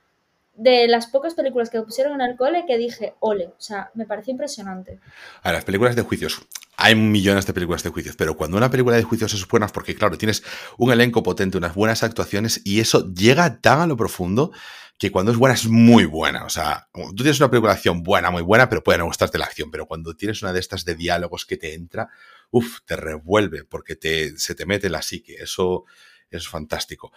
de 0.57 0.87
las 0.87 1.07
pocas 1.07 1.33
películas 1.33 1.69
que 1.69 1.81
pusieron 1.81 2.19
en 2.19 2.29
el 2.29 2.37
cole 2.37 2.65
que 2.65 2.77
dije, 2.77 3.13
ole, 3.19 3.47
o 3.47 3.55
sea, 3.59 3.91
me 3.93 4.05
pareció 4.05 4.31
impresionante. 4.31 4.99
A 5.41 5.51
las 5.51 5.65
películas 5.65 5.95
de 5.95 6.01
juicios, 6.01 6.47
hay 6.77 6.95
millones 6.95 7.45
de 7.45 7.53
películas 7.53 7.83
de 7.83 7.89
juicios, 7.89 8.15
pero 8.15 8.35
cuando 8.35 8.57
una 8.57 8.71
película 8.71 8.95
de 8.95 9.03
juicios 9.03 9.33
es 9.33 9.47
buena, 9.47 9.67
porque 9.67 9.95
claro, 9.95 10.17
tienes 10.17 10.43
un 10.77 10.91
elenco 10.91 11.23
potente, 11.23 11.57
unas 11.57 11.75
buenas 11.75 12.03
actuaciones 12.03 12.61
y 12.63 12.79
eso 12.79 13.13
llega 13.13 13.59
tan 13.61 13.81
a 13.81 13.87
lo 13.87 13.97
profundo 13.97 14.51
que 14.97 15.11
cuando 15.11 15.31
es 15.31 15.37
buena 15.37 15.55
es 15.55 15.67
muy 15.67 16.05
buena. 16.05 16.45
O 16.45 16.49
sea, 16.49 16.87
tú 16.93 17.15
tienes 17.17 17.39
una 17.39 17.49
película 17.49 17.73
de 17.73 17.77
acción 17.77 18.01
buena, 18.01 18.31
muy 18.31 18.41
buena, 18.41 18.69
pero 18.69 18.81
puede 18.81 18.97
no 18.97 19.05
gustarte 19.05 19.37
la 19.37 19.45
acción. 19.45 19.69
Pero 19.69 19.87
cuando 19.87 20.15
tienes 20.15 20.41
una 20.41 20.53
de 20.53 20.61
estas 20.61 20.85
de 20.85 20.95
diálogos 20.95 21.45
que 21.45 21.57
te 21.57 21.73
entra, 21.73 22.07
uff, 22.51 22.79
te 22.85 22.95
revuelve 22.95 23.65
porque 23.65 23.97
te, 23.97 24.37
se 24.37 24.55
te 24.55 24.65
mete 24.65 24.89
la 24.89 25.01
psique. 25.01 25.35
Eso, 25.37 25.83
es 26.29 26.47
fantástico. 26.47 27.11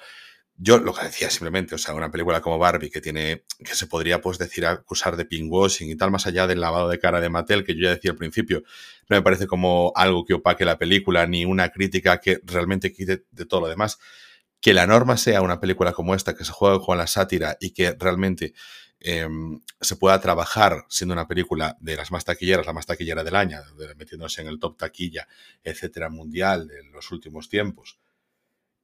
Yo 0.61 0.79
lo 0.79 0.93
que 0.93 1.05
decía 1.05 1.31
simplemente, 1.31 1.77
o 1.77 1.79
sea, 1.79 1.95
una 1.95 2.11
película 2.11 2.41
como 2.41 2.59
Barbie 2.59 2.91
que 2.91 3.01
tiene, 3.01 3.45
que 3.65 3.77
se 3.77 3.87
podría 3.87 4.21
pues 4.21 4.39
decir 4.39 4.67
acusar 4.67 5.17
de 5.17 5.25
pinkwashing 5.25 5.89
y 5.89 5.97
tal, 5.97 6.11
más 6.11 6.27
allá 6.27 6.49
del 6.49 6.61
lavado 6.61 6.89
de 6.89 6.99
cara 6.99 7.21
de 7.21 7.29
Mattel, 7.29 7.63
que 7.63 7.77
yo 7.77 7.83
ya 7.83 7.91
decía 7.91 8.11
al 8.11 8.17
principio, 8.17 8.65
no 9.09 9.17
me 9.17 9.23
parece 9.23 9.47
como 9.47 9.93
algo 9.95 10.25
que 10.25 10.35
opaque 10.35 10.65
la 10.65 10.77
película 10.77 11.29
ni 11.29 11.45
una 11.45 11.69
crítica 11.69 12.19
que 12.19 12.41
realmente 12.43 12.93
quite 12.93 13.25
de 13.31 13.47
todo 13.47 13.61
lo 13.61 13.69
demás. 13.69 14.01
Que 14.61 14.75
la 14.75 14.85
norma 14.89 15.17
sea 15.17 15.43
una 15.43 15.61
película 15.61 15.93
como 15.93 16.17
esta, 16.17 16.35
que 16.35 16.45
se 16.45 16.51
juega 16.51 16.81
con 16.81 16.99
la 16.99 17.07
sátira 17.07 17.57
y 17.61 17.71
que 17.71 17.95
realmente 17.97 18.53
em, 18.99 19.61
se 19.81 19.95
pueda 19.95 20.21
trabajar 20.21 20.87
siendo 20.89 21.15
una 21.15 21.29
película 21.29 21.77
de 21.81 21.95
las 21.97 22.11
más 22.11 22.25
taquilleras, 22.25 22.67
la 22.67 22.73
más 22.73 22.87
taquillera 22.87 23.23
del 23.23 23.37
año, 23.37 23.61
metiéndose 23.97 24.43
en 24.43 24.49
el 24.49 24.59
top 24.59 24.77
taquilla, 24.77 25.29
etcétera, 25.63 26.11
mundial 26.11 26.67
de 26.67 26.83
los 26.91 27.13
últimos 27.13 27.49
tiempos, 27.49 28.01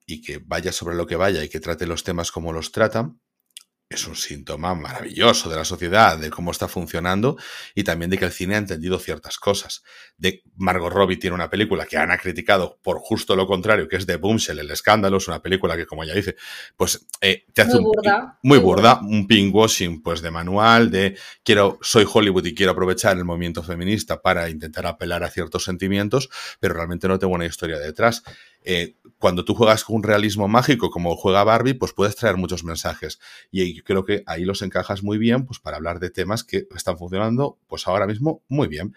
y 0.06 0.22
que 0.22 0.38
vaya 0.38 0.72
sobre 0.72 0.96
lo 0.96 1.06
que 1.06 1.16
vaya 1.16 1.42
y 1.44 1.48
que 1.48 1.60
trate 1.60 1.86
los 1.86 2.04
temas 2.04 2.30
como 2.30 2.52
los 2.52 2.72
tratan, 2.72 3.20
es 3.88 4.06
un 4.06 4.16
síntoma 4.16 4.74
maravilloso 4.74 5.48
de 5.50 5.56
la 5.56 5.64
sociedad, 5.64 6.18
de 6.18 6.30
cómo 6.30 6.50
está 6.50 6.68
funcionando 6.68 7.36
y 7.74 7.84
también 7.84 8.10
de 8.10 8.18
que 8.18 8.24
el 8.24 8.32
cine 8.32 8.54
ha 8.54 8.58
entendido 8.58 8.98
ciertas 8.98 9.38
cosas. 9.38 9.82
De 10.16 10.42
Margot 10.56 10.92
Robbie 10.92 11.18
tiene 11.18 11.34
una 11.34 11.50
película 11.50 11.84
que 11.86 11.96
han 11.96 12.14
criticado 12.16 12.78
por 12.82 12.98
justo 12.98 13.36
lo 13.36 13.46
contrario, 13.46 13.86
que 13.86 13.96
es 13.96 14.06
The 14.06 14.16
Boomshell, 14.16 14.58
El 14.58 14.70
Escándalo, 14.70 15.18
es 15.18 15.28
una 15.28 15.42
película 15.42 15.76
que, 15.76 15.86
como 15.86 16.02
ella 16.02 16.14
dice, 16.14 16.34
pues 16.76 17.06
eh, 17.20 17.44
te 17.52 17.62
hace 17.62 17.78
muy 17.78 17.84
burda, 17.84 18.38
muy, 18.42 18.58
burda, 18.58 19.00
un 19.02 19.26
pinkwashing 19.26 20.02
pues 20.02 20.22
de 20.22 20.30
manual, 20.30 20.90
de 20.90 21.16
quiero, 21.42 21.78
soy 21.82 22.06
Hollywood 22.10 22.46
y 22.46 22.54
quiero 22.54 22.72
aprovechar 22.72 23.16
el 23.16 23.24
movimiento 23.24 23.62
feminista 23.62 24.20
para 24.22 24.48
intentar 24.48 24.86
apelar 24.86 25.22
a 25.24 25.30
ciertos 25.30 25.64
sentimientos, 25.64 26.30
pero 26.58 26.74
realmente 26.74 27.06
no 27.06 27.18
tengo 27.18 27.34
una 27.34 27.46
historia 27.46 27.78
detrás. 27.78 28.22
Eh, 28.64 28.96
cuando 29.18 29.44
tú 29.44 29.54
juegas 29.54 29.84
con 29.84 29.96
un 29.96 30.02
realismo 30.02 30.48
mágico 30.48 30.90
como 30.90 31.16
juega 31.16 31.44
Barbie, 31.44 31.74
pues 31.74 31.92
puedes 31.92 32.16
traer 32.16 32.36
muchos 32.36 32.64
mensajes. 32.64 33.20
Y 33.50 33.82
creo 33.82 34.04
que 34.04 34.22
ahí 34.26 34.44
los 34.44 34.62
encajas 34.62 35.02
muy 35.02 35.18
bien, 35.18 35.46
pues 35.46 35.60
para 35.60 35.76
hablar 35.76 36.00
de 36.00 36.10
temas 36.10 36.44
que 36.44 36.66
están 36.74 36.98
funcionando, 36.98 37.58
pues 37.66 37.86
ahora 37.86 38.06
mismo 38.06 38.42
muy 38.48 38.68
bien. 38.68 38.94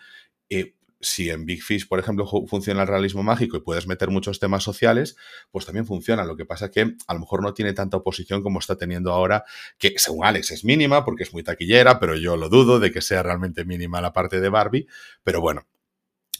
Eh, 0.50 0.74
si 1.00 1.30
en 1.30 1.46
Big 1.46 1.62
Fish, 1.62 1.88
por 1.88 2.00
ejemplo, 2.00 2.26
funciona 2.48 2.82
el 2.82 2.88
realismo 2.88 3.22
mágico 3.24 3.58
y 3.58 3.62
puedes 3.62 3.88
meter 3.88 4.10
muchos 4.10 4.40
temas 4.40 4.64
sociales, 4.64 5.16
pues 5.52 5.66
también 5.66 5.86
funciona. 5.86 6.26
Lo 6.26 6.36
que 6.36 6.46
pasa 6.46 6.72
que 6.72 6.96
a 7.06 7.14
lo 7.14 7.20
mejor 7.20 7.44
no 7.44 7.54
tiene 7.54 7.74
tanta 7.74 7.98
oposición 7.98 8.42
como 8.42 8.60
está 8.60 8.78
teniendo 8.78 9.12
ahora, 9.12 9.46
que 9.78 9.94
según 9.98 10.26
Alex 10.26 10.52
es 10.52 10.66
mínima 10.66 11.06
porque 11.06 11.24
es 11.24 11.34
muy 11.34 11.44
taquillera, 11.44 12.00
pero 12.00 12.16
yo 12.16 12.36
lo 12.36 12.50
dudo 12.50 12.80
de 12.80 12.92
que 12.92 13.02
sea 13.02 13.22
realmente 13.22 13.64
mínima 13.66 14.02
la 14.02 14.14
parte 14.14 14.40
de 14.40 14.50
Barbie. 14.50 14.88
Pero 15.24 15.40
bueno, 15.40 15.68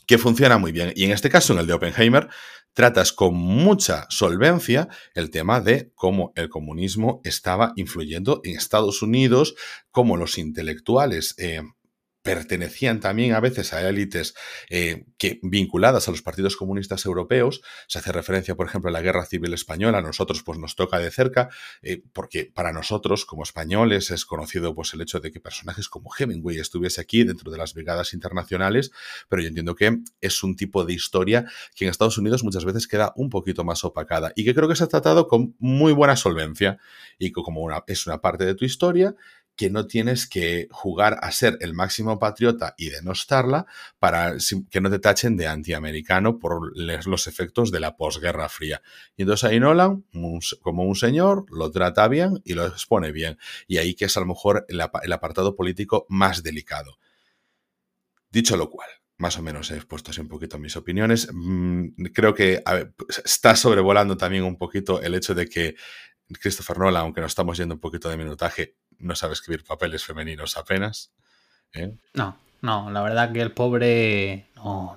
que 0.08 0.18
funciona 0.18 0.58
muy 0.58 0.72
bien. 0.72 0.94
Y 0.96 1.04
en 1.04 1.12
este 1.12 1.30
caso, 1.30 1.54
en 1.54 1.60
el 1.60 1.68
de 1.68 1.74
Oppenheimer, 1.74 2.30
tratas 2.78 3.12
con 3.12 3.34
mucha 3.34 4.06
solvencia 4.08 4.88
el 5.16 5.32
tema 5.32 5.62
de 5.62 5.92
cómo 5.96 6.32
el 6.36 6.48
comunismo 6.48 7.22
estaba 7.24 7.74
influyendo 7.76 8.40
en 8.44 8.56
Estados 8.56 9.02
Unidos, 9.02 9.56
cómo 9.90 10.16
los 10.16 10.38
intelectuales 10.38 11.34
eh, 11.40 11.64
pertenecían 12.28 13.00
también 13.00 13.34
a 13.34 13.40
veces 13.40 13.74
a 13.74 13.88
élites 13.88 14.36
eh, 14.70 15.06
que, 15.18 15.40
vinculadas 15.42 16.08
a 16.08 16.12
los 16.12 16.22
partidos 16.22 16.58
comunistas 16.58 17.06
europeos. 17.06 17.62
Se 17.88 18.00
hace 18.00 18.12
referencia, 18.12 18.56
por 18.56 18.68
ejemplo, 18.68 18.90
a 18.90 18.92
la 18.92 19.02
Guerra 19.02 19.26
Civil 19.26 19.54
Española. 19.54 20.00
A 20.00 20.02
nosotros 20.02 20.44
pues, 20.44 20.60
nos 20.60 20.76
toca 20.76 21.00
de 21.00 21.10
cerca, 21.10 21.50
eh, 21.82 22.04
porque 22.12 22.52
para 22.54 22.74
nosotros, 22.74 23.26
como 23.26 23.44
españoles, 23.44 24.12
es 24.12 24.26
conocido 24.26 24.76
pues, 24.76 24.94
el 24.94 25.02
hecho 25.02 25.20
de 25.20 25.32
que 25.32 25.40
personajes 25.40 25.88
como 25.88 26.10
Hemingway 26.18 26.60
estuviese 26.60 27.00
aquí 27.00 27.24
dentro 27.24 27.50
de 27.50 27.58
las 27.58 27.74
brigadas 27.74 28.14
internacionales, 28.14 28.92
pero 29.30 29.42
yo 29.42 29.48
entiendo 29.48 29.76
que 29.76 30.00
es 30.20 30.44
un 30.44 30.56
tipo 30.56 30.84
de 30.84 30.94
historia 30.94 31.46
que 31.76 31.86
en 31.86 31.92
Estados 31.92 32.18
Unidos 32.18 32.44
muchas 32.44 32.66
veces 32.66 32.88
queda 32.88 33.14
un 33.16 33.30
poquito 33.30 33.64
más 33.64 33.84
opacada 33.84 34.34
y 34.36 34.44
que 34.44 34.54
creo 34.54 34.68
que 34.68 34.76
se 34.76 34.84
ha 34.84 34.88
tratado 34.88 35.28
con 35.28 35.56
muy 35.60 35.94
buena 35.94 36.16
solvencia 36.16 36.78
y 37.18 37.32
que 37.32 37.42
como 37.42 37.68
es 37.88 38.08
una 38.08 38.22
parte 38.22 38.46
de 38.46 38.56
tu 38.56 38.66
historia 38.66 39.16
que 39.58 39.72
no 39.72 39.88
tienes 39.88 40.28
que 40.28 40.68
jugar 40.72 41.18
a 41.22 41.32
ser 41.32 41.58
el 41.62 41.74
máximo 41.74 42.20
patriota 42.20 42.76
y 42.78 42.92
denostarla 42.92 43.66
para 43.98 44.36
que 44.70 44.80
no 44.80 44.90
te 44.90 45.00
tachen 45.00 45.36
de 45.36 45.48
antiamericano 45.48 46.38
por 46.38 46.78
los 46.78 47.28
efectos 47.28 47.72
de 47.72 47.80
la 47.80 47.98
posguerra 47.98 48.48
fría. 48.50 48.84
Y 49.18 49.24
entonces 49.24 49.50
ahí 49.50 49.60
Nolan, 49.60 50.06
como 50.62 50.84
un 50.84 50.96
señor, 50.96 51.46
lo 51.50 51.72
trata 51.72 52.08
bien 52.08 52.40
y 52.46 52.54
lo 52.54 52.68
expone 52.68 53.12
bien. 53.12 53.40
Y 53.68 53.80
ahí 53.80 53.96
que 53.96 54.06
es 54.06 54.16
a 54.16 54.20
lo 54.20 54.28
mejor 54.28 54.66
el, 54.70 54.80
apartado 54.80 55.56
político 55.56 56.06
más 56.08 56.44
delicado. 56.44 57.00
Dicho 58.30 58.58
lo 58.58 58.70
cual, 58.70 58.90
más 59.18 59.40
o 59.40 59.42
menos 59.42 59.72
he 59.72 59.76
expuesto 59.76 60.12
así 60.12 60.22
un 60.22 60.28
poquito 60.28 60.60
mis 60.60 60.76
opiniones. 60.76 61.30
Mm, 61.34 61.88
creo 62.14 62.36
que 62.36 62.62
está 63.26 63.56
sobrevolando 63.56 64.16
también 64.18 64.44
un 64.44 64.58
poquito 64.58 65.02
el 65.02 65.16
hecho 65.16 65.34
de 65.34 65.48
que 65.48 65.76
Christopher 66.40 66.78
Nolan, 66.78 67.04
aunque 67.04 67.22
nos 67.22 67.32
estamos 67.32 67.58
yendo 67.58 67.74
un 67.74 67.82
poquito 67.82 68.10
de 68.10 68.18
minutaje, 68.18 68.76
no 69.00 69.16
sabe 69.16 69.34
escribir 69.34 69.64
papeles 69.64 70.04
femeninos 70.04 70.58
apenas. 70.58 71.12
¿eh? 71.74 71.96
No, 72.14 72.38
no, 72.62 72.90
la 72.92 73.02
verdad 73.02 73.32
que 73.32 73.42
el 73.42 73.52
pobre 73.52 74.48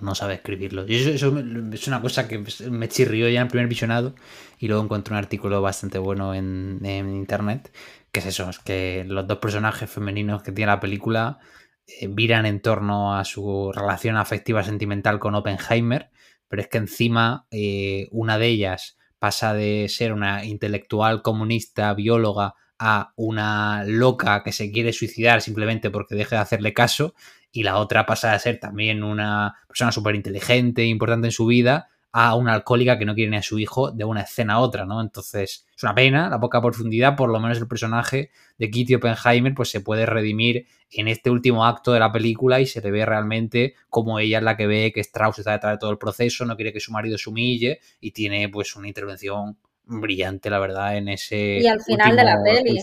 no, 0.01 0.15
sabe 0.15 0.35
escribirlo. 0.35 0.87
Y 0.87 0.97
eso, 0.97 1.39
es 1.73 1.89
una 1.89 2.01
cosa 2.01 2.27
que 2.27 2.43
me 2.71 2.89
chirrió 2.89 3.29
ya 3.29 3.41
en 3.41 3.47
el 3.47 3.51
primer 3.51 3.69
visionado 3.69 4.15
y 4.59 4.69
luego 4.69 4.83
encontré 4.83 5.15
un 5.15 5.19
artículo 5.19 5.61
bastante 5.63 5.99
bueno 5.99 6.35
en, 6.35 6.81
internet, 6.83 7.73
que 8.11 8.21
es 8.21 8.27
eso, 8.27 8.49
es 8.51 8.59
que 8.59 9.05
los 9.07 9.27
dos 9.27 9.39
personajes 9.39 9.91
femeninos 9.91 10.43
que 10.43 10.53
tiene 10.53 10.73
la 10.73 10.81
película 10.81 11.39
eh, 11.87 12.09
viran 12.09 12.47
en 12.47 12.61
torno 12.61 13.15
a 13.15 13.25
su 13.25 13.73
relación 13.73 14.17
afectiva 14.17 14.65
sentimental 14.65 15.19
con 15.19 15.35
Oppenheimer, 15.35 16.11
pero 16.49 16.63
es 16.63 16.69
que 16.69 16.79
encima 16.79 17.47
eh, 17.51 18.09
una 18.11 18.39
de 18.39 18.47
ellas 18.49 18.99
pasa 19.19 19.53
de 19.55 19.87
ser 19.89 20.13
una 20.13 20.45
intelectual 20.45 21.23
comunista, 21.23 21.93
bióloga, 21.95 22.55
a 22.82 23.12
una 23.16 23.85
loca 23.85 24.43
que 24.43 24.52
se 24.52 24.73
quiere 24.73 24.94
suicidar 24.94 25.43
simplemente 25.43 25.90
porque 25.90 26.15
deje 26.15 26.35
de 26.35 26.40
hacerle 26.40 26.73
caso 26.73 27.15
y 27.52 27.62
la 27.62 27.77
otra 27.77 28.07
pasa 28.07 28.32
a 28.32 28.39
ser 28.39 28.59
también 28.59 29.02
una 29.02 29.55
persona 29.69 29.93
súper 29.93 30.15
inteligente, 30.15 30.86
importante 30.86 31.27
en 31.28 31.32
su 31.32 31.44
vida, 31.44 31.90
a 32.12 32.35
una 32.35 32.55
alcohólica 32.55 32.98
que 32.98 33.05
no 33.05 33.15
quiere 33.15 33.31
ni 33.31 33.36
a 33.36 33.43
su 33.43 33.59
hijo 33.59 33.90
de 33.93 34.05
una 34.05 34.23
escena 34.23 34.55
a 34.55 34.59
otra, 34.61 34.86
¿no? 34.86 35.02
Entonces, 35.02 35.66
es 35.77 35.82
una 35.82 35.94
pena, 35.94 36.31
la 36.31 36.40
poca 36.40 36.62
profundidad, 36.62 37.16
por 37.16 37.28
lo 37.28 37.39
menos 37.39 37.59
el 37.59 37.69
personaje 37.69 38.31
de 38.59 38.70
Kitty 38.70 38.94
Oppenheimer 38.94 39.55
pues 39.55 39.69
se 39.69 39.82
puede 39.82 40.07
redimir 40.07 40.66
en 40.90 41.07
este 41.07 41.28
último 41.28 41.66
acto 41.66 41.93
de 41.93 42.01
la 42.01 42.11
película 42.11 42.61
y 42.61 42.66
se 42.66 42.81
le 42.81 42.90
ve 42.90 43.05
realmente 43.05 43.74
como 43.90 44.19
ella 44.19 44.39
es 44.39 44.44
la 44.44 44.57
que 44.57 44.66
ve 44.66 44.90
que 44.93 45.01
Strauss 45.01 45.39
está 45.39 45.52
detrás 45.52 45.74
de 45.74 45.78
todo 45.78 45.90
el 45.90 45.98
proceso, 45.98 46.47
no 46.47 46.57
quiere 46.57 46.73
que 46.73 46.81
su 46.81 46.93
marido 46.93 47.19
se 47.19 47.28
humille 47.28 47.81
y 48.01 48.11
tiene 48.12 48.48
pues 48.48 48.74
una 48.74 48.89
intervención 48.89 49.59
brillante, 49.91 50.51
la 50.51 50.59
verdad, 50.59 50.97
en 50.97 51.09
ese 51.09 51.59
y 51.61 51.67
al 51.67 51.83
final 51.83 52.17
de 52.17 52.25
la 52.25 52.43
peli. 52.43 52.83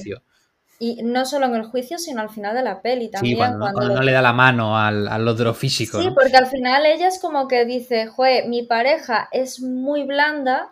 Y 0.80 1.02
no 1.02 1.26
solo 1.26 1.48
en 1.48 1.56
el 1.56 1.64
juicio, 1.64 1.98
sino 1.98 2.22
al 2.22 2.30
final 2.30 2.56
de 2.56 2.62
la 2.62 2.82
peli 2.84 3.10
también. 3.10 3.36
Sí, 3.36 3.38
cuando, 3.38 3.72
no 3.72 4.02
le 4.04 4.12
da 4.12 4.22
la 4.22 4.34
mano 4.34 4.78
al, 4.78 5.28
otro 5.28 5.56
físico. 5.56 6.00
Sí, 6.00 6.12
porque 6.14 6.38
al 6.38 6.46
final 6.46 6.86
ella 6.86 7.08
es 7.08 7.20
como 7.20 7.48
que 7.48 7.66
dice, 7.66 8.06
jue, 8.06 8.46
mi 8.48 8.62
pareja 8.62 9.28
es 9.32 9.60
muy 9.60 10.04
blanda 10.04 10.70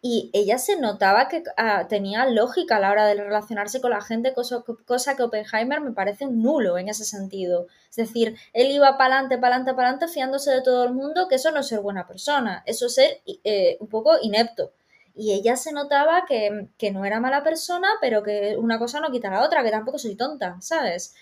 y 0.00 0.30
ella 0.32 0.58
se 0.58 0.80
notaba 0.80 1.26
que 1.26 1.42
ah, 1.56 1.88
tenía 1.88 2.24
lógica 2.26 2.76
a 2.76 2.80
la 2.80 2.92
hora 2.92 3.04
de 3.06 3.14
relacionarse 3.14 3.80
con 3.80 3.90
la 3.90 4.00
gente, 4.00 4.32
cosa, 4.32 4.62
cosa, 4.86 5.16
que 5.16 5.24
Oppenheimer 5.24 5.80
me 5.80 5.90
parece 5.90 6.26
nulo 6.26 6.78
en 6.78 6.88
ese 6.88 7.04
sentido. 7.04 7.66
Es 7.90 7.96
decir, 7.96 8.36
él 8.52 8.70
iba 8.70 8.96
para 8.96 9.14
adelante, 9.14 9.38
para 9.38 9.56
adelante, 9.56 9.74
para 9.74 9.88
adelante, 9.88 10.14
fiándose 10.14 10.52
de 10.52 10.62
todo 10.62 10.84
el 10.84 10.92
mundo, 10.92 11.26
que 11.26 11.34
eso 11.34 11.50
no 11.50 11.58
es 11.58 11.66
ser 11.66 11.80
buena 11.80 12.06
persona, 12.06 12.62
eso 12.64 12.86
es 12.86 12.94
ser 12.94 13.22
eh, 13.42 13.76
un 13.80 13.88
poco 13.88 14.12
inepto 14.22 14.70
y 15.18 15.32
ella 15.32 15.56
se 15.56 15.72
notaba 15.72 16.24
que, 16.26 16.68
que, 16.78 16.92
no 16.92 17.04
era 17.04 17.20
mala 17.20 17.42
persona, 17.42 17.88
pero 18.00 18.22
que 18.22 18.56
una 18.56 18.78
cosa 18.78 19.00
no 19.00 19.10
quita 19.10 19.30
la 19.30 19.44
otra, 19.44 19.64
que 19.64 19.70
tampoco 19.70 19.98
soy 19.98 20.16
tonta, 20.16 20.56
¿sabes? 20.60 21.14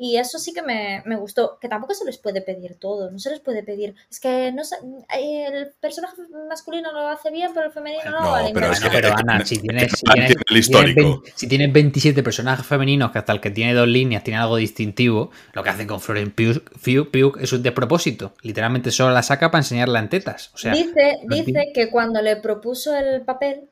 Y 0.00 0.16
eso 0.16 0.38
sí 0.38 0.52
que 0.52 0.62
me, 0.62 1.02
gustó, 1.16 1.58
que 1.60 1.68
tampoco 1.68 1.92
se 1.92 2.04
les 2.04 2.18
puede 2.18 2.40
pedir 2.40 2.76
todo, 2.76 3.10
no 3.10 3.18
se 3.18 3.30
les 3.30 3.40
puede 3.40 3.64
pedir. 3.64 3.96
Es 4.08 4.20
que 4.20 4.52
no 4.52 4.62
el 5.12 5.72
personaje 5.80 6.14
masculino 6.48 6.92
lo 6.92 7.08
hace 7.08 7.32
bien, 7.32 7.50
pero 7.52 7.66
el 7.66 7.72
femenino 7.72 8.04
no, 8.04 8.20
no 8.20 8.30
vale. 8.30 8.50
Pero, 8.54 8.70
es 8.70 8.78
que, 8.78 8.90
pero 8.90 9.12
Ana, 9.16 9.44
si 9.44 9.58
tienes, 9.58 9.92
si, 11.34 11.48
tienes, 11.48 11.72
27 11.72 12.22
personajes 12.22 12.64
femeninos 12.64 13.10
que 13.10 13.18
hasta 13.18 13.32
el 13.32 13.40
que 13.40 13.50
tiene 13.50 13.74
dos 13.74 13.88
líneas 13.88 14.22
tiene 14.22 14.38
algo 14.38 14.56
distintivo, 14.56 15.32
lo 15.52 15.64
que 15.64 15.70
hacen 15.70 15.88
con 15.88 16.00
Florence 16.00 16.32
Pugh, 16.32 17.36
es 17.40 17.52
un 17.52 17.62
despropósito. 17.64 18.34
Literalmente 18.42 18.92
solo 18.92 19.12
la 19.12 19.24
saca 19.24 19.50
para 19.50 19.62
enseñarla 19.62 19.98
en 19.98 20.08
tetas. 20.08 20.52
O 20.54 20.58
sea, 20.58 20.74
dice 20.74 21.18
dice 21.24 21.72
que 21.74 21.90
cuando 21.90 22.22
le 22.22 22.36
propuso 22.36 22.96
el 22.96 23.22
papel, 23.22 23.68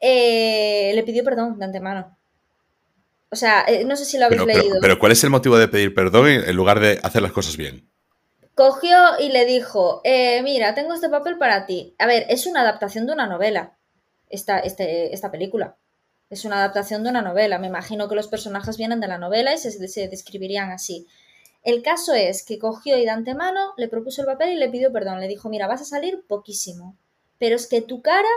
eh, 0.00 0.92
le 0.94 1.02
pidió 1.02 1.22
perdón 1.24 1.58
de 1.58 1.64
antemano. 1.66 2.16
O 3.30 3.36
sea, 3.36 3.64
eh, 3.66 3.84
no 3.84 3.96
sé 3.96 4.04
si 4.04 4.18
lo 4.18 4.26
habéis 4.26 4.44
leído. 4.44 4.78
Pero, 4.80 4.98
¿cuál 4.98 5.12
es 5.12 5.24
el 5.24 5.30
motivo 5.30 5.58
de 5.58 5.68
pedir 5.68 5.94
perdón 5.94 6.28
en 6.28 6.56
lugar 6.56 6.80
de 6.80 7.00
hacer 7.02 7.22
las 7.22 7.32
cosas 7.32 7.56
bien? 7.56 7.90
Cogió 8.54 8.96
y 9.20 9.28
le 9.28 9.44
dijo, 9.44 10.00
eh, 10.04 10.42
mira, 10.42 10.74
tengo 10.74 10.94
este 10.94 11.08
papel 11.08 11.36
para 11.36 11.66
ti. 11.66 11.94
A 11.98 12.06
ver, 12.06 12.24
es 12.28 12.46
una 12.46 12.62
adaptación 12.62 13.06
de 13.06 13.12
una 13.12 13.26
novela, 13.26 13.76
esta, 14.30 14.60
este, 14.60 15.12
esta 15.12 15.30
película. 15.30 15.76
Es 16.30 16.44
una 16.44 16.56
adaptación 16.56 17.02
de 17.02 17.10
una 17.10 17.20
novela. 17.20 17.58
Me 17.58 17.66
imagino 17.66 18.08
que 18.08 18.14
los 18.14 18.28
personajes 18.28 18.76
vienen 18.78 19.00
de 19.00 19.08
la 19.08 19.18
novela 19.18 19.52
y 19.52 19.58
se, 19.58 19.70
se 19.88 20.08
describirían 20.08 20.70
así. 20.70 21.06
El 21.62 21.82
caso 21.82 22.14
es 22.14 22.44
que 22.44 22.58
cogió 22.58 22.96
y 22.96 23.04
de 23.04 23.10
antemano 23.10 23.74
le 23.76 23.88
propuso 23.88 24.22
el 24.22 24.26
papel 24.26 24.52
y 24.52 24.56
le 24.56 24.70
pidió 24.70 24.92
perdón. 24.92 25.20
Le 25.20 25.28
dijo, 25.28 25.48
mira, 25.48 25.66
vas 25.66 25.82
a 25.82 25.84
salir 25.84 26.24
poquísimo. 26.26 26.96
Pero 27.38 27.56
es 27.56 27.66
que 27.66 27.82
tu 27.82 28.02
cara 28.02 28.28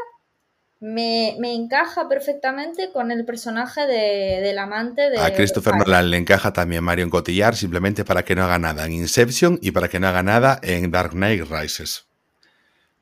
me, 0.80 1.36
encaja 1.54 2.08
perfectamente 2.08 2.92
con 2.92 3.12
el 3.12 3.26
personaje 3.26 3.82
de, 3.82 4.42
del 4.42 4.58
amante 4.58 5.10
de. 5.10 5.20
A 5.20 5.34
Christopher 5.34 5.76
Nolan 5.76 6.10
le 6.10 6.18
encaja 6.18 6.54
también 6.54 6.84
Marion 6.84 7.10
Cotillard 7.10 7.56
simplemente 7.56 8.06
para 8.06 8.24
que 8.24 8.36
no 8.36 8.44
haga 8.44 8.60
nada 8.60 8.86
en 8.86 8.94
Inception 8.94 9.60
y 9.62 9.72
para 9.72 9.90
que 9.90 10.00
no 10.00 10.08
haga 10.08 10.24
nada 10.24 10.60
en 10.64 10.90
Dark 10.92 11.12
Knight 11.12 11.46
Rises. 11.50 12.09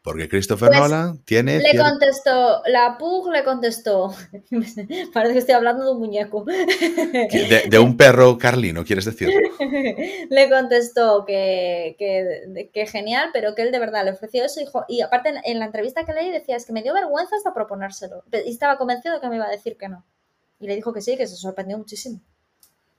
Porque 0.08 0.30
Christopher 0.30 0.70
pues, 0.70 0.80
Nolan 0.80 1.18
tiene. 1.26 1.60
Le 1.60 1.78
contestó, 1.78 2.64
la 2.68 2.98
Pug 2.98 3.30
le 3.30 3.44
contestó. 3.44 4.16
Parece 5.14 5.34
que 5.34 5.40
estoy 5.40 5.54
hablando 5.54 5.84
de 5.84 5.92
un 5.92 6.00
muñeco. 6.00 6.46
De, 6.46 7.78
un 7.78 7.98
perro 7.98 8.38
carlino, 8.38 8.86
¿quieres 8.86 9.04
decir? 9.04 9.28
le 10.30 10.50
contestó 10.50 11.26
que, 11.26 11.98
que, 12.74 12.86
genial, 12.86 13.32
pero 13.34 13.54
que 13.54 13.64
él 13.64 13.74
de 13.74 13.80
verdad 13.80 14.06
le 14.06 14.12
ofreció 14.12 14.46
eso. 14.46 14.62
y 14.88 15.02
aparte, 15.02 15.34
en, 15.44 15.60
la 15.60 15.66
entrevista 15.66 16.06
que 16.06 16.14
leí 16.14 16.32
decía, 16.32 16.56
es 16.56 16.66
que 16.66 16.72
me 16.72 16.84
dio 16.84 16.94
vergüenza 16.94 17.36
hasta 17.36 17.54
proponérselo. 17.54 18.24
Y 18.46 18.50
estaba 18.50 18.78
convencido 18.78 19.16
de 19.16 19.20
que 19.20 19.28
me 19.28 19.36
iba 19.36 19.46
a 19.48 19.52
decir 19.52 19.76
que 19.76 19.90
no. 19.90 20.06
Y 20.62 20.68
le 20.68 20.76
dijo 20.78 20.94
que 20.94 21.02
sí, 21.02 21.18
que 21.18 21.28
se 21.28 21.36
sorprendió 21.36 21.78
muchísimo. 21.78 22.22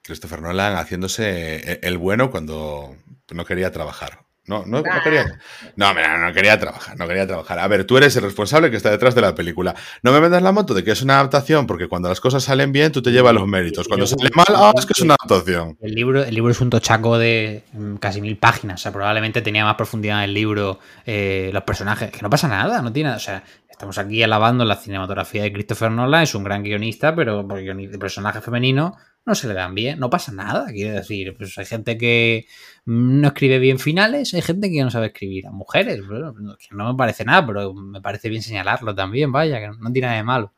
Christopher 0.02 0.42
Nolan 0.42 0.76
haciéndose 0.76 1.80
el 1.80 1.96
bueno 1.96 2.30
cuando 2.30 2.94
no 3.30 3.46
quería 3.46 3.72
trabajar. 3.72 4.27
No, 4.48 4.64
no, 4.66 4.80
no, 4.80 5.02
quería. 5.04 5.38
No, 5.76 5.92
no 5.92 6.32
quería 6.32 6.58
trabajar, 6.58 6.96
no 6.98 7.06
quería 7.06 7.26
trabajar. 7.26 7.58
A 7.58 7.68
ver, 7.68 7.84
tú 7.84 7.98
eres 7.98 8.16
el 8.16 8.22
responsable 8.22 8.70
que 8.70 8.78
está 8.78 8.90
detrás 8.90 9.14
de 9.14 9.20
la 9.20 9.34
película. 9.34 9.74
No 10.02 10.10
me 10.10 10.20
vendas 10.20 10.42
la 10.42 10.52
moto 10.52 10.72
de 10.72 10.82
que 10.82 10.92
es 10.92 11.02
una 11.02 11.16
adaptación, 11.16 11.66
porque 11.66 11.86
cuando 11.86 12.08
las 12.08 12.18
cosas 12.18 12.44
salen 12.44 12.72
bien, 12.72 12.90
tú 12.90 13.02
te 13.02 13.10
llevas 13.10 13.34
los 13.34 13.46
méritos. 13.46 13.86
Cuando 13.86 14.06
sale 14.06 14.30
mal, 14.34 14.46
ah, 14.56 14.72
es 14.76 14.86
que 14.86 14.94
es 14.94 15.00
una 15.00 15.16
adaptación. 15.20 15.76
El 15.82 15.94
libro, 15.94 16.24
el 16.24 16.34
libro 16.34 16.50
es 16.50 16.60
un 16.62 16.70
tochaco 16.70 17.18
de 17.18 17.64
mm, 17.74 17.96
casi 17.96 18.22
mil 18.22 18.38
páginas. 18.38 18.80
O 18.80 18.82
sea, 18.82 18.92
probablemente 18.92 19.42
tenía 19.42 19.66
más 19.66 19.74
profundidad 19.74 20.18
en 20.18 20.24
el 20.24 20.34
libro 20.34 20.78
eh, 21.04 21.50
los 21.52 21.62
personajes. 21.64 22.10
Que 22.10 22.22
no 22.22 22.30
pasa 22.30 22.48
nada, 22.48 22.80
no 22.80 22.90
tiene. 22.90 23.10
O 23.10 23.18
sea, 23.18 23.44
estamos 23.68 23.98
aquí 23.98 24.22
alabando 24.22 24.64
la 24.64 24.76
cinematografía 24.76 25.42
de 25.42 25.52
Christopher 25.52 25.90
Nolan, 25.90 26.22
es 26.22 26.34
un 26.34 26.42
gran 26.42 26.62
guionista, 26.62 27.14
pero 27.14 27.46
por 27.46 27.60
personaje 27.98 28.40
femenino 28.40 28.96
no 29.28 29.34
se 29.34 29.46
le 29.46 29.54
dan 29.54 29.74
bien, 29.74 30.00
no 30.00 30.08
pasa 30.10 30.32
nada, 30.32 30.66
quiere 30.72 30.92
decir, 30.92 31.36
pues 31.36 31.56
hay 31.58 31.66
gente 31.66 31.98
que 31.98 32.46
no 32.86 33.28
escribe 33.28 33.58
bien 33.58 33.78
finales, 33.78 34.32
hay 34.32 34.40
gente 34.40 34.70
que 34.70 34.82
no 34.82 34.90
sabe 34.90 35.08
escribir 35.08 35.46
a 35.46 35.50
mujeres, 35.50 36.00
que 36.00 36.74
no 36.74 36.92
me 36.92 36.96
parece 36.96 37.24
nada, 37.24 37.46
pero 37.46 37.74
me 37.74 38.00
parece 38.00 38.30
bien 38.30 38.42
señalarlo 38.42 38.94
también, 38.94 39.30
vaya, 39.30 39.60
que 39.60 39.68
no 39.68 39.92
tiene 39.92 40.06
nada 40.06 40.16
de 40.16 40.24
malo. 40.24 40.52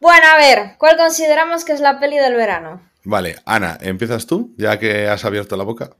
Bueno, 0.00 0.26
a 0.34 0.36
ver, 0.36 0.76
¿cuál 0.78 0.96
consideramos 0.96 1.64
que 1.64 1.72
es 1.72 1.80
la 1.80 2.00
peli 2.00 2.18
del 2.18 2.34
verano? 2.34 2.82
Vale, 3.04 3.36
Ana, 3.46 3.78
¿empiezas 3.80 4.26
tú, 4.26 4.54
ya 4.58 4.78
que 4.78 5.08
has 5.08 5.24
abierto 5.24 5.56
la 5.56 5.64
boca? 5.64 5.96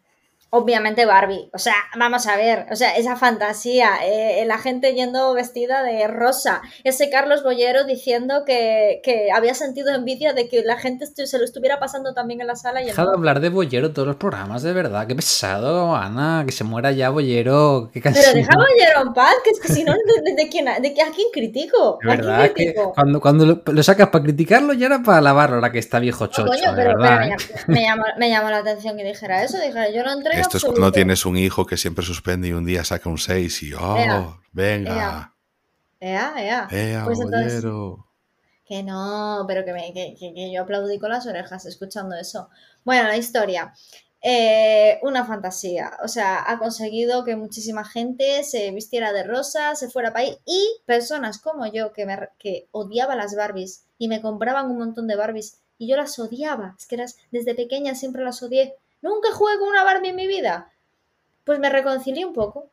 Obviamente 0.50 1.04
Barbie, 1.04 1.50
o 1.52 1.58
sea, 1.58 1.74
vamos 1.98 2.26
a 2.26 2.34
ver, 2.34 2.64
o 2.72 2.76
sea, 2.76 2.96
esa 2.96 3.16
fantasía, 3.16 3.90
eh, 4.02 4.42
la 4.46 4.56
gente 4.56 4.94
yendo 4.94 5.34
vestida 5.34 5.82
de 5.82 6.08
rosa, 6.08 6.62
ese 6.84 7.10
Carlos 7.10 7.42
Bollero 7.42 7.84
diciendo 7.84 8.44
que, 8.46 9.02
había 9.34 9.52
sentido 9.52 9.94
envidia 9.94 10.32
de 10.32 10.48
que 10.48 10.62
la 10.62 10.78
gente 10.78 11.04
se 11.06 11.38
lo 11.38 11.44
estuviera 11.44 11.78
pasando 11.78 12.14
también 12.14 12.40
en 12.40 12.46
la 12.46 12.56
sala. 12.56 12.80
Y 12.80 12.86
Deja 12.86 13.04
de 13.04 13.10
hablar 13.10 13.40
de 13.40 13.50
Bollero 13.50 13.92
todos 13.92 14.08
los 14.08 14.16
programas, 14.16 14.62
de 14.62 14.72
verdad, 14.72 15.06
qué 15.06 15.14
pesado, 15.14 15.94
Ana, 15.94 16.44
que 16.46 16.52
se 16.52 16.64
muera 16.64 16.92
ya 16.92 17.10
Bollero, 17.10 17.90
qué 17.92 18.00
Pero 18.00 18.32
deja 18.32 18.54
Bollero 18.56 19.02
en 19.02 19.12
paz, 19.12 19.34
que 19.44 19.50
es 19.50 19.60
que 19.60 19.68
si 19.68 19.84
no, 19.84 19.92
¿de, 19.92 20.48
quién, 20.48 20.64
de, 20.64 21.02
a 21.02 21.12
quién 21.14 21.28
critico? 21.30 21.98
De 22.00 22.08
verdad, 22.08 22.52
que 22.52 22.74
cuando, 22.94 23.20
cuando 23.20 23.62
lo, 23.66 23.82
sacas 23.82 24.08
para 24.08 24.24
criticarlo 24.24 24.72
ya 24.72 24.86
era 24.86 25.02
para 25.02 25.18
alabarlo, 25.18 25.56
ahora 25.56 25.70
que 25.70 25.78
está 25.78 25.98
viejo 25.98 26.28
chocho, 26.28 26.46
coño, 26.46 26.72
pero, 26.74 27.04
¿eh? 27.04 27.36
me, 27.66 27.82
llamó, 27.82 28.04
me, 28.16 28.30
llamó, 28.30 28.48
la 28.48 28.58
atención 28.58 28.96
que 28.96 29.04
dijera 29.04 29.44
eso, 29.44 29.58
dijera, 29.60 29.90
yo 29.90 30.02
no 30.02 30.12
entré 30.12 30.37
esto 30.38 30.56
es 30.56 30.64
cuando 30.64 30.92
tienes 30.92 31.26
un 31.26 31.36
hijo 31.36 31.66
que 31.66 31.76
siempre 31.76 32.04
suspende 32.04 32.48
y 32.48 32.52
un 32.52 32.64
día 32.64 32.84
saca 32.84 33.08
un 33.08 33.18
6 33.18 33.62
y 33.62 33.74
¡oh! 33.74 34.40
venga. 34.52 35.34
Ea, 36.00 36.34
ea. 36.38 36.68
ea 36.70 37.04
pues 37.04 37.20
entonces, 37.20 37.64
que 38.64 38.82
no, 38.82 39.44
pero 39.48 39.64
que, 39.64 39.72
me, 39.72 39.92
que, 39.94 40.14
que, 40.18 40.52
yo 40.52 40.62
aplaudí 40.62 40.98
con 40.98 41.10
las 41.10 41.26
orejas 41.26 41.64
escuchando 41.64 42.14
eso. 42.16 42.50
Bueno, 42.84 43.08
la 43.08 43.16
historia. 43.16 43.72
Eh, 44.20 44.98
una 45.02 45.24
fantasía. 45.24 45.92
O 46.04 46.08
sea, 46.08 46.44
ha 46.50 46.58
conseguido 46.58 47.24
que 47.24 47.36
muchísima 47.36 47.84
gente 47.84 48.42
se 48.44 48.70
vistiera 48.72 49.12
de 49.12 49.22
rosa, 49.22 49.74
se 49.74 49.88
fuera 49.88 50.12
para 50.12 50.26
ahí 50.26 50.38
y 50.44 50.60
personas 50.86 51.38
como 51.38 51.66
yo 51.66 51.92
que, 51.92 52.04
me, 52.04 52.18
que 52.38 52.68
odiaba 52.72 53.14
las 53.16 53.34
Barbies 53.34 53.84
y 53.96 54.08
me 54.08 54.20
compraban 54.20 54.70
un 54.70 54.78
montón 54.78 55.06
de 55.06 55.16
Barbies 55.16 55.60
y 55.78 55.88
yo 55.88 55.96
las 55.96 56.18
odiaba. 56.18 56.74
Es 56.78 56.86
que 56.86 56.96
eras, 56.96 57.16
desde 57.30 57.54
pequeña 57.54 57.94
siempre 57.94 58.24
las 58.24 58.42
odié. 58.42 58.74
Nunca 59.00 59.32
jugué 59.32 59.58
con 59.58 59.68
una 59.68 59.84
Barbie 59.84 60.10
en 60.10 60.16
mi 60.16 60.26
vida. 60.26 60.72
Pues 61.44 61.58
me 61.58 61.70
reconcilié 61.70 62.24
un 62.24 62.32
poco. 62.32 62.70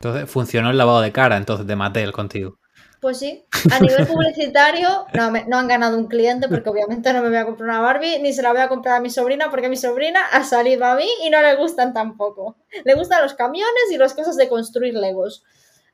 Entonces 0.00 0.30
funcionó 0.30 0.70
el 0.70 0.78
lavado 0.78 1.00
de 1.00 1.12
cara 1.12 1.36
entonces 1.36 1.66
de 1.66 1.76
Mattel 1.76 2.12
contigo. 2.12 2.58
Pues 3.00 3.18
sí, 3.18 3.44
a 3.72 3.80
nivel 3.80 4.06
publicitario 4.06 5.06
no, 5.12 5.30
no 5.30 5.58
han 5.58 5.68
ganado 5.68 5.98
un 5.98 6.06
cliente 6.06 6.48
porque 6.48 6.68
obviamente 6.68 7.12
no 7.12 7.22
me 7.22 7.28
voy 7.28 7.36
a 7.36 7.44
comprar 7.44 7.68
una 7.68 7.80
Barbie 7.80 8.18
ni 8.20 8.32
se 8.32 8.42
la 8.42 8.52
voy 8.52 8.60
a 8.60 8.68
comprar 8.68 8.96
a 8.96 9.00
mi 9.00 9.10
sobrina 9.10 9.50
porque 9.50 9.68
mi 9.68 9.76
sobrina 9.76 10.20
ha 10.32 10.42
salido 10.44 10.84
a 10.86 10.94
mí 10.94 11.08
y 11.24 11.30
no 11.30 11.40
le 11.42 11.54
gustan 11.56 11.92
tampoco. 11.92 12.56
Le 12.84 12.94
gustan 12.94 13.22
los 13.22 13.34
camiones 13.34 13.90
y 13.90 13.98
las 13.98 14.14
cosas 14.14 14.36
de 14.36 14.48
construir 14.48 14.94
Legos. 14.94 15.44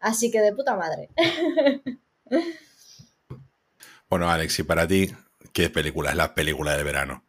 Así 0.00 0.30
que 0.30 0.40
de 0.40 0.52
puta 0.52 0.76
madre. 0.76 1.10
Bueno, 4.10 4.28
Alex, 4.28 4.58
y 4.58 4.62
para 4.64 4.88
ti, 4.88 5.08
¿qué 5.52 5.70
película 5.70 6.10
es 6.10 6.16
la 6.16 6.34
película 6.34 6.76
de 6.76 6.82
verano? 6.82 7.22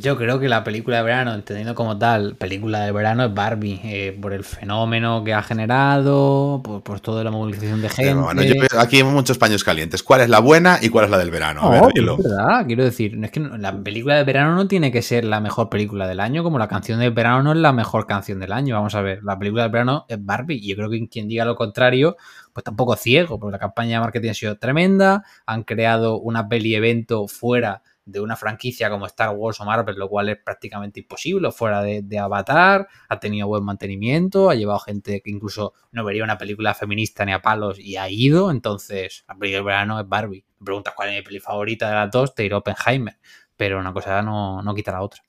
Yo 0.00 0.16
creo 0.16 0.38
que 0.38 0.48
la 0.48 0.62
película 0.64 0.98
de 0.98 1.02
verano, 1.02 1.34
entendiendo 1.34 1.74
como 1.74 1.98
tal, 1.98 2.36
película 2.36 2.80
de 2.80 2.92
verano 2.92 3.24
es 3.24 3.34
Barbie, 3.34 3.80
eh, 3.84 4.18
por 4.20 4.32
el 4.32 4.44
fenómeno 4.44 5.22
que 5.24 5.34
ha 5.34 5.42
generado, 5.42 6.60
por, 6.62 6.82
por 6.82 7.00
toda 7.00 7.22
la 7.24 7.30
movilización 7.30 7.80
de 7.82 7.88
gente. 7.88 8.14
Bueno, 8.14 8.42
yo- 8.42 8.54
aquí 8.78 8.96
hay 8.98 9.02
muchos 9.04 9.38
paños 9.38 9.64
calientes. 9.64 10.02
¿Cuál 10.02 10.22
es 10.22 10.28
la 10.28 10.40
buena 10.40 10.78
y 10.80 10.88
cuál 10.88 11.06
es 11.06 11.10
la 11.10 11.18
del 11.18 11.30
verano? 11.30 11.62
A 11.62 11.70
ver, 11.70 11.82
No, 11.82 11.88
dilo. 11.94 12.16
es 12.18 12.24
verdad, 12.24 12.66
quiero 12.66 12.84
decir, 12.84 13.18
es 13.22 13.30
que 13.30 13.40
la 13.40 13.72
película 13.82 14.16
de 14.16 14.24
verano 14.24 14.54
no 14.54 14.66
tiene 14.68 14.90
que 14.92 15.02
ser 15.02 15.24
la 15.24 15.40
mejor 15.40 15.68
película 15.68 16.06
del 16.06 16.20
año, 16.20 16.42
como 16.42 16.58
la 16.58 16.68
canción 16.68 16.98
de 17.00 17.10
verano 17.10 17.42
no 17.42 17.52
es 17.52 17.58
la 17.58 17.72
mejor 17.72 18.06
canción 18.06 18.38
del 18.40 18.52
año. 18.52 18.74
Vamos 18.74 18.94
a 18.94 19.00
ver, 19.02 19.22
la 19.22 19.38
película 19.38 19.64
de 19.64 19.68
verano 19.70 20.04
es 20.08 20.24
Barbie, 20.24 20.56
y 20.62 20.68
yo 20.70 20.76
creo 20.76 20.90
que 20.90 21.08
quien 21.08 21.28
diga 21.28 21.44
lo 21.44 21.56
contrario, 21.56 22.16
pues 22.52 22.64
tampoco 22.64 22.94
es 22.94 23.00
ciego, 23.00 23.38
porque 23.38 23.52
la 23.52 23.58
campaña 23.58 23.98
de 23.98 24.00
marketing 24.00 24.30
ha 24.30 24.34
sido 24.34 24.56
tremenda, 24.58 25.24
han 25.46 25.62
creado 25.64 26.18
una 26.18 26.48
peli 26.48 26.74
evento 26.74 27.28
fuera 27.28 27.82
de 28.06 28.20
una 28.20 28.36
franquicia 28.36 28.88
como 28.88 29.04
Star 29.06 29.30
Wars 29.36 29.60
o 29.60 29.64
Marvel, 29.64 29.96
lo 29.96 30.08
cual 30.08 30.28
es 30.30 30.38
prácticamente 30.42 31.00
imposible, 31.00 31.50
fuera 31.52 31.82
de, 31.82 32.02
de 32.02 32.18
Avatar, 32.18 32.86
ha 33.08 33.20
tenido 33.20 33.48
buen 33.48 33.64
mantenimiento, 33.64 34.48
ha 34.48 34.54
llevado 34.54 34.78
gente 34.78 35.20
que 35.20 35.30
incluso 35.30 35.74
no 35.92 36.04
vería 36.04 36.24
una 36.24 36.38
película 36.38 36.72
feminista 36.72 37.24
ni 37.24 37.32
a 37.32 37.42
palos 37.42 37.78
y 37.78 37.96
ha 37.96 38.08
ido, 38.08 38.50
entonces 38.50 39.24
la 39.28 39.34
película 39.34 39.58
de 39.58 39.64
verano 39.64 40.00
es 40.00 40.08
Barbie. 40.08 40.44
Me 40.60 40.64
preguntas 40.64 40.94
cuál 40.96 41.08
es 41.10 41.16
mi 41.16 41.22
peli 41.22 41.40
favorita 41.40 41.88
de 41.88 41.94
las 41.96 42.10
dos, 42.10 42.34
te 42.34 42.44
diré 42.44 42.54
Oppenheimer, 42.54 43.18
pero 43.56 43.78
una 43.80 43.92
cosa 43.92 44.22
no, 44.22 44.62
no 44.62 44.74
quita 44.74 44.92
la 44.92 45.02
otra. 45.02 45.20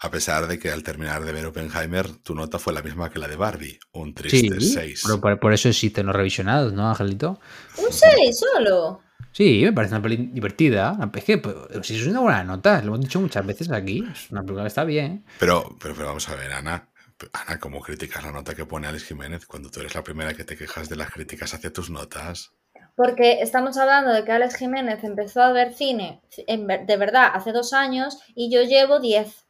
A 0.00 0.10
pesar 0.10 0.46
de 0.46 0.58
que 0.58 0.70
al 0.70 0.82
terminar 0.82 1.24
de 1.24 1.32
ver 1.32 1.46
Oppenheimer, 1.46 2.08
tu 2.18 2.34
nota 2.34 2.58
fue 2.58 2.72
la 2.74 2.82
misma 2.82 3.10
que 3.10 3.18
la 3.18 3.26
de 3.26 3.36
Barbie, 3.36 3.78
un 3.92 4.12
triste 4.14 4.60
Sí, 4.60 4.72
6. 4.74 5.02
pero 5.06 5.20
por, 5.20 5.40
por 5.40 5.52
eso 5.54 5.68
existen 5.70 6.06
los 6.06 6.14
revisionados, 6.14 6.72
¿no, 6.74 6.88
Angelito? 6.90 7.40
Un 7.78 7.90
6 7.90 8.38
solo. 8.38 9.00
Sí, 9.38 9.60
me 9.62 9.72
parece 9.72 9.94
una 9.94 10.02
peli 10.02 10.16
divertida. 10.32 10.98
Es 11.14 11.22
que 11.22 11.38
pues, 11.38 11.54
si 11.86 11.94
es 11.94 12.08
una 12.08 12.18
buena 12.18 12.42
nota, 12.42 12.82
lo 12.82 12.88
hemos 12.88 13.02
dicho 13.02 13.20
muchas 13.20 13.46
veces 13.46 13.70
aquí, 13.70 14.04
es 14.10 14.32
una 14.32 14.40
película 14.40 14.64
que 14.64 14.66
está 14.66 14.82
bien. 14.82 15.24
Pero, 15.38 15.76
pero, 15.80 15.94
pero 15.94 16.08
vamos 16.08 16.28
a 16.28 16.34
ver, 16.34 16.50
Ana. 16.50 16.88
Ana, 17.32 17.60
¿cómo 17.60 17.80
criticas 17.80 18.24
la 18.24 18.32
nota 18.32 18.56
que 18.56 18.66
pone 18.66 18.88
Alex 18.88 19.04
Jiménez 19.04 19.46
cuando 19.46 19.70
tú 19.70 19.78
eres 19.78 19.94
la 19.94 20.02
primera 20.02 20.34
que 20.34 20.42
te 20.42 20.56
quejas 20.56 20.88
de 20.88 20.96
las 20.96 21.12
críticas 21.12 21.54
hacia 21.54 21.72
tus 21.72 21.88
notas? 21.88 22.50
Porque 22.96 23.40
estamos 23.40 23.76
hablando 23.76 24.12
de 24.12 24.24
que 24.24 24.32
Alex 24.32 24.56
Jiménez 24.56 25.04
empezó 25.04 25.40
a 25.40 25.52
ver 25.52 25.72
cine 25.72 26.20
de 26.48 26.96
verdad 26.96 27.30
hace 27.32 27.52
dos 27.52 27.72
años 27.72 28.18
y 28.34 28.52
yo 28.52 28.64
llevo 28.64 28.98
10. 28.98 29.46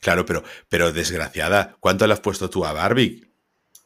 Claro, 0.00 0.24
pero, 0.24 0.44
pero 0.68 0.92
desgraciada, 0.92 1.74
¿cuánto 1.80 2.06
le 2.06 2.12
has 2.12 2.20
puesto 2.20 2.48
tú 2.48 2.64
a 2.64 2.72
Barbie? 2.72 3.25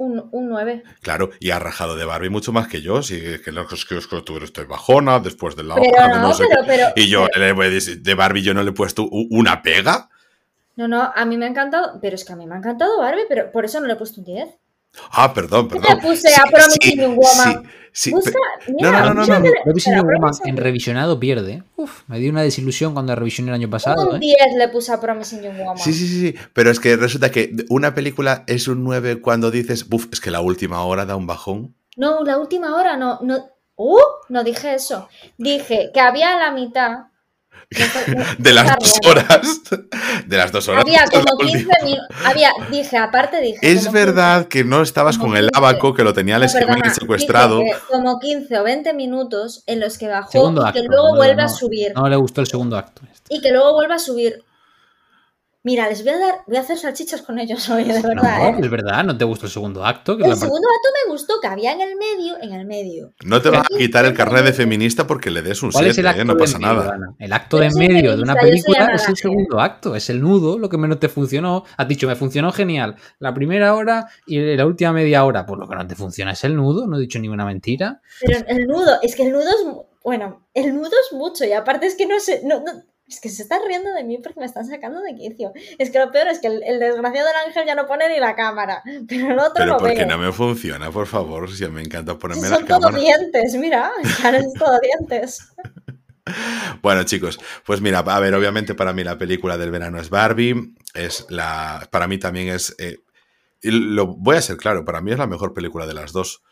Un, 0.03 0.31
un 0.33 0.49
9. 0.49 0.83
Claro, 1.03 1.29
y 1.41 1.51
ha 1.51 1.59
rajado 1.59 1.95
de 1.95 2.07
Barbie 2.07 2.31
mucho 2.31 2.53
más 2.53 2.69
que 2.69 2.81
yo. 2.81 3.03
Si 3.03 3.17
es 3.17 3.43
que, 3.43 3.51
es 3.51 3.85
que, 3.85 3.99
es 3.99 4.07
que 4.07 4.23
tú 4.23 4.39
eres 4.39 4.51
bajona 4.67 5.21
después 5.21 5.57
de 5.57 5.63
la 5.63 5.75
Pero 5.75 5.91
Oscar, 5.91 6.11
de 6.11 6.17
no, 6.17 6.29
no 6.29 6.33
sé 6.33 6.45
pero- 6.49 6.63
qué. 6.63 6.67
pero- 6.67 6.87
y 6.97 7.09
yo 7.11 7.27
le 7.37 7.53
voy 7.53 7.67
a 7.67 7.71
decir, 7.71 8.01
de 8.01 8.15
Barbie 8.15 8.41
yo 8.41 8.55
no 8.55 8.63
le 8.63 8.71
he 8.71 8.73
puesto 8.73 9.07
una 9.11 9.61
pega. 9.61 10.09
No, 10.77 10.89
no, 10.89 11.13
a 11.15 11.25
mí 11.27 11.37
me 11.37 11.45
ha 11.45 11.49
encantado, 11.49 11.99
pero 12.01 12.15
es 12.15 12.25
que 12.25 12.33
a 12.33 12.37
mí 12.37 12.47
me 12.47 12.55
ha 12.55 12.59
encantado 12.59 12.99
Barbie, 12.99 13.27
pero 13.29 13.53
por 13.53 13.67
eso 13.67 13.79
no 13.79 13.87
le 13.89 13.93
he 13.93 13.97
puesto 13.97 14.21
un 14.23 14.25
10. 14.25 14.49
Ah, 15.13 15.33
perdón, 15.33 15.69
¿Qué 15.69 15.79
perdón. 15.79 15.99
te 16.01 16.07
puse 16.07 16.29
a 16.35 16.45
Promising 16.51 16.99
Young 17.01 17.17
Woman? 17.17 17.63
Sí, 17.93 18.11
sí, 18.11 18.11
Busca, 18.13 18.31
pe- 18.67 18.73
mira, 18.73 18.91
no, 19.03 19.15
no, 19.15 19.27
no, 19.27 19.39
no, 19.39 19.43
que- 19.43 19.53
Promising 19.65 19.99
Woman 20.01 20.33
en 20.45 20.57
revisionado 20.57 21.19
pierde. 21.19 21.63
Uf, 21.77 22.03
me 22.09 22.19
dio 22.19 22.31
una 22.31 22.43
desilusión 22.43 22.93
cuando 22.93 23.15
revisioné 23.15 23.51
el 23.51 23.55
año 23.57 23.71
pasado. 23.71 24.11
Un 24.11 24.17
¿eh? 24.17 24.19
10 24.21 24.37
le 24.59 24.69
puse 24.69 24.93
a 24.93 25.01
Promising 25.01 25.43
Young 25.43 25.59
Woman. 25.59 25.79
Sí, 25.79 25.93
sí, 25.93 26.07
sí, 26.07 26.21
sí, 26.21 26.35
pero 26.53 26.71
es 26.71 26.79
que 26.81 26.97
resulta 26.97 27.31
que 27.31 27.53
una 27.69 27.95
película 27.95 28.45
es 28.47 28.69
un 28.69 28.85
9 28.85 29.21
cuando 29.21 29.51
dices, 29.51 29.89
buf, 29.89 30.07
es 30.13 30.21
que 30.21 30.31
la 30.31 30.41
última 30.41 30.85
hora 30.85 31.05
da 31.07 31.17
un 31.17 31.27
bajón. 31.27 31.75
No, 31.97 32.23
la 32.25 32.39
última 32.39 32.77
hora 32.77 32.97
no, 32.97 33.19
no. 33.23 33.51
¡Uh! 33.77 33.99
No 34.29 34.45
dije 34.45 34.75
eso. 34.75 35.09
Dije 35.39 35.91
que 35.95 36.01
había 36.01 36.37
la 36.39 36.53
mitad. 36.53 37.07
De 38.39 38.53
las 38.53 38.77
dos 38.79 38.99
horas. 39.07 39.61
De 40.27 40.37
las 40.37 40.51
dos 40.51 40.67
horas. 40.69 40.83
Había 40.85 41.05
como 41.05 41.25
última. 41.39 41.73
15 41.75 41.85
minutos. 41.85 42.17
Había, 42.25 42.51
dije, 42.71 42.97
aparte 42.99 43.41
dije. 43.41 43.59
Es 43.63 43.93
verdad 43.93 44.49
que 44.49 44.65
no 44.65 44.83
estabas 44.83 45.19
con 45.19 45.37
el 45.37 45.47
15. 45.47 45.51
abaco 45.55 45.95
que 45.95 46.03
lo 46.03 46.13
tenía 46.13 46.35
15 46.37 46.37
Alex 46.37 46.55
no, 46.55 46.75
perdona, 46.75 46.95
secuestrado. 46.95 47.63
como 47.89 48.19
15 48.19 48.59
o 48.59 48.65
20 48.65 48.93
minutos 48.95 49.63
en 49.67 49.79
los 49.79 49.99
que 49.99 50.09
bajó 50.09 50.33
Segundo 50.33 50.63
y 50.63 50.73
que 50.73 50.79
acto. 50.81 50.91
luego 50.91 51.09
no, 51.11 51.17
vuelve 51.17 51.43
a 51.43 51.49
subir. 51.49 51.93
No 51.95 52.09
le 52.09 52.17
gustó 52.17 52.41
el 52.41 52.49
segundo 52.49 52.77
acto. 52.77 53.03
Y 53.29 53.41
que 53.41 53.53
luego 53.53 53.73
vuelve 53.75 53.95
a 53.95 53.99
subir. 54.01 54.43
Mira, 55.63 55.91
les 55.91 56.03
voy 56.03 56.13
a 56.15 56.19
dar, 56.19 56.35
voy 56.47 56.57
a 56.57 56.61
hacer 56.61 56.79
salchichas 56.79 57.21
con 57.21 57.39
ellos 57.39 57.69
hoy, 57.69 57.85
de 57.85 57.93
verdad, 58.03 58.15
No, 58.15 58.49
¿eh? 58.49 58.61
es 58.63 58.71
verdad, 58.71 59.05
no 59.05 59.17
te 59.19 59.27
gustó 59.27 59.45
el 59.45 59.53
segundo 59.53 59.85
acto. 59.85 60.17
que 60.17 60.25
El 60.25 60.35
segundo 60.35 60.57
acto 60.69 60.89
me 61.07 61.13
gustó, 61.13 61.35
que 61.39 61.49
había 61.49 61.73
en 61.73 61.83
el 61.83 61.97
medio, 61.97 62.39
en 62.41 62.53
el 62.55 62.65
medio. 62.67 63.13
No 63.27 63.43
te 63.43 63.51
van 63.51 63.61
a 63.61 63.65
Pero- 63.69 63.79
quitar 63.79 64.07
el 64.07 64.15
carnet 64.15 64.45
de 64.47 64.53
feminista 64.55 65.07
porque 65.07 65.31
le 65.31 65.43
des 65.43 65.63
un 65.63 65.71
¿Cuál 65.71 65.85
es 65.89 65.99
el 65.99 66.05
7, 66.07 66.09
acto 66.09 66.23
¿eh? 66.23 66.25
no 66.25 66.33
de 66.35 66.39
pasa 66.41 66.59
medio, 66.59 66.73
nada. 66.75 66.95
Ana? 66.95 67.15
El 67.19 67.33
acto 67.35 67.59
Yo 67.59 67.65
de 67.65 67.71
medio 67.89 68.17
de 68.17 68.23
una 68.23 68.37
película 68.37 68.91
es 68.95 69.07
el 69.07 69.17
segundo 69.19 69.61
acto, 69.61 69.95
es 69.95 70.09
el 70.09 70.23
nudo, 70.23 70.59
lo 70.59 70.71
que 70.71 70.79
menos 70.79 70.99
te 70.99 71.11
funcionó. 71.11 71.65
Has 71.77 71.87
dicho, 71.89 72.07
me 72.07 72.17
funcionó 72.17 72.53
genial 72.53 72.97
la 73.19 73.35
primera 73.35 73.75
hora 73.75 74.07
y 74.27 74.39
la 74.57 74.65
última 74.65 74.93
media 74.95 75.25
hora. 75.27 75.45
Pues 75.45 75.61
lo 75.61 75.69
que 75.69 75.77
no 75.77 75.87
te 75.87 75.95
funciona 75.95 76.33
es 76.33 76.43
el 76.45 76.57
nudo, 76.57 76.87
no 76.87 76.97
he 76.97 77.01
dicho 77.01 77.19
ninguna 77.19 77.45
mentira. 77.45 78.01
Pero 78.25 78.39
el 78.49 78.67
nudo, 78.67 78.99
es 79.03 79.15
que 79.15 79.25
el 79.27 79.33
nudo 79.33 79.43
es. 79.51 79.67
Bueno, 80.03 80.47
el 80.55 80.75
nudo 80.75 80.89
es 80.89 81.15
mucho 81.15 81.45
y 81.45 81.53
aparte 81.53 81.85
es 81.87 81.95
que 81.95 82.07
no 82.07 82.19
sé. 82.19 82.41
No, 82.45 82.61
no- 82.61 82.83
es 83.11 83.21
que 83.21 83.29
se 83.29 83.43
están 83.43 83.61
riendo 83.67 83.93
de 83.93 84.05
mí 84.05 84.19
porque 84.19 84.41
me 84.41 84.47
están 84.47 84.67
sacando 84.67 85.01
de 85.01 85.15
quicio. 85.15 85.53
Es 85.79 85.91
que 85.91 85.99
lo 85.99 86.11
peor 86.13 86.29
es 86.29 86.39
que 86.39 86.47
el, 86.47 86.63
el 86.63 86.79
desgraciado 86.79 87.27
del 87.27 87.37
ángel 87.47 87.67
ya 87.67 87.75
no 87.75 87.87
pone 87.87 88.09
ni 88.09 88.21
la 88.21 88.35
cámara. 88.37 88.83
Pero 89.09 89.33
el 89.33 89.39
otro 89.39 89.53
Pero 89.55 89.67
lo 89.73 89.79
porque 89.79 90.07
no 90.07 90.19
me 90.19 90.33
funciona, 90.33 90.91
por 90.91 91.07
favor, 91.07 91.51
si 91.51 91.67
me 91.69 91.83
encanta 91.83 92.13
Si 92.13 92.19
ponerme 92.19 92.49
la 92.49 92.57
son 92.57 92.67
todo 92.67 92.81
cámara. 92.81 92.99
dientes, 92.99 93.55
mira. 93.55 93.91
Ya 94.23 94.33
no 94.33 94.39
es 94.39 94.55
todo 94.55 94.79
dientes. 94.81 95.53
Bueno, 96.81 97.03
chicos, 97.05 97.41
pues 97.67 97.81
mira, 97.81 98.01
a 98.01 98.21
ver, 98.21 98.35
obviamente 98.35 98.75
para 98.77 98.93
mí 98.93 99.03
la 99.03 99.19
película 99.19 99.59
del 99.59 99.73
verano 99.73 99.99
es 99.99 100.11
Barbie, 100.11 100.75
es 100.95 101.27
la, 101.29 101.89
para 101.91 102.07
mí 102.07 102.19
también 102.19 102.49
es, 102.49 102.77
eh, 102.79 102.99
lo 103.63 104.07
voy 104.07 104.37
a 104.37 104.43
ser 104.43 104.57
claro, 104.57 104.85
para 104.85 105.01
mí 105.01 105.11
es 105.11 105.19
la 105.19 105.27
mejor 105.27 105.55
película 105.55 105.87
de 105.87 105.95
las 105.95 106.13
dos. 106.13 106.43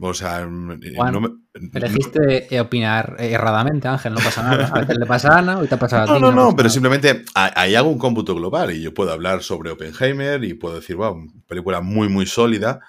O 0.00 0.14
sea, 0.14 0.46
mm, 0.46 0.80
Juan, 0.96 1.12
no 1.12 1.20
me- 1.20 1.28
Elegiste 1.74 2.54
eh, 2.54 2.60
opinar 2.60 3.16
erradamente, 3.18 3.88
Ángel, 3.88 4.14
no 4.14 4.20
pasa 4.20 4.42
nada. 4.42 4.70
A 4.72 4.80
veces 4.80 4.96
le 4.98 5.06
pasa 5.06 5.34
a 5.34 5.38
Ana, 5.38 5.58
hoy 5.58 5.66
te 5.66 5.74
ha 5.74 5.78
pasado 5.78 6.02
a 6.04 6.06
No, 6.06 6.14
ti. 6.14 6.20
no, 6.20 6.30
no, 6.30 6.36
pasa 6.44 6.56
pero 6.56 6.62
nada. 6.68 6.70
simplemente 6.72 7.24
a- 7.34 7.60
ahí 7.60 7.74
hago 7.74 7.88
un 7.90 7.98
cómputo 7.98 8.34
global 8.34 8.70
y 8.70 8.80
yo 8.82 8.94
puedo 8.94 9.12
hablar 9.12 9.42
sobre 9.42 9.70
Oppenheimer 9.70 10.44
y 10.44 10.54
puedo 10.54 10.76
decir, 10.76 10.94
wow, 10.96 11.16
película 11.48 11.80
muy, 11.80 12.08
muy 12.08 12.26
sólida, 12.26 12.80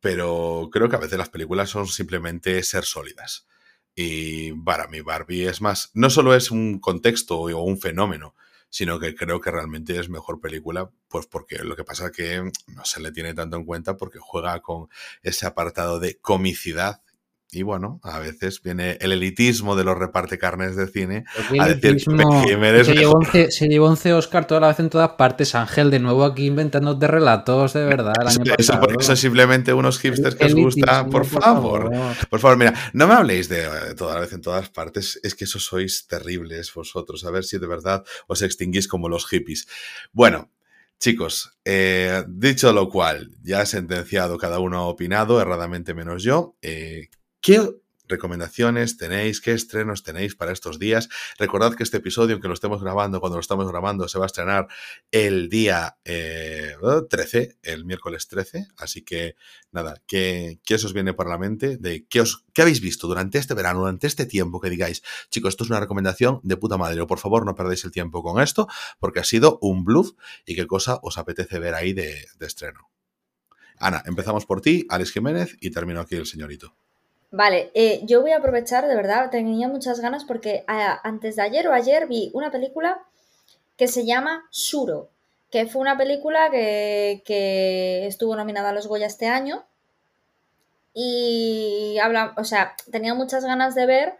pero 0.00 0.68
creo 0.72 0.88
que 0.88 0.96
a 0.96 1.00
veces 1.00 1.18
las 1.18 1.28
películas 1.30 1.70
son 1.70 1.86
simplemente 1.88 2.62
ser 2.62 2.84
sólidas. 2.84 3.46
Y 3.94 4.52
para 4.52 4.86
mí 4.88 5.00
Barbie 5.00 5.46
es 5.46 5.60
más, 5.60 5.90
no 5.94 6.10
solo 6.10 6.34
es 6.34 6.50
un 6.50 6.78
contexto 6.78 7.38
o 7.40 7.62
un 7.62 7.80
fenómeno, 7.80 8.34
sino 8.68 8.98
que 8.98 9.14
creo 9.14 9.40
que 9.40 9.50
realmente 9.50 9.98
es 9.98 10.08
mejor 10.08 10.40
película, 10.40 10.90
pues 11.08 11.26
porque 11.26 11.58
lo 11.58 11.76
que 11.76 11.84
pasa 11.84 12.06
es 12.06 12.12
que 12.12 12.42
no 12.66 12.84
se 12.84 13.00
le 13.00 13.12
tiene 13.12 13.34
tanto 13.34 13.56
en 13.56 13.64
cuenta 13.64 13.96
porque 13.96 14.18
juega 14.20 14.60
con 14.60 14.88
ese 15.22 15.46
apartado 15.46 15.98
de 16.00 16.18
comicidad. 16.18 17.02
Y 17.52 17.62
bueno, 17.62 18.00
a 18.02 18.18
veces 18.18 18.60
viene 18.60 18.98
el 19.00 19.12
elitismo 19.12 19.76
de 19.76 19.84
los 19.84 19.96
reparte 19.96 20.36
carnes 20.36 20.74
de 20.74 20.88
cine 20.88 21.24
Porque 21.36 21.60
a 21.60 21.68
decir 21.68 21.94
que 21.94 22.00
se, 22.00 22.10
llevó 22.94 23.20
mejor. 23.20 23.26
11, 23.26 23.50
se 23.52 23.68
llevó 23.68 23.86
11 23.86 24.12
Oscar 24.14 24.46
toda 24.48 24.60
la 24.60 24.68
vez 24.68 24.80
en 24.80 24.90
todas 24.90 25.10
partes. 25.10 25.54
Ángel, 25.54 25.90
de 25.90 26.00
nuevo 26.00 26.24
aquí 26.24 26.46
inventándote 26.46 27.06
relatos 27.06 27.72
de 27.72 27.84
verdad. 27.84 28.14
El 28.20 28.28
año 28.28 28.54
Eso, 28.58 28.80
porque 28.80 29.04
son 29.04 29.16
simplemente 29.16 29.72
unos 29.72 30.00
hipsters 30.00 30.34
que 30.34 30.46
os 30.46 30.54
gusta. 30.54 31.06
Por 31.06 31.24
favor, 31.24 31.84
favor. 31.84 32.16
por 32.28 32.40
favor, 32.40 32.58
mira, 32.58 32.74
no 32.92 33.06
me 33.06 33.14
habléis 33.14 33.48
de 33.48 33.62
eh, 33.62 33.94
toda 33.96 34.14
la 34.14 34.20
vez 34.22 34.32
en 34.32 34.40
todas 34.40 34.68
partes. 34.68 35.20
Es 35.22 35.36
que 35.36 35.44
eso 35.44 35.60
sois 35.60 36.08
terribles 36.08 36.74
vosotros. 36.74 37.24
A 37.24 37.30
ver 37.30 37.44
si 37.44 37.58
de 37.58 37.66
verdad 37.68 38.04
os 38.26 38.42
extinguís 38.42 38.88
como 38.88 39.08
los 39.08 39.24
hippies. 39.26 39.68
Bueno, 40.12 40.50
chicos, 40.98 41.56
eh, 41.64 42.24
dicho 42.28 42.72
lo 42.72 42.88
cual, 42.88 43.30
ya 43.42 43.64
sentenciado, 43.66 44.36
cada 44.36 44.58
uno 44.58 44.78
ha 44.78 44.86
opinado, 44.86 45.40
erradamente 45.40 45.94
menos 45.94 46.24
yo. 46.24 46.56
Eh, 46.60 47.08
¿Qué 47.46 47.60
recomendaciones 48.08 48.96
tenéis? 48.96 49.40
¿Qué 49.40 49.52
estrenos 49.52 50.02
tenéis 50.02 50.34
para 50.34 50.50
estos 50.50 50.80
días? 50.80 51.08
Recordad 51.38 51.76
que 51.76 51.84
este 51.84 51.98
episodio, 51.98 52.34
aunque 52.34 52.48
lo 52.48 52.54
estemos 52.54 52.82
grabando, 52.82 53.20
cuando 53.20 53.36
lo 53.36 53.40
estamos 53.40 53.68
grabando, 53.68 54.08
se 54.08 54.18
va 54.18 54.24
a 54.24 54.26
estrenar 54.26 54.66
el 55.12 55.48
día 55.48 55.96
eh, 56.04 56.74
13, 57.08 57.58
el 57.62 57.84
miércoles 57.84 58.26
13. 58.26 58.66
Así 58.78 59.04
que, 59.04 59.36
nada, 59.70 60.02
¿qué, 60.08 60.58
qué 60.64 60.74
os 60.74 60.92
viene 60.92 61.14
por 61.14 61.28
la 61.28 61.38
mente? 61.38 61.76
De 61.76 62.04
qué, 62.08 62.22
os, 62.22 62.44
¿Qué 62.52 62.62
habéis 62.62 62.80
visto 62.80 63.06
durante 63.06 63.38
este 63.38 63.54
verano, 63.54 63.78
durante 63.78 64.08
este 64.08 64.26
tiempo? 64.26 64.60
Que 64.60 64.68
digáis, 64.68 65.04
chicos, 65.30 65.50
esto 65.50 65.62
es 65.62 65.70
una 65.70 65.78
recomendación 65.78 66.40
de 66.42 66.56
puta 66.56 66.76
madre. 66.76 67.00
O 67.00 67.06
por 67.06 67.20
favor, 67.20 67.46
no 67.46 67.54
perdáis 67.54 67.84
el 67.84 67.92
tiempo 67.92 68.24
con 68.24 68.42
esto, 68.42 68.66
porque 68.98 69.20
ha 69.20 69.24
sido 69.24 69.60
un 69.62 69.84
bluff 69.84 70.14
y 70.46 70.56
qué 70.56 70.66
cosa 70.66 70.98
os 71.00 71.16
apetece 71.16 71.60
ver 71.60 71.76
ahí 71.76 71.92
de, 71.92 72.26
de 72.40 72.46
estreno. 72.46 72.90
Ana, 73.78 74.02
empezamos 74.04 74.46
por 74.46 74.60
ti, 74.62 74.84
Alex 74.88 75.12
Jiménez, 75.12 75.56
y 75.60 75.70
termino 75.70 76.00
aquí 76.00 76.16
el 76.16 76.26
señorito. 76.26 76.74
Vale, 77.30 77.70
eh, 77.74 78.00
yo 78.04 78.22
voy 78.22 78.32
a 78.32 78.38
aprovechar, 78.38 78.86
de 78.86 78.94
verdad, 78.94 79.30
tenía 79.30 79.68
muchas 79.68 80.00
ganas 80.00 80.24
porque 80.24 80.64
antes 80.66 81.36
de 81.36 81.42
ayer 81.42 81.66
o 81.68 81.72
ayer 81.72 82.06
vi 82.06 82.30
una 82.34 82.50
película 82.50 83.02
que 83.76 83.88
se 83.88 84.06
llama 84.06 84.46
Suro, 84.50 85.10
que 85.50 85.66
fue 85.66 85.82
una 85.82 85.98
película 85.98 86.50
que, 86.50 87.22
que 87.24 88.06
estuvo 88.06 88.36
nominada 88.36 88.70
a 88.70 88.72
los 88.72 88.86
Goya 88.86 89.06
este 89.06 89.26
año 89.26 89.66
y 90.94 91.98
habla, 92.02 92.32
o 92.38 92.44
sea, 92.44 92.74
tenía 92.90 93.14
muchas 93.14 93.44
ganas 93.44 93.74
de 93.74 93.84
ver, 93.86 94.14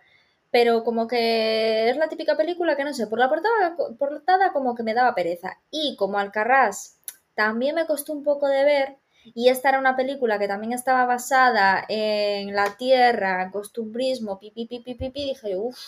pero 0.50 0.84
como 0.84 1.06
que 1.08 1.88
es 1.88 1.96
la 1.96 2.08
típica 2.08 2.36
película 2.36 2.76
que 2.76 2.84
no 2.84 2.92
sé, 2.92 3.06
por 3.06 3.18
la 3.18 3.28
portada, 3.28 3.76
portada 3.98 4.52
como 4.52 4.74
que 4.74 4.82
me 4.82 4.94
daba 4.94 5.14
pereza. 5.14 5.58
Y 5.70 5.96
como 5.96 6.18
Alcarrás 6.18 6.98
también 7.34 7.74
me 7.76 7.86
costó 7.86 8.12
un 8.12 8.22
poco 8.24 8.46
de 8.48 8.64
ver, 8.64 8.96
y 9.34 9.48
esta 9.48 9.70
era 9.70 9.78
una 9.78 9.96
película 9.96 10.38
que 10.38 10.48
también 10.48 10.72
estaba 10.72 11.04
basada 11.04 11.84
en 11.88 12.54
la 12.54 12.76
tierra, 12.76 13.50
costumbrismo, 13.50 14.38
pipi, 14.38 14.66
pipi, 14.66 14.94
pipi, 14.94 15.24
dije 15.24 15.56
uff, 15.56 15.78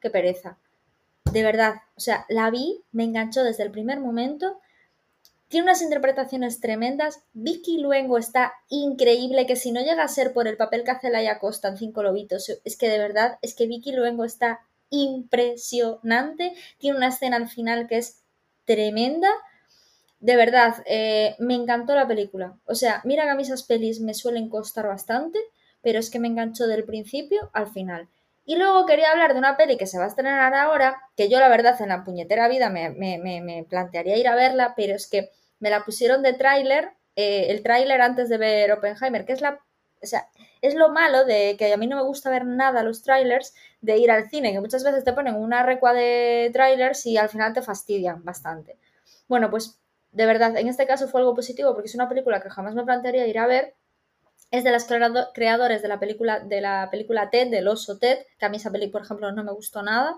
qué 0.00 0.10
pereza. 0.10 0.58
De 1.32 1.42
verdad, 1.42 1.74
o 1.96 2.00
sea, 2.00 2.24
la 2.28 2.50
vi, 2.50 2.82
me 2.92 3.04
enganchó 3.04 3.42
desde 3.42 3.64
el 3.64 3.72
primer 3.72 3.98
momento. 4.00 4.60
Tiene 5.48 5.64
unas 5.64 5.82
interpretaciones 5.82 6.60
tremendas. 6.60 7.22
Vicky 7.32 7.78
Luengo 7.78 8.18
está 8.18 8.52
increíble, 8.68 9.46
que 9.46 9.56
si 9.56 9.72
no 9.72 9.80
llega 9.80 10.02
a 10.02 10.08
ser 10.08 10.32
por 10.32 10.46
el 10.46 10.56
papel 10.56 10.84
que 10.84 10.92
hace 10.92 11.10
Laia 11.10 11.38
Costa 11.38 11.68
en 11.68 11.78
Cinco 11.78 12.02
Lobitos, 12.02 12.50
es 12.64 12.76
que 12.76 12.88
de 12.88 12.98
verdad, 12.98 13.38
es 13.42 13.54
que 13.54 13.66
Vicky 13.66 13.92
Luengo 13.92 14.24
está 14.24 14.60
impresionante. 14.90 16.54
Tiene 16.78 16.96
una 16.96 17.08
escena 17.08 17.36
al 17.36 17.48
final 17.48 17.88
que 17.88 17.98
es 17.98 18.22
tremenda 18.64 19.28
de 20.26 20.34
verdad, 20.34 20.82
eh, 20.86 21.36
me 21.38 21.54
encantó 21.54 21.94
la 21.94 22.08
película. 22.08 22.58
O 22.66 22.74
sea, 22.74 23.00
mira 23.04 23.22
que 23.22 23.30
a 23.30 23.34
mí 23.36 23.44
esas 23.44 23.62
pelis 23.62 24.00
me 24.00 24.12
suelen 24.12 24.48
costar 24.48 24.88
bastante, 24.88 25.38
pero 25.82 26.00
es 26.00 26.10
que 26.10 26.18
me 26.18 26.26
enganchó 26.26 26.66
del 26.66 26.82
principio 26.82 27.48
al 27.52 27.68
final. 27.68 28.08
Y 28.44 28.56
luego 28.56 28.86
quería 28.86 29.12
hablar 29.12 29.34
de 29.34 29.38
una 29.38 29.56
peli 29.56 29.76
que 29.76 29.86
se 29.86 29.98
va 29.98 30.04
a 30.04 30.08
estrenar 30.08 30.52
ahora, 30.52 31.00
que 31.16 31.28
yo 31.28 31.38
la 31.38 31.48
verdad 31.48 31.80
en 31.80 31.90
la 31.90 32.02
puñetera 32.02 32.48
vida 32.48 32.70
me, 32.70 33.66
plantearía 33.70 34.16
ir 34.16 34.26
a 34.26 34.34
verla, 34.34 34.74
pero 34.76 34.96
es 34.96 35.06
que 35.08 35.30
me 35.60 35.70
la 35.70 35.84
pusieron 35.84 36.24
de 36.24 36.32
tráiler, 36.32 36.90
eh, 37.14 37.46
el 37.50 37.62
tráiler 37.62 38.00
antes 38.00 38.28
de 38.28 38.38
ver 38.38 38.72
Oppenheimer, 38.72 39.24
que 39.26 39.32
es 39.32 39.40
la... 39.40 39.60
O 40.02 40.06
sea, 40.06 40.28
es 40.60 40.74
lo 40.74 40.88
malo 40.88 41.24
de 41.24 41.54
que 41.56 41.72
a 41.72 41.76
mí 41.76 41.86
no 41.86 41.94
me 41.94 42.02
gusta 42.02 42.30
ver 42.30 42.46
nada 42.46 42.82
los 42.82 43.02
trailers 43.04 43.54
de 43.80 43.96
ir 43.98 44.10
al 44.10 44.28
cine, 44.28 44.52
que 44.52 44.60
muchas 44.60 44.82
veces 44.82 45.04
te 45.04 45.12
ponen 45.12 45.36
una 45.36 45.62
recua 45.62 45.92
de 45.92 46.50
trailers 46.52 47.06
y 47.06 47.16
al 47.16 47.28
final 47.28 47.52
te 47.52 47.62
fastidian 47.62 48.24
bastante. 48.24 48.76
Bueno, 49.28 49.50
pues 49.50 49.78
de 50.16 50.24
verdad, 50.24 50.56
en 50.56 50.66
este 50.66 50.86
caso 50.86 51.08
fue 51.08 51.20
algo 51.20 51.34
positivo 51.34 51.74
porque 51.74 51.88
es 51.88 51.94
una 51.94 52.08
película 52.08 52.40
que 52.40 52.48
jamás 52.48 52.74
me 52.74 52.84
plantearía 52.84 53.26
ir 53.26 53.38
a 53.38 53.46
ver. 53.46 53.74
Es 54.50 54.64
de 54.64 54.70
las 54.70 54.86
creadores 55.34 55.82
de 55.82 55.88
la 55.88 56.00
película, 56.00 56.40
de 56.40 56.62
la 56.62 56.88
película 56.90 57.28
Ted, 57.28 57.50
del 57.50 57.68
oso 57.68 57.98
Ted, 57.98 58.20
que 58.38 58.46
a 58.46 58.48
mí 58.48 58.56
esa 58.56 58.70
película, 58.70 58.92
por 58.92 59.02
ejemplo, 59.02 59.30
no 59.30 59.44
me 59.44 59.52
gustó 59.52 59.82
nada. 59.82 60.16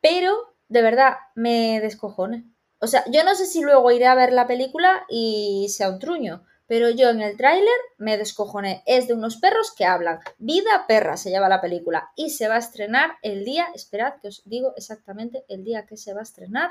Pero, 0.00 0.54
de 0.68 0.80
verdad, 0.80 1.16
me 1.34 1.80
descojone. 1.82 2.46
O 2.78 2.86
sea, 2.86 3.04
yo 3.10 3.24
no 3.24 3.34
sé 3.34 3.44
si 3.44 3.60
luego 3.60 3.90
iré 3.90 4.06
a 4.06 4.14
ver 4.14 4.32
la 4.32 4.46
película 4.46 5.04
y 5.10 5.66
sea 5.68 5.90
un 5.90 5.98
truño, 5.98 6.42
pero 6.66 6.88
yo 6.88 7.10
en 7.10 7.20
el 7.20 7.36
tráiler 7.36 7.76
me 7.98 8.16
descojoné. 8.16 8.82
Es 8.86 9.06
de 9.06 9.12
unos 9.12 9.36
perros 9.36 9.74
que 9.76 9.84
hablan. 9.84 10.20
Vida 10.38 10.86
perra 10.88 11.18
se 11.18 11.30
llama 11.30 11.50
la 11.50 11.60
película 11.60 12.10
y 12.16 12.30
se 12.30 12.48
va 12.48 12.54
a 12.54 12.64
estrenar 12.66 13.18
el 13.20 13.44
día, 13.44 13.66
esperad 13.74 14.14
que 14.22 14.28
os 14.28 14.40
digo 14.46 14.72
exactamente 14.78 15.44
el 15.48 15.62
día 15.62 15.84
que 15.84 15.98
se 15.98 16.14
va 16.14 16.20
a 16.20 16.22
estrenar, 16.22 16.70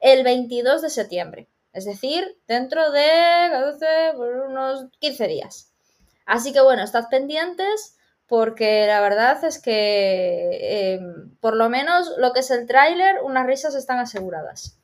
el 0.00 0.24
22 0.24 0.82
de 0.82 0.90
septiembre 0.90 1.48
es 1.78 1.84
decir, 1.84 2.36
dentro 2.46 2.90
de 2.90 3.06
14, 3.50 3.86
unos 4.48 4.86
15 4.98 5.28
días. 5.28 5.72
Así 6.26 6.52
que 6.52 6.60
bueno, 6.60 6.82
estad 6.82 7.08
pendientes 7.08 7.96
porque 8.26 8.86
la 8.86 9.00
verdad 9.00 9.42
es 9.44 9.60
que 9.60 10.94
em, 10.94 11.30
por 11.40 11.56
lo 11.56 11.70
menos 11.70 12.12
lo 12.18 12.32
que 12.32 12.40
es 12.40 12.50
el 12.50 12.66
tráiler, 12.66 13.16
unas 13.24 13.46
risas 13.46 13.74
están 13.74 13.98
aseguradas. 13.98 14.78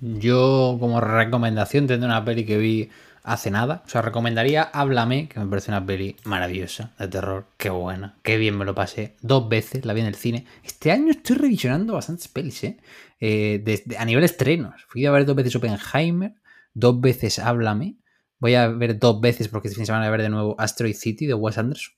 Yo 0.00 0.76
como 0.80 1.00
recomendación 1.00 1.86
tendré 1.86 2.06
una 2.06 2.24
peli 2.24 2.46
que 2.46 2.56
vi 2.56 2.90
hace 3.24 3.50
nada. 3.50 3.82
O 3.86 3.88
sea, 3.88 4.02
recomendaría 4.02 4.62
Háblame, 4.62 5.28
que 5.28 5.40
me 5.40 5.46
parece 5.46 5.72
una 5.72 5.84
peli 5.84 6.14
maravillosa, 6.24 6.92
de 6.98 7.08
terror. 7.08 7.46
Qué 7.56 7.70
buena, 7.70 8.16
qué 8.22 8.36
bien 8.36 8.56
me 8.56 8.64
lo 8.64 8.74
pasé. 8.74 9.16
Dos 9.22 9.48
veces 9.48 9.84
la 9.84 9.94
vi 9.94 10.02
en 10.02 10.06
el 10.06 10.14
cine. 10.14 10.46
Este 10.62 10.92
año 10.92 11.10
estoy 11.10 11.36
revisionando 11.36 11.94
bastantes 11.94 12.28
pelis, 12.28 12.62
¿eh? 12.62 12.76
eh 13.18 13.84
a 13.98 14.04
nivel 14.04 14.22
estrenos. 14.22 14.84
Fui 14.86 15.04
a 15.06 15.10
ver 15.10 15.24
dos 15.26 15.34
veces 15.34 15.56
Oppenheimer, 15.56 16.34
dos 16.74 17.00
veces 17.00 17.38
Háblame. 17.40 17.96
Voy 18.38 18.54
a 18.54 18.68
ver 18.68 18.98
dos 18.98 19.20
veces 19.20 19.48
porque 19.48 19.68
este 19.68 19.76
fin 19.76 19.82
de 19.82 19.86
semana 19.86 20.04
voy 20.04 20.08
a 20.08 20.16
ver 20.16 20.22
de 20.22 20.28
nuevo 20.28 20.54
Asteroid 20.58 20.94
City 20.94 21.26
de 21.26 21.34
Wes 21.34 21.58
Anderson. 21.58 21.94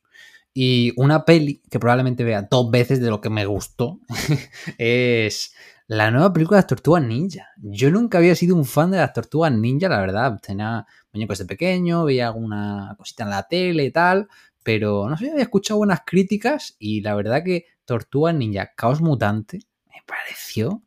Y 0.59 0.95
una 0.97 1.27
peli 1.27 1.61
que 1.71 1.79
probablemente 1.79 2.25
vea 2.25 2.49
dos 2.51 2.71
veces 2.71 2.99
de 3.03 3.11
lo 3.11 3.21
que 3.21 3.29
me 3.29 3.45
gustó 3.45 4.01
es 4.79 5.55
la 5.87 6.11
nueva 6.11 6.33
película 6.33 6.63
de 6.63 6.67
tortugas 6.67 7.03
ninja. 7.03 7.49
Yo 7.59 7.91
nunca 7.91 8.17
había 8.17 8.35
sido 8.35 8.57
un 8.57 8.65
fan 8.65 8.91
de 8.91 8.97
las 8.97 9.13
tortugas 9.13 9.53
ninja, 9.53 9.91
la 9.91 10.01
verdad. 10.01 10.41
Tenía 10.41 10.87
muñecos 11.13 11.37
de 11.37 11.45
pequeño, 11.45 12.07
veía 12.07 12.29
alguna 12.29 12.95
cosita 12.97 13.25
en 13.25 13.31
la 13.31 13.43
tele 13.43 13.85
y 13.85 13.91
tal, 13.91 14.29
pero 14.63 15.11
no 15.11 15.19
sé, 15.19 15.31
había 15.31 15.43
escuchado 15.43 15.77
buenas 15.77 16.01
críticas 16.07 16.75
y 16.79 17.03
la 17.03 17.15
verdad 17.15 17.45
que 17.45 17.67
Tortugas 17.85 18.35
Ninja 18.35 18.73
Caos 18.75 19.03
Mutante 19.03 19.59
me 19.89 20.03
pareció 20.07 20.83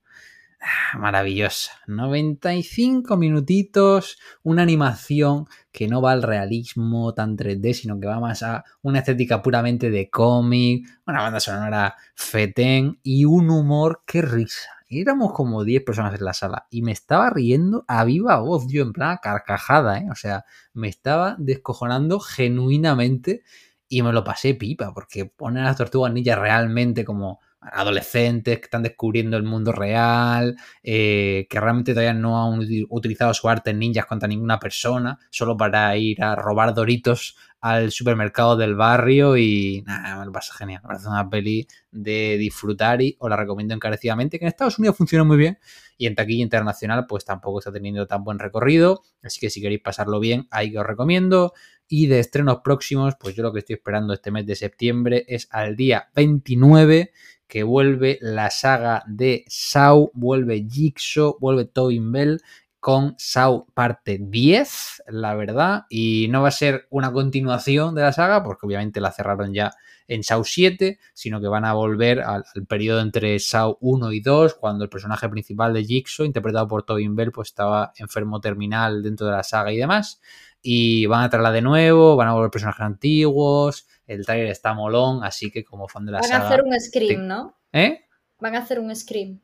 maravillosa. 0.98 1.72
95 1.88 3.18
minutitos, 3.18 4.18
una 4.44 4.64
animación 4.64 5.46
que 5.72 5.88
no 5.88 6.02
va 6.02 6.12
al 6.12 6.24
realismo 6.24 7.14
tan 7.14 7.38
3D, 7.38 7.74
sino 7.74 8.00
que 8.00 8.08
va 8.08 8.20
más 8.20 8.44
a 8.44 8.64
una 8.82 9.00
estética 9.00 9.42
puramente 9.42 9.90
de 9.90 10.10
cómic, 10.10 10.88
una 11.06 11.22
banda 11.22 11.40
sonora 11.40 11.96
fetén 12.16 13.00
y 13.04 13.26
un 13.26 13.50
humor 13.50 14.04
que 14.06 14.22
risa 14.22 14.70
éramos 14.90 15.34
como 15.34 15.64
10 15.64 15.84
personas 15.84 16.16
en 16.16 16.26
la 16.26 16.34
sala 16.34 16.68
y 16.70 16.82
me 16.82 16.92
estaba 16.92 17.30
riendo 17.30 17.86
a 17.88 18.04
viva 18.04 18.40
voz, 18.40 18.66
yo 18.68 18.82
en 18.82 18.92
plan 18.92 19.20
carcajada, 19.22 20.00
¿eh? 20.00 20.08
O 20.12 20.16
sea, 20.16 20.46
me 20.74 20.88
estaba 20.88 21.36
descojonando 21.38 22.20
genuinamente 22.20 23.44
y 23.88 24.02
me 24.02 24.14
lo 24.14 24.24
pasé 24.24 24.56
pipa, 24.56 24.94
porque 24.94 25.26
ponen 25.26 25.64
a 25.64 25.68
las 25.68 25.78
tortugas 25.78 26.12
ninjas 26.12 26.40
realmente 26.40 27.06
como 27.06 27.40
adolescentes 27.62 28.58
que 28.58 28.66
están 28.66 28.84
descubriendo 28.84 29.36
el 29.38 29.44
mundo 29.44 29.72
real, 29.72 30.56
eh, 30.82 31.46
que 31.50 31.60
realmente 31.60 31.94
todavía 31.94 32.14
no 32.14 32.42
han 32.42 32.60
utilizado 32.90 33.34
su 33.34 33.50
arte 33.50 33.74
ninjas 33.74 34.06
contra 34.06 34.28
ninguna 34.28 34.60
persona, 34.60 35.20
solo 35.30 35.58
para 35.58 35.96
ir 35.98 36.24
a 36.24 36.36
robar 36.36 36.74
doritos 36.74 37.36
al 37.62 37.92
supermercado 37.92 38.56
del 38.56 38.76
barrio 38.76 39.36
y 39.36 39.84
nada, 39.86 40.18
me 40.20 40.26
lo 40.26 40.32
pasa 40.32 40.54
genial. 40.54 40.82
Me 40.84 40.88
parece 40.88 41.10
una 41.10 41.30
peli 41.30 41.68
de 41.92 42.38
disfrutar 42.38 43.02
y 43.02 43.18
os 43.20 43.30
la 43.30 43.36
recomiendo 43.36 43.74
encarecidamente, 43.74 44.40
que 44.40 44.46
en 44.46 44.50
Estados 44.50 44.80
Unidos 44.80 44.96
funciona 44.96 45.26
muy 45.26 45.38
bien 45.38 45.60
y 45.98 46.08
en 46.08 46.16
taquilla 46.16 46.44
internacional 46.44 47.06
pues 47.08 47.26
tampoco 47.26 47.60
está 47.60 47.72
teniendo 47.72 48.08
tan 48.08 48.24
buen 48.24 48.40
recorrido, 48.40 49.04
así 49.22 49.42
que 49.42 49.50
si 49.50 49.62
queréis 49.62 49.82
pasarlo 49.82 50.22
bien, 50.22 50.48
ahí 50.52 50.72
que 50.72 50.80
os 50.80 50.88
recomiendo. 50.88 51.54
Y 51.92 52.06
de 52.06 52.20
estrenos 52.20 52.60
próximos, 52.64 53.16
pues 53.20 53.36
yo 53.36 53.42
lo 53.42 53.52
que 53.52 53.60
estoy 53.60 53.74
esperando 53.74 54.14
este 54.14 54.30
mes 54.30 54.46
de 54.46 54.56
septiembre 54.56 55.26
es 55.28 55.48
al 55.50 55.76
día 55.76 56.10
29 56.16 57.12
que 57.50 57.64
vuelve 57.64 58.20
la 58.22 58.52
saga 58.52 59.04
de 59.08 59.44
Saw, 59.48 60.12
vuelve 60.14 60.68
Jigsaw, 60.70 61.36
vuelve 61.40 61.66
Tobin 61.66 62.12
Bell 62.12 62.42
con 62.80 63.16
Saw 63.18 63.66
parte 63.74 64.20
10, 64.22 65.04
la 65.08 65.34
verdad, 65.34 65.86
y 65.90 66.28
no 66.30 66.44
va 66.44 66.50
a 66.50 66.52
ser 66.52 66.86
una 66.92 67.12
continuación 67.12 67.96
de 67.96 68.04
la 68.04 68.14
saga, 68.14 68.44
porque 68.44 68.68
obviamente 68.68 69.02
la 69.02 69.12
cerraron 69.12 69.52
ya 69.52 69.72
en 70.08 70.24
Saw 70.24 70.44
7, 70.44 71.00
sino 71.14 71.42
que 71.42 71.48
van 71.48 71.66
a 71.66 71.74
volver 71.74 72.22
al, 72.22 72.44
periodo 72.68 73.02
entre 73.02 73.40
Saw 73.40 73.78
1 73.82 74.12
y 74.14 74.22
2, 74.22 74.54
cuando 74.54 74.84
el 74.84 74.90
personaje 74.90 75.28
principal 75.28 75.74
de 75.74 75.84
Jigsaw, 75.84 76.28
interpretado 76.28 76.68
por 76.68 76.84
Tobin 76.84 77.16
Bell, 77.16 77.32
pues 77.32 77.50
estaba 77.50 77.94
enfermo 77.98 78.40
terminal 78.40 79.02
dentro 79.02 79.26
de 79.26 79.34
la 79.34 79.44
saga 79.44 79.74
y 79.74 79.78
demás, 79.78 80.22
y 80.62 81.08
van 81.08 81.24
a 81.24 81.30
traerla 81.32 81.52
de 81.52 81.64
nuevo, 81.64 82.16
van 82.16 82.28
a 82.28 82.34
volver 82.34 82.52
personajes 82.52 82.82
antiguos, 82.82 83.88
el 84.10 84.26
trailer 84.26 84.48
está 84.48 84.74
molón, 84.74 85.24
así 85.24 85.52
que 85.52 85.64
como 85.64 85.88
fan 85.88 86.06
de 86.06 86.14
la 86.14 86.24
saga... 86.24 86.40
Van 86.40 86.42
a 86.42 86.50
hacer 86.50 86.64
un 86.64 86.80
Scream, 86.80 87.28
¿no? 87.28 87.58
¿Eh? 87.72 88.06
Van 88.40 88.56
a 88.56 88.60
hacer 88.60 88.80
un 88.80 88.96
Scream. 88.96 89.40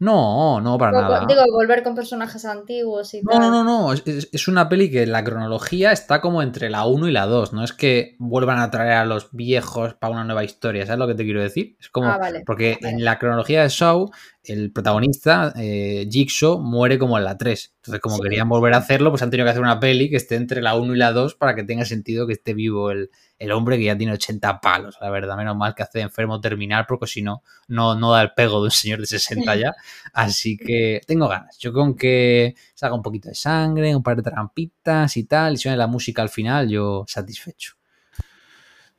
No, 0.00 0.62
no, 0.62 0.78
para 0.78 0.92
nada. 0.92 1.26
Digo, 1.28 1.42
volver 1.52 1.82
con 1.82 1.94
personajes 1.94 2.46
antiguos 2.46 3.12
y 3.12 3.20
no, 3.20 3.32
tal. 3.32 3.40
No, 3.42 3.50
no, 3.50 3.64
no. 3.64 3.92
Es, 3.92 4.48
una 4.48 4.66
peli 4.66 4.90
que 4.90 5.06
la 5.06 5.22
cronología 5.22 5.92
está 5.92 6.22
como 6.22 6.40
entre 6.40 6.70
la 6.70 6.86
1 6.86 7.08
y 7.08 7.12
la 7.12 7.26
2. 7.26 7.52
No 7.52 7.62
es 7.62 7.74
que 7.74 8.16
vuelvan 8.18 8.60
a 8.60 8.70
traer 8.70 8.92
a 8.92 9.04
los 9.04 9.28
viejos 9.30 9.92
para 9.94 10.14
una 10.14 10.24
nueva 10.24 10.42
historia. 10.42 10.86
¿Sabes 10.86 11.00
lo 11.00 11.06
que 11.06 11.14
te 11.14 11.24
quiero 11.24 11.42
decir? 11.42 11.76
Es 11.78 11.90
como. 11.90 12.08
Ah, 12.08 12.16
vale. 12.16 12.44
Porque 12.46 12.78
en 12.80 13.04
la 13.04 13.18
cronología 13.18 13.62
de 13.62 13.68
Shaw, 13.68 14.10
el 14.42 14.72
protagonista, 14.72 15.52
eh, 15.56 16.08
Jigsaw, 16.10 16.58
muere 16.60 16.98
como 16.98 17.18
en 17.18 17.24
la 17.24 17.36
3. 17.36 17.76
Entonces, 17.80 18.02
como 18.02 18.18
querían 18.18 18.46
volver 18.46 18.74
a 18.74 18.76
hacerlo, 18.76 19.08
pues 19.08 19.22
han 19.22 19.30
tenido 19.30 19.46
que 19.46 19.52
hacer 19.52 19.62
una 19.62 19.80
peli 19.80 20.10
que 20.10 20.16
esté 20.16 20.34
entre 20.34 20.60
la 20.60 20.74
1 20.76 20.94
y 20.94 20.98
la 20.98 21.12
2 21.12 21.34
para 21.34 21.54
que 21.54 21.64
tenga 21.64 21.86
sentido 21.86 22.26
que 22.26 22.34
esté 22.34 22.52
vivo 22.52 22.90
el, 22.90 23.10
el 23.38 23.52
hombre 23.52 23.78
que 23.78 23.84
ya 23.84 23.96
tiene 23.96 24.12
80 24.12 24.60
palos, 24.60 24.98
la 25.00 25.08
verdad. 25.08 25.34
Menos 25.34 25.56
mal 25.56 25.74
que 25.74 25.82
hace 25.82 26.00
enfermo 26.00 26.42
terminal, 26.42 26.84
porque 26.86 27.06
si 27.06 27.22
no, 27.22 27.42
no, 27.68 27.94
no 27.94 28.12
da 28.12 28.20
el 28.20 28.32
pego 28.34 28.60
de 28.60 28.66
un 28.66 28.70
señor 28.70 29.00
de 29.00 29.06
60 29.06 29.56
ya. 29.56 29.74
Así 30.12 30.58
que 30.58 31.00
tengo 31.06 31.26
ganas. 31.26 31.56
Yo 31.58 31.72
con 31.72 31.96
que 31.96 32.54
salga 32.74 32.94
un 32.94 33.02
poquito 33.02 33.30
de 33.30 33.34
sangre, 33.34 33.96
un 33.96 34.02
par 34.02 34.16
de 34.16 34.24
trampitas 34.24 35.16
y 35.16 35.24
tal, 35.24 35.54
y 35.54 35.56
suene 35.56 35.78
la 35.78 35.86
música 35.86 36.20
al 36.20 36.28
final, 36.28 36.68
yo 36.68 37.04
satisfecho. 37.08 37.79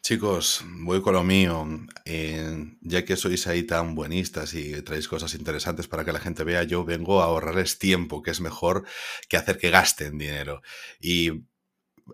Chicos, 0.04 0.66
voy 0.66 1.00
con 1.02 1.14
lo 1.14 1.24
mío. 1.24 1.68
Eh, 2.06 2.76
ya 2.82 3.06
que 3.06 3.16
sois 3.16 3.46
ahí 3.46 3.64
tan 3.64 3.94
buenistas 3.94 4.56
y 4.56 4.82
traéis 4.82 5.08
cosas 5.08 5.36
interesantes 5.36 5.88
para 5.88 6.04
que 6.04 6.12
la 6.12 6.20
gente 6.20 6.44
vea, 6.44 6.64
yo 6.64 6.84
vengo 6.84 7.22
a 7.22 7.26
ahorrarles 7.26 7.78
tiempo, 7.78 8.24
que 8.24 8.32
es 8.32 8.42
mejor 8.42 8.84
que 9.30 9.38
hacer 9.38 9.60
que 9.60 9.70
gasten 9.70 10.18
dinero. 10.18 10.64
Y 11.00 11.44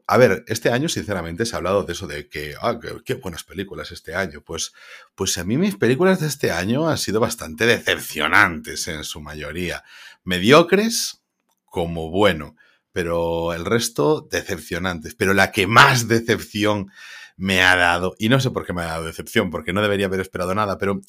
a 0.05 0.17
ver, 0.17 0.43
este 0.47 0.69
año 0.69 0.89
sinceramente 0.89 1.45
se 1.45 1.55
ha 1.55 1.57
hablado 1.57 1.83
de 1.83 1.93
eso, 1.93 2.07
de 2.07 2.27
que, 2.27 2.55
ah, 2.61 2.77
qué, 3.05 3.13
buenas 3.13 3.45
películas 3.45 3.93
este 3.93 4.15
año. 4.15 4.41
Pues, 4.41 4.73
pues 5.15 5.37
a 5.37 5.45
mí 5.45 5.57
mis 5.57 5.77
películas 5.77 6.19
de 6.19 6.27
este 6.27 6.51
año 6.51 6.89
han 6.89 6.97
sido 6.97 7.21
bastante 7.21 7.65
decepcionantes 7.65 8.89
en 8.89 9.05
su 9.05 9.21
mayoría. 9.21 9.85
Mediocres 10.25 11.23
como 11.63 12.09
bueno, 12.09 12.57
pero 12.91 13.53
el 13.53 13.63
resto 13.63 14.27
decepcionantes. 14.29 15.15
Pero 15.15 15.33
la 15.33 15.53
que 15.53 15.67
más 15.67 16.09
decepción 16.09 16.91
me 17.37 17.61
ha 17.61 17.75
dado, 17.75 18.15
y 18.17 18.29
no 18.29 18.39
sé 18.39 18.49
por 18.49 18.65
qué 18.65 18.73
me 18.73 18.81
ha 18.81 18.85
dado 18.85 19.05
decepción, 19.05 19.51
porque 19.51 19.71
no 19.71 19.81
debería 19.81 20.07
haber 20.07 20.19
esperado 20.19 20.55
nada, 20.55 20.79
pero 20.79 21.01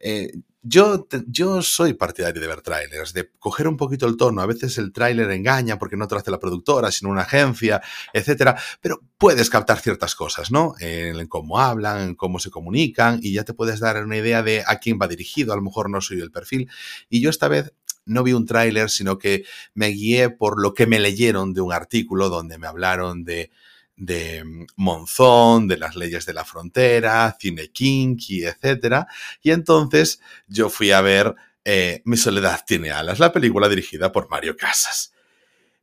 eh, 0.00 0.32
yo, 0.62 1.06
yo 1.28 1.62
soy 1.62 1.94
partidario 1.94 2.40
de 2.40 2.48
ver 2.48 2.60
trailers, 2.60 3.12
de 3.12 3.30
coger 3.38 3.68
un 3.68 3.76
poquito 3.76 4.06
el 4.08 4.16
tono. 4.16 4.42
A 4.42 4.46
veces 4.46 4.78
el 4.78 4.92
tráiler 4.92 5.30
engaña 5.30 5.78
porque 5.78 5.96
no 5.96 6.08
te 6.08 6.16
la 6.28 6.40
productora, 6.40 6.90
sino 6.90 7.10
una 7.10 7.22
agencia, 7.22 7.80
etcétera, 8.12 8.60
pero 8.80 9.00
puedes 9.16 9.48
captar 9.48 9.78
ciertas 9.78 10.16
cosas, 10.16 10.50
¿no? 10.50 10.74
En, 10.80 11.28
cómo 11.28 11.60
hablan, 11.60 12.00
en 12.00 12.14
cómo 12.16 12.40
se 12.40 12.50
comunican, 12.50 13.20
y 13.22 13.32
ya 13.32 13.44
te 13.44 13.54
puedes 13.54 13.78
dar 13.78 14.02
una 14.02 14.16
idea 14.16 14.42
de 14.42 14.64
a 14.66 14.78
quién 14.80 14.98
va 15.00 15.06
dirigido. 15.06 15.52
A 15.52 15.56
lo 15.56 15.62
mejor 15.62 15.88
no 15.88 16.00
soy 16.00 16.20
el 16.20 16.32
perfil. 16.32 16.68
Y 17.08 17.20
yo 17.20 17.30
esta 17.30 17.46
vez 17.46 17.72
no 18.04 18.24
vi 18.24 18.32
un 18.32 18.46
tráiler, 18.46 18.90
sino 18.90 19.18
que 19.18 19.44
me 19.74 19.88
guié 19.88 20.30
por 20.30 20.60
lo 20.60 20.74
que 20.74 20.86
me 20.86 20.98
leyeron 20.98 21.54
de 21.54 21.60
un 21.60 21.72
artículo 21.72 22.28
donde 22.28 22.58
me 22.58 22.66
hablaron 22.66 23.22
de 23.24 23.50
de 23.96 24.44
mm, 24.44 24.66
Monzón, 24.76 25.68
de 25.68 25.78
las 25.78 25.96
leyes 25.96 26.26
de 26.26 26.34
la 26.34 26.44
frontera, 26.44 27.36
cine 27.38 27.68
kinky, 27.68 28.44
etc. 28.44 29.06
Y 29.42 29.50
entonces 29.50 30.20
yo 30.46 30.68
fui 30.68 30.92
a 30.92 31.00
ver 31.00 31.34
eh, 31.64 32.02
Mi 32.04 32.16
soledad 32.16 32.60
tiene 32.64 32.92
alas, 32.92 33.18
la 33.18 33.32
película 33.32 33.68
dirigida 33.68 34.12
por 34.12 34.30
Mario 34.30 34.56
Casas. 34.56 35.12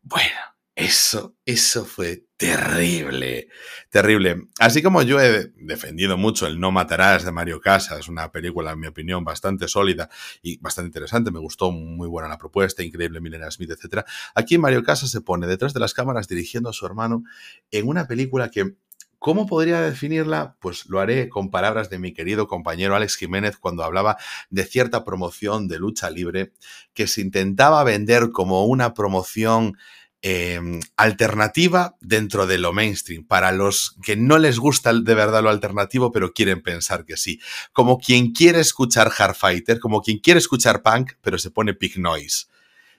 Bueno, 0.01 0.52
eso, 0.75 1.35
eso 1.45 1.85
fue 1.85 2.25
terrible, 2.35 3.47
terrible. 3.91 4.47
Así 4.59 4.81
como 4.81 5.03
yo 5.03 5.19
he 5.21 5.51
defendido 5.55 6.17
mucho 6.17 6.47
el 6.47 6.59
No 6.59 6.71
Matarás 6.71 7.23
de 7.23 7.31
Mario 7.31 7.61
Casas, 7.61 8.07
una 8.07 8.31
película, 8.31 8.71
en 8.71 8.79
mi 8.79 8.87
opinión, 8.87 9.23
bastante 9.23 9.67
sólida 9.67 10.09
y 10.41 10.57
bastante 10.57 10.87
interesante, 10.87 11.29
me 11.29 11.39
gustó 11.39 11.71
muy 11.71 12.07
buena 12.07 12.27
la 12.27 12.39
propuesta, 12.39 12.81
increíble 12.81 13.21
Milena 13.21 13.51
Smith, 13.51 13.71
etc. 13.71 14.03
Aquí 14.33 14.57
Mario 14.57 14.83
Casas 14.83 15.11
se 15.11 15.21
pone 15.21 15.45
detrás 15.45 15.75
de 15.75 15.79
las 15.79 15.93
cámaras 15.93 16.27
dirigiendo 16.27 16.69
a 16.69 16.73
su 16.73 16.87
hermano 16.87 17.23
en 17.69 17.87
una 17.87 18.07
película 18.07 18.49
que 18.49 18.75
¿Cómo 19.23 19.47
podría 19.47 19.79
definirla? 19.79 20.57
Pues 20.59 20.85
lo 20.87 20.99
haré 20.99 21.29
con 21.29 21.49
palabras 21.49 21.89
de 21.89 21.97
mi 21.97 22.11
querido 22.11 22.45
compañero 22.45 22.93
Alex 22.93 23.15
Jiménez 23.15 23.55
cuando 23.55 23.85
hablaba 23.85 24.17
de 24.49 24.65
cierta 24.65 25.05
promoción 25.05 25.69
de 25.69 25.79
lucha 25.79 26.09
libre 26.09 26.51
que 26.93 27.07
se 27.07 27.21
intentaba 27.21 27.85
vender 27.85 28.31
como 28.33 28.65
una 28.65 28.93
promoción 28.93 29.77
Em, 30.25 30.79
alternativa 30.95 31.97
dentro 31.99 32.47
de 32.47 32.57
lo 32.57 32.71
mainstream, 32.71 33.25
para 33.25 33.51
los 33.51 33.97
que 34.01 34.15
no 34.15 34.37
les 34.37 34.57
gusta 34.57 34.93
de 34.93 35.15
verdad 35.15 35.43
lo 35.43 35.49
alternativo, 35.49 36.13
pero 36.13 36.31
quieren 36.31 36.61
pensar 36.61 37.03
que 37.03 37.17
sí. 37.17 37.41
Como 37.73 37.97
quien 37.99 38.31
quiere 38.31 38.61
escuchar 38.61 39.09
Hardfighter, 39.09 39.81
como 39.81 40.01
quien 40.01 40.19
quiere 40.19 40.37
escuchar 40.37 40.81
punk, 40.81 41.11
pero 41.21 41.37
se 41.37 41.51
pone 41.51 41.73
Pig 41.73 41.99
Noise. 41.99 42.45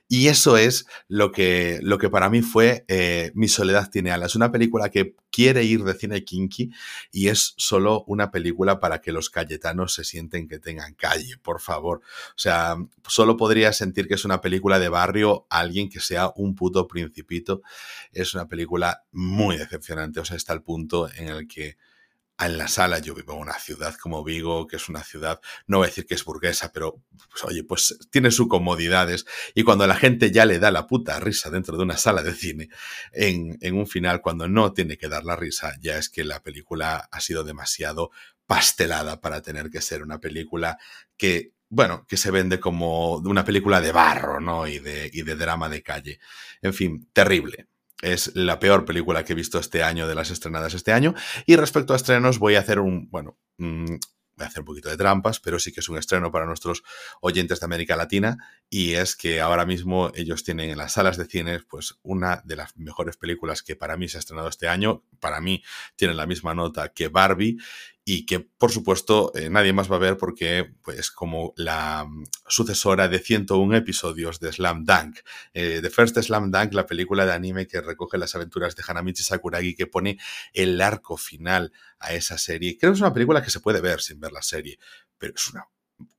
Y 0.06 0.28
eso 0.28 0.58
es 0.58 0.86
lo 1.08 1.32
que, 1.32 1.80
lo 1.82 1.98
que 1.98 2.10
para 2.10 2.28
mí 2.28 2.42
fue 2.42 2.84
eh, 2.88 3.32
Mi 3.34 3.48
Soledad 3.48 3.90
tiene 3.90 4.10
alas. 4.10 4.36
Una 4.36 4.52
película 4.52 4.90
que 4.90 5.16
quiere 5.30 5.64
ir 5.64 5.82
de 5.82 5.94
cine 5.94 6.24
kinky 6.24 6.70
y 7.10 7.28
es 7.28 7.54
solo 7.56 8.04
una 8.06 8.30
película 8.30 8.80
para 8.80 9.00
que 9.00 9.12
los 9.12 9.30
cayetanos 9.30 9.94
se 9.94 10.04
sienten 10.04 10.46
que 10.46 10.58
tengan 10.58 10.94
calle, 10.94 11.38
por 11.42 11.60
favor. 11.60 12.02
O 12.30 12.38
sea, 12.38 12.76
solo 13.08 13.36
podría 13.36 13.72
sentir 13.72 14.06
que 14.06 14.14
es 14.14 14.24
una 14.24 14.40
película 14.40 14.78
de 14.78 14.90
barrio 14.90 15.46
alguien 15.48 15.88
que 15.88 16.00
sea 16.00 16.30
un 16.36 16.54
puto 16.54 16.86
principito. 16.86 17.62
Es 18.12 18.34
una 18.34 18.46
película 18.46 19.04
muy 19.10 19.56
decepcionante. 19.56 20.20
O 20.20 20.24
sea, 20.24 20.36
está 20.36 20.52
el 20.52 20.62
punto 20.62 21.08
en 21.16 21.28
el 21.28 21.48
que 21.48 21.76
en 22.38 22.58
la 22.58 22.68
sala. 22.68 22.98
Yo 22.98 23.14
vivo 23.14 23.34
en 23.34 23.40
una 23.40 23.58
ciudad 23.58 23.94
como 23.94 24.24
Vigo, 24.24 24.66
que 24.66 24.76
es 24.76 24.88
una 24.88 25.02
ciudad, 25.04 25.40
no 25.66 25.78
voy 25.78 25.86
a 25.86 25.88
decir 25.88 26.06
que 26.06 26.14
es 26.14 26.24
burguesa, 26.24 26.72
pero 26.72 27.02
pues, 27.30 27.44
oye, 27.44 27.64
pues 27.64 27.98
tiene 28.10 28.30
sus 28.30 28.48
comodidades. 28.48 29.24
Y 29.54 29.62
cuando 29.62 29.86
la 29.86 29.96
gente 29.96 30.30
ya 30.30 30.44
le 30.44 30.58
da 30.58 30.70
la 30.70 30.86
puta 30.86 31.18
risa 31.20 31.50
dentro 31.50 31.76
de 31.76 31.82
una 31.82 31.96
sala 31.96 32.22
de 32.22 32.34
cine, 32.34 32.68
en, 33.12 33.58
en 33.60 33.76
un 33.76 33.86
final, 33.86 34.20
cuando 34.20 34.48
no 34.48 34.72
tiene 34.72 34.96
que 34.96 35.08
dar 35.08 35.24
la 35.24 35.36
risa, 35.36 35.74
ya 35.80 35.98
es 35.98 36.08
que 36.08 36.24
la 36.24 36.42
película 36.42 37.08
ha 37.10 37.20
sido 37.20 37.44
demasiado 37.44 38.10
pastelada 38.46 39.20
para 39.20 39.40
tener 39.42 39.70
que 39.70 39.80
ser 39.80 40.02
una 40.02 40.20
película 40.20 40.78
que 41.16 41.52
bueno, 41.70 42.06
que 42.06 42.16
se 42.16 42.30
vende 42.30 42.60
como 42.60 43.16
una 43.16 43.44
película 43.44 43.80
de 43.80 43.90
barro, 43.90 44.38
¿no? 44.38 44.68
Y 44.68 44.78
de, 44.78 45.10
y 45.12 45.22
de 45.22 45.34
drama 45.34 45.68
de 45.68 45.82
calle. 45.82 46.20
En 46.62 46.72
fin, 46.72 47.08
terrible 47.12 47.66
es 48.02 48.34
la 48.34 48.58
peor 48.58 48.84
película 48.84 49.24
que 49.24 49.32
he 49.32 49.36
visto 49.36 49.58
este 49.58 49.82
año 49.82 50.06
de 50.06 50.14
las 50.14 50.30
estrenadas 50.30 50.74
este 50.74 50.92
año. 50.92 51.14
Y 51.46 51.56
respecto 51.56 51.92
a 51.92 51.96
estrenos, 51.96 52.38
voy 52.38 52.56
a 52.56 52.60
hacer 52.60 52.80
un, 52.80 53.08
bueno, 53.10 53.38
mm, 53.58 53.96
voy 54.36 54.44
a 54.44 54.48
hacer 54.48 54.60
un 54.60 54.66
poquito 54.66 54.88
de 54.88 54.96
trampas, 54.96 55.40
pero 55.40 55.58
sí 55.58 55.72
que 55.72 55.80
es 55.80 55.88
un 55.88 55.96
estreno 55.96 56.30
para 56.30 56.46
nuestros 56.46 56.82
oyentes 57.20 57.60
de 57.60 57.66
América 57.66 57.96
Latina. 57.96 58.36
Y 58.68 58.94
es 58.94 59.16
que 59.16 59.40
ahora 59.40 59.64
mismo 59.64 60.10
ellos 60.14 60.44
tienen 60.44 60.70
en 60.70 60.78
las 60.78 60.92
salas 60.92 61.16
de 61.16 61.26
cine 61.26 61.60
pues 61.60 61.98
una 62.02 62.42
de 62.44 62.56
las 62.56 62.76
mejores 62.76 63.16
películas 63.16 63.62
que 63.62 63.76
para 63.76 63.96
mí 63.96 64.08
se 64.08 64.18
ha 64.18 64.20
estrenado 64.20 64.48
este 64.48 64.68
año, 64.68 65.04
para 65.20 65.40
mí 65.40 65.62
tienen 65.96 66.16
la 66.16 66.26
misma 66.26 66.54
nota 66.54 66.92
que 66.92 67.08
Barbie 67.08 67.58
y 68.04 68.26
que 68.26 68.40
por 68.40 68.70
supuesto 68.70 69.32
eh, 69.34 69.48
nadie 69.48 69.72
más 69.72 69.90
va 69.90 69.96
a 69.96 70.00
ver 70.00 70.18
porque 70.18 70.74
pues 70.82 71.10
como 71.10 71.54
la 71.56 72.04
mm, 72.04 72.24
sucesora 72.46 73.08
de 73.08 73.18
101 73.18 73.76
episodios 73.76 74.40
de 74.40 74.52
Slam 74.52 74.84
Dunk. 74.84 75.20
Eh, 75.54 75.80
The 75.80 75.90
First 75.90 76.18
Slam 76.18 76.50
Dunk, 76.50 76.74
la 76.74 76.86
película 76.86 77.24
de 77.24 77.32
anime 77.32 77.66
que 77.66 77.80
recoge 77.80 78.18
las 78.18 78.34
aventuras 78.34 78.76
de 78.76 78.82
Hanamichi 78.86 79.22
Sakuragi 79.22 79.74
que 79.74 79.86
pone 79.86 80.18
el 80.52 80.80
arco 80.80 81.16
final 81.16 81.72
a 81.98 82.12
esa 82.12 82.36
serie. 82.36 82.76
Creo 82.78 82.92
que 82.92 82.96
es 82.96 83.00
una 83.00 83.14
película 83.14 83.42
que 83.42 83.50
se 83.50 83.60
puede 83.60 83.80
ver 83.80 84.00
sin 84.00 84.20
ver 84.20 84.32
la 84.32 84.42
serie, 84.42 84.78
pero 85.18 85.34
es 85.34 85.48
una, 85.48 85.66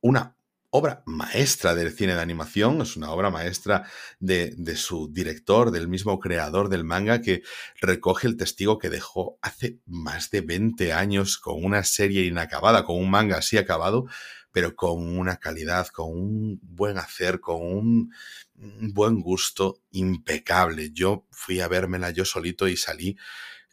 una 0.00 0.36
obra 0.76 1.02
maestra 1.06 1.74
del 1.74 1.90
cine 1.90 2.14
de 2.14 2.20
animación, 2.20 2.82
es 2.82 2.96
una 2.96 3.10
obra 3.10 3.30
maestra 3.30 3.90
de, 4.20 4.54
su 4.76 5.10
director, 5.10 5.70
del 5.70 5.88
mismo 5.88 6.20
creador 6.20 6.68
del 6.68 6.84
manga, 6.84 7.22
que 7.22 7.42
recoge 7.80 8.26
el 8.26 8.36
testigo 8.36 8.78
que 8.78 8.90
dejó 8.90 9.38
hace 9.40 9.78
más 9.86 10.30
de 10.30 10.42
20 10.42 10.92
años 10.92 11.38
con 11.38 11.64
una 11.64 11.82
serie 11.82 12.24
inacabada, 12.24 12.84
con 12.84 12.96
un 12.96 13.10
manga 13.10 13.38
así 13.38 13.56
acabado, 13.56 14.06
pero 14.52 14.76
con 14.76 15.18
una 15.18 15.38
calidad, 15.38 15.88
con 15.88 16.10
un 16.10 16.60
buen 16.62 16.98
hacer, 16.98 17.40
con 17.40 17.62
un, 17.62 18.12
un 18.54 18.92
buen 18.92 19.20
gusto 19.20 19.80
impecable. 19.92 20.90
Yo 20.92 21.26
fui 21.30 21.60
a 21.60 21.68
vérmela 21.68 22.10
yo 22.10 22.26
solito 22.26 22.68
y 22.68 22.76
salí 22.76 23.16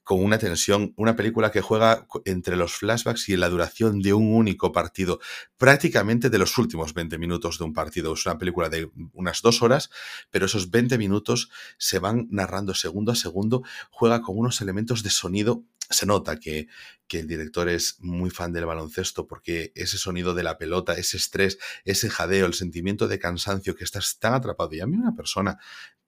con 0.04 0.24
una 0.24 0.38
tensión, 0.38 0.94
una 0.98 1.16
película 1.16 1.52
que 1.52 1.62
juega 1.62 2.08
entre 2.26 2.58
los 2.58 2.74
flashbacks 2.74 3.30
y 3.30 3.38
la 3.38 3.50
duración 3.50 4.02
de 4.02 4.14
un 4.14 4.34
único 4.34 4.72
partido, 4.72 5.20
prácticamente 5.58 6.30
de 6.30 6.38
los 6.38 6.58
últimos 6.58 6.94
20 6.94 7.18
minutos 7.18 7.58
de 7.58 7.64
un 7.64 7.74
partido. 7.74 8.14
Es 8.14 8.26
una 8.26 8.38
película 8.38 8.70
de 8.70 8.92
unas 9.14 9.42
dos 9.42 9.62
horas, 9.62 9.90
pero 10.30 10.46
esos 10.46 10.70
20 10.70 10.98
minutos 10.98 11.50
se 11.78 12.00
van 12.00 12.28
narrando 12.32 12.74
segundo 12.74 13.12
a 13.12 13.16
segundo, 13.16 13.64
juega 13.92 14.22
con 14.22 14.38
unos 14.38 14.62
elementos 14.62 15.04
de 15.04 15.10
sonido. 15.10 15.64
Se 15.90 16.06
nota 16.06 16.40
que, 16.40 16.68
que 17.08 17.20
el 17.20 17.28
director 17.28 17.70
es 17.70 17.98
muy 18.00 18.30
fan 18.30 18.54
del 18.54 18.66
baloncesto 18.66 19.28
porque 19.28 19.72
ese 19.76 19.98
sonido 19.98 20.34
de 20.34 20.44
la 20.44 20.58
pelota, 20.58 20.94
ese 20.94 21.18
estrés, 21.18 21.60
ese 21.86 22.10
jadeo, 22.10 22.46
el 22.46 22.54
sentimiento 22.54 23.08
de 23.08 23.20
cansancio 23.20 23.76
que 23.76 23.84
estás 23.84 24.18
tan 24.18 24.34
atrapado. 24.34 24.74
Y 24.74 24.80
a 24.80 24.88
mí 24.88 24.98
una 24.98 25.16
persona 25.16 25.60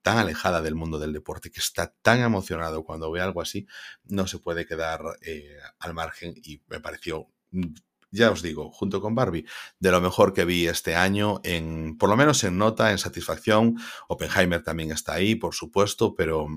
tan 0.06 0.20
alejada 0.20 0.62
del 0.62 0.76
mundo 0.76 1.00
del 1.00 1.14
deporte, 1.14 1.50
que 1.50 1.60
está 1.60 1.92
tan 2.04 2.20
emocionado 2.22 2.84
cuando 2.84 3.10
ve 3.10 3.22
algo 3.22 3.42
así, 3.42 3.66
no 4.04 4.28
se 4.28 4.38
puede 4.38 4.68
quedar 4.68 5.02
eh, 5.24 5.58
al 5.80 5.96
margen 5.96 6.36
y 6.44 6.62
me 6.68 6.80
pareció, 6.80 7.28
mm, 7.50 7.74
ya 8.12 8.30
os 8.30 8.44
digo, 8.44 8.70
junto 8.70 9.02
con 9.02 9.16
Barbie, 9.16 9.48
de 9.80 9.90
lo 9.90 10.02
mejor 10.02 10.32
que 10.32 10.46
vi 10.46 10.68
este 10.68 10.96
año, 10.96 11.42
en, 11.44 11.98
por 11.98 12.08
lo 12.08 12.18
menos 12.18 12.44
en 12.44 12.60
nota, 12.60 12.92
en 12.92 13.00
satisfacción. 13.00 13.78
Oppenheimer 14.08 14.62
también 14.62 14.92
está 14.92 15.14
ahí, 15.14 15.34
por 15.34 15.56
supuesto, 15.56 16.14
pero 16.14 16.50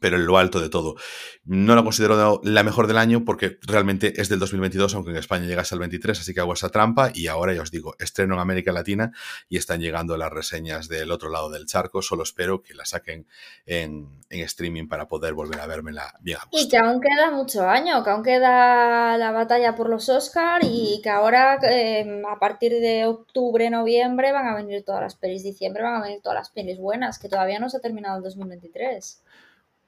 pero 0.00 0.16
en 0.16 0.26
lo 0.26 0.38
alto 0.38 0.60
de 0.60 0.68
todo. 0.68 0.96
No 1.44 1.74
la 1.74 1.82
considero 1.82 2.40
la 2.42 2.62
mejor 2.62 2.86
del 2.86 2.98
año 2.98 3.24
porque 3.24 3.58
realmente 3.62 4.20
es 4.20 4.28
del 4.28 4.38
2022, 4.38 4.94
aunque 4.94 5.10
en 5.10 5.16
España 5.16 5.46
llegase 5.46 5.74
al 5.74 5.80
23, 5.80 6.20
así 6.20 6.32
que 6.32 6.40
hago 6.40 6.54
esa 6.54 6.70
trampa 6.70 7.10
y 7.14 7.26
ahora 7.26 7.52
ya 7.52 7.62
os 7.62 7.70
digo, 7.70 7.94
estreno 7.98 8.34
en 8.34 8.40
América 8.40 8.72
Latina 8.72 9.12
y 9.48 9.56
están 9.56 9.80
llegando 9.80 10.16
las 10.16 10.32
reseñas 10.32 10.88
del 10.88 11.10
otro 11.10 11.28
lado 11.28 11.50
del 11.50 11.66
charco, 11.66 12.02
solo 12.02 12.22
espero 12.22 12.62
que 12.62 12.74
la 12.74 12.84
saquen 12.86 13.26
en, 13.66 14.24
streaming 14.30 14.88
para 14.88 15.06
poder 15.06 15.34
volver 15.34 15.60
a 15.60 15.66
vérmela 15.66 16.14
bien. 16.20 16.38
Y 16.50 16.68
que 16.68 16.76
aún 16.76 17.00
queda 17.00 17.30
mucho 17.30 17.68
año, 17.68 18.02
que 18.02 18.10
aún 18.10 18.22
queda 18.22 19.16
la 19.16 19.30
batalla 19.30 19.74
por 19.74 19.88
los 19.88 20.08
Oscars 20.08 20.66
y 20.68 21.00
que 21.02 21.10
ahora 21.10 21.58
em, 21.62 22.24
a 22.26 22.38
partir 22.38 22.72
de 22.72 23.06
octubre, 23.06 23.70
noviembre 23.70 24.32
van 24.32 24.46
a 24.46 24.54
venir 24.54 24.84
todas 24.84 25.02
las 25.02 25.14
pelis, 25.14 25.42
diciembre 25.42 25.82
van 25.82 25.94
a 25.94 26.02
venir 26.02 26.20
todas 26.22 26.36
las 26.36 26.50
pelis 26.50 26.78
buenas, 26.78 27.18
que 27.18 27.28
todavía 27.28 27.58
no 27.58 27.68
se 27.68 27.76
ha 27.76 27.80
terminado 27.80 28.16
el 28.16 28.22
2023. 28.22 29.22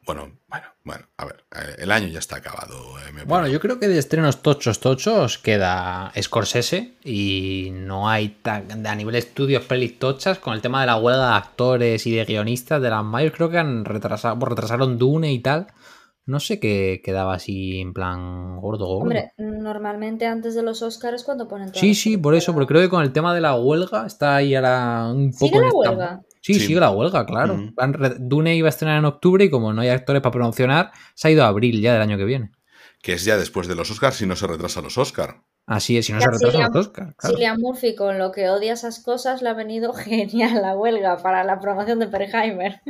Bueno, 0.07 0.31
bueno, 0.49 0.66
bueno, 0.85 1.05
a 1.16 1.24
ver, 1.24 1.45
eh, 1.53 1.74
el 1.78 1.91
año 1.91 2.07
ya 2.07 2.20
está 2.20 2.37
acabado. 2.37 2.77
Eh, 3.01 3.24
bueno, 3.27 3.49
yo 3.49 3.59
creo 3.59 3.81
que 3.81 3.89
de 3.89 3.99
estrenos 3.99 4.41
tochos, 4.41 4.78
tochos 4.78 5.39
queda 5.39 6.12
Scorsese 6.20 6.95
y 7.05 7.70
no 7.73 8.09
hay 8.09 8.28
tan, 8.28 8.87
a 8.87 8.95
nivel 8.95 9.16
estudios 9.16 9.65
pelis 9.65 9.99
tochas 9.99 10.39
con 10.39 10.55
el 10.55 10.62
tema 10.62 10.81
de 10.83 10.87
la 10.87 10.97
huelga 10.97 11.31
de 11.31 11.35
actores 11.37 12.07
y 12.07 12.15
de 12.15 12.24
guionistas 12.24 12.81
de 12.81 12.91
las 12.91 13.03
mayores, 13.03 13.37
creo 13.37 13.51
que 13.51 13.59
han 13.59 13.85
retrasado, 13.85 14.45
retrasaron 14.47 14.97
Dune 14.97 15.33
y 15.33 15.41
tal. 15.41 15.66
no 16.24 16.39
sé 16.41 16.59
qué 16.61 17.01
quedaba 17.05 17.35
así 17.35 17.81
en 17.81 17.93
plan 17.93 18.57
gordo, 18.61 18.87
gordo. 18.87 19.03
Hombre, 19.03 19.33
normalmente 19.39 20.27
antes 20.27 20.55
de 20.55 20.62
los 20.62 20.83
Oscars 20.83 21.24
cuando 21.24 21.49
ponen 21.49 21.74
Sí, 21.74 21.95
sí, 21.97 22.16
por 22.16 22.35
eso, 22.37 22.53
porque 22.53 22.69
creo 22.69 22.83
que 22.83 22.89
con 22.89 23.03
el 23.03 23.12
tema 23.12 23.35
de 23.35 23.41
la 23.41 23.55
huelga 23.57 24.07
está 24.07 24.37
ahí 24.37 24.55
ahora 24.55 25.07
un 25.12 25.33
poco. 25.33 25.47
¿Sigue 25.47 25.59
la 25.61 25.66
esta- 25.66 25.78
huelga? 25.78 26.23
Sí, 26.47 26.55
Sí. 26.55 26.66
sigue 26.68 26.78
la 26.81 26.90
huelga, 26.90 27.27
claro. 27.27 27.73
Han 27.77 27.93
re- 27.93 28.14
Dune 28.20 28.55
iba 28.55 28.68
a 28.68 28.70
estrenar 28.70 28.98
en 28.98 29.05
octubre 29.05 29.44
y 29.44 29.51
como 29.51 29.73
no 29.73 29.82
hay 29.82 29.89
actores 29.89 30.23
para 30.23 30.31
promocionar, 30.31 30.93
se 31.14 31.27
ha 31.27 31.31
ido 31.32 31.43
a 31.44 31.48
abril 31.48 31.81
ya 31.81 31.93
del 31.93 32.02
año 32.02 32.16
que 32.16 32.24
viene. 32.24 32.52
Que 33.02 33.14
es 33.14 33.24
ya 33.24 33.36
después 33.36 33.66
de 33.66 33.74
los 33.74 33.90
Oscars 33.90 34.14
si 34.16 34.27
no 34.27 34.36
se 34.36 34.47
retrasan 34.47 34.85
los 34.85 34.97
Oscars. 34.97 35.35
Así 35.66 35.98
es, 35.98 36.06
si 36.06 36.12
no 36.12 36.20
Ya, 36.20 36.27
se 36.27 36.31
retrasan 36.31 36.73
los 36.73 36.86
Oscars. 36.86 37.14
claro. 37.16 37.35
Cillian 37.36 37.60
Murphy, 37.60 37.97
con 37.97 38.18
lo 38.18 38.31
que 38.31 38.48
odia 38.48 38.74
esas 38.74 39.01
cosas, 39.01 39.43
le 39.43 39.48
ha 39.48 39.55
venido 39.55 39.93
genial 39.94 40.62
la 40.62 40.77
huelga 40.77 41.16
para 41.16 41.43
la 41.43 41.59
promoción 41.59 41.98
de 41.98 42.06
Oppenheimer. 42.06 42.81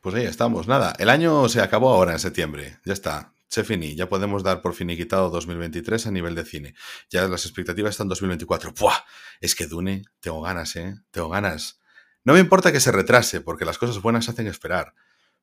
Pues 0.00 0.14
ahí 0.16 0.24
estamos. 0.24 0.66
Nada, 0.68 0.92
el 0.98 1.08
año 1.08 1.48
se 1.48 1.60
acabó 1.60 1.90
ahora 1.90 2.12
en 2.12 2.18
septiembre. 2.18 2.78
Ya 2.84 2.92
está. 2.92 3.32
Se 3.48 3.62
finí. 3.64 3.94
Ya 3.94 4.08
podemos 4.08 4.42
dar 4.42 4.60
por 4.60 4.74
finiquitado 4.74 5.30
2023 5.30 6.06
a 6.06 6.10
nivel 6.10 6.34
de 6.34 6.44
cine. 6.44 6.74
Ya 7.10 7.26
las 7.28 7.44
expectativas 7.46 7.90
están 7.92 8.08
2024. 8.08 8.72
¡Buah! 8.78 8.96
Es 9.40 9.54
que 9.54 9.66
Dune, 9.66 10.02
tengo 10.20 10.42
ganas, 10.42 10.74
¿eh? 10.76 10.96
Tengo 11.10 11.28
ganas. 11.28 11.78
No 12.24 12.32
me 12.32 12.40
importa 12.40 12.72
que 12.72 12.80
se 12.80 12.90
retrase, 12.90 13.40
porque 13.40 13.64
las 13.64 13.78
cosas 13.78 14.02
buenas 14.02 14.28
hacen 14.28 14.46
esperar. 14.48 14.94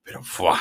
Pero 0.03 0.21
¡buah! 0.37 0.59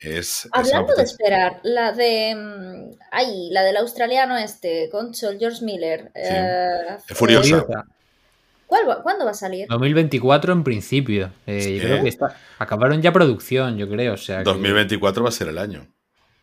Es. 0.00 0.46
es 0.46 0.48
Hablando 0.52 0.94
de 0.96 1.04
esperar, 1.04 1.60
la 1.62 1.92
de. 1.92 2.34
mm, 2.34 2.98
Ay, 3.12 3.50
la 3.52 3.62
del 3.62 3.76
australiano 3.76 4.36
este, 4.36 4.88
Conchol, 4.90 5.38
George 5.38 5.64
Miller. 5.64 6.10
eh, 6.16 6.96
Furiosa. 7.06 7.60
Furiosa. 7.60 7.84
¿cuál 8.66 8.88
va- 8.88 9.02
¿Cuándo 9.02 9.24
va 9.26 9.30
a 9.30 9.34
salir? 9.34 9.68
2024 9.68 10.52
en 10.52 10.64
principio. 10.64 11.32
Eh, 11.46 11.60
Sí. 11.60 11.76
Yo 11.78 11.82
creo 11.84 12.02
que 12.02 12.08
está- 12.08 12.36
acabaron 12.58 13.00
ya 13.02 13.12
producción, 13.12 13.78
yo 13.78 13.88
creo. 13.88 14.14
O 14.14 14.16
sea 14.16 14.38
que- 14.38 14.44
2024 14.44 15.22
va 15.22 15.28
a 15.28 15.32
ser 15.32 15.46
el 15.48 15.58
año. 15.58 15.86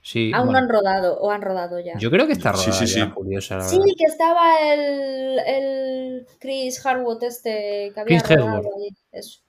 Sí, 0.02 0.32
Aún 0.34 0.48
bueno, 0.48 0.52
no 0.62 0.66
han 0.66 0.70
rodado 0.70 1.20
o 1.20 1.30
han 1.32 1.42
rodado 1.42 1.80
ya. 1.80 1.98
Yo 1.98 2.10
creo 2.10 2.26
que 2.26 2.34
está 2.34 2.54
Sí, 2.56 2.68
rodada 2.68 2.86
sí, 2.88 2.94
ya, 3.00 3.06
sí. 3.06 3.12
Furiosa, 3.12 3.58
la 3.58 3.64
Sí, 3.64 3.78
verdad. 3.80 3.94
que 3.98 4.04
estaba 4.06 4.74
el, 4.74 5.40
el 5.40 6.28
Chris 6.40 6.86
Harwood 6.86 7.24
este 7.24 7.92
que 7.94 8.00
había 8.00 8.22
Chris 8.22 8.40
rodado 8.40 8.70
allí. 8.76 8.96
Eso. 9.12 9.42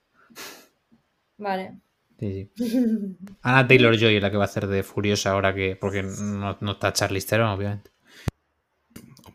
Vale. 1.39 1.79
Sí, 2.19 2.51
sí. 2.55 3.17
Ana 3.43 3.67
Taylor 3.67 3.97
Joy 3.97 4.17
es 4.17 4.23
la 4.23 4.31
que 4.31 4.37
va 4.37 4.45
a 4.45 4.47
hacer 4.47 4.67
de 4.67 4.83
Furiosa 4.83 5.31
ahora 5.31 5.55
que. 5.55 5.77
Porque 5.77 6.03
no, 6.03 6.59
no 6.61 6.73
está 6.73 6.93
Charlize 6.93 7.29
Theron, 7.29 7.49
obviamente. 7.51 7.91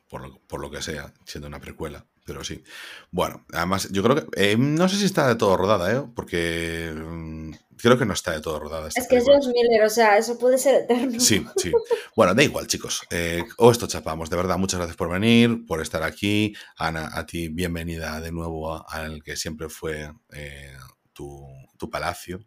por 0.10 0.22
lo, 0.22 0.38
por 0.48 0.60
lo 0.60 0.70
que 0.70 0.82
sea, 0.82 1.14
siendo 1.26 1.48
una 1.48 1.60
precuela, 1.60 2.06
pero 2.26 2.44
sí. 2.44 2.64
Bueno, 3.12 3.46
además, 3.54 3.90
yo 3.92 4.04
creo 4.04 4.16
que. 4.16 4.26
eh, 4.52 4.56
no 4.58 4.90
sé 4.90 4.98
si 4.98 5.06
está 5.06 5.28
de 5.28 5.36
todo 5.36 5.56
rodada, 5.58 5.94
¿eh? 5.94 6.04
Porque. 6.16 6.92
mm, 6.96 7.52
creo 7.78 7.98
que 7.98 8.06
no 8.06 8.14
está 8.14 8.32
de 8.32 8.42
todo 8.42 8.60
rodada. 8.60 8.88
Es 8.94 9.08
que 9.08 9.18
es. 9.18 9.26
George 9.26 9.48
Miller, 9.50 9.84
o 9.86 9.90
sea, 9.90 10.18
eso 10.18 10.38
puede 10.40 10.58
ser 10.58 10.84
eterno. 10.84 11.20
Sí, 11.20 11.46
sí. 11.58 11.72
Bueno, 12.16 12.34
da 12.34 12.42
igual, 12.44 12.68
chicos. 12.68 13.02
Eh, 13.12 13.44
o 13.58 13.72
esto 13.72 13.88
chapamos. 13.88 14.30
De 14.30 14.36
verdad, 14.38 14.58
muchas 14.58 14.80
gracias 14.80 14.98
por 14.98 15.10
venir, 15.12 15.66
por 15.68 15.82
estar 15.82 16.02
aquí. 16.04 16.56
Ana, 16.78 17.10
a 17.14 17.26
ti, 17.26 17.50
bienvenida 17.50 18.20
de 18.22 18.32
nuevo 18.32 18.90
al 18.90 19.22
que 19.24 19.36
siempre 19.36 19.70
fue 19.70 20.12
eh, 20.34 20.76
tu, 21.14 21.46
tu 21.78 21.90
palacio. 21.90 22.40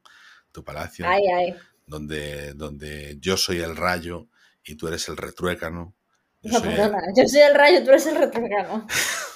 Tu 0.50 0.64
palacio. 0.64 1.06
Ay, 1.08 1.22
ay. 1.28 1.54
Donde, 1.86 2.52
donde 2.54 3.16
yo 3.20 3.36
soy 3.36 3.60
el 3.60 3.76
rayo 3.76 4.28
y 4.64 4.74
tú 4.74 4.88
eres 4.88 5.08
el 5.08 5.16
retruécano. 5.16 5.94
Yo 6.42 6.52
No, 6.52 6.58
soy 6.60 6.68
el- 6.70 6.74
perdona, 6.76 6.98
yo 7.16 7.26
soy 7.28 7.40
el 7.42 7.54
rayo, 7.54 7.82
tú 7.84 7.90
eres 7.90 8.06
el 8.06 8.16
retrograno. 8.16 8.86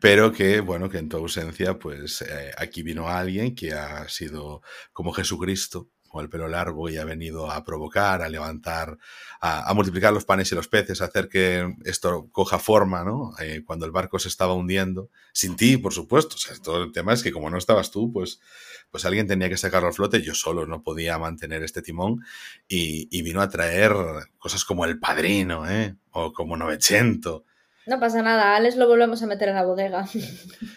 Pero 0.00 0.32
que, 0.32 0.60
bueno, 0.60 0.88
que 0.88 0.98
en 0.98 1.08
tu 1.08 1.16
ausencia, 1.16 1.78
pues 1.78 2.22
eh, 2.22 2.52
aquí 2.56 2.82
vino 2.82 3.08
alguien 3.08 3.54
que 3.54 3.72
ha 3.72 4.08
sido 4.08 4.62
como 4.92 5.12
Jesucristo, 5.12 5.88
con 6.08 6.22
el 6.22 6.30
pelo 6.30 6.46
largo, 6.46 6.88
y 6.88 6.96
ha 6.96 7.04
venido 7.04 7.50
a 7.50 7.64
provocar, 7.64 8.22
a 8.22 8.28
levantar, 8.28 8.96
a, 9.40 9.74
multiplicar 9.74 10.12
los 10.12 10.24
panes 10.24 10.52
y 10.52 10.54
los 10.54 10.68
peces, 10.68 11.00
a 11.00 11.06
hacer 11.06 11.28
que 11.28 11.74
esto 11.84 12.28
coja 12.30 12.60
forma, 12.60 13.02
¿no? 13.02 13.32
Eh, 13.40 13.62
cuando 13.66 13.84
el 13.84 13.90
barco 13.90 14.20
se 14.20 14.28
estaba 14.28 14.54
hundiendo, 14.54 15.10
sin 15.32 15.56
ti, 15.56 15.76
por 15.76 15.92
supuesto. 15.92 16.36
O 16.36 16.38
sea, 16.38 16.56
todo 16.62 16.84
el 16.84 16.92
tema 16.92 17.12
es 17.14 17.24
que 17.24 17.32
como 17.32 17.50
no 17.50 17.58
estabas 17.58 17.90
tú, 17.90 18.12
pues, 18.12 18.38
pues 18.92 19.04
alguien 19.04 19.26
tenía 19.26 19.48
que 19.48 19.56
sacarlo 19.56 19.88
al 19.88 19.94
flote, 19.94 20.22
yo 20.22 20.34
solo 20.34 20.66
no 20.66 20.84
podía 20.84 21.18
mantener 21.18 21.64
este 21.64 21.82
timón, 21.82 22.24
y, 22.68 23.08
y 23.10 23.22
vino 23.22 23.40
a 23.42 23.48
traer 23.48 23.92
cosas 24.38 24.64
como 24.64 24.84
El 24.84 25.00
Padrino, 25.00 25.68
¿eh? 25.68 25.96
O 26.12 26.32
como 26.32 26.56
Novecento. 26.56 27.44
No 27.86 28.00
pasa 28.00 28.22
nada, 28.22 28.56
Alex 28.56 28.76
lo 28.76 28.88
volvemos 28.88 29.22
a 29.22 29.26
meter 29.26 29.50
en 29.50 29.56
la 29.56 29.64
bodega. 29.64 30.06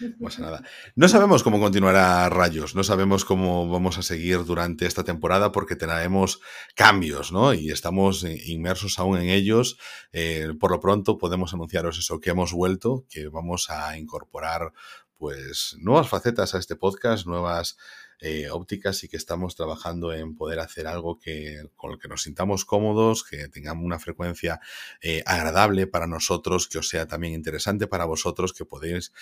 No 0.02 0.26
pasa 0.26 0.42
nada. 0.42 0.64
No 0.96 1.08
sabemos 1.08 1.44
cómo 1.44 1.60
continuará 1.60 2.28
Rayos, 2.30 2.76
no 2.76 2.84
sabemos 2.84 3.24
cómo 3.24 3.70
vamos 3.70 3.98
a 3.98 4.04
seguir 4.04 4.44
durante 4.44 4.86
esta 4.86 5.04
temporada 5.04 5.52
porque 5.52 5.76
tenemos 5.76 6.42
cambios, 6.76 7.32
¿no? 7.32 7.54
Y 7.54 7.72
estamos 7.72 8.24
inmersos 8.24 9.00
aún 9.00 9.20
en 9.20 9.30
ellos. 9.30 9.78
Eh, 10.12 10.50
por 10.60 10.72
lo 10.72 10.80
pronto 10.80 11.18
podemos 11.18 11.54
anunciaros 11.54 11.98
eso, 11.98 12.20
que 12.20 12.32
hemos 12.32 12.52
vuelto, 12.52 13.06
que 13.10 13.30
vamos 13.30 13.70
a 13.70 13.98
incorporar 13.98 14.74
pues 15.18 15.76
nuevas 15.80 16.10
facetas 16.10 16.54
a 16.54 16.60
este 16.60 16.76
podcast, 16.76 17.26
nuevas 17.26 17.78
eh, 18.20 18.50
ópticas 18.50 19.04
y 19.04 19.08
que 19.08 19.18
estamos 19.18 19.56
trabajando 19.56 20.14
en 20.14 20.36
poder 20.36 20.60
hacer 20.60 20.88
algo 20.88 21.20
que 21.20 21.70
con 21.76 21.92
el 21.92 22.00
que 22.00 22.08
nos 22.08 22.24
sintamos 22.24 22.66
cómodos, 22.66 23.24
que 23.24 23.48
tengamos 23.48 23.86
una 23.86 24.00
frecuencia 24.00 24.60
eh, 25.02 25.24
agradable 25.26 25.88
para 25.88 26.08
nosotros, 26.08 26.68
que 26.68 26.80
os 26.80 26.90
sea 26.90 27.08
también 27.08 27.34
interesante 27.34 27.88
para 27.88 28.06
vosotros, 28.06 28.54
que 28.54 28.66
podéis, 28.66 29.14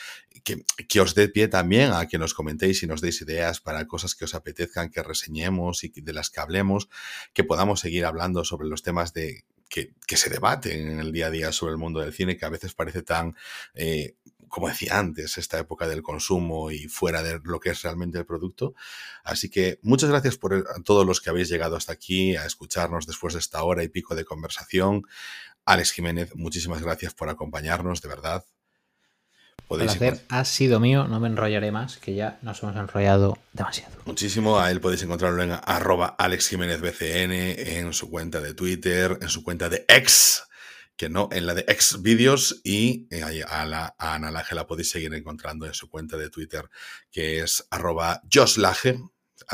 que, 0.44 0.64
que, 0.88 1.02
os 1.02 1.14
dé 1.16 1.28
pie 1.28 1.48
también 1.48 1.92
a 1.92 2.08
que 2.08 2.18
nos 2.18 2.34
comentéis 2.34 2.84
y 2.84 2.88
nos 2.88 3.02
deis 3.02 3.22
ideas 3.22 3.60
para 3.60 3.86
cosas 3.88 4.16
que 4.16 4.26
os 4.26 4.36
apetezcan 4.36 4.90
que 4.90 5.04
reseñemos 5.04 5.84
y 5.84 5.90
de 5.90 6.14
las 6.14 6.30
que 6.30 6.40
hablemos, 6.40 6.90
que 7.34 7.44
podamos 7.44 7.80
seguir 7.80 8.06
hablando 8.06 8.44
sobre 8.46 8.68
los 8.68 8.82
temas 8.82 9.14
de 9.14 9.44
que, 9.70 9.94
que, 10.08 10.18
se 10.18 10.30
debaten 10.30 10.90
en 10.90 11.00
el 11.00 11.12
día 11.12 11.28
a 11.28 11.32
día 11.32 11.52
sobre 11.52 11.72
el 11.72 11.78
mundo 11.78 12.00
del 12.00 12.14
cine, 12.14 12.38
que 12.38 12.46
a 12.46 12.50
veces 12.50 12.74
parece 12.74 13.02
tan, 13.02 13.36
eh, 13.74 14.16
como 14.50 14.68
decía 14.68 14.98
antes, 15.00 15.38
esta 15.38 15.60
época 15.60 15.88
del 15.88 16.02
consumo 16.02 16.72
y 16.72 16.88
fuera 16.88 17.24
de 17.24 17.40
lo 17.44 17.60
que 17.60 17.70
es 17.70 17.82
realmente 17.82 18.18
el 18.18 18.26
producto. 18.26 18.74
Así 19.24 19.50
que 19.50 19.80
muchas 19.82 20.10
gracias 20.10 20.38
por 20.38 20.54
a 20.54 20.82
todos 20.84 21.06
los 21.06 21.22
que 21.22 21.30
habéis 21.30 21.50
llegado 21.50 21.76
hasta 21.76 21.94
aquí 21.94 22.36
a 22.36 22.46
escucharnos 22.46 23.08
después 23.08 23.34
de 23.34 23.40
esta 23.40 23.64
hora 23.64 23.84
y 23.84 23.90
pico 23.90 24.16
de 24.16 24.26
conversación. 24.26 25.04
Alex 25.66 25.92
Jiménez, 25.92 26.36
muchísimas 26.36 26.82
gracias 26.82 27.14
por 27.14 27.30
acompañarnos, 27.30 28.02
de 28.02 28.10
verdad. 28.10 28.46
Podéis 29.68 29.94
el 29.94 29.98
placer 29.98 30.26
ha 30.30 30.46
sido 30.46 30.80
mío, 30.80 31.08
no 31.08 31.20
me 31.20 31.28
enrollaré 31.28 31.72
más, 31.72 31.98
que 31.98 32.14
ya 32.14 32.38
nos 32.44 32.62
hemos 32.62 32.76
enrollado 32.76 33.40
demasiado. 33.54 33.96
Muchísimo, 34.06 34.60
a 34.60 34.70
él 34.70 34.80
podéis 34.80 35.02
encontrarlo 35.02 35.42
en 35.42 35.52
arroba 35.52 36.16
Alex 36.20 36.50
Jiménez 36.50 36.82
BCN, 36.82 37.32
en 37.32 37.94
su 37.94 38.12
cuenta 38.12 38.42
de 38.42 38.54
Twitter, 38.54 39.18
en 39.22 39.30
su 39.30 39.44
cuenta 39.44 39.68
de 39.70 39.86
X, 39.88 40.44
que 40.98 41.10
no, 41.10 41.30
en 41.32 41.46
la 41.46 41.54
de 41.54 41.66
X 41.68 42.02
vídeos 42.02 42.62
y 42.64 43.08
a, 43.48 43.66
la, 43.66 43.96
a 43.98 44.16
Ana 44.16 44.32
Laje 44.32 44.56
la 44.56 44.68
podéis 44.68 44.90
seguir 44.90 45.14
encontrando 45.14 45.66
en 45.66 45.74
su 45.74 45.90
cuenta 45.90 46.18
de 46.18 46.30
Twitter, 46.30 46.70
que 47.12 47.40
es 47.40 47.68
arroba 47.70 48.22
Joslaje, 48.32 49.00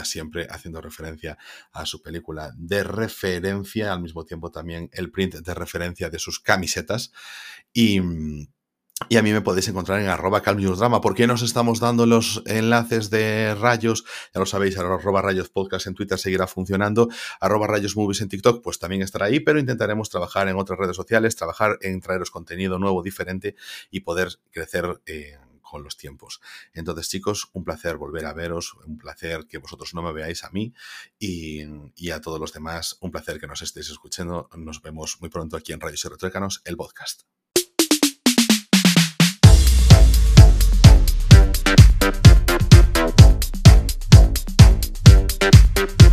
siempre 0.04 0.48
haciendo 0.50 0.82
referencia 0.82 1.38
a 1.72 1.86
su 1.86 2.02
película 2.02 2.54
de 2.56 2.84
referencia, 2.84 3.92
al 3.92 4.02
mismo 4.02 4.26
tiempo 4.26 4.52
también 4.52 4.90
el 4.94 5.12
print 5.12 5.36
de 5.36 5.54
referencia 5.54 6.10
de 6.10 6.20
sus 6.20 6.40
camisetas. 6.40 7.12
Y... 7.74 8.00
Y 9.10 9.18
a 9.18 9.22
mí 9.22 9.34
me 9.34 9.41
podéis 9.41 9.68
encontrar 9.68 9.99
en 9.99 10.07
arroba 10.07 10.41
calmiusdrama. 10.41 11.02
¿Por 11.02 11.15
qué 11.15 11.28
nos 11.28 11.41
estamos 11.41 11.80
dando 11.80 12.06
los 12.06 12.44
enlaces 12.45 13.10
de 13.10 13.56
rayos? 13.56 14.06
Ya 14.34 14.40
lo 14.40 14.45
sabéis, 14.45 14.78
arroba 14.78 15.22
rayos 15.22 15.49
podcast 15.49 15.88
en 15.88 15.95
Twitter 15.95 16.18
seguirá 16.18 16.48
funcionando. 16.48 17.10
Arroba 17.40 17.68
rayos 17.68 17.95
movies 17.95 18.22
en 18.22 18.30
TikTok, 18.30 18.64
pues 18.64 18.80
también 18.80 19.02
estará 19.02 19.26
ahí, 19.26 19.40
pero 19.40 19.60
intentaremos 19.60 20.10
trabajar 20.10 20.48
en 20.48 20.56
otras 20.56 20.80
redes 20.80 20.95
sociales, 20.95 21.36
trabajar 21.36 21.78
en 21.82 21.99
traeros 21.99 22.32
contenido 22.32 22.80
nuevo, 22.80 23.03
diferente 23.03 23.56
y 23.90 24.02
poder 24.02 24.40
crecer 24.52 25.02
eh, 25.06 25.38
con 25.61 25.84
los 25.84 25.98
tiempos. 25.98 26.41
Entonces, 26.73 27.10
chicos, 27.10 27.49
un 27.53 27.64
placer 27.64 27.98
volver 27.98 28.26
a 28.26 28.34
veros, 28.34 28.73
un 28.86 28.98
placer 28.98 29.48
que 29.48 29.57
vosotros 29.57 29.94
no 29.94 30.02
me 30.02 30.11
veáis 30.11 30.44
a 30.44 30.52
mí 30.52 30.73
y, 31.18 32.10
a 32.11 32.19
todos 32.22 32.40
los 32.40 32.52
demás, 32.52 32.98
un 32.99 33.11
placer 33.11 33.40
que 33.40 33.48
nos 33.48 33.61
estéis 33.61 33.90
escuchando. 33.90 34.49
Nos 34.56 34.82
vemos 34.82 35.18
muy 35.22 35.30
pronto 35.30 35.56
aquí 35.56 35.72
en 35.72 35.80
Rayos 35.80 36.03
y 36.03 36.10
Retrócanos, 36.10 36.61
el 36.65 36.76
podcast. 36.76 37.31
Thank 45.82 46.11